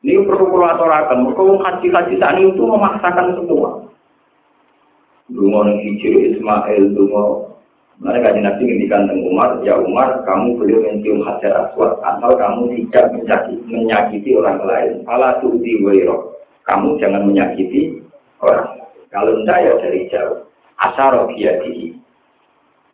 Ini 0.04 0.20
perlu 0.28 0.60
aturakan. 0.66 1.32
Kalau 1.38 1.62
haji-haji 1.62 2.20
saat 2.20 2.36
itu 2.41 2.60
memaksakan 2.60 3.40
semua. 3.40 3.88
Dungo 5.32 5.64
hijau 5.64 6.20
Ismail, 6.20 6.91
dungo 6.91 7.54
mereka 8.04 8.36
kaji 8.36 8.41
nabi 8.44 8.62
ngendikan 8.68 9.08
tentang 9.08 9.24
Umar, 9.24 9.50
ya 9.64 9.80
Umar, 9.80 10.26
kamu 10.28 10.60
boleh 10.60 10.78
mencium 10.84 11.24
hajar 11.24 11.70
aswad 11.70 12.02
asal 12.04 12.36
kamu 12.36 12.76
tidak 12.76 13.16
menyakiti, 13.16 13.64
menyakiti 13.70 14.30
orang 14.36 14.60
lain. 14.66 14.91
Fala 15.08 15.40
tu'ti 15.40 15.80
wairo. 15.86 16.36
Kamu 16.68 17.00
jangan 17.00 17.24
menyakiti 17.24 18.04
orang. 18.44 18.82
Kalau 19.08 19.40
tidak 19.40 19.58
ya 19.64 19.74
dari 19.80 20.02
jauh. 20.12 20.44
Asaro 20.84 21.32
biadihi. 21.32 22.03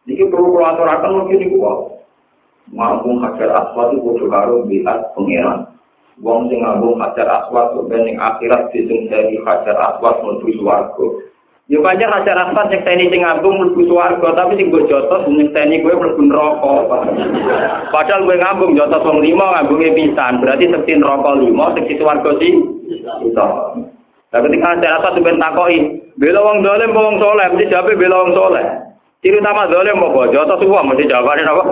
Ini 0.10 0.26
perlu 0.26 0.58
kulaturakan 0.58 1.22
mungkin 1.22 1.46
itu 1.46 1.62
kok. 1.62 2.02
Ngambung 2.74 3.22
hajar 3.22 3.50
aswad 3.54 3.94
itu 3.94 4.02
kudu 4.02 4.26
karo 4.30 4.66
biat 4.66 5.14
pengiran. 5.14 5.70
Wong 6.20 6.50
sing 6.50 6.66
ngambung 6.66 6.98
hajar 6.98 7.30
aswad 7.30 7.78
sebenarnya 7.78 8.18
akhirat 8.18 8.74
dising 8.74 9.06
dari 9.06 9.38
hajar 9.46 9.78
aswad 9.78 10.22
menuju 10.26 10.58
suwargo. 10.58 11.22
Ya 11.70 11.78
pancen 11.86 12.10
hajar 12.10 12.38
aswad 12.50 12.74
yang 12.74 12.82
tani 12.82 13.06
sing 13.14 13.22
ngambung 13.22 13.56
menuju 13.62 13.86
suwargo, 13.86 14.34
tapi 14.34 14.58
sing 14.58 14.74
gue 14.74 14.90
jotos 14.90 15.30
sing 15.30 15.50
tani 15.54 15.82
gue 15.82 15.94
mlebu 15.94 16.22
neraka. 16.26 16.74
Padahal 17.94 18.26
gue 18.26 18.42
ngambung 18.42 18.74
jotos 18.74 19.06
wong 19.06 19.22
lima 19.22 19.46
ngambungnya 19.54 19.94
pisan, 19.94 20.42
berarti 20.42 20.66
sekti 20.74 20.98
neraka 20.98 21.38
lima, 21.38 21.74
sekti 21.78 21.94
suwargo 22.02 22.32
sih. 22.42 22.54
Bisa. 23.22 23.46
Tapi 24.30 24.46
ketika 24.50 24.78
hajar 24.78 24.92
aswad 25.02 25.14
sebenarnya 25.18 25.42
takoi, 25.46 25.78
bela 26.18 26.42
wong 26.42 26.66
dolim, 26.66 26.94
wong 26.94 27.18
soleh, 27.18 27.46
mesti 27.54 27.70
jawabnya 27.70 27.98
bela 27.98 28.16
wong 28.26 28.34
soleh. 28.34 28.89
Ciri 29.20 29.36
utama 29.36 29.68
dolim 29.68 30.00
mau 30.00 30.16
bojo 30.16 30.48
atau 30.48 30.56
semua 30.64 30.80
mesti 30.88 31.12
jawabannya 31.12 31.44
apa? 31.44 31.64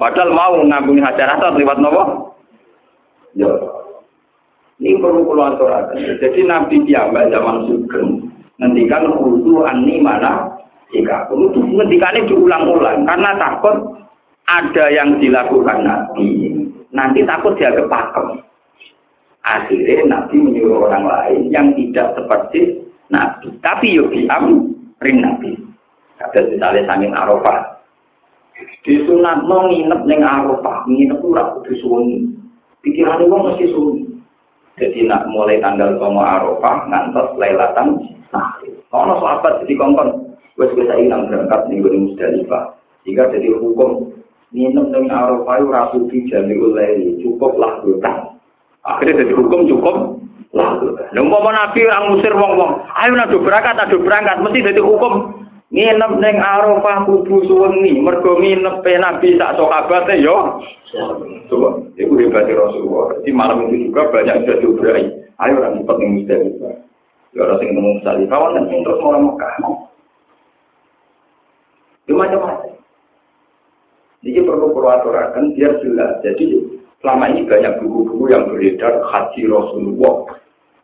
Padahal 0.00 0.30
mau 0.32 0.56
ngambungi 0.64 1.04
asad 1.04 1.52
lewat 1.60 1.76
nopo? 1.76 2.32
Ya. 3.36 3.52
Ini 4.78 4.96
perlu 5.02 5.26
keluar 5.26 5.58
Jadi 5.92 6.40
Nabi 6.46 6.86
Tiamba 6.86 7.28
zaman 7.28 7.66
Sugeng 7.66 8.30
ngendikan 8.62 9.10
khusu 9.10 9.66
ani 9.66 9.98
mana 10.00 10.46
jika 10.94 11.26
perlu 11.26 11.50
ngendikannya 11.52 12.30
diulang-ulang 12.30 13.04
karena 13.04 13.30
takut 13.36 13.76
ada 14.48 14.84
yang 14.88 15.18
dilakukan 15.20 15.84
Nabi 15.84 16.56
nanti 16.94 17.26
takut 17.28 17.58
dia 17.60 17.74
kepakem. 17.74 18.40
Akhirnya 19.44 20.06
Nabi 20.08 20.36
menyuruh 20.40 20.88
orang 20.88 21.04
lain 21.04 21.40
yang 21.52 21.74
tidak 21.76 22.16
seperti 22.16 22.80
Nabi. 23.12 23.52
Tapi 23.60 23.98
yuk 23.98 24.14
diam 24.14 24.77
ring 25.02 25.22
Nabi. 25.22 25.54
Ada 26.18 26.50
misalnya 26.50 26.82
sangin 26.86 27.14
Arafah. 27.14 27.78
Di 28.82 28.94
sunat 29.06 29.46
no 29.46 29.70
nginep 29.70 30.00
neng 30.02 30.20
Arafah, 30.26 30.82
nginep 30.90 31.22
ora 31.22 31.54
kudu 31.58 31.72
suwengi. 31.78 32.18
Pikirane 32.82 33.30
wong 33.30 33.54
mesti 33.54 33.70
suwengi. 33.70 34.04
Jadi 34.78 35.06
nak 35.06 35.30
mulai 35.30 35.62
tanggal 35.62 35.98
komo 35.98 36.22
Arafah 36.22 36.90
ngantos 36.90 37.38
Lailatan 37.38 38.02
Sahri. 38.30 38.74
Ono 38.90 39.14
sahabat 39.22 39.62
jadi 39.62 39.78
kongkon 39.78 40.34
wis 40.58 40.74
wis 40.74 40.90
ilang 40.90 41.30
berangkat 41.30 41.70
ning 41.70 41.86
Gunung 41.86 42.02
Musdalifah. 42.10 42.74
Sehingga 43.06 43.30
jadi 43.30 43.54
hukum 43.54 44.10
nginep 44.50 44.86
neng 44.90 45.06
Arafah 45.06 45.62
ora 45.62 45.82
suci 45.94 46.26
jami 46.26 46.58
ulai 46.58 47.14
cukuplah 47.22 47.78
hutang. 47.86 48.42
Akhirnya 48.82 49.22
jadi 49.22 49.34
hukum 49.38 49.70
cukup 49.70 50.17
Lha 50.56 51.20
umpama 51.20 51.52
nabi 51.52 51.84
ora 51.84 52.08
ngusir 52.08 52.32
wong-wong, 52.32 52.88
ayo 52.96 53.12
nado 53.12 53.36
berangkat, 53.44 53.76
nado 53.76 54.00
berangkat, 54.00 54.40
mesti 54.40 54.64
dadi 54.64 54.80
hukum 54.80 55.44
nginep 55.68 56.12
ning 56.24 56.36
Arafah 56.40 57.04
kudu 57.04 57.44
suwengi, 57.44 58.00
mergo 58.00 58.40
nginep 58.40 58.80
nabi 58.80 59.36
sak 59.36 59.60
sahabate 59.60 60.24
yo. 60.24 60.64
Coba, 61.52 61.84
itu 62.00 62.12
hebat 62.16 62.48
Rasulullah. 62.48 63.20
Di 63.20 63.32
malam 63.32 63.68
itu 63.68 63.92
juga 63.92 64.08
banyak 64.08 64.44
sudah 64.44 64.56
diubrai. 64.64 65.04
Ayo 65.44 65.60
orang 65.60 65.84
cepat 65.84 65.96
ning 66.00 66.10
Musdalifah. 66.16 66.74
Ya 67.36 67.40
orang 67.44 67.58
sing 67.60 67.68
nemu 67.76 67.90
Musdalifah, 68.00 68.38
kan 68.40 68.64
sing 68.72 68.80
terus 68.84 69.04
orang 69.04 69.22
Mekah. 69.28 69.52
Itu 72.08 72.12
macam-macam. 72.16 72.72
Jadi 74.24 74.40
perlu 74.44 74.66
peraturan 74.72 75.52
biar 75.52 75.72
jelas. 75.84 76.12
Jadi 76.24 76.46
Selama 76.98 77.30
ini 77.30 77.46
banyak 77.46 77.78
buku-buku 77.78 78.26
yang 78.34 78.50
beredar 78.50 78.98
haji 79.06 79.46
Rasulullah. 79.46 80.34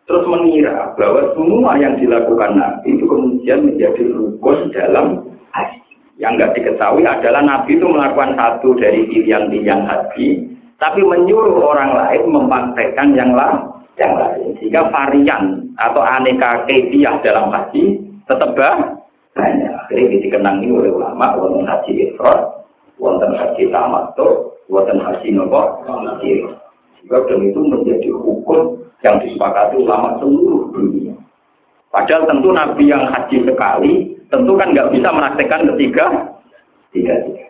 Terus 0.04 0.24
mengira 0.28 0.92
bahwa 1.00 1.32
semua 1.32 1.80
yang 1.80 1.96
dilakukan 1.96 2.60
Nabi 2.60 2.92
itu 2.92 3.08
kemudian 3.08 3.64
menjadi 3.64 4.02
rukun 4.12 4.68
dalam 4.76 5.24
haji. 5.48 5.80
Yang 6.20 6.32
nggak 6.36 6.52
diketahui 6.60 7.04
adalah 7.08 7.40
Nabi 7.40 7.80
itu 7.80 7.86
melakukan 7.88 8.36
satu 8.36 8.76
dari 8.76 9.08
pilihan-pilihan 9.08 9.82
haji, 9.88 10.26
tapi 10.76 11.00
menyuruh 11.00 11.56
orang 11.56 11.96
lain 11.96 12.22
mempraktekkan 12.28 13.16
yang 13.16 13.32
lain. 13.32 13.64
Yang 13.96 14.14
lain. 14.20 14.48
Sehingga 14.60 14.92
varian 14.92 15.44
atau 15.80 16.02
aneka 16.04 16.68
kebiah 16.68 17.16
dalam 17.24 17.48
haji 17.48 17.96
tetap 18.28 18.52
banyak. 18.52 19.72
Akhirnya 19.88 20.20
dikenangi 20.20 20.68
oleh 20.68 20.92
ulama, 20.92 21.32
wonten 21.40 21.64
haji 21.64 22.12
ifrat, 22.12 22.40
wonten 23.00 23.32
haji 23.32 23.72
tamattu, 23.72 24.52
buatan 24.68 25.00
haji 25.00 25.28
nopo 25.32 25.84
haji 25.84 26.44
Sebab 27.04 27.28
itu 27.36 27.60
menjadi 27.60 28.08
hukum 28.16 28.83
yang 29.04 29.20
disepakati 29.20 29.76
ulama 29.76 30.16
seluruh 30.18 30.72
dunia. 30.72 31.12
Padahal 31.92 32.26
tentu 32.26 32.50
Nabi 32.50 32.90
yang 32.90 33.06
haji 33.06 33.44
sekali, 33.44 34.18
tentu 34.32 34.52
kan 34.56 34.72
nggak 34.72 34.90
bisa 34.90 35.08
menaktikan 35.12 35.68
ketiga, 35.70 36.04
tiga 36.90 37.14
tiga. 37.28 37.46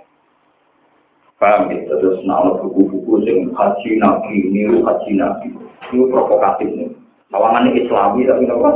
Paham 1.41 1.73
ya? 1.73 1.81
Terus 1.89 2.21
nama 2.27 2.59
buku-buku 2.61 3.25
yang 3.25 3.55
haji 3.55 3.91
Nabi, 4.03 4.35
ini 4.53 4.83
haji 4.83 5.11
Nabi. 5.17 5.49
Ini 5.95 6.05
provokatif 6.11 6.69
nih. 6.75 6.91
Tawangan 7.33 7.73
Islami 7.73 8.29
tapi 8.29 8.45
apa? 8.47 8.71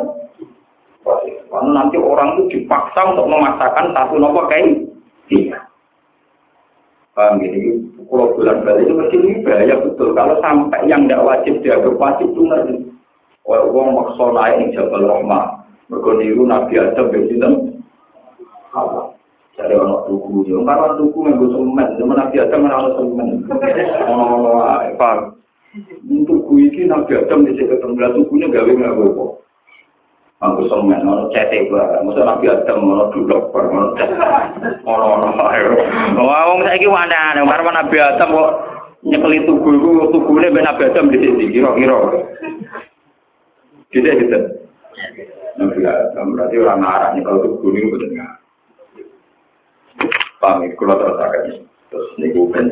Karena 1.49 1.71
nanti 1.73 1.97
orang 1.97 2.37
itu 2.37 2.43
dipaksa 2.59 3.01
untuk 3.17 3.29
memaksakan 3.29 3.97
satu 3.97 4.21
nopo 4.21 4.45
kayak. 4.49 4.88
Paham 7.19 7.43
ya? 7.43 7.51
kalau 8.07 8.31
bulan 8.39 8.63
balik 8.63 8.87
itu 8.87 8.95
mesti 8.95 9.17
ini 9.19 9.43
bahaya 9.43 9.75
betul. 9.83 10.15
Kalau 10.15 10.39
sampai 10.39 10.87
yang 10.87 11.11
tidak 11.11 11.27
wajib 11.27 11.55
dianggap 11.67 11.99
wajib 11.99 12.31
itu 12.31 12.43
nanti. 12.47 12.75
Kalau 13.43 13.75
uang 13.75 13.89
maksa 13.99 14.27
naik 14.31 14.55
di 14.63 14.67
Jabal 14.79 15.03
Rahmah, 15.03 15.67
mereka 15.91 16.11
niru 16.15 16.47
Nabi 16.47 16.75
Adam 16.79 17.11
di 17.11 17.21
sini. 17.27 17.51
Jadi 19.59 19.75
orang 19.75 20.07
tuku, 20.07 20.47
yang 20.47 20.63
karena 20.63 20.95
tuku 20.95 21.19
yang 21.27 21.43
gue 21.43 21.51
semen, 21.51 21.89
zaman 21.99 22.17
Nabi 22.23 22.37
Adam 22.39 22.61
mana 22.63 22.77
ada 22.79 22.91
semen. 22.95 23.29
Oh, 24.07 24.63
apa? 24.63 25.35
Tuku 26.07 26.53
ini 26.71 26.87
Nabi 26.87 27.13
Adam 27.19 27.43
di 27.43 27.59
ketemu, 27.59 28.15
tukunya 28.15 28.47
gawe 28.47 28.71
nggak 28.71 28.95
gue 28.95 29.48
Aku 30.39 30.71
semen, 30.71 31.03
ono 31.03 31.27
cete 31.35 31.67
gua, 31.67 31.99
masa 32.07 32.23
nabi 32.23 32.47
Adam, 32.47 32.87
ono 32.87 33.11
duduk, 33.11 33.51
cete, 33.99 34.15
ono 34.87 35.07
ono 35.19 35.43
ayo. 35.51 35.75
Wah, 36.15 36.55
wong 36.55 36.63
mana, 36.63 37.35
nih, 37.35 37.43
karena 37.43 37.71
nabi 37.75 37.97
Adam 37.99 38.39
kok 38.39 38.53
nyekeli 39.03 39.43
tugu 39.51 39.71
itu, 39.75 39.91
tugu 40.15 40.33
ini 40.39 40.55
ben 40.55 40.63
nabi 40.63 40.87
Adam 40.87 41.11
di 41.11 41.19
sini, 41.19 41.51
kira-kira. 41.51 42.23
Tidak 43.91 44.15
gitu. 44.15 44.39
Nabi 45.59 45.81
Adam 45.83 46.31
berarti 46.31 46.55
orang 46.63 46.87
marah 46.87 47.11
nih 47.19 47.23
kalau 47.27 47.59
ini 47.59 47.91
betul 47.91 48.11
nggak? 48.15 48.33
Paham, 50.39 50.63
kalau 50.79 50.95
terus 51.03 51.19
akan 51.19 51.43
terus 51.91 52.11
nih 52.23 52.31
bukan. 52.31 52.67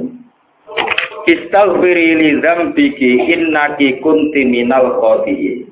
Istaghfiri 1.26 2.14
li 2.14 2.38
dzambiki 2.38 3.26
innaki 3.26 3.98
kunti 3.98 4.46
minal 4.46 5.02
khati'in. 5.02 5.65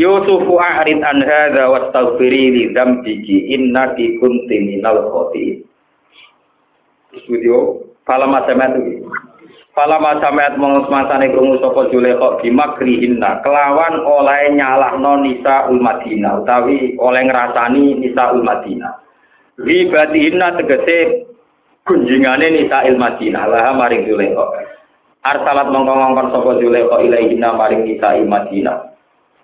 Yusuf 0.00 0.48
a'rid 0.48 1.04
an 1.04 1.20
hadza 1.20 1.68
wastaghfiri 1.68 2.42
li 2.52 2.62
dzambiki 2.72 3.52
innaki 3.52 4.16
kunti 4.16 4.56
minal 4.60 5.12
khati. 5.12 5.60
Studio 7.24 7.82
Fala 8.02 8.26
masamat 8.26 8.74
iki. 8.82 8.98
Fala 9.72 9.96
masamat 10.02 10.58
mong 10.60 10.84
semasane 10.84 11.32
krungu 11.32 11.56
sapa 11.62 11.88
Julekha 11.88 12.42
bimakrihinna 12.42 13.40
kelawan 13.40 14.04
oleh 14.04 14.52
nyalahno 14.52 15.22
nisa 15.24 15.70
ul 15.70 15.80
Madinah 15.80 16.44
utawi 16.44 16.98
oleh 16.98 17.22
ngrasani 17.24 17.96
nisa 18.02 18.34
ul 18.36 18.44
Madinah. 18.44 18.92
Ribatihinna 19.56 20.60
tegese 20.60 21.24
kunjingane 21.86 22.52
nisa 22.52 22.84
il 22.90 22.98
Madinah 22.98 23.48
lah 23.48 23.72
maring 23.78 24.04
Julekha. 24.04 24.66
Arsalat 25.22 25.70
mongko 25.70 25.94
ngongkon 25.94 26.28
sapa 26.34 26.50
Zulaikha 26.58 26.96
ilaihina 27.06 27.54
maring 27.54 27.86
nisa 27.86 28.18
Madinah. 28.18 28.91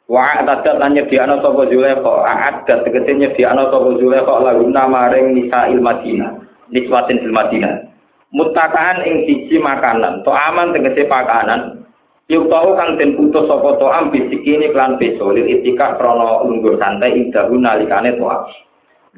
Wa 0.09 0.41
atadat 0.41 0.81
lan 0.81 0.97
nyediakno 0.97 1.45
sapa 1.45 1.69
Zulaikha, 1.69 2.13
a'adat 2.25 2.81
tegese 2.89 3.13
nyediakno 3.13 3.69
sapa 3.69 3.89
Zulaikha 4.01 4.35
laguna 4.41 4.89
maring 4.89 5.37
nisa 5.37 5.69
Madinah. 5.69 6.33
Niswatin 6.73 7.21
fil 7.21 7.37
Madinah. 7.37 7.93
Mutakaan 8.33 9.05
ing 9.05 9.29
siji 9.29 9.61
makanan, 9.61 10.25
to 10.25 10.33
aman 10.33 10.73
tegese 10.73 11.05
pakanan. 11.09 11.85
Yuk 12.29 12.49
tau 12.49 12.73
kang 12.77 12.97
den 12.97 13.21
putus 13.21 13.49
sapa 13.49 13.77
to 13.77 13.87
am 13.89 14.09
bisikini 14.09 14.73
klan 14.73 14.97
beso 14.97 15.29
lil 15.33 15.45
itika 15.45 15.97
krana 16.01 16.45
lungguh 16.45 16.77
santai 16.81 17.13
ing 17.13 17.29
dalu 17.29 17.61
nalikane 17.61 18.17
to 18.17 18.29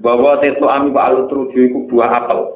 Bahwa 0.03 0.39
tetu 0.43 0.67
ami 0.67 0.95
wa 0.95 1.11
alutru 1.11 1.51
iku 1.55 1.87
buah 1.87 2.23
apel. 2.23 2.51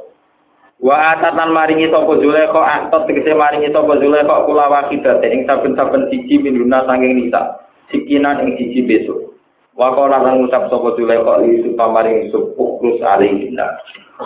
Wa 0.83 1.19
atatan 1.19 1.55
maringi 1.55 1.87
sapa 1.87 2.19
Zulaikha 2.19 2.63
atot 2.91 3.07
tegese 3.07 3.31
maringi 3.31 3.71
sapa 3.71 3.95
Zulaikha 3.95 4.43
kula 4.43 4.67
wakidate 4.75 5.27
ing 5.31 5.47
saben-saben 5.47 6.11
siji 6.11 6.43
minuna 6.43 6.83
sanging 6.83 7.15
nisa. 7.15 7.63
Sikinan 7.93 8.45
ing 8.45 8.51
siji 8.57 8.85
besok. 8.85 9.35
Wa 9.75 9.91
qala 9.93 10.23
lan 10.23 10.39
ngucap 10.39 10.71
sapa 10.71 10.95
Zulaikha 10.95 11.43
li 11.43 11.67
supa 11.67 11.91
maringi 11.91 12.31
sup 12.31 12.55
ukrus 12.55 13.03
alaihinna. 13.03 13.67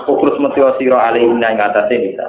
Ukrus 0.04 0.36
metya 0.36 0.76
sira 0.76 1.08
alaihinna 1.08 1.56
ing 1.56 1.58
atase 1.58 1.96
nisa. 1.96 2.26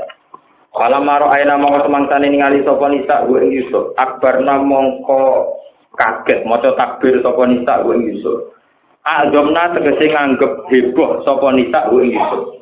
Kala 0.71 1.03
maro 1.03 1.27
aina 1.27 1.59
mongko 1.59 1.89
semangsane 1.89 2.31
ningali 2.31 2.63
sapa 2.63 2.87
nisa 2.87 3.27
gue 3.27 3.43
ing 3.43 3.51
Yusuf. 3.51 3.91
Akbarna 3.99 4.63
mongko 4.63 5.51
kaget 5.99 6.47
maca 6.47 6.71
takbir 6.79 7.19
sapa 7.19 7.43
nisa 7.43 7.83
gue 7.83 7.93
ing 7.99 8.05
Yusuf. 8.15 8.55
Azomna 9.03 9.75
tegese 9.75 10.07
nganggep 10.07 10.71
heboh 10.71 11.19
sapa 11.27 11.51
nisa 11.51 11.91
gue 11.91 12.07
ing 12.07 12.15
Yusuf. 12.15 12.59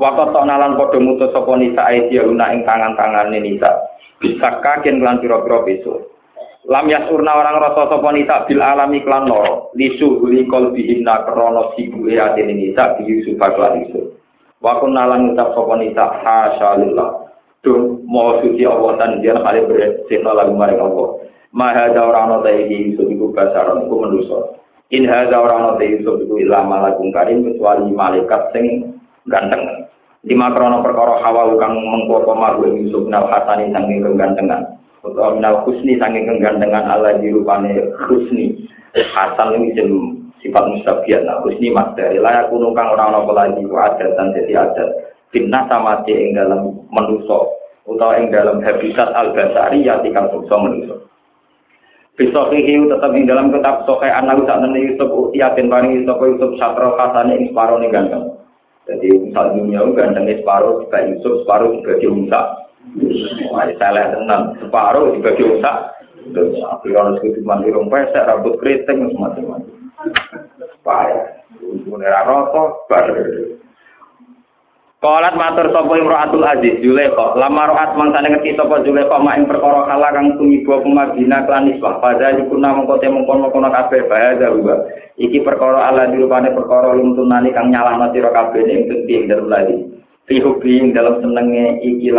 Waktu 0.00 0.32
tak 0.32 0.48
nalan 0.48 0.80
podo 0.80 0.96
mutus 0.96 1.28
sopo 1.28 1.60
nisa 1.60 1.84
aidia 1.84 2.24
una 2.24 2.56
ing 2.56 2.64
tangan-tangan 2.64 3.36
nisa. 3.36 3.68
Bisa 4.16 4.58
kakin 4.64 4.96
kelan 4.96 5.20
piro-piro 5.20 5.60
besok. 5.68 6.09
Lam 6.68 6.92
yasurna 6.92 7.32
orang 7.32 7.56
rasa 7.56 7.88
sopo 7.88 8.12
nisa 8.12 8.44
bil 8.44 8.60
alami 8.60 9.00
klan 9.00 9.24
loro. 9.24 9.72
Lisu 9.72 10.20
huli 10.20 10.44
kol 10.44 10.76
bihimna 10.76 11.24
krono 11.24 11.72
sibu 11.72 12.04
hati 12.04 12.44
nisa 12.44 13.00
di 13.00 13.08
Yusuf 13.08 13.40
aklan 13.40 13.80
Yusuf. 13.88 14.12
Waktu 14.60 14.92
nalan 14.92 15.32
ngucap 15.32 15.56
sopo 15.56 15.72
nisa 15.80 16.04
hasyalillah. 16.20 17.32
Duh 17.64 18.04
mau 18.04 18.44
suci 18.44 18.64
Allah 18.68 18.92
dan 19.00 19.24
dia 19.24 19.36
kali 19.40 19.64
bersihna 19.64 20.36
lagu 20.36 20.52
maring 20.52 20.80
Allah. 20.84 21.08
Maha 21.56 21.96
da 21.96 22.04
orang 22.04 22.28
nota 22.28 22.52
iki 22.52 22.92
Yusuf 22.92 23.08
iku 23.08 23.32
basaron 23.32 23.88
iku 23.88 23.94
menuso. 24.04 24.38
In 24.92 25.08
hadza 25.08 25.40
orang 25.40 25.64
nota 25.64 25.84
Yusuf 25.88 26.20
iku 26.20 26.44
ilah 26.44 26.60
malakung 26.68 27.08
karim 27.08 27.40
kecuali 27.40 27.88
malaikat 27.88 28.52
sing 28.52 28.96
ganteng. 29.24 29.88
lima 30.20 30.52
krono 30.52 30.84
perkara 30.84 31.24
hawa 31.24 31.56
kang 31.56 31.80
mengkopo 31.80 32.36
ing 32.68 32.84
Yusuf 32.84 33.08
nal 33.08 33.24
hasani 33.32 33.72
sanging 33.72 34.04
kegantengan 34.04 34.76
utawa 35.00 35.36
minal 35.36 35.64
husni 35.64 35.96
sanging 35.96 36.28
kegantengan 36.28 36.88
ala 36.88 37.16
dirupane 37.20 37.92
husni. 38.08 38.68
Hasan 38.90 39.54
ini 39.54 39.70
jem 39.78 39.90
sifat 40.42 40.66
mustabiat 40.66 41.22
nah 41.22 41.38
husni 41.46 41.70
mas 41.70 41.94
dari 41.94 42.18
layak 42.18 42.50
kuno 42.50 42.74
kang 42.74 42.90
ora 42.90 43.06
ana 43.06 43.22
lagi 43.22 43.62
ku 43.62 43.76
adat 43.78 44.18
dan 44.18 44.34
jadi 44.34 44.66
adat. 44.66 44.88
Finna 45.30 45.62
sama 45.70 46.02
ing 46.10 46.34
dalam 46.34 46.74
manusa 46.90 47.38
utawa 47.86 48.18
ing 48.18 48.34
dalam 48.34 48.58
habitat 48.58 49.14
al 49.14 49.30
basari 49.30 49.86
ya 49.86 50.02
tikang 50.02 50.26
bangsa 50.26 50.56
manusa 50.58 50.96
Bisofihi 52.18 52.84
tetap 52.84 53.16
ing 53.16 53.24
dalam 53.24 53.48
kitab 53.48 53.88
Sokai 53.88 54.12
anak 54.12 54.44
saat 54.44 54.60
Yusuf 54.76 55.32
Yakin 55.32 55.72
paling 55.72 56.02
Yusuf 56.02 56.20
Yusuf 56.20 56.52
Satro 56.60 56.92
Hasani 57.00 57.40
ing 57.40 57.48
separo 57.48 57.80
ning 57.80 57.88
ganteng. 57.88 58.36
Jadi 58.84 59.08
misal 59.08 59.56
dunia 59.56 59.86
gantengnya 59.96 60.36
separuh 60.42 60.84
juga 60.84 61.00
Yusuf, 61.08 61.46
separuh 61.46 61.80
juga 61.80 61.96
Musa. 62.12 62.40
Wah, 63.50 63.66
salah 63.78 64.10
tenang. 64.14 64.42
Separuh 64.58 65.14
juga 65.14 65.30
Musa. 65.38 65.72
Terus 66.20 66.58
akhirnya 66.62 67.00
harus 67.00 67.20
kehidupan 67.24 67.64
di 67.64 67.70
rumah 67.72 68.04
pesek, 68.04 68.26
rambut 68.28 68.54
keriting, 68.60 69.08
semacam-macam. 69.16 69.76
Payah. 70.84 71.24
Kemudian 71.60 72.24
rokok, 72.28 72.86
baru. 72.92 73.56
Kolat 75.00 75.32
matur 75.32 75.72
sapa 75.72 75.96
Imro'atul 75.96 76.44
Aziz 76.44 76.76
Zulaikha 76.84 77.32
lama 77.32 77.72
ro'at 77.72 77.96
mangsane 77.96 78.36
ngerti 78.36 78.52
sapa 78.52 78.84
Zulaikha 78.84 79.16
mak 79.16 79.40
ing 79.40 79.48
perkara 79.48 79.88
kala 79.88 80.12
kang 80.12 80.36
tumiba 80.36 80.76
kumadina 80.84 81.48
klan 81.48 81.72
isbah 81.72 82.04
pada 82.04 82.36
yukuna 82.36 82.76
mengko 82.76 83.00
te 83.00 83.08
mengkon-mengkon 83.08 83.64
kabeh 83.64 84.04
bahaya 84.12 84.52
juga 84.52 84.92
iki 85.16 85.40
perkara 85.40 85.88
ala 85.88 86.12
dirupane 86.12 86.52
perkara 86.52 86.92
lumtunani 86.92 87.48
kang 87.48 87.72
nyalahno 87.72 88.12
sira 88.12 88.28
kabeh 88.28 88.60
ing 88.60 88.92
genti 88.92 89.12
ing 89.16 89.24
dalem 89.32 89.48
lagi 89.48 89.76
dalam 90.92 91.14
senenge 91.24 91.80
iki 91.80 92.12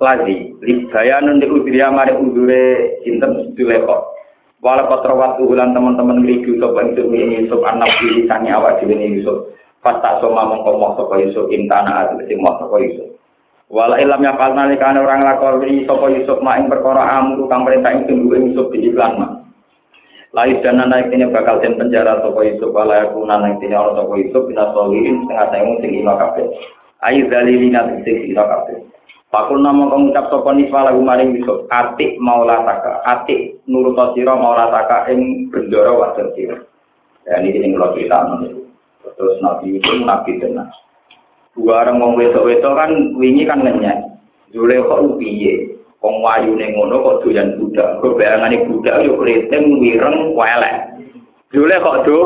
lagi 0.00 0.56
libayanun 0.64 1.38
di 1.38 1.46
udriya 1.46 1.92
mari 1.92 2.16
udure 2.16 2.98
sinten 3.04 3.52
Zulaikha 3.54 4.10
Walau 4.60 4.92
kotrawat 4.92 5.40
ulan 5.40 5.72
teman-teman 5.72 6.20
ngrigu 6.20 6.60
sapa 6.60 6.84
ing 6.84 7.08
Yusuf 7.48 7.64
anak 7.64 7.88
diri 7.96 8.28
awak 8.28 8.84
dhewe 8.84 8.92
Yusuf 8.92 9.56
Fasta 9.80 10.20
soma 10.20 10.44
mongko 10.44 11.00
sapa 11.00 11.16
Yusuf 11.24 11.48
intana 11.48 12.04
ati 12.04 12.28
sing 12.28 12.44
moh 12.44 12.52
sapa 12.60 12.76
Yusuf. 12.84 13.16
Wala 13.72 13.96
ilam 13.96 14.20
ya 14.20 14.36
palna 14.36 14.68
likane 14.68 15.00
orang 15.00 15.24
lakoni 15.24 15.88
sapa 15.88 16.12
Yusuf 16.12 16.44
mak 16.44 16.60
ing 16.60 16.68
perkara 16.68 17.00
amru 17.16 17.48
kang 17.48 17.64
perintah 17.64 17.88
ing 17.96 18.04
tunggu 18.04 18.36
Yusuf 18.36 18.68
di 18.76 18.92
iklan 18.92 19.16
mak. 19.16 19.32
Lais 20.36 20.60
dan 20.60 20.84
anak 20.84 21.08
ini 21.08 21.24
bakal 21.32 21.64
den 21.64 21.80
penjara 21.80 22.20
sapa 22.20 22.40
Yusuf 22.44 22.68
wala 22.76 23.08
aku 23.08 23.24
nang 23.24 23.56
ini 23.56 23.72
ora 23.72 23.96
sapa 23.96 24.12
Yusuf 24.20 24.44
bina 24.44 24.68
solihin 24.76 25.24
setengah 25.24 25.48
tahun 25.48 25.76
sing 25.80 25.90
ino 25.96 26.12
kabeh. 26.20 26.46
Ayu 27.00 27.24
dalilina 27.32 27.80
sing 28.04 28.16
ino 28.28 28.44
kabeh. 28.44 28.76
Pakul 29.30 29.62
nama 29.62 29.86
kau 29.86 30.02
ngucap 30.02 30.26
sopo 30.26 30.50
niswa 30.50 30.90
lagu 30.90 30.98
maring 31.06 31.38
Yusuf. 31.38 31.62
Atik 31.70 32.18
maulataka, 32.18 32.98
atik 33.06 33.62
nurut 33.70 33.94
siro 34.18 34.34
maulataka 34.34 35.06
ing 35.06 35.46
bendoro 35.54 36.02
wajar 36.02 36.34
siro. 36.34 36.58
Ya 37.30 37.38
ini 37.38 37.54
ini 37.54 37.78
kalau 37.78 37.94
cerita 37.94 38.18
Terus 39.14 39.38
Nabi 39.38 39.78
itu 39.78 39.92
Nabi 40.02 40.42
tenang. 40.42 40.66
Dua 41.54 41.86
orang 41.86 42.02
mau 42.02 42.16
wetok-wetok 42.18 42.74
kan 42.74 42.90
wingi 43.20 43.46
kan 43.46 43.62
ngenyek. 43.62 44.02
Zule 44.50 44.82
kok 44.82 45.18
piye? 45.22 45.78
Wong 46.02 46.24
wayune 46.24 46.66
ngono 46.74 46.98
kok 46.98 47.18
doyan 47.22 47.54
budak. 47.54 48.02
Kok 48.02 48.16
bayangane 48.18 48.66
budak 48.66 49.04
yo 49.06 49.14
kriting 49.20 49.78
wireng 49.78 50.34
welek. 50.34 50.76
Zule 51.54 51.76
kok 51.78 52.02
do 52.02 52.18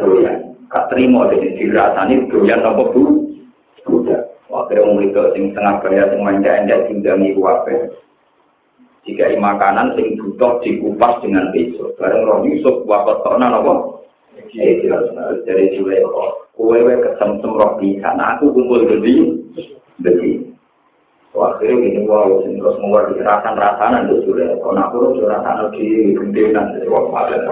doyan. 0.00 0.56
Gak 0.72 0.88
terima 0.94 1.28
dene 1.28 1.60
dirasani 1.60 2.24
doyan 2.32 2.64
apa 2.64 2.82
bu? 2.88 3.02
Budak. 3.84 4.15
Waktu 4.66 4.82
wong 4.82 4.98
itu 4.98 5.22
sing 5.30 5.54
tengah 5.54 5.78
kaya 5.78 6.10
sing 6.10 6.26
manja-manja 6.26 6.90
tindangi 6.90 7.38
kuwape. 7.38 7.94
Jika 9.06 9.38
makanan 9.38 9.94
sing 9.94 10.18
butuh 10.18 10.58
dikupas 10.58 11.22
dengan 11.22 11.54
besok. 11.54 11.94
Bareng 11.94 12.26
roh 12.26 12.42
Yusuf 12.42 12.82
wakot 12.82 13.22
tokna 13.22 13.46
apa? 13.62 13.96
dari 15.46 15.66
Julai 15.74 16.02
kue 16.56 16.78
kue 16.82 16.94
kesemsem 16.98 17.52
roh 17.54 17.78
di 17.78 18.00
sana 18.02 18.36
aku 18.36 18.50
kumpul 18.52 18.88
gede 18.88 19.14
gede 20.02 20.55
Wakil 21.36 21.84
ini 21.84 22.08
wau 22.08 22.40
sing 22.48 22.56
terus 22.56 22.80
mau 22.80 22.96
di 23.12 23.20
rasan 23.20 23.60
rasanan 23.60 24.08
itu 24.08 24.24
sudah. 24.24 24.56
Kau 24.64 24.72
nakur 24.72 25.12
sudah 25.20 25.36
rasan 25.36 25.68
di 25.76 26.16
kemudian 26.16 26.56
jadi 26.56 26.88
wau 26.88 27.12
padat. 27.12 27.44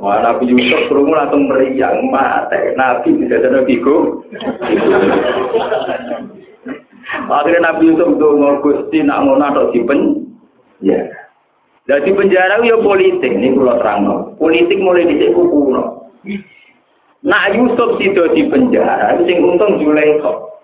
Wah 0.00 0.24
nabi 0.24 0.48
Yusuf 0.48 0.88
kerumun 0.88 1.20
atau 1.20 1.36
meriang 1.36 2.08
mate 2.08 2.72
nabi 2.72 3.12
bisa 3.20 3.36
jadi 3.36 3.60
bigo. 3.68 4.24
Akhirnya 7.28 7.68
nabi 7.68 7.92
Yusuf 7.92 8.16
itu 8.16 8.28
ngurusin 8.32 9.04
nak 9.04 9.20
ngono 9.28 9.44
atau 9.44 9.68
dipen. 9.76 10.00
Ya. 10.80 11.04
Jadi 11.84 12.16
penjara 12.16 12.64
ya 12.64 12.80
politik 12.80 13.28
ini 13.28 13.52
pulau 13.52 13.76
terang 13.76 14.08
Politik 14.40 14.80
mulai 14.80 15.04
di 15.04 15.20
sini 15.20 15.36
kuno. 15.36 16.08
Nak 17.28 17.54
Yusuf 17.54 18.00
tidak 18.00 18.32
di 18.32 18.48
penjara, 18.48 19.20
sing 19.28 19.44
untung 19.44 19.76
Juleko 19.78 20.58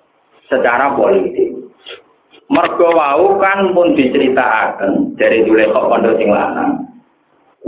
secara 0.49 0.97
politik. 0.97 1.48
Mergo 2.49 2.89
wau 2.97 3.37
kan 3.37 3.77
pun 3.77 3.93
diceritakan 3.93 5.13
dari 5.21 5.45
Zulaikha 5.45 5.85
pondok 5.85 6.17
sing 6.17 6.33
lanang. 6.33 6.81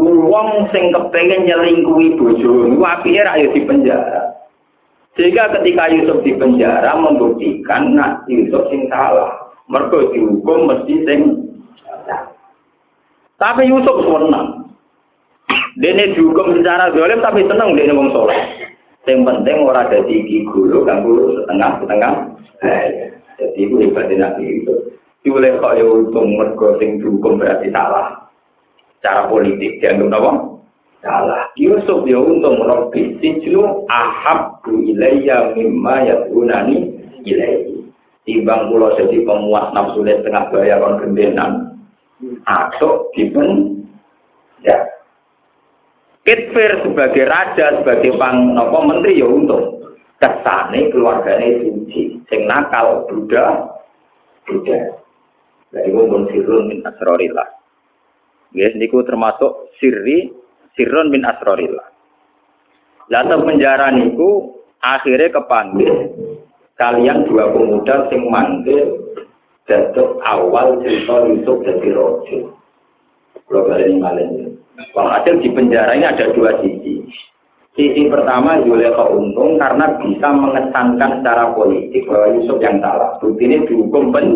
Wong 0.00 0.72
sing 0.72 0.88
kepengen 0.88 1.44
nyelingkuhi 1.44 2.16
bojo 2.16 2.64
niku 2.64 2.84
apike 2.88 3.20
ra 3.20 3.36
di 3.36 3.60
penjara. 3.68 4.40
Sehingga 5.20 5.52
ketika 5.60 5.92
Yusuf 5.92 6.24
di 6.24 6.32
penjara 6.32 6.96
membuktikan 6.96 7.92
nak 7.92 8.24
Yusuf 8.24 8.72
sing 8.72 8.88
salah. 8.88 9.52
Mergo 9.68 10.08
dihukum 10.16 10.66
mesti 10.66 10.94
sing 11.04 11.20
Tapi 13.36 13.68
Yusuf 13.68 14.00
senang. 14.04 14.64
Dene 15.76 16.16
dihukum 16.16 16.56
secara 16.56 16.88
zalim 16.96 17.20
tapi 17.20 17.44
seneng 17.44 17.76
dene 17.76 17.92
wong 17.92 18.08
saleh. 18.16 18.40
Sing 19.04 19.28
penting 19.28 19.64
ora 19.64 19.88
dadi 19.88 20.24
iki 20.24 20.44
guru 20.48 20.84
kang 20.88 21.04
guru 21.04 21.36
setengah 21.40 21.70
setengah. 21.84 22.12
Jadi 23.40 23.58
iku 23.64 23.76
ibadah 23.80 24.16
nabi 24.20 24.60
itu. 24.60 24.74
Dioleh 25.24 25.56
kok 25.60 25.76
ya 25.80 25.84
untung 25.84 26.36
mergo 26.36 26.76
sing 26.76 27.00
dihukum 27.00 27.40
berarti 27.40 27.72
salah. 27.72 28.28
Cara 29.00 29.28
politik 29.32 29.80
dianggap 29.80 30.20
apa? 30.20 30.32
Salah. 31.00 31.42
Yusuf 31.56 32.04
ya 32.04 32.20
untung 32.20 32.60
Rabbi 32.60 33.16
sijnu 33.20 33.88
ahabbu 33.88 34.84
ilayya 34.84 35.56
mimma 35.56 36.04
yadunani 36.04 37.00
ilayhi. 37.24 37.80
timbang 38.28 38.68
kula 38.68 38.94
jadi 39.00 39.24
pemuas 39.24 39.72
nafsu 39.72 40.04
setengah 40.04 40.52
bayar 40.52 40.78
kon 40.78 41.00
gendenan 41.00 41.52
atau 42.44 43.08
dipen 43.16 43.80
ya 44.60 44.76
Kitfir 46.20 46.84
sebagai 46.84 47.26
raja, 47.26 47.80
sebagai 47.80 48.12
pang 48.20 48.52
nopo 48.52 48.84
menteri 48.84 49.18
ya 49.18 49.26
untung. 49.26 49.80
Kesane 50.20 50.92
keluarganya 50.92 51.64
suci, 51.64 52.09
sing 52.30 52.46
nakal 52.46 53.04
Buddha, 53.10 53.76
Buddha. 54.46 54.80
Gue 55.70 56.04
pun 56.06 56.26
sirun 56.30 56.70
min 56.70 56.80
asrorillah. 56.82 57.46
Yes, 58.50 58.74
niku 58.74 59.06
termasuk 59.06 59.70
sirri, 59.78 60.30
sirun 60.74 61.10
min 61.10 61.22
asrorillah. 61.22 61.90
Lalu 63.10 63.36
penjara 63.42 63.90
niku 63.94 64.62
akhirnya 64.82 65.34
kepanggil 65.34 65.94
kalian 66.80 67.28
dua 67.28 67.52
pemuda 67.52 68.08
sing 68.08 68.24
manggil 68.30 68.96
jatuh 69.68 70.16
awal 70.30 70.80
cerita 70.80 71.28
Yusuf 71.28 71.60
jadi 71.66 71.88
rojo. 71.92 72.56
Kalau 73.50 73.66
kalian 73.66 74.00
ini 74.00 74.56
Walhasil 74.96 75.44
di 75.44 75.52
penjara 75.52 75.92
ini 75.92 76.08
ada 76.08 76.32
dua 76.32 76.56
sisi. 76.64 77.04
Sisi 77.78 78.10
pertama 78.10 78.58
Yuleka 78.66 79.06
untung 79.14 79.54
karena 79.54 79.94
bisa 80.02 80.28
mengesankan 80.34 81.22
secara 81.22 81.54
politik 81.54 82.02
bahwa 82.10 82.34
Yusuf 82.34 82.58
yang 82.58 82.82
salah. 82.82 83.14
Bukti 83.22 83.46
ini 83.46 83.62
dihukum 83.62 84.10
pen. 84.10 84.26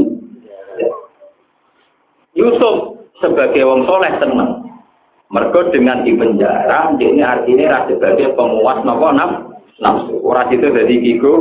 Yusuf 2.39 3.03
sebagai 3.19 3.67
wong 3.67 3.83
soleh 3.91 4.15
seneng. 4.23 4.51
Mereka 5.35 5.75
dengan 5.75 6.07
di 6.07 6.15
penjara, 6.15 6.95
ini 6.95 7.19
artinya 7.19 7.91
sebagai 7.91 8.39
pemuas 8.39 8.87
nopo 8.87 9.11
nafsu. 9.11 10.15
Orang 10.23 10.55
itu 10.55 10.71
jadi 10.71 10.95
gigu, 10.95 11.35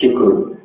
gigu. 0.00 0.56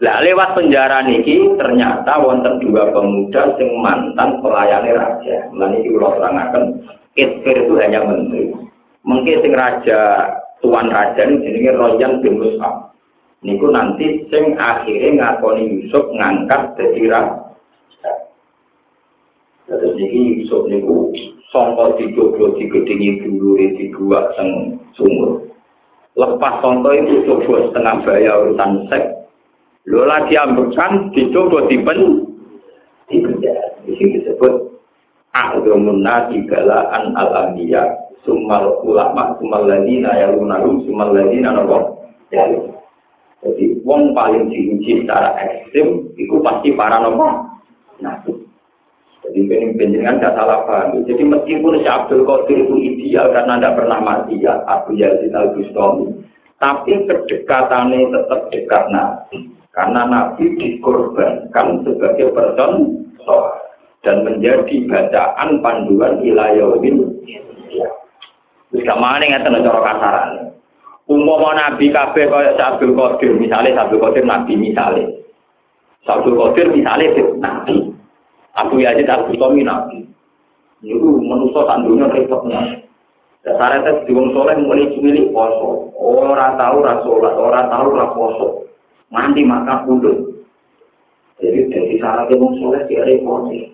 Lah 0.00 0.24
lewat 0.24 0.56
penjara 0.56 1.04
niki 1.04 1.52
ternyata 1.60 2.16
wonten 2.16 2.56
dua 2.64 2.88
pemuda 2.88 3.52
sing 3.60 3.68
mantan 3.84 4.40
pelayani 4.40 4.96
raja. 4.96 5.52
Lan 5.52 5.76
iki 5.76 5.92
kula 5.92 6.16
terangaken, 6.16 6.64
itu 7.20 7.72
hanya 7.76 8.08
menteri. 8.08 8.69
Mungkin 9.00 9.40
sing 9.40 9.52
raja 9.56 10.28
tuan 10.60 10.92
raja 10.92 11.24
ini 11.24 11.40
jenenge 11.40 11.72
Royan 11.76 12.20
bin 12.20 12.36
Mus'ab. 12.36 12.92
Niku 13.40 13.72
nanti 13.72 14.28
sing 14.28 14.52
akhirnya 14.60 15.16
ngakoni 15.16 15.80
Yusuf 15.80 16.04
ngangkat 16.12 16.76
dadi 16.76 17.08
raja. 17.08 18.12
Terus 19.64 19.96
niki 19.96 20.44
Yusuf 20.44 20.68
niku 20.68 21.08
sangka 21.48 21.96
dicoba 21.96 22.52
digedingi 22.60 23.24
dulu 23.24 23.56
di 23.56 23.88
gua 23.96 24.28
sing 24.36 24.76
sumur. 24.92 25.48
Lepas 26.20 26.60
sangka 26.60 26.90
itu 26.92 27.24
coba 27.24 27.70
setengah 27.70 27.96
bayar 28.04 28.34
urusan 28.44 28.84
seks 28.92 29.20
Lo 29.88 30.04
lagi 30.04 30.36
ambekan 30.36 31.08
dicoba 31.16 31.64
dipen 31.72 32.28
di 33.08 33.16
penjara. 33.24 33.80
Di 33.88 33.96
sini 33.96 34.20
disebut 34.20 34.68
A'zamun 35.32 36.04
nasi 36.04 36.44
galaan 36.44 37.16
al-anbiya 37.16 38.09
Sumal 38.20 38.84
ulama, 38.84 39.32
sumal 39.40 39.64
ladina 39.64 40.12
ya 40.12 40.28
lunarum, 40.28 40.84
sumal 40.84 41.16
ladina 41.16 41.56
nopo 41.56 42.04
ya 42.28 42.44
Jadi 43.40 43.80
wong 43.80 44.12
paling 44.12 44.52
diuji 44.52 45.00
secara 45.00 45.32
ekstrim 45.40 46.12
itu 46.20 46.36
pasti 46.44 46.76
para 46.76 47.00
nopo 47.00 47.24
nabi. 48.04 48.36
Jadi 49.24 49.40
penjenengan 49.76 50.20
tidak 50.20 50.36
salah 50.36 50.60
paham. 50.64 51.04
Jadi 51.04 51.22
meskipun 51.24 51.80
si 51.80 51.88
Abdul 51.88 52.24
Qadir 52.24 52.66
itu 52.66 52.76
ideal 52.76 53.32
karena 53.32 53.60
tidak 53.60 53.76
pernah 53.80 53.98
mati 54.00 54.36
ya 54.40 54.60
Abu 54.68 54.96
Yazid 54.96 55.32
al 55.32 55.56
Bustami, 55.56 56.08
tapi 56.60 56.92
kedekatannya 57.08 58.10
tetap 58.12 58.40
dekat 58.52 58.84
nabi. 58.92 59.60
Karena 59.70 60.02
Nabi 60.02 60.58
dikorbankan 60.58 61.86
sebagai 61.86 62.34
person 62.34 63.06
dan 64.02 64.26
menjadi 64.26 64.76
bacaan 64.90 65.62
panduan 65.62 66.18
Wis 68.70 68.86
gak 68.86 69.02
maning 69.02 69.30
ngeten 69.34 69.66
cara 69.66 69.80
kasarane. 69.82 70.40
Umpama 71.10 71.58
nabi 71.58 71.90
kabeh 71.90 72.30
kaya 72.30 72.54
Abdul 72.54 72.94
Qadir, 72.94 73.34
misale 73.34 73.74
Abdul 73.74 73.98
Qadir 73.98 74.22
nabi 74.22 74.54
misale. 74.54 75.26
Abdul 76.06 76.38
Qadir 76.38 76.70
misale 76.70 77.10
nabi. 77.42 77.90
Abu 78.54 78.78
Yazid 78.78 79.10
Abdul 79.10 79.34
Qadir 79.34 79.66
nabi. 79.66 80.06
Niku 80.86 81.18
manusa 81.18 81.66
sak 81.66 81.82
donya 81.82 82.06
repotnya. 82.14 82.86
Dasare 83.40 83.80
tes 83.82 84.04
diwong 84.04 84.36
saleh 84.36 84.52
muni 84.60 84.92
cilik 84.92 85.32
poso, 85.32 85.88
ora 85.96 86.60
tau 86.60 86.84
ora 86.84 87.00
salat, 87.00 87.34
ora 87.40 87.60
tau 87.72 87.88
ora 87.88 88.06
poso. 88.12 88.68
Nganti 89.08 89.42
makan 89.48 89.78
kudu. 89.88 90.12
Jadi 91.40 91.72
dari 91.72 91.96
syaratnya 91.96 92.36
mau 92.36 92.52
sholat 92.60 92.84
di 92.84 93.00
repotnya. 93.00 93.69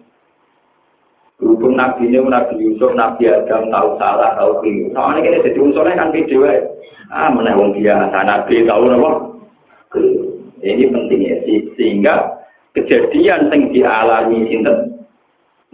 Berhubung 1.36 1.76
Nabi 1.76 2.08
ini, 2.08 2.16
Nabi 2.16 2.56
Yusuf, 2.56 2.96
Nabi 2.96 3.28
Adam, 3.28 3.68
tahu 3.68 3.88
salah, 4.00 4.32
tahu 4.40 4.64
keliru. 4.64 4.88
Soalnya 4.96 5.20
kita 5.20 5.52
jadi 5.52 5.58
unsurnya 5.60 6.00
kan 6.00 6.08
video 6.08 6.48
ya. 6.48 6.64
Ah, 7.12 7.28
mana 7.28 7.52
wong 7.60 7.76
biasa, 7.76 8.18
Nabi 8.24 8.64
tahu 8.64 8.82
apa? 8.88 9.10
Ini 10.64 10.84
pentingnya 10.88 11.36
sih. 11.44 11.68
Sehingga 11.76 12.40
kejadian 12.72 13.52
yang 13.52 13.62
dialami 13.68 14.48
sinten 14.48 15.04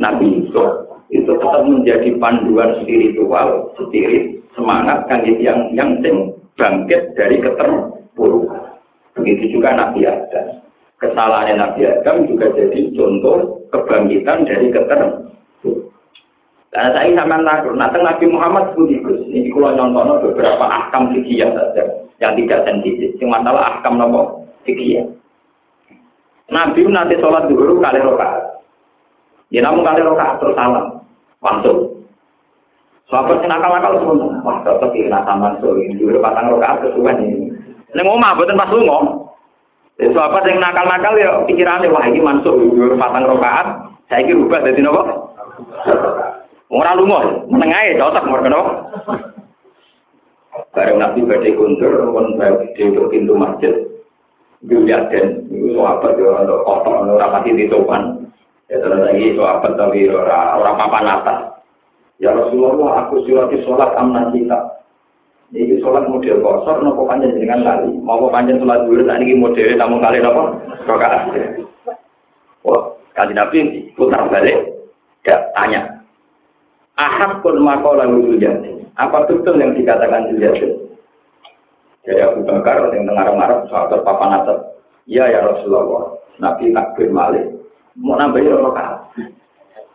Nabi 0.02 0.42
Yusuf 0.42 0.90
itu 1.14 1.30
tetap 1.30 1.62
menjadi 1.62 2.10
panduan 2.18 2.82
spiritual, 2.82 3.70
spirit, 3.78 4.42
semangat 4.58 5.06
kan 5.06 5.22
yang 5.22 5.70
yang 5.78 6.02
bangkit 6.58 7.14
dari 7.14 7.38
keterpurukan. 7.38 8.82
Begitu 9.14 9.58
juga 9.58 9.78
Nabi 9.78 10.08
Adam. 10.08 10.58
Kesalahan 10.98 11.58
Nabi 11.58 11.86
Adam 11.86 12.26
juga 12.26 12.50
jadi 12.54 12.90
contoh 12.96 13.62
kebangkitan 13.70 14.48
dari 14.48 14.68
keter. 14.74 15.30
Karena 16.72 16.88
saya 16.96 17.12
sama 17.12 17.44
takut, 17.44 17.76
nah 17.76 17.92
Nabi 17.92 18.32
Muhammad 18.32 18.72
itu 18.72 18.88
ini 19.28 19.52
kalau 19.52 19.76
contohnya 19.76 20.24
beberapa 20.24 20.64
ahkam 20.64 21.12
fikih 21.12 21.44
saja 21.44 21.84
yang 22.16 22.32
tidak 22.32 22.64
sensitif. 22.64 23.12
Yang 23.20 23.28
masalah 23.28 23.62
ahkam 23.76 24.00
nopo 24.00 24.48
fikih. 24.64 25.04
Nabi 26.48 26.80
nanti 26.88 27.20
sholat 27.20 27.44
dulu 27.52 27.76
kali 27.76 28.00
rokaat. 28.00 28.64
Ya 29.52 29.60
namun 29.60 29.84
kali 29.84 30.00
rokaat 30.00 30.40
terus 30.40 30.56
salam, 30.56 31.04
langsung. 31.44 31.92
Sahabat 33.12 33.44
yang 33.44 33.52
nakal-nakal 33.52 33.92
semua, 34.00 34.40
wah 34.40 34.56
tetap 34.64 34.96
ini 34.96 35.12
taman 35.12 35.60
sore, 35.60 35.84
dulu 36.00 36.24
patang 36.24 36.48
rokaat 36.56 36.80
kesuwen 36.80 37.20
ini. 37.20 37.52
Neng 37.92 38.08
omah 38.08 38.32
boten 38.32 38.56
pas 38.56 38.72
lunga. 38.72 39.28
Itu 40.00 40.16
apa 40.16 40.40
sing 40.48 40.56
nakal-nakal 40.56 41.20
ya 41.20 41.44
pikirane 41.44 41.92
wah 41.92 42.08
iki 42.08 42.24
masuk 42.24 42.56
dhuwur 42.56 42.96
patang 42.96 43.28
rakaat, 43.28 43.92
saiki 44.08 44.32
rubah 44.32 44.64
dadi 44.64 44.80
napa? 44.80 45.02
Ora 46.72 46.96
lunga, 46.96 47.44
meneng 47.52 47.72
ae 47.76 48.00
cocok 48.00 48.24
mergo 48.28 48.48
napa? 48.48 48.72
Bareng 50.72 50.96
Nabi 51.00 51.20
badhe 51.28 51.52
kundur 51.52 52.12
kon 52.12 52.40
di 52.40 52.84
pintu 53.12 53.36
masjid. 53.36 53.72
Juliaden, 54.62 55.50
itu 55.50 55.74
sahabat 55.74 56.14
ya 56.22 56.38
untuk 56.46 56.62
kotor, 56.62 57.02
ora 57.02 57.34
pati 57.34 57.50
ditopan. 57.50 58.30
Ya 58.70 58.78
terus 58.78 59.04
lagi 59.04 59.34
sahabat 59.34 59.74
tapi 59.74 60.06
ora 60.06 60.54
ora 60.54 60.78
papan 60.78 61.10
atas. 61.18 61.38
Ya 62.22 62.30
Rasulullah, 62.30 63.04
aku 63.04 63.26
silati 63.26 63.58
sholat 63.66 63.90
amna 63.98 64.30
kita. 64.30 64.78
Ini 65.52 65.82
sholat 65.82 66.06
model 66.06 66.40
kosor, 66.40 66.80
nopo 66.80 67.04
panjang 67.04 67.36
dengan 67.36 67.66
lali. 67.66 67.92
Mau 68.00 68.30
panjang 68.30 68.62
sholat 68.62 68.86
dulu, 68.86 69.04
saat 69.04 69.20
ini 69.20 69.36
model 69.36 69.76
namun 69.76 69.98
kali 70.00 70.22
nopo 70.22 70.56
rokaat. 70.88 71.28
Wah, 72.62 72.82
kali 73.18 73.34
nabi 73.34 73.90
putar 73.98 74.30
balik, 74.30 74.71
gak 75.26 75.40
tanya. 75.54 76.02
Ahad 76.98 77.40
pun 77.40 77.56
makola 77.62 78.04
jadi. 78.36 78.84
Apa 79.00 79.24
betul 79.24 79.56
yang 79.56 79.72
dikatakan 79.72 80.28
jadi? 80.34 80.76
Jadi 82.02 82.20
Abu 82.20 82.42
Bakar 82.42 82.90
yang 82.90 83.06
dengar-dengar 83.06 83.62
sahabat 83.70 84.02
papan 84.02 84.42
atas. 84.42 84.58
Iya 85.06 85.30
ya 85.30 85.40
Rasulullah. 85.46 86.18
Nabi 86.42 86.74
takbir 86.74 87.14
malik. 87.14 87.46
Mau 87.94 88.18
nambahin 88.18 88.58
rokaat. 88.58 89.14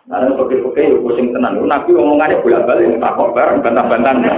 Karena 0.07 0.39
pakai-pakai 0.39 0.87
ya 0.87 0.97
pusing 1.03 1.35
tenang. 1.35 1.59
Nabi 1.67 1.91
omongannya 1.91 2.39
bolak-balik, 2.39 2.95
tak 2.95 3.15
kok 3.19 3.35
bareng, 3.35 3.59
bantah-bantahan. 3.59 4.23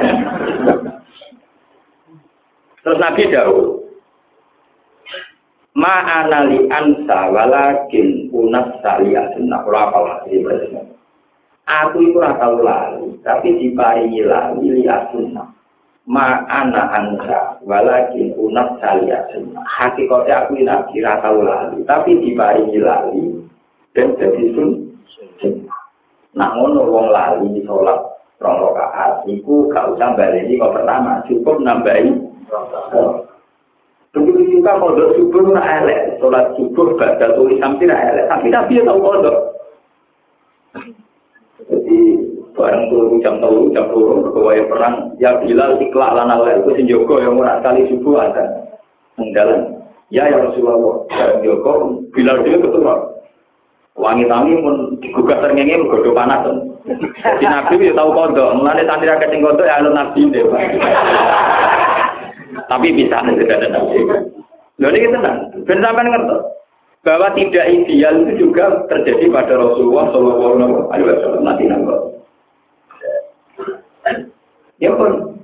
Terus 2.81 2.97
Nabi 2.97 3.29
Daud, 5.79 5.87
Ma'anali 5.87 6.59
ansa 6.67 7.31
walakin 7.31 8.27
unas 8.35 8.67
saliyah 8.83 9.31
sunnah. 9.35 9.63
Kalau 9.63 9.79
apa 9.79 9.99
lagi 10.03 10.43
Aku 11.69 12.01
itu 12.01 12.17
rata 12.17 12.49
lali, 12.49 13.13
tapi 13.21 13.53
diparingi 13.61 14.25
lali 14.25 14.67
lihat 14.81 15.13
sunnah. 15.13 15.47
Ma'ana 16.09 16.83
ansa 16.99 17.63
walakin 17.63 18.35
unas 18.35 18.75
saliyah 18.83 19.23
sunnah. 19.31 19.63
Hakikatnya 19.79 20.35
aku 20.43 20.59
ini 20.59 20.67
nabi 20.67 20.99
rata 20.99 21.31
lali, 21.31 21.79
tapi 21.87 22.11
diparingi 22.19 22.79
lali 22.81 23.23
dan 23.95 24.17
jadi 24.19 24.43
sunnah. 24.51 25.79
Nah, 26.35 26.49
ngono 26.59 26.83
wong 26.89 27.07
lali 27.09 27.63
sholat 27.63 27.99
rong 28.39 28.57
rakaat, 28.71 29.27
iku 29.27 29.67
gak 29.67 29.91
usah 29.95 30.15
balik 30.15 30.47
kok 30.47 30.71
pertama, 30.71 31.19
cukup 31.27 31.59
nambahin 31.59 32.23
Begitu 34.09 34.57
juga 34.57 34.81
kodok 34.81 35.13
subuh 35.13 35.53
nak 35.53 35.85
elek, 35.85 36.17
sholat 36.17 36.57
subuh 36.57 36.97
baca 36.97 37.29
tulis 37.37 37.61
sampai 37.61 37.85
nak 37.85 38.03
elek, 38.09 38.25
tapi 38.25 38.47
nabi 38.49 38.81
ya 38.81 38.89
tahu 38.89 38.99
kodok. 39.05 39.37
Jadi 41.69 41.97
barang 42.57 42.83
tuh 42.89 43.21
jam 43.21 43.37
tahu 43.37 43.69
jam 43.69 43.85
turun 43.93 44.25
berkewaya 44.25 44.65
perang, 44.65 45.13
ya 45.21 45.37
bila 45.37 45.77
ikhlas 45.77 46.11
lana 46.17 46.41
lah 46.41 46.57
itu 46.57 46.73
senjoko 46.73 47.21
yang 47.21 47.37
murah 47.37 47.61
kali 47.61 47.85
subuh 47.85 48.17
ada 48.17 48.65
mengdalan. 49.21 49.77
Ya 50.09 50.25
ya 50.25 50.41
Rasulullah, 50.41 51.05
ya 51.13 51.37
Joko, 51.45 52.01
bila 52.09 52.41
dia 52.41 52.57
ketua. 52.57 53.13
Wangi 53.93 54.25
tangi 54.25 54.57
pun 54.57 54.97
digugah 55.05 55.37
terngenge 55.37 55.85
menggodok 55.85 56.17
panas. 56.17 56.49
Jadi 57.21 57.45
nabi 57.45 57.77
ya 57.77 57.93
tahu 57.93 58.09
kodok, 58.17 58.57
mulanya 58.57 58.89
santri 58.89 59.05
rakyat 59.05 59.29
yang 59.37 59.45
kodok 59.45 59.69
ya 59.69 59.77
alun 59.77 59.93
nabi 59.93 60.25
deh. 60.33 60.41
Tapi 62.67 62.87
bisa 62.91 63.23
tidak 63.23 63.55
ada 63.61 63.67
nabi. 63.71 63.99
Lalu 64.79 64.95
ini 64.95 65.13
tenang. 65.15 65.37
Ben 65.63 65.79
sampai 65.83 66.07
ngerti 66.07 66.37
bahwa 67.03 67.27
tidak 67.35 67.65
ideal 67.71 68.15
itu 68.27 68.33
juga 68.47 68.83
terjadi 68.91 69.31
pada 69.31 69.55
Rasulullah 69.55 70.11
Shallallahu 70.11 70.91
Alaihi 70.91 71.07
Wasallam 71.07 71.43
nanti 71.47 71.63
nanggo. 71.67 71.95
Ya 74.79 74.95
pun, 74.95 75.35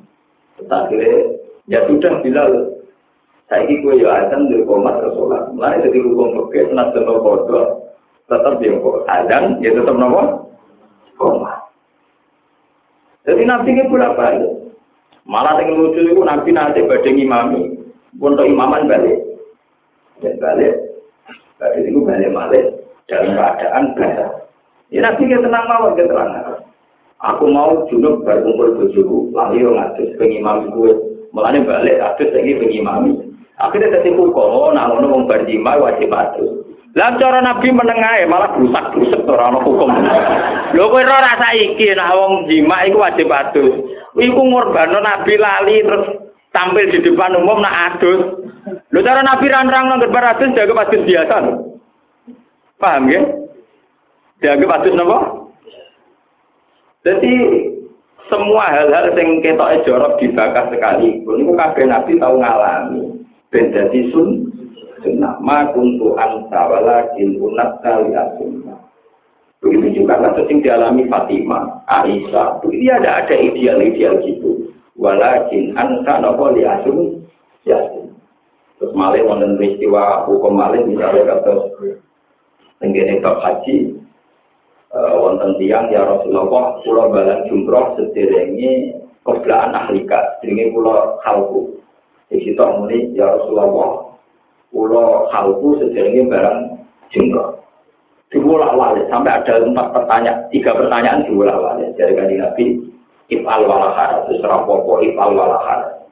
akhirnya 0.72 1.36
ya 1.68 1.84
sudah 1.92 2.24
bila 2.24 2.44
saya 3.52 3.68
ini 3.68 3.84
gue 3.84 4.00
ya 4.00 4.26
azan 4.26 4.48
di 4.48 4.64
ke 4.64 5.08
sholat. 5.12 5.52
Mulai 5.52 5.84
hukum 5.92 6.48
oke, 6.48 6.56
senat 6.56 6.96
jenuh 6.96 7.20
bodoh, 7.20 7.84
tetap 8.32 8.58
kok 8.64 8.98
azan, 9.12 9.60
ya 9.60 9.76
tetap 9.76 9.96
nopo 10.00 10.48
komat. 11.20 11.68
Jadi 13.28 13.44
nabi 13.44 13.76
ini 13.76 13.84
berapa 13.92 14.24
ya? 14.40 14.48
Malah 15.26 15.58
yang 15.58 15.74
lucu 15.74 16.06
itu 16.06 16.22
nabi 16.22 16.54
nanti 16.54 16.86
badai 16.86 17.18
imami, 17.18 17.74
untuk 18.22 18.46
imaman 18.46 18.86
balik. 18.86 19.18
Dan 20.22 20.38
balik, 20.38 20.74
balik 21.58 21.82
itu 21.82 22.00
balik 22.06 22.30
balik 22.30 22.66
dalam 23.10 23.34
keadaan 23.34 23.84
basah. 23.98 24.32
Ya 24.94 25.02
nabi 25.02 25.26
kita 25.26 25.42
tenang 25.42 25.66
mawar 25.66 25.98
kita 25.98 26.14
tenang. 26.14 26.62
Aku 27.26 27.50
mau 27.50 27.90
junub 27.90 28.22
berkumpul 28.22 28.78
bojoku, 28.78 29.34
lalu 29.34 29.66
yo 29.66 29.74
ngatus 29.74 30.14
pengimam 30.22 30.70
gue. 30.70 30.94
Mulane 31.34 31.66
balik 31.66 31.98
atus 32.00 32.30
lagi 32.32 32.62
pengimami. 32.62 33.18
Akhirnya 33.58 33.98
ketipu 33.98 34.30
kok, 34.36 34.76
nak 34.76 34.94
ngono 34.94 35.08
wong 35.10 35.24
berjima 35.26 35.80
wajib 35.80 36.12
atus. 36.12 36.75
Lah 36.96 37.12
cara 37.20 37.44
Nabi 37.44 37.76
menengae 37.76 38.24
malah 38.24 38.56
rusak-rusak 38.56 39.28
ora 39.28 39.52
ana 39.52 39.60
hukum. 39.60 39.92
Lho 40.72 40.88
kowe 40.88 41.04
ora 41.04 41.28
rasa 41.28 41.52
iki 41.52 41.92
nek 41.92 42.16
wong 42.16 42.48
jima 42.48 42.88
iku 42.88 43.04
wajib 43.04 43.28
adus. 43.36 43.84
Iku 44.16 44.40
ngorbano 44.40 45.04
Nabi 45.04 45.36
lali 45.36 45.84
terus 45.84 46.08
tampil 46.56 46.88
di 46.96 47.04
depan 47.04 47.36
umum 47.36 47.60
nak 47.60 48.00
adus. 48.00 48.48
Lho 48.96 49.00
cara 49.04 49.28
Nabi 49.28 49.52
ranrang 49.52 49.92
nang 49.92 50.00
gebar 50.08 50.40
adus 50.40 50.56
jaga 50.56 50.88
adus 50.88 51.04
biasa. 51.04 51.36
Paham 52.80 53.12
ya? 53.12 53.22
Jaga 54.40 54.80
adus 54.80 54.96
napa? 54.96 55.20
Jadi 57.04 57.34
semua 58.32 58.72
hal-hal 58.72 59.12
yang 59.20 59.44
kita 59.44 59.84
jorok 59.84 60.16
dibakar 60.18 60.72
sekali, 60.72 61.22
ini 61.22 61.54
kabeh 61.60 61.86
Nabi 61.92 62.18
tahu 62.24 62.40
ngalami. 62.40 63.20
Ben 63.52 63.76
dadi 63.76 64.10
sun 64.16 64.55
sunnah 65.06 65.38
ma 65.40 65.70
kuntu 65.72 66.18
anta 66.18 66.62
walakin 66.66 67.38
unat 67.38 67.80
kali 67.86 68.10
sunnah 68.42 68.86
begitu 69.66 70.06
juga 70.06 70.22
kasus 70.22 70.46
yang 70.46 70.62
dialami 70.62 71.10
Fatimah 71.10 71.90
Aisyah. 71.90 72.62
Begitu 72.62 72.86
ada 72.94 73.26
ada 73.26 73.34
ideal-ideal 73.34 74.22
gitu. 74.22 74.70
Walakin 74.94 75.74
anta 75.74 76.22
nopo 76.22 76.54
li 76.54 76.62
asum 76.62 77.26
ya. 77.66 77.82
Terus 78.78 78.94
malih 78.94 79.26
wonten 79.26 79.58
peristiwa 79.58 80.30
hukum 80.30 80.54
malih 80.54 80.86
misalnya 80.86 81.34
kata 81.34 81.74
tenggene 82.78 83.24
bab 83.24 83.42
haji 83.42 83.98
uh, 84.92 85.16
wonten 85.18 85.56
tiang 85.58 85.88
ya 85.90 86.04
Rasulullah 86.04 86.78
pulau 86.84 87.08
balan 87.08 87.48
jumroh 87.48 87.96
sederenge 87.96 89.00
keblaan 89.24 89.72
ahlika 89.72 90.38
sederenge 90.38 90.76
pulau 90.76 91.18
halku 91.24 91.80
di 92.28 92.44
situ 92.44 92.68
ya 93.16 93.32
Rasulullah 93.32 94.05
pulau 94.76 95.32
halku 95.32 95.80
sejauh 95.80 96.28
barang 96.28 96.60
jumroh. 97.16 97.64
Dibolak 98.28 98.76
balik 98.76 99.08
sampai 99.08 99.32
ada 99.32 99.64
empat 99.64 99.96
pertanyaan, 99.96 100.52
tiga 100.52 100.76
pertanyaan 100.76 101.24
dibolak 101.24 101.56
balik 101.56 101.96
dari 101.96 102.12
kanji 102.20 102.36
Nabi. 102.36 102.66
Ifal 103.32 103.66
walahar, 103.66 104.28
terus 104.28 104.44
rapopo 104.44 105.00
ifal 105.02 105.32
walahar. 105.34 106.04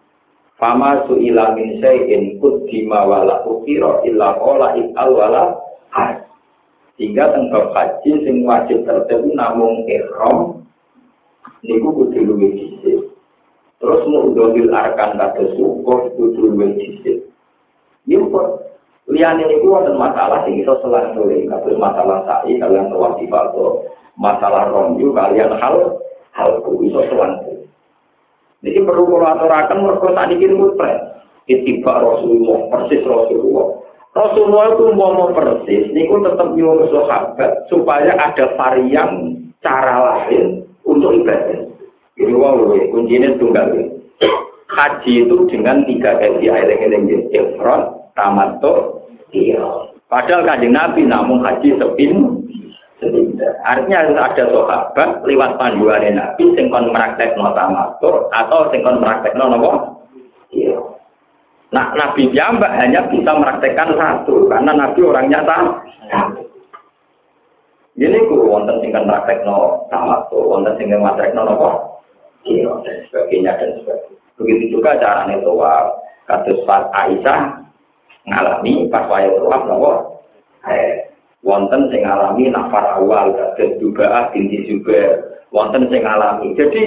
Fama 0.55 1.03
su 1.05 1.19
ila 1.19 1.51
min 1.53 1.83
sayin 1.83 2.39
kuddima 2.39 3.03
wala 3.03 3.43
ukiro 3.43 4.01
illa 4.07 4.39
kola 4.39 4.73
ifal 4.79 5.11
walahar. 5.11 6.23
Sehingga 6.95 7.35
tentang 7.35 7.75
haji 7.75 8.11
sing 8.23 8.47
wajib 8.47 8.87
tertentu 8.87 9.35
namun 9.35 9.83
ikhram 9.91 10.63
niku 11.65 11.89
kudu 11.91 12.19
luwih. 12.23 12.55
Terus 13.83 14.01
mau 14.07 14.31
dohil 14.31 14.71
arkan 14.71 15.19
kata 15.19 15.43
syukur 15.59 16.07
kudu 16.15 16.55
luwih 16.55 16.71
dhisik. 16.79 17.22
Nyumput. 18.09 18.47
Liane 19.11 19.43
itu 19.51 19.67
ada 19.75 19.91
masalah 19.91 20.47
sing 20.47 20.63
iso 20.63 20.79
selang 20.79 21.11
sore, 21.11 21.43
kados 21.43 21.75
masalah 21.75 22.23
sa'i 22.23 22.55
kalian 22.55 22.87
tawaf 22.87 23.19
di 23.19 23.27
foto, 23.27 23.83
masalah 24.15 24.71
romju 24.71 25.11
kalian 25.11 25.59
hal 25.59 25.99
hal 26.31 26.51
ku 26.63 26.79
iso 26.87 27.03
selang 27.11 27.43
sore. 27.43 27.67
Jadi 28.63 28.79
perlu 28.79 29.03
kalau 29.11 29.27
aturakan 29.27 29.83
mereka 29.83 30.07
tadi 30.15 30.33
kini 30.39 30.55
mutret. 30.55 30.99
Itibak 31.43 31.99
Rasulullah, 31.99 32.71
persis 32.71 33.03
Rasulullah. 33.03 33.83
Rasulullah 34.15 34.65
itu 34.71 34.85
mau 34.95 35.27
persis, 35.35 35.91
ini 35.91 36.07
pun 36.07 36.23
tetap 36.23 36.55
nyuruh 36.55 36.87
sahabat 36.87 37.67
supaya 37.67 38.15
ada 38.15 38.55
varian 38.55 39.35
cara 39.59 39.95
lain 39.99 40.63
untuk 40.87 41.11
ibadah. 41.11 41.67
Jadi 42.15 42.31
wow, 42.31 42.71
kuncinya 42.93 43.35
tunggal. 43.35 43.67
Haji 44.73 45.29
itu 45.29 45.37
dengan 45.53 45.85
tiga 45.85 46.17
yang 46.17 46.41
ini, 46.41 47.29
ifrat, 47.29 47.93
tamato 48.17 49.05
iya 49.33 49.89
padahal 50.07 50.45
kanjeng 50.45 50.73
nabi 50.73 51.01
namun 51.05 51.41
haji 51.41 51.77
sepin 51.77 52.13
artinya 53.67 54.23
ada 54.29 54.45
sahabat 54.47 55.09
lewat 55.25 55.51
panduan 55.57 56.05
nabi 56.13 56.43
sing 56.55 56.69
kon 56.69 56.89
no 56.89 57.51
tamato 57.57 58.29
atau 58.31 58.69
sing 58.69 58.85
kon 58.85 59.01
no 59.01 59.45
nopo? 59.49 59.71
Nah, 61.73 61.89
Nabi 61.97 62.29
Jambak 62.29 62.69
hanya 62.77 63.09
bisa 63.09 63.33
meraktekkan 63.33 63.97
satu, 63.97 64.45
karena 64.45 64.77
Nabi 64.77 65.01
orangnya 65.01 65.41
sama. 65.41 65.81
Ini 67.97 68.29
ku 68.29 68.45
wonten 68.45 68.77
sing 68.77 68.93
kan 68.93 69.09
no 69.09 69.89
sama 69.89 70.21
tuh, 70.29 70.53
wonten 70.53 70.77
sing 70.77 70.93
praktekno 70.93 71.41
nopo, 71.41 71.69
iya 72.45 72.69
dan 72.85 73.01
sebagainya 73.09 73.57
dan 73.57 73.69
sebagainya. 73.81 74.12
Begitu 74.39 74.79
juga 74.79 74.97
caranya 74.97 75.37
tuh, 75.45 75.61
kasus 76.25 76.57
Pak 76.65 76.89
Aisyah 76.95 77.63
ngalami 78.23 78.87
pas 78.87 79.05
waya 79.11 79.29
tawaf 79.35 79.63
nopo? 79.67 79.91
Eh 80.67 81.11
wonten 81.43 81.91
sing 81.91 82.07
ngalami 82.07 82.47
nafar 82.47 82.97
awal 82.97 83.35
kados 83.35 83.75
juga 83.77 84.31
binti 84.31 84.63
juga. 84.65 85.21
Wonten 85.51 85.91
sing 85.91 86.01
ngalami. 86.01 86.55
Jadi 86.55 86.81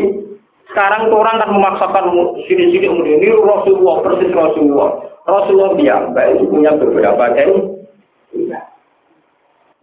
sekarang 0.72 1.12
tuh 1.12 1.22
orang 1.22 1.38
kan 1.38 1.54
memaksakan 1.54 2.06
sini-sini 2.50 2.90
kemudian 2.90 3.22
ini 3.22 3.36
Rasulullah 3.36 3.96
persis 4.02 4.32
Rasulullah. 4.32 4.90
Rasulullah 5.28 5.72
dia 5.78 5.96
baik 6.10 6.42
punya 6.50 6.74
beberapa 6.74 7.30
kain 7.36 7.76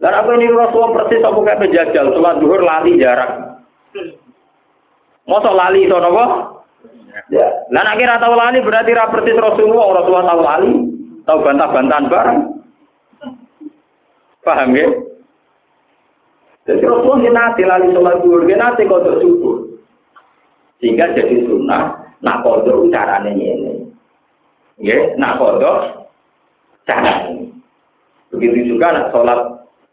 dan 0.02 0.12
apa 0.12 0.30
ini 0.36 0.52
Rasulullah 0.52 1.00
persis 1.00 1.24
aku 1.24 1.40
kayak 1.46 1.64
penjajal? 1.64 2.12
Sholat 2.12 2.36
duhur 2.42 2.60
lali 2.60 3.00
jarak 3.00 3.56
Masa 5.24 5.48
lali 5.48 5.88
itu 5.88 5.96
nopo? 5.96 6.24
Ya. 7.30 7.46
Nah, 7.70 7.86
akhirnya 7.94 8.18
tahu 8.18 8.34
lali 8.34 8.58
berarti 8.58 8.90
rapersis 8.90 9.38
Rasulullah, 9.38 10.02
Rasulullah 10.02 10.26
tahu 10.34 10.42
lali. 10.42 10.72
Tahu 11.24 11.38
bantah-bantahan 11.40 12.10
bareng. 12.10 12.40
Paham 14.44 14.76
ya? 14.76 14.88
Jadi 16.68 16.84
Rasulullah 16.84 17.32
nanti 17.32 17.62
lali 17.64 17.88
sholat 17.94 18.20
duhur, 18.20 18.44
nanti 18.44 18.82
kodok 18.84 19.20
subuh. 19.22 19.56
Sehingga 20.82 21.16
jadi 21.16 21.48
sunnah, 21.48 22.12
nak 22.20 22.40
kodok 22.44 22.90
caranya 22.92 23.30
ini. 23.30 23.88
Ya, 24.82 25.14
nak 25.14 25.38
kodok 25.38 26.10
caranya 26.84 27.46
Begitu 28.34 28.74
juga 28.74 28.90
nak 28.90 29.14
sholat 29.14 29.40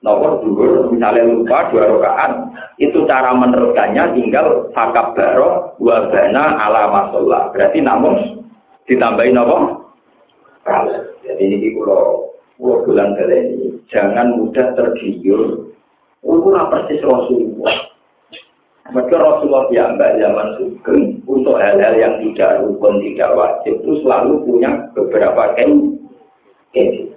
nomor 0.02 0.42
duhur, 0.42 0.90
misalnya 0.90 1.30
lupa 1.30 1.70
dua 1.70 1.86
rakaat, 1.86 2.32
itu 2.82 2.91
cara 3.12 3.36
meneruskannya 3.36 4.16
tinggal 4.16 4.72
fakab 4.72 5.12
baro 5.20 5.76
wabana 5.84 6.56
ala 6.64 6.88
masolah. 6.88 7.52
Berarti 7.52 7.84
namun 7.84 8.40
ditambahin 8.88 9.36
apa? 9.36 9.84
Kalau 10.64 10.96
jadi 11.28 11.44
ini 11.44 11.76
kalau 11.76 12.32
pulau 12.56 12.88
bulan 12.88 13.20
kali 13.20 13.36
ini 13.36 13.68
jangan 13.92 14.40
mudah 14.40 14.72
tergiur. 14.80 15.68
Ukuran 16.24 16.70
persis 16.72 17.04
Rasulullah. 17.04 17.92
Mereka 18.94 19.16
Rasulullah 19.18 19.66
yang 19.74 19.98
mbak 19.98 20.22
zaman 20.22 20.48
sugeng 20.62 21.02
untuk 21.26 21.58
hal-hal 21.58 21.98
yang 21.98 22.22
tidak 22.22 22.62
rukun, 22.62 23.02
tidak 23.02 23.34
wajib 23.34 23.74
itu 23.82 23.92
selalu 24.06 24.46
punya 24.46 24.70
beberapa 24.94 25.58
ken. 25.58 25.98
Ken. 26.72 27.10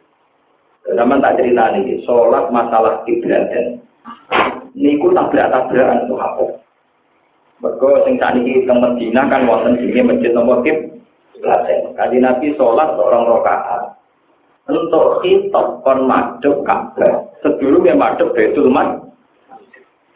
Zaman 0.88 1.20
tak 1.20 1.36
cerita 1.36 1.76
nih, 1.76 2.00
sholat 2.08 2.48
masalah 2.48 3.04
kiblat 3.04 3.44
dan 3.52 3.84
niku 4.74 5.14
tabrak-tabrakan 5.14 6.10
apa? 6.10 6.44
Mereka 7.62 7.88
sing 8.04 8.14
saat 8.20 8.36
ini 8.36 8.66
teng 8.66 8.82
Medina 8.82 9.24
kan 9.30 9.46
wonten 9.46 9.78
sini 9.78 10.04
masjid 10.04 10.34
nomor 10.34 10.60
kiblat. 10.60 11.64
Kaji 11.96 12.18
Nabi 12.20 12.52
sholat 12.58 12.92
seorang 12.98 13.24
rokaat. 13.24 13.94
Untuk 14.68 15.22
khitab 15.22 15.80
kon 15.80 16.04
madhep 16.04 16.60
Ka'bah. 16.66 17.24
Sebelumnya 17.40 17.94
madhep 17.96 18.34
Baitul 18.36 18.68
Maqdis. 18.68 19.04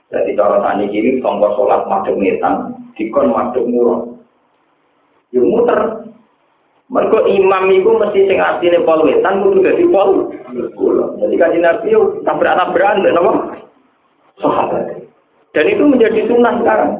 Jadi 0.08 0.36
cara 0.36 0.64
tani 0.64 0.88
kiri, 0.88 1.20
tonggo 1.20 1.52
sholat 1.52 1.84
madem 1.84 2.16
ngetan, 2.16 2.72
dikon 2.96 3.28
madem 3.28 3.64
murah. 3.68 4.00
Ya 5.32 5.40
muter. 5.44 5.80
Mereka 6.88 7.18
imam 7.28 7.68
itu 7.68 7.90
mesti 7.92 8.20
sing 8.24 8.40
asline 8.40 8.80
pol 8.88 9.04
wetan 9.04 9.44
kudu 9.44 9.60
dadi 9.60 9.84
pol. 9.92 10.32
Jadi 11.20 11.34
kaji 11.36 11.58
nabi 11.60 11.92
yo 11.92 12.24
tabrak-tabrakan 12.24 13.04
napa? 13.04 13.32
Sahabat. 14.38 14.84
Dan 15.52 15.64
itu 15.66 15.82
menjadi 15.82 16.20
sunnah 16.30 16.54
sekarang. 16.62 16.92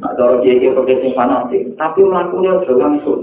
Nah, 0.00 0.12
cara 0.16 0.40
dia 0.40 0.56
dia 0.56 0.72
pakai 0.72 1.12
fanatik, 1.12 1.62
tapi 1.76 2.00
melakukannya 2.00 2.64
sudah 2.64 2.76
langsung. 2.80 3.20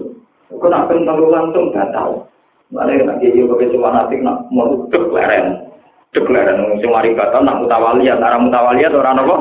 Kau 0.48 0.70
nak 0.70 0.88
pengen 0.88 1.10
langsung 1.10 1.74
gak 1.74 1.92
tahu. 1.92 2.24
Malah 2.72 2.94
nak 3.04 3.18
dia 3.20 3.34
dia 3.34 3.50
pakai 3.50 3.74
fanatik 3.74 4.20
nak 4.22 4.46
mau 4.54 4.88
dek 4.88 5.12
leren. 5.12 5.68
Deklarasi 6.16 6.64
wong 6.64 6.80
sing 6.80 6.90
mari 6.90 7.12
batal 7.12 7.44
nak 7.44 7.60
mutawaliyat, 7.60 8.24
ora 8.24 8.40
mutawaliyat 8.40 8.96
ora 8.96 9.12
napa? 9.12 9.36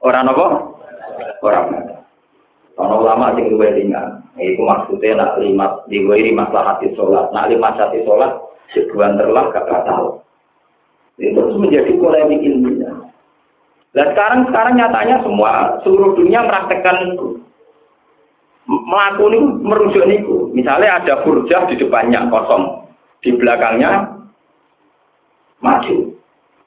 Ora 0.00 0.20
napa? 0.24 0.46
Ora. 1.44 1.60
Ana 2.80 2.94
ulama 2.96 3.36
sing 3.36 3.52
luwih 3.52 3.76
ringan. 3.76 4.24
Iku 4.40 4.64
maksudnya 4.64 5.20
nak 5.20 5.36
lima 5.36 5.84
diwiri 5.84 6.32
masalah 6.32 6.74
hati 6.74 6.96
sholat. 6.96 7.28
Nak 7.36 7.52
lima 7.52 7.76
hati 7.76 8.00
sholat, 8.08 8.40
sebulan 8.72 9.20
terlah 9.20 9.52
gak 9.52 9.68
batal. 9.68 10.24
Itu 11.20 11.36
terus 11.36 11.56
menjadi 11.60 11.92
polemik 12.00 12.40
ilmiah. 12.40 12.96
Dan 13.92 14.06
sekarang 14.16 14.48
sekarang 14.48 14.74
nyatanya 14.80 15.20
semua 15.20 15.76
seluruh 15.84 16.16
dunia 16.16 16.40
merasakan. 16.40 17.20
Melakukan 18.70 19.60
merujuk 19.66 20.06
itu. 20.06 20.48
Misalnya 20.54 21.02
ada 21.02 21.26
burjah 21.26 21.66
di 21.68 21.74
depannya 21.74 22.30
kosong, 22.30 22.86
di 23.18 23.34
belakangnya 23.34 24.14
maju. 25.58 25.96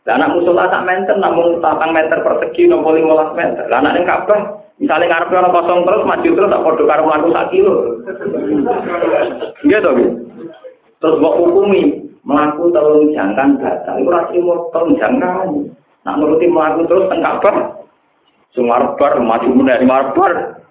Lah 0.04 0.20
anak 0.20 0.36
musola 0.36 0.68
tak 0.68 0.84
menten 0.84 1.24
namun 1.24 1.64
tatang 1.64 1.96
meter 1.96 2.20
persegi 2.20 2.68
nopo 2.68 2.92
15 2.92 3.40
meter. 3.40 3.64
Lah 3.72 3.80
anak 3.80 3.94
ning 3.96 4.04
Ka'bah 4.04 4.42
misalnya 4.76 5.16
ngarep 5.16 5.32
ana 5.32 5.50
kosong 5.56 5.80
terus 5.88 6.04
maju 6.04 6.30
terus 6.36 6.52
tak 6.52 6.64
padha 6.68 6.84
karo 6.84 7.02
mlaku 7.08 7.30
sak 7.32 7.48
kilo. 7.56 7.74
Iya 9.64 9.78
to, 9.80 9.92
Terus 11.00 11.20
mbok 11.24 11.38
hukumi 11.40 12.04
mlaku 12.24 12.72
telung 12.72 13.12
jangkan 13.12 13.60
batal. 13.60 14.00
Iku 14.00 14.10
ora 14.10 14.28
trimo 14.32 14.54
telung 14.72 14.96
jangkan. 15.00 15.48
Nak 16.04 16.16
nuruti 16.20 16.48
mlaku 16.48 16.88
terus 16.88 17.08
teng 17.12 17.24
Ka'bah. 17.24 17.58
Sumarbar 18.56 19.20
maju 19.20 19.50
meneh 19.52 19.84
marbar. 19.84 20.64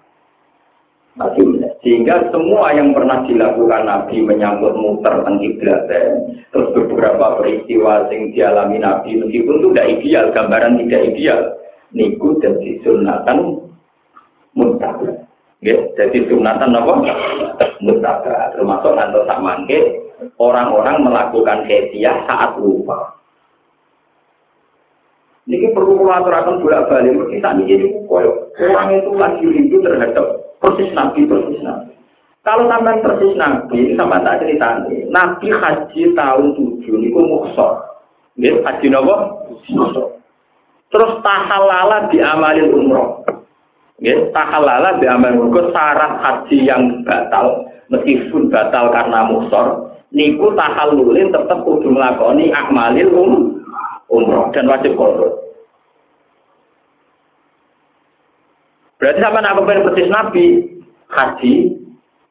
Sehingga 1.85 2.33
semua 2.33 2.73
yang 2.73 2.89
pernah 2.89 3.21
dilakukan 3.29 3.85
Nabi 3.85 4.25
menyambut 4.25 4.73
muter 4.73 5.21
kiblat 5.21 5.85
terus 6.49 6.73
beberapa 6.73 7.37
peristiwa 7.37 8.09
yang 8.09 8.33
dialami 8.33 8.81
Nabi 8.81 9.21
meskipun 9.21 9.61
itu 9.61 9.67
tidak 9.69 9.89
ideal, 9.93 10.25
gambaran 10.33 10.81
tidak 10.81 11.01
ideal, 11.13 11.39
niku 11.93 12.33
dan 12.41 12.57
sunatan 12.81 13.61
mutabak. 14.57 15.21
Ya, 15.61 15.77
jadi 15.93 16.17
sunatan 16.33 16.81
apa? 16.81 16.93
Mutabak. 17.85 18.57
Termasuk 18.57 18.91
nanti 18.97 19.19
tak 19.29 19.41
mangke 19.45 19.79
orang-orang 20.37 21.03
melakukan 21.03 21.65
hadiah 21.67 22.25
saat 22.29 22.57
lupa. 22.57 23.13
Ini 25.43 25.75
perlu 25.75 26.07
aturakan 26.07 26.63
bolak 26.63 26.87
balik. 26.87 27.19
Kita 27.35 27.51
ini 27.59 28.07
koyo. 28.07 28.47
Orang 28.55 28.95
itu 28.95 29.11
lagi 29.11 29.43
rindu 29.43 29.83
terhadap 29.83 30.55
persis 30.63 30.87
nabi 30.95 31.27
persis 31.27 31.59
nabi. 31.59 31.91
Kalau 32.47 32.67
sampai 32.71 33.03
persis 33.03 33.35
nabi 33.35 33.91
sama 33.99 34.23
tak 34.23 34.39
cerita 34.39 34.87
nabi 35.11 35.47
haji 35.51 36.01
tahun 36.15 36.45
tujuh 36.55 36.95
ini 36.95 37.11
muksor 37.11 37.83
ya 38.39 38.55
haji 38.63 38.87
nopo? 38.87 39.15
Terus 40.93 41.11
tahalala 41.25 42.07
di 42.07 42.23
amalin 42.23 42.71
umroh. 42.71 43.27
Ya 43.99 44.15
tahalala 44.31 44.95
di 45.03 45.11
amalin 45.11 45.43
umroh. 45.43 45.75
Syarat 45.75 46.23
haji 46.23 46.57
yang 46.63 47.03
batal 47.03 47.67
meskipun 47.91 48.47
batal 48.47 48.95
karena 48.95 49.27
muksor 49.27 49.92
niku 50.13 50.53
tahalulin 50.53 51.33
tetap 51.33 51.65
kudu 51.65 51.89
melakoni 51.89 52.53
amalin 52.53 53.09
um 53.11 53.31
umroh 54.07 54.53
dan 54.53 54.69
wajib 54.69 54.93
kodok 54.93 55.43
Berarti 59.01 59.19
sama 59.19 59.43
nak 59.43 59.59
kepengen 59.59 59.83
persis 59.83 60.07
Nabi, 60.07 60.45
haji 61.11 61.75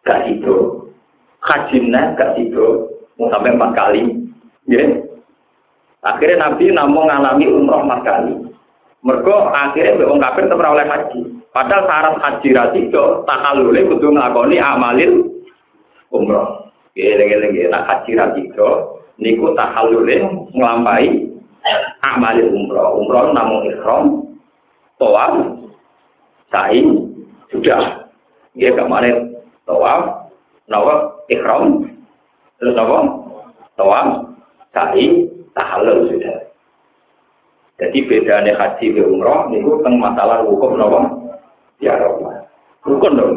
gak 0.09 0.25
itu, 0.25 0.89
haji 1.45 1.77
gak 2.17 2.33
itu, 2.41 2.89
mau 3.21 3.29
sampai 3.29 3.53
empat 3.53 3.77
kali, 3.77 4.09
ya. 4.65 4.81
Akhirnya 6.01 6.49
Nabi 6.49 6.73
namun 6.73 7.13
ngalami 7.13 7.45
umroh 7.45 7.85
empat 7.85 8.01
kali. 8.09 8.35
Mereka 9.05 9.37
akhirnya 9.53 10.01
wong 10.09 10.17
kafir 10.25 10.49
tetap 10.49 10.65
oleh 10.65 10.89
haji. 10.89 11.21
Padahal 11.53 11.85
syarat 11.85 12.17
haji 12.25 12.49
tak 12.57 13.09
tahalule 13.29 13.81
kudu 13.93 14.09
nglakoni 14.09 14.57
amalil 14.57 15.29
umroh. 16.09 16.72
Geleng-geleng 16.93 17.73
nak 17.73 17.89
haji 17.89 18.13
ratido 18.21 19.01
niku 19.17 19.57
tahalule 19.57 20.29
nglampahi 20.53 21.25
amalil 22.05 22.53
umroh. 22.53 23.01
Umroh 23.01 23.33
namun 23.33 23.73
ikhram, 23.73 24.05
tawaf, 25.01 25.41
sa'i 26.53 26.85
sudah. 27.49 28.13
Ya 28.53 28.77
kemarin 28.77 29.41
tawaf 29.65 30.29
nawaf 30.69 31.25
ikhram 31.33 31.89
terus 32.61 32.77
apa? 32.77 32.99
Tawaf 33.81 34.37
sa'i 34.77 35.33
tahallul 35.57 36.13
sudah. 36.13 36.37
Jadi 37.81 37.99
bedanya 38.05 38.53
haji 38.61 38.93
ke 38.93 39.01
umroh 39.01 39.49
itu 39.49 39.81
tentang 39.81 39.97
masalah 39.97 40.45
hukum 40.45 40.77
apa? 40.77 41.01
Ya 41.81 41.97
rukun 42.85 43.17
dong. 43.17 43.35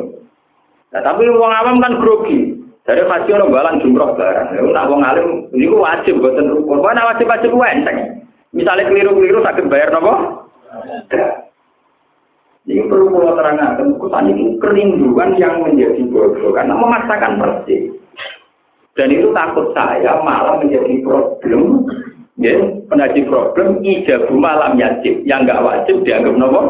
Nah 0.92 1.02
tapi 1.02 1.24
orang 1.32 1.56
awam 1.56 1.78
kan 1.80 1.94
grogi 2.04 2.55
dari 2.86 3.02
haji 3.02 3.30
orang 3.34 3.54
balang 3.54 3.76
jumroh 3.82 4.14
barang. 4.14 4.48
Ya 4.54 4.62
nak 4.62 4.88
wong 4.94 5.02
alim 5.02 5.50
ini 5.58 5.68
wajib 5.74 6.22
buatan 6.22 6.54
rukun 6.54 6.86
mana 6.86 7.10
wajib 7.10 7.26
wajib 7.26 7.58
enteng. 7.58 8.24
Misalnya 8.54 8.88
keliru-keliru 8.88 9.44
sakit 9.44 9.66
bayar 9.68 9.92
apa 9.92 10.46
ini 12.66 12.82
perlu 12.90 13.14
pulau 13.14 13.38
terangkan, 13.38 13.78
kesan 14.02 14.34
itu 14.34 14.58
kerinduan 14.58 15.38
yang 15.38 15.62
menjadi 15.62 16.02
bodoh. 16.10 16.50
Karena 16.50 16.74
memaksakan 16.74 17.38
persis. 17.38 17.94
Dan 18.98 19.14
itu 19.14 19.30
takut 19.38 19.70
saya 19.78 20.18
malah 20.26 20.58
menjadi 20.58 20.98
problem, 21.06 21.86
ya, 22.42 22.58
menjadi 22.90 23.22
problem 23.30 23.86
ijabu 23.86 24.34
malam 24.34 24.82
yajib. 24.82 25.22
Yang 25.30 25.40
nggak 25.46 25.62
wajib 25.62 25.96
dianggap 26.02 26.34
nopo. 26.42 26.62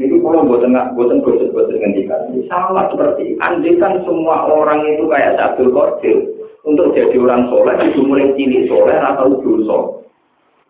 Ini 0.00 0.18
kalau 0.32 0.48
buatan 0.48 0.72
nggak 0.72 0.90
buatan 0.96 1.20
gosip 1.20 1.52
buatan 1.52 1.76
ngendikan 1.76 2.20
sama 2.48 2.88
seperti 2.88 3.36
andikan 3.44 4.00
semua 4.08 4.48
orang 4.48 4.80
itu 4.88 5.04
kayak 5.04 5.36
satu 5.36 5.68
Qadir 5.68 6.16
untuk 6.64 6.96
jadi 6.96 7.12
orang 7.20 7.52
soleh 7.52 7.76
itu 7.84 8.00
mulai 8.00 8.32
cilik 8.32 8.64
soleh 8.72 8.96
atau 8.96 9.36
dosa 9.44 9.78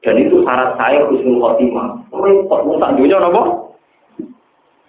dan 0.03 0.19
itu 0.19 0.43
syarat 0.43 0.75
saya 0.75 1.07
husnul 1.07 1.39
khotimah. 1.39 1.95
Repot 2.11 2.61
mau 2.67 2.83
tak 2.83 2.99
dunia 2.99 3.23
nopo? 3.23 3.71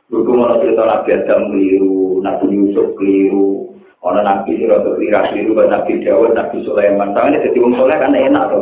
Dulu 0.10 0.34
mau 0.34 0.58
cerita 0.58 0.86
Nabi 0.90 1.10
Adam 1.14 1.54
keliru, 1.54 2.22
Nabi 2.26 2.46
Yusuf 2.50 2.98
keliru, 2.98 3.78
orang 4.02 4.26
Nabi 4.26 4.58
Sirot 4.58 4.82
keliru, 4.82 5.22
keliru, 5.30 5.54
Nabi 5.70 6.02
Dawud, 6.02 6.34
Nabi 6.34 6.58
Sulaiman. 6.66 7.14
Tangan 7.14 7.46
jadi 7.46 7.58
wong 7.62 7.74
soleh 7.78 7.98
kan 7.98 8.14
enak 8.14 8.50
atau 8.50 8.62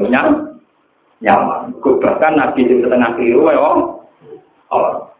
nyaman. 1.23 1.61
Bahkan 1.79 2.33
Nabi 2.35 2.67
di 2.67 2.83
setengah 2.83 3.15
keliru, 3.15 3.47
ya 3.47 3.59
oh. 4.71 5.10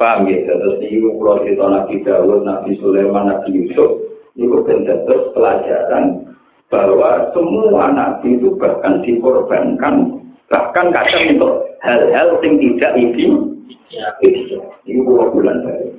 Paham 0.00 0.32
ya? 0.32 0.48
Terus 0.48 0.80
ini 0.80 1.04
kalau 1.04 1.44
cerita 1.44 1.64
Nabi 1.68 2.00
Dawud, 2.00 2.40
Nabi 2.48 2.72
Sulaiman, 2.80 3.28
Nabi 3.28 3.52
Yusuf, 3.52 4.00
ini 4.32 4.48
benar 4.48 5.04
terus 5.04 5.28
pelajaran 5.36 6.24
bahwa 6.72 7.28
semua 7.36 7.92
nabi 7.92 8.40
itu 8.40 8.56
bahkan 8.56 9.04
dikorbankan 9.04 10.20
Bahkan 10.50 10.90
kadang 10.90 11.24
untuk 11.30 11.62
hal-hal 11.78 12.34
yang 12.42 12.54
tidak 12.58 12.92
ini, 12.98 13.38
ini 14.82 14.98
dua 15.06 15.30
bulan 15.30 15.62
dari. 15.62 15.94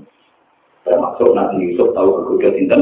Termasuk 0.84 1.32
Nabi 1.32 1.72
Yusuf 1.72 1.96
tahu 1.96 2.20
kekuda 2.20 2.52
sinten. 2.60 2.82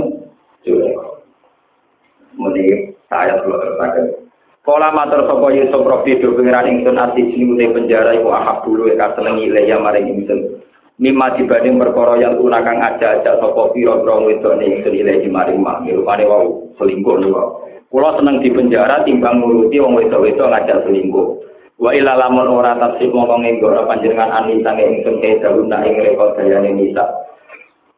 Mending 2.40 2.98
saya 3.06 3.38
kalau 3.46 3.62
terpakai. 3.62 4.18
Kala 4.66 4.94
matur 4.94 5.26
sapa 5.26 5.50
Yusuf 5.54 5.82
Rabbi 5.82 6.22
do 6.22 6.38
pengiran 6.38 6.70
ingsun 6.70 6.98
ati 6.98 7.26
sing 7.34 7.58
penjara 7.58 8.18
iku 8.18 8.30
ahab 8.34 8.62
dulu 8.66 8.86
ya 8.90 8.98
kasenengi 9.02 9.50
ya 9.50 9.78
maring 9.82 10.10
ingsun. 10.14 10.62
Mima 11.00 11.32
dibanding 11.32 11.80
perkara 11.80 12.20
yang 12.20 12.36
tunakang 12.36 12.76
aja-aja 12.76 13.40
sapa 13.40 13.72
pira-pira 13.72 14.20
wedok 14.20 14.60
ning 14.60 14.84
ingsun 14.84 15.00
ilahi 15.00 15.32
maring 15.32 15.64
mak. 15.64 15.88
Rupane 15.88 16.28
wau 16.28 16.76
selingkuh 16.76 17.24
niku. 17.24 17.40
Kula 17.88 18.20
seneng 18.20 18.44
di 18.44 18.52
penjara 18.52 19.08
timbang 19.08 19.40
nuruti 19.40 19.80
wong 19.80 19.96
wedok-wedok 19.96 20.52
ngajak 20.52 20.84
selingkuh. 20.84 21.40
Wa 21.80 21.96
ila 21.96 22.20
lamun 22.20 22.52
ora 22.52 22.76
tasib 22.76 23.16
mongko 23.16 23.40
nggora 23.40 23.88
panjenengan 23.88 24.44
ani 24.44 24.60
sange 24.60 24.84
ingsun 24.84 25.24
kae 25.24 25.40
daluna 25.40 25.88
ing 25.88 25.96
rekod 26.04 26.36
dayane 26.36 26.76
nisa. 26.76 27.08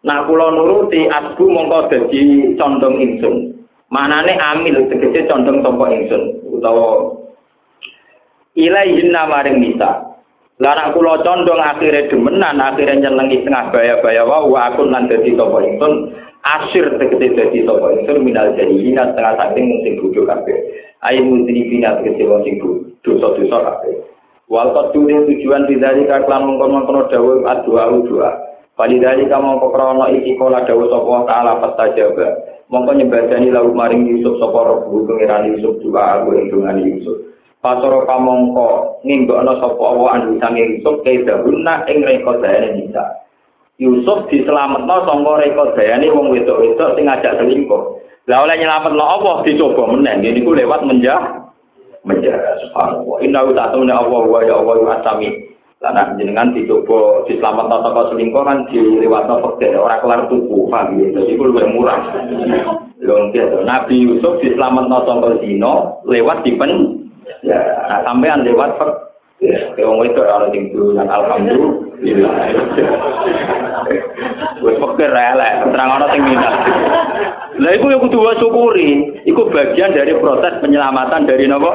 Nah 0.06 0.22
kula 0.30 0.54
nuruti 0.54 1.10
asbu 1.10 1.50
mongko 1.50 1.90
dadi 1.90 2.54
condong 2.54 3.02
ingsun. 3.02 3.66
Manane 3.90 4.38
amil 4.38 4.86
tegese 4.94 5.26
condong 5.26 5.66
sapa 5.66 5.90
ingsun 5.90 6.54
utawa 6.54 7.18
ilaihin 8.54 9.10
maring 9.10 9.58
nisa. 9.58 10.11
Lah 10.60 10.76
nek 10.76 10.92
kula 10.92 11.24
condong 11.24 11.64
akhire 11.64 12.12
demenan, 12.12 12.60
akhire 12.60 13.00
nyenengi 13.00 13.48
tengah 13.48 13.72
baya-baya 13.72 14.28
wae 14.28 14.60
aku 14.60 14.84
lan 14.90 15.08
dadi 15.08 15.34
sapa 15.34 15.58
ingsun 15.64 16.12
asir 16.44 16.86
tegese 17.00 17.34
dadi 17.34 17.64
sapa 17.64 17.96
ingsun 17.96 18.20
minal 18.20 18.52
jahilina 18.60 19.10
setengah 19.16 19.40
saking 19.40 19.72
sing 19.88 19.94
bodho 20.04 20.28
kabeh. 20.28 20.58
Mutri 21.24 21.66
bina 21.72 21.98
tegese 21.98 22.28
wong 22.28 22.44
sing 22.44 22.60
dosa-dosa 23.02 23.58
kabeh. 23.58 23.96
Wal 24.52 24.76
qadure 24.76 25.32
tujuan 25.32 25.64
bidari 25.66 26.04
kaklan 26.06 26.44
mengkon-mengkon 26.44 27.08
dawuh 27.08 27.48
adua 27.48 27.88
doa. 28.04 28.32
Walidari 28.82 29.30
kamu 29.30 29.62
krono 29.62 30.10
iki 30.10 30.42
kala 30.42 30.66
dawuh 30.66 30.90
sapa 30.90 31.30
taala 31.30 31.54
fastajaba. 31.62 32.28
Mongko 32.74 32.98
nyembadani 32.98 33.54
lalu 33.54 33.78
maring 33.78 34.10
Yusuf 34.10 34.42
sapa 34.42 34.58
robu 34.58 35.06
pengiran 35.06 35.54
Yusuf 35.54 35.78
juga 35.86 36.18
aku 36.18 36.34
ing 36.34 36.50
dungan 36.50 36.82
Yusuf. 36.82 37.31
Pasoro 37.62 38.10
pamongko 38.10 38.98
ninggokno 39.06 39.54
sapa 39.62 39.84
Allah 39.86 40.10
anu 40.18 40.42
sange 40.42 40.66
Yusuf 40.66 41.06
kae 41.06 41.22
dahuna 41.22 41.86
ing 41.86 42.02
rekodane 42.02 42.74
bisa. 42.74 43.22
Yusuf 43.78 44.26
diselametno 44.34 45.06
sangka 45.06 45.46
rekodane 45.46 46.10
wong 46.10 46.34
wedok-wedok 46.34 46.98
sing 46.98 47.06
ngajak 47.06 47.38
selingkuh. 47.38 48.02
Lah 48.26 48.50
oleh 48.50 48.58
nyelametno 48.58 49.06
Allah 49.06 49.46
dicoba 49.46 49.94
meneh 49.94 50.26
niku 50.26 50.58
lewat 50.58 50.90
menjah 50.90 51.22
menjah 52.02 52.34
subhanallah. 52.66 53.18
Inna 53.22 53.46
ta'ala 53.54 53.94
Allah 53.94 54.22
wa 54.26 54.42
ya 54.42 54.58
Allah 54.58 54.76
wa 54.82 54.98
asami. 54.98 55.30
Karena 55.78 56.18
jenengan 56.18 56.58
dicoba 56.58 57.30
diselamat 57.30 57.70
toko 57.70 58.10
selingkuh 58.10 58.42
kan 58.42 58.66
dilewat 58.74 59.30
fakir 59.30 59.78
orang 59.78 60.02
kelar 60.02 60.22
tuku 60.34 60.66
paham 60.66 60.98
ya 60.98 61.14
itu 61.14 61.38
lebih 61.38 61.78
murah 61.78 62.10
Lho 63.02 63.34
Nabi 63.66 63.96
Yusuf 64.02 64.42
diselamat 64.42 64.90
toko 64.90 65.42
zino 65.42 66.02
lewat 66.10 66.42
dipen 66.46 67.01
ya 67.01 67.01
nah, 67.46 68.00
sampean 68.06 68.44
lewat 68.46 68.76
fakir 68.78 69.52
ya. 69.78 69.86
Wong 69.88 70.06
itu 70.06 70.22
ora 70.22 70.48
sing 70.54 70.64
dan 70.96 71.08
alhamdulillah. 71.10 72.34
Wis 74.62 74.78
fakir 74.78 75.12
elek 75.12 75.54
terang 75.72 75.90
ana 75.98 76.06
sing 76.14 76.22
minat. 76.22 76.56
Lah 77.62 77.72
iku 77.78 77.92
yang 77.92 78.02
kudu 78.02 78.20
syukuri, 78.40 79.22
iku 79.28 79.52
bagian 79.52 79.94
dari 79.94 80.16
proses 80.18 80.56
penyelamatan 80.64 81.28
dari 81.28 81.46
nopo? 81.46 81.72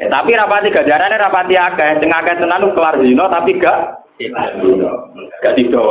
Ya, 0.00 0.06
tapi 0.08 0.32
rapati 0.32 0.72
gajarane 0.72 1.16
rapati 1.20 1.54
akeh, 1.60 2.00
sing 2.00 2.08
akeh 2.08 2.40
tenan 2.40 2.72
kelar 2.72 2.96
dino 2.96 3.28
tapi 3.28 3.56
gak 3.60 4.00
gak 5.40 5.54
dido. 5.56 5.84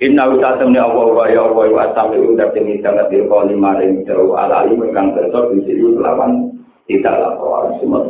Inna 0.00 0.32
usatamni 0.32 0.80
Allah 0.80 1.12
wa 1.12 1.28
ya 1.28 1.44
Allah 1.44 1.68
wa 1.68 1.82
asami 1.92 2.24
udah 2.24 2.48
ini 2.56 2.80
sangat 2.80 3.12
dirko 3.12 3.44
lima 3.44 3.76
ring 3.76 4.00
jauh 4.08 4.32
ala 4.32 4.64
alim 4.64 4.80
kang 4.96 5.12
besok 5.12 5.52
di 5.52 5.60
sini 5.68 5.92
tidak 6.88 7.20
lapor 7.20 7.70
semua. 7.78 8.02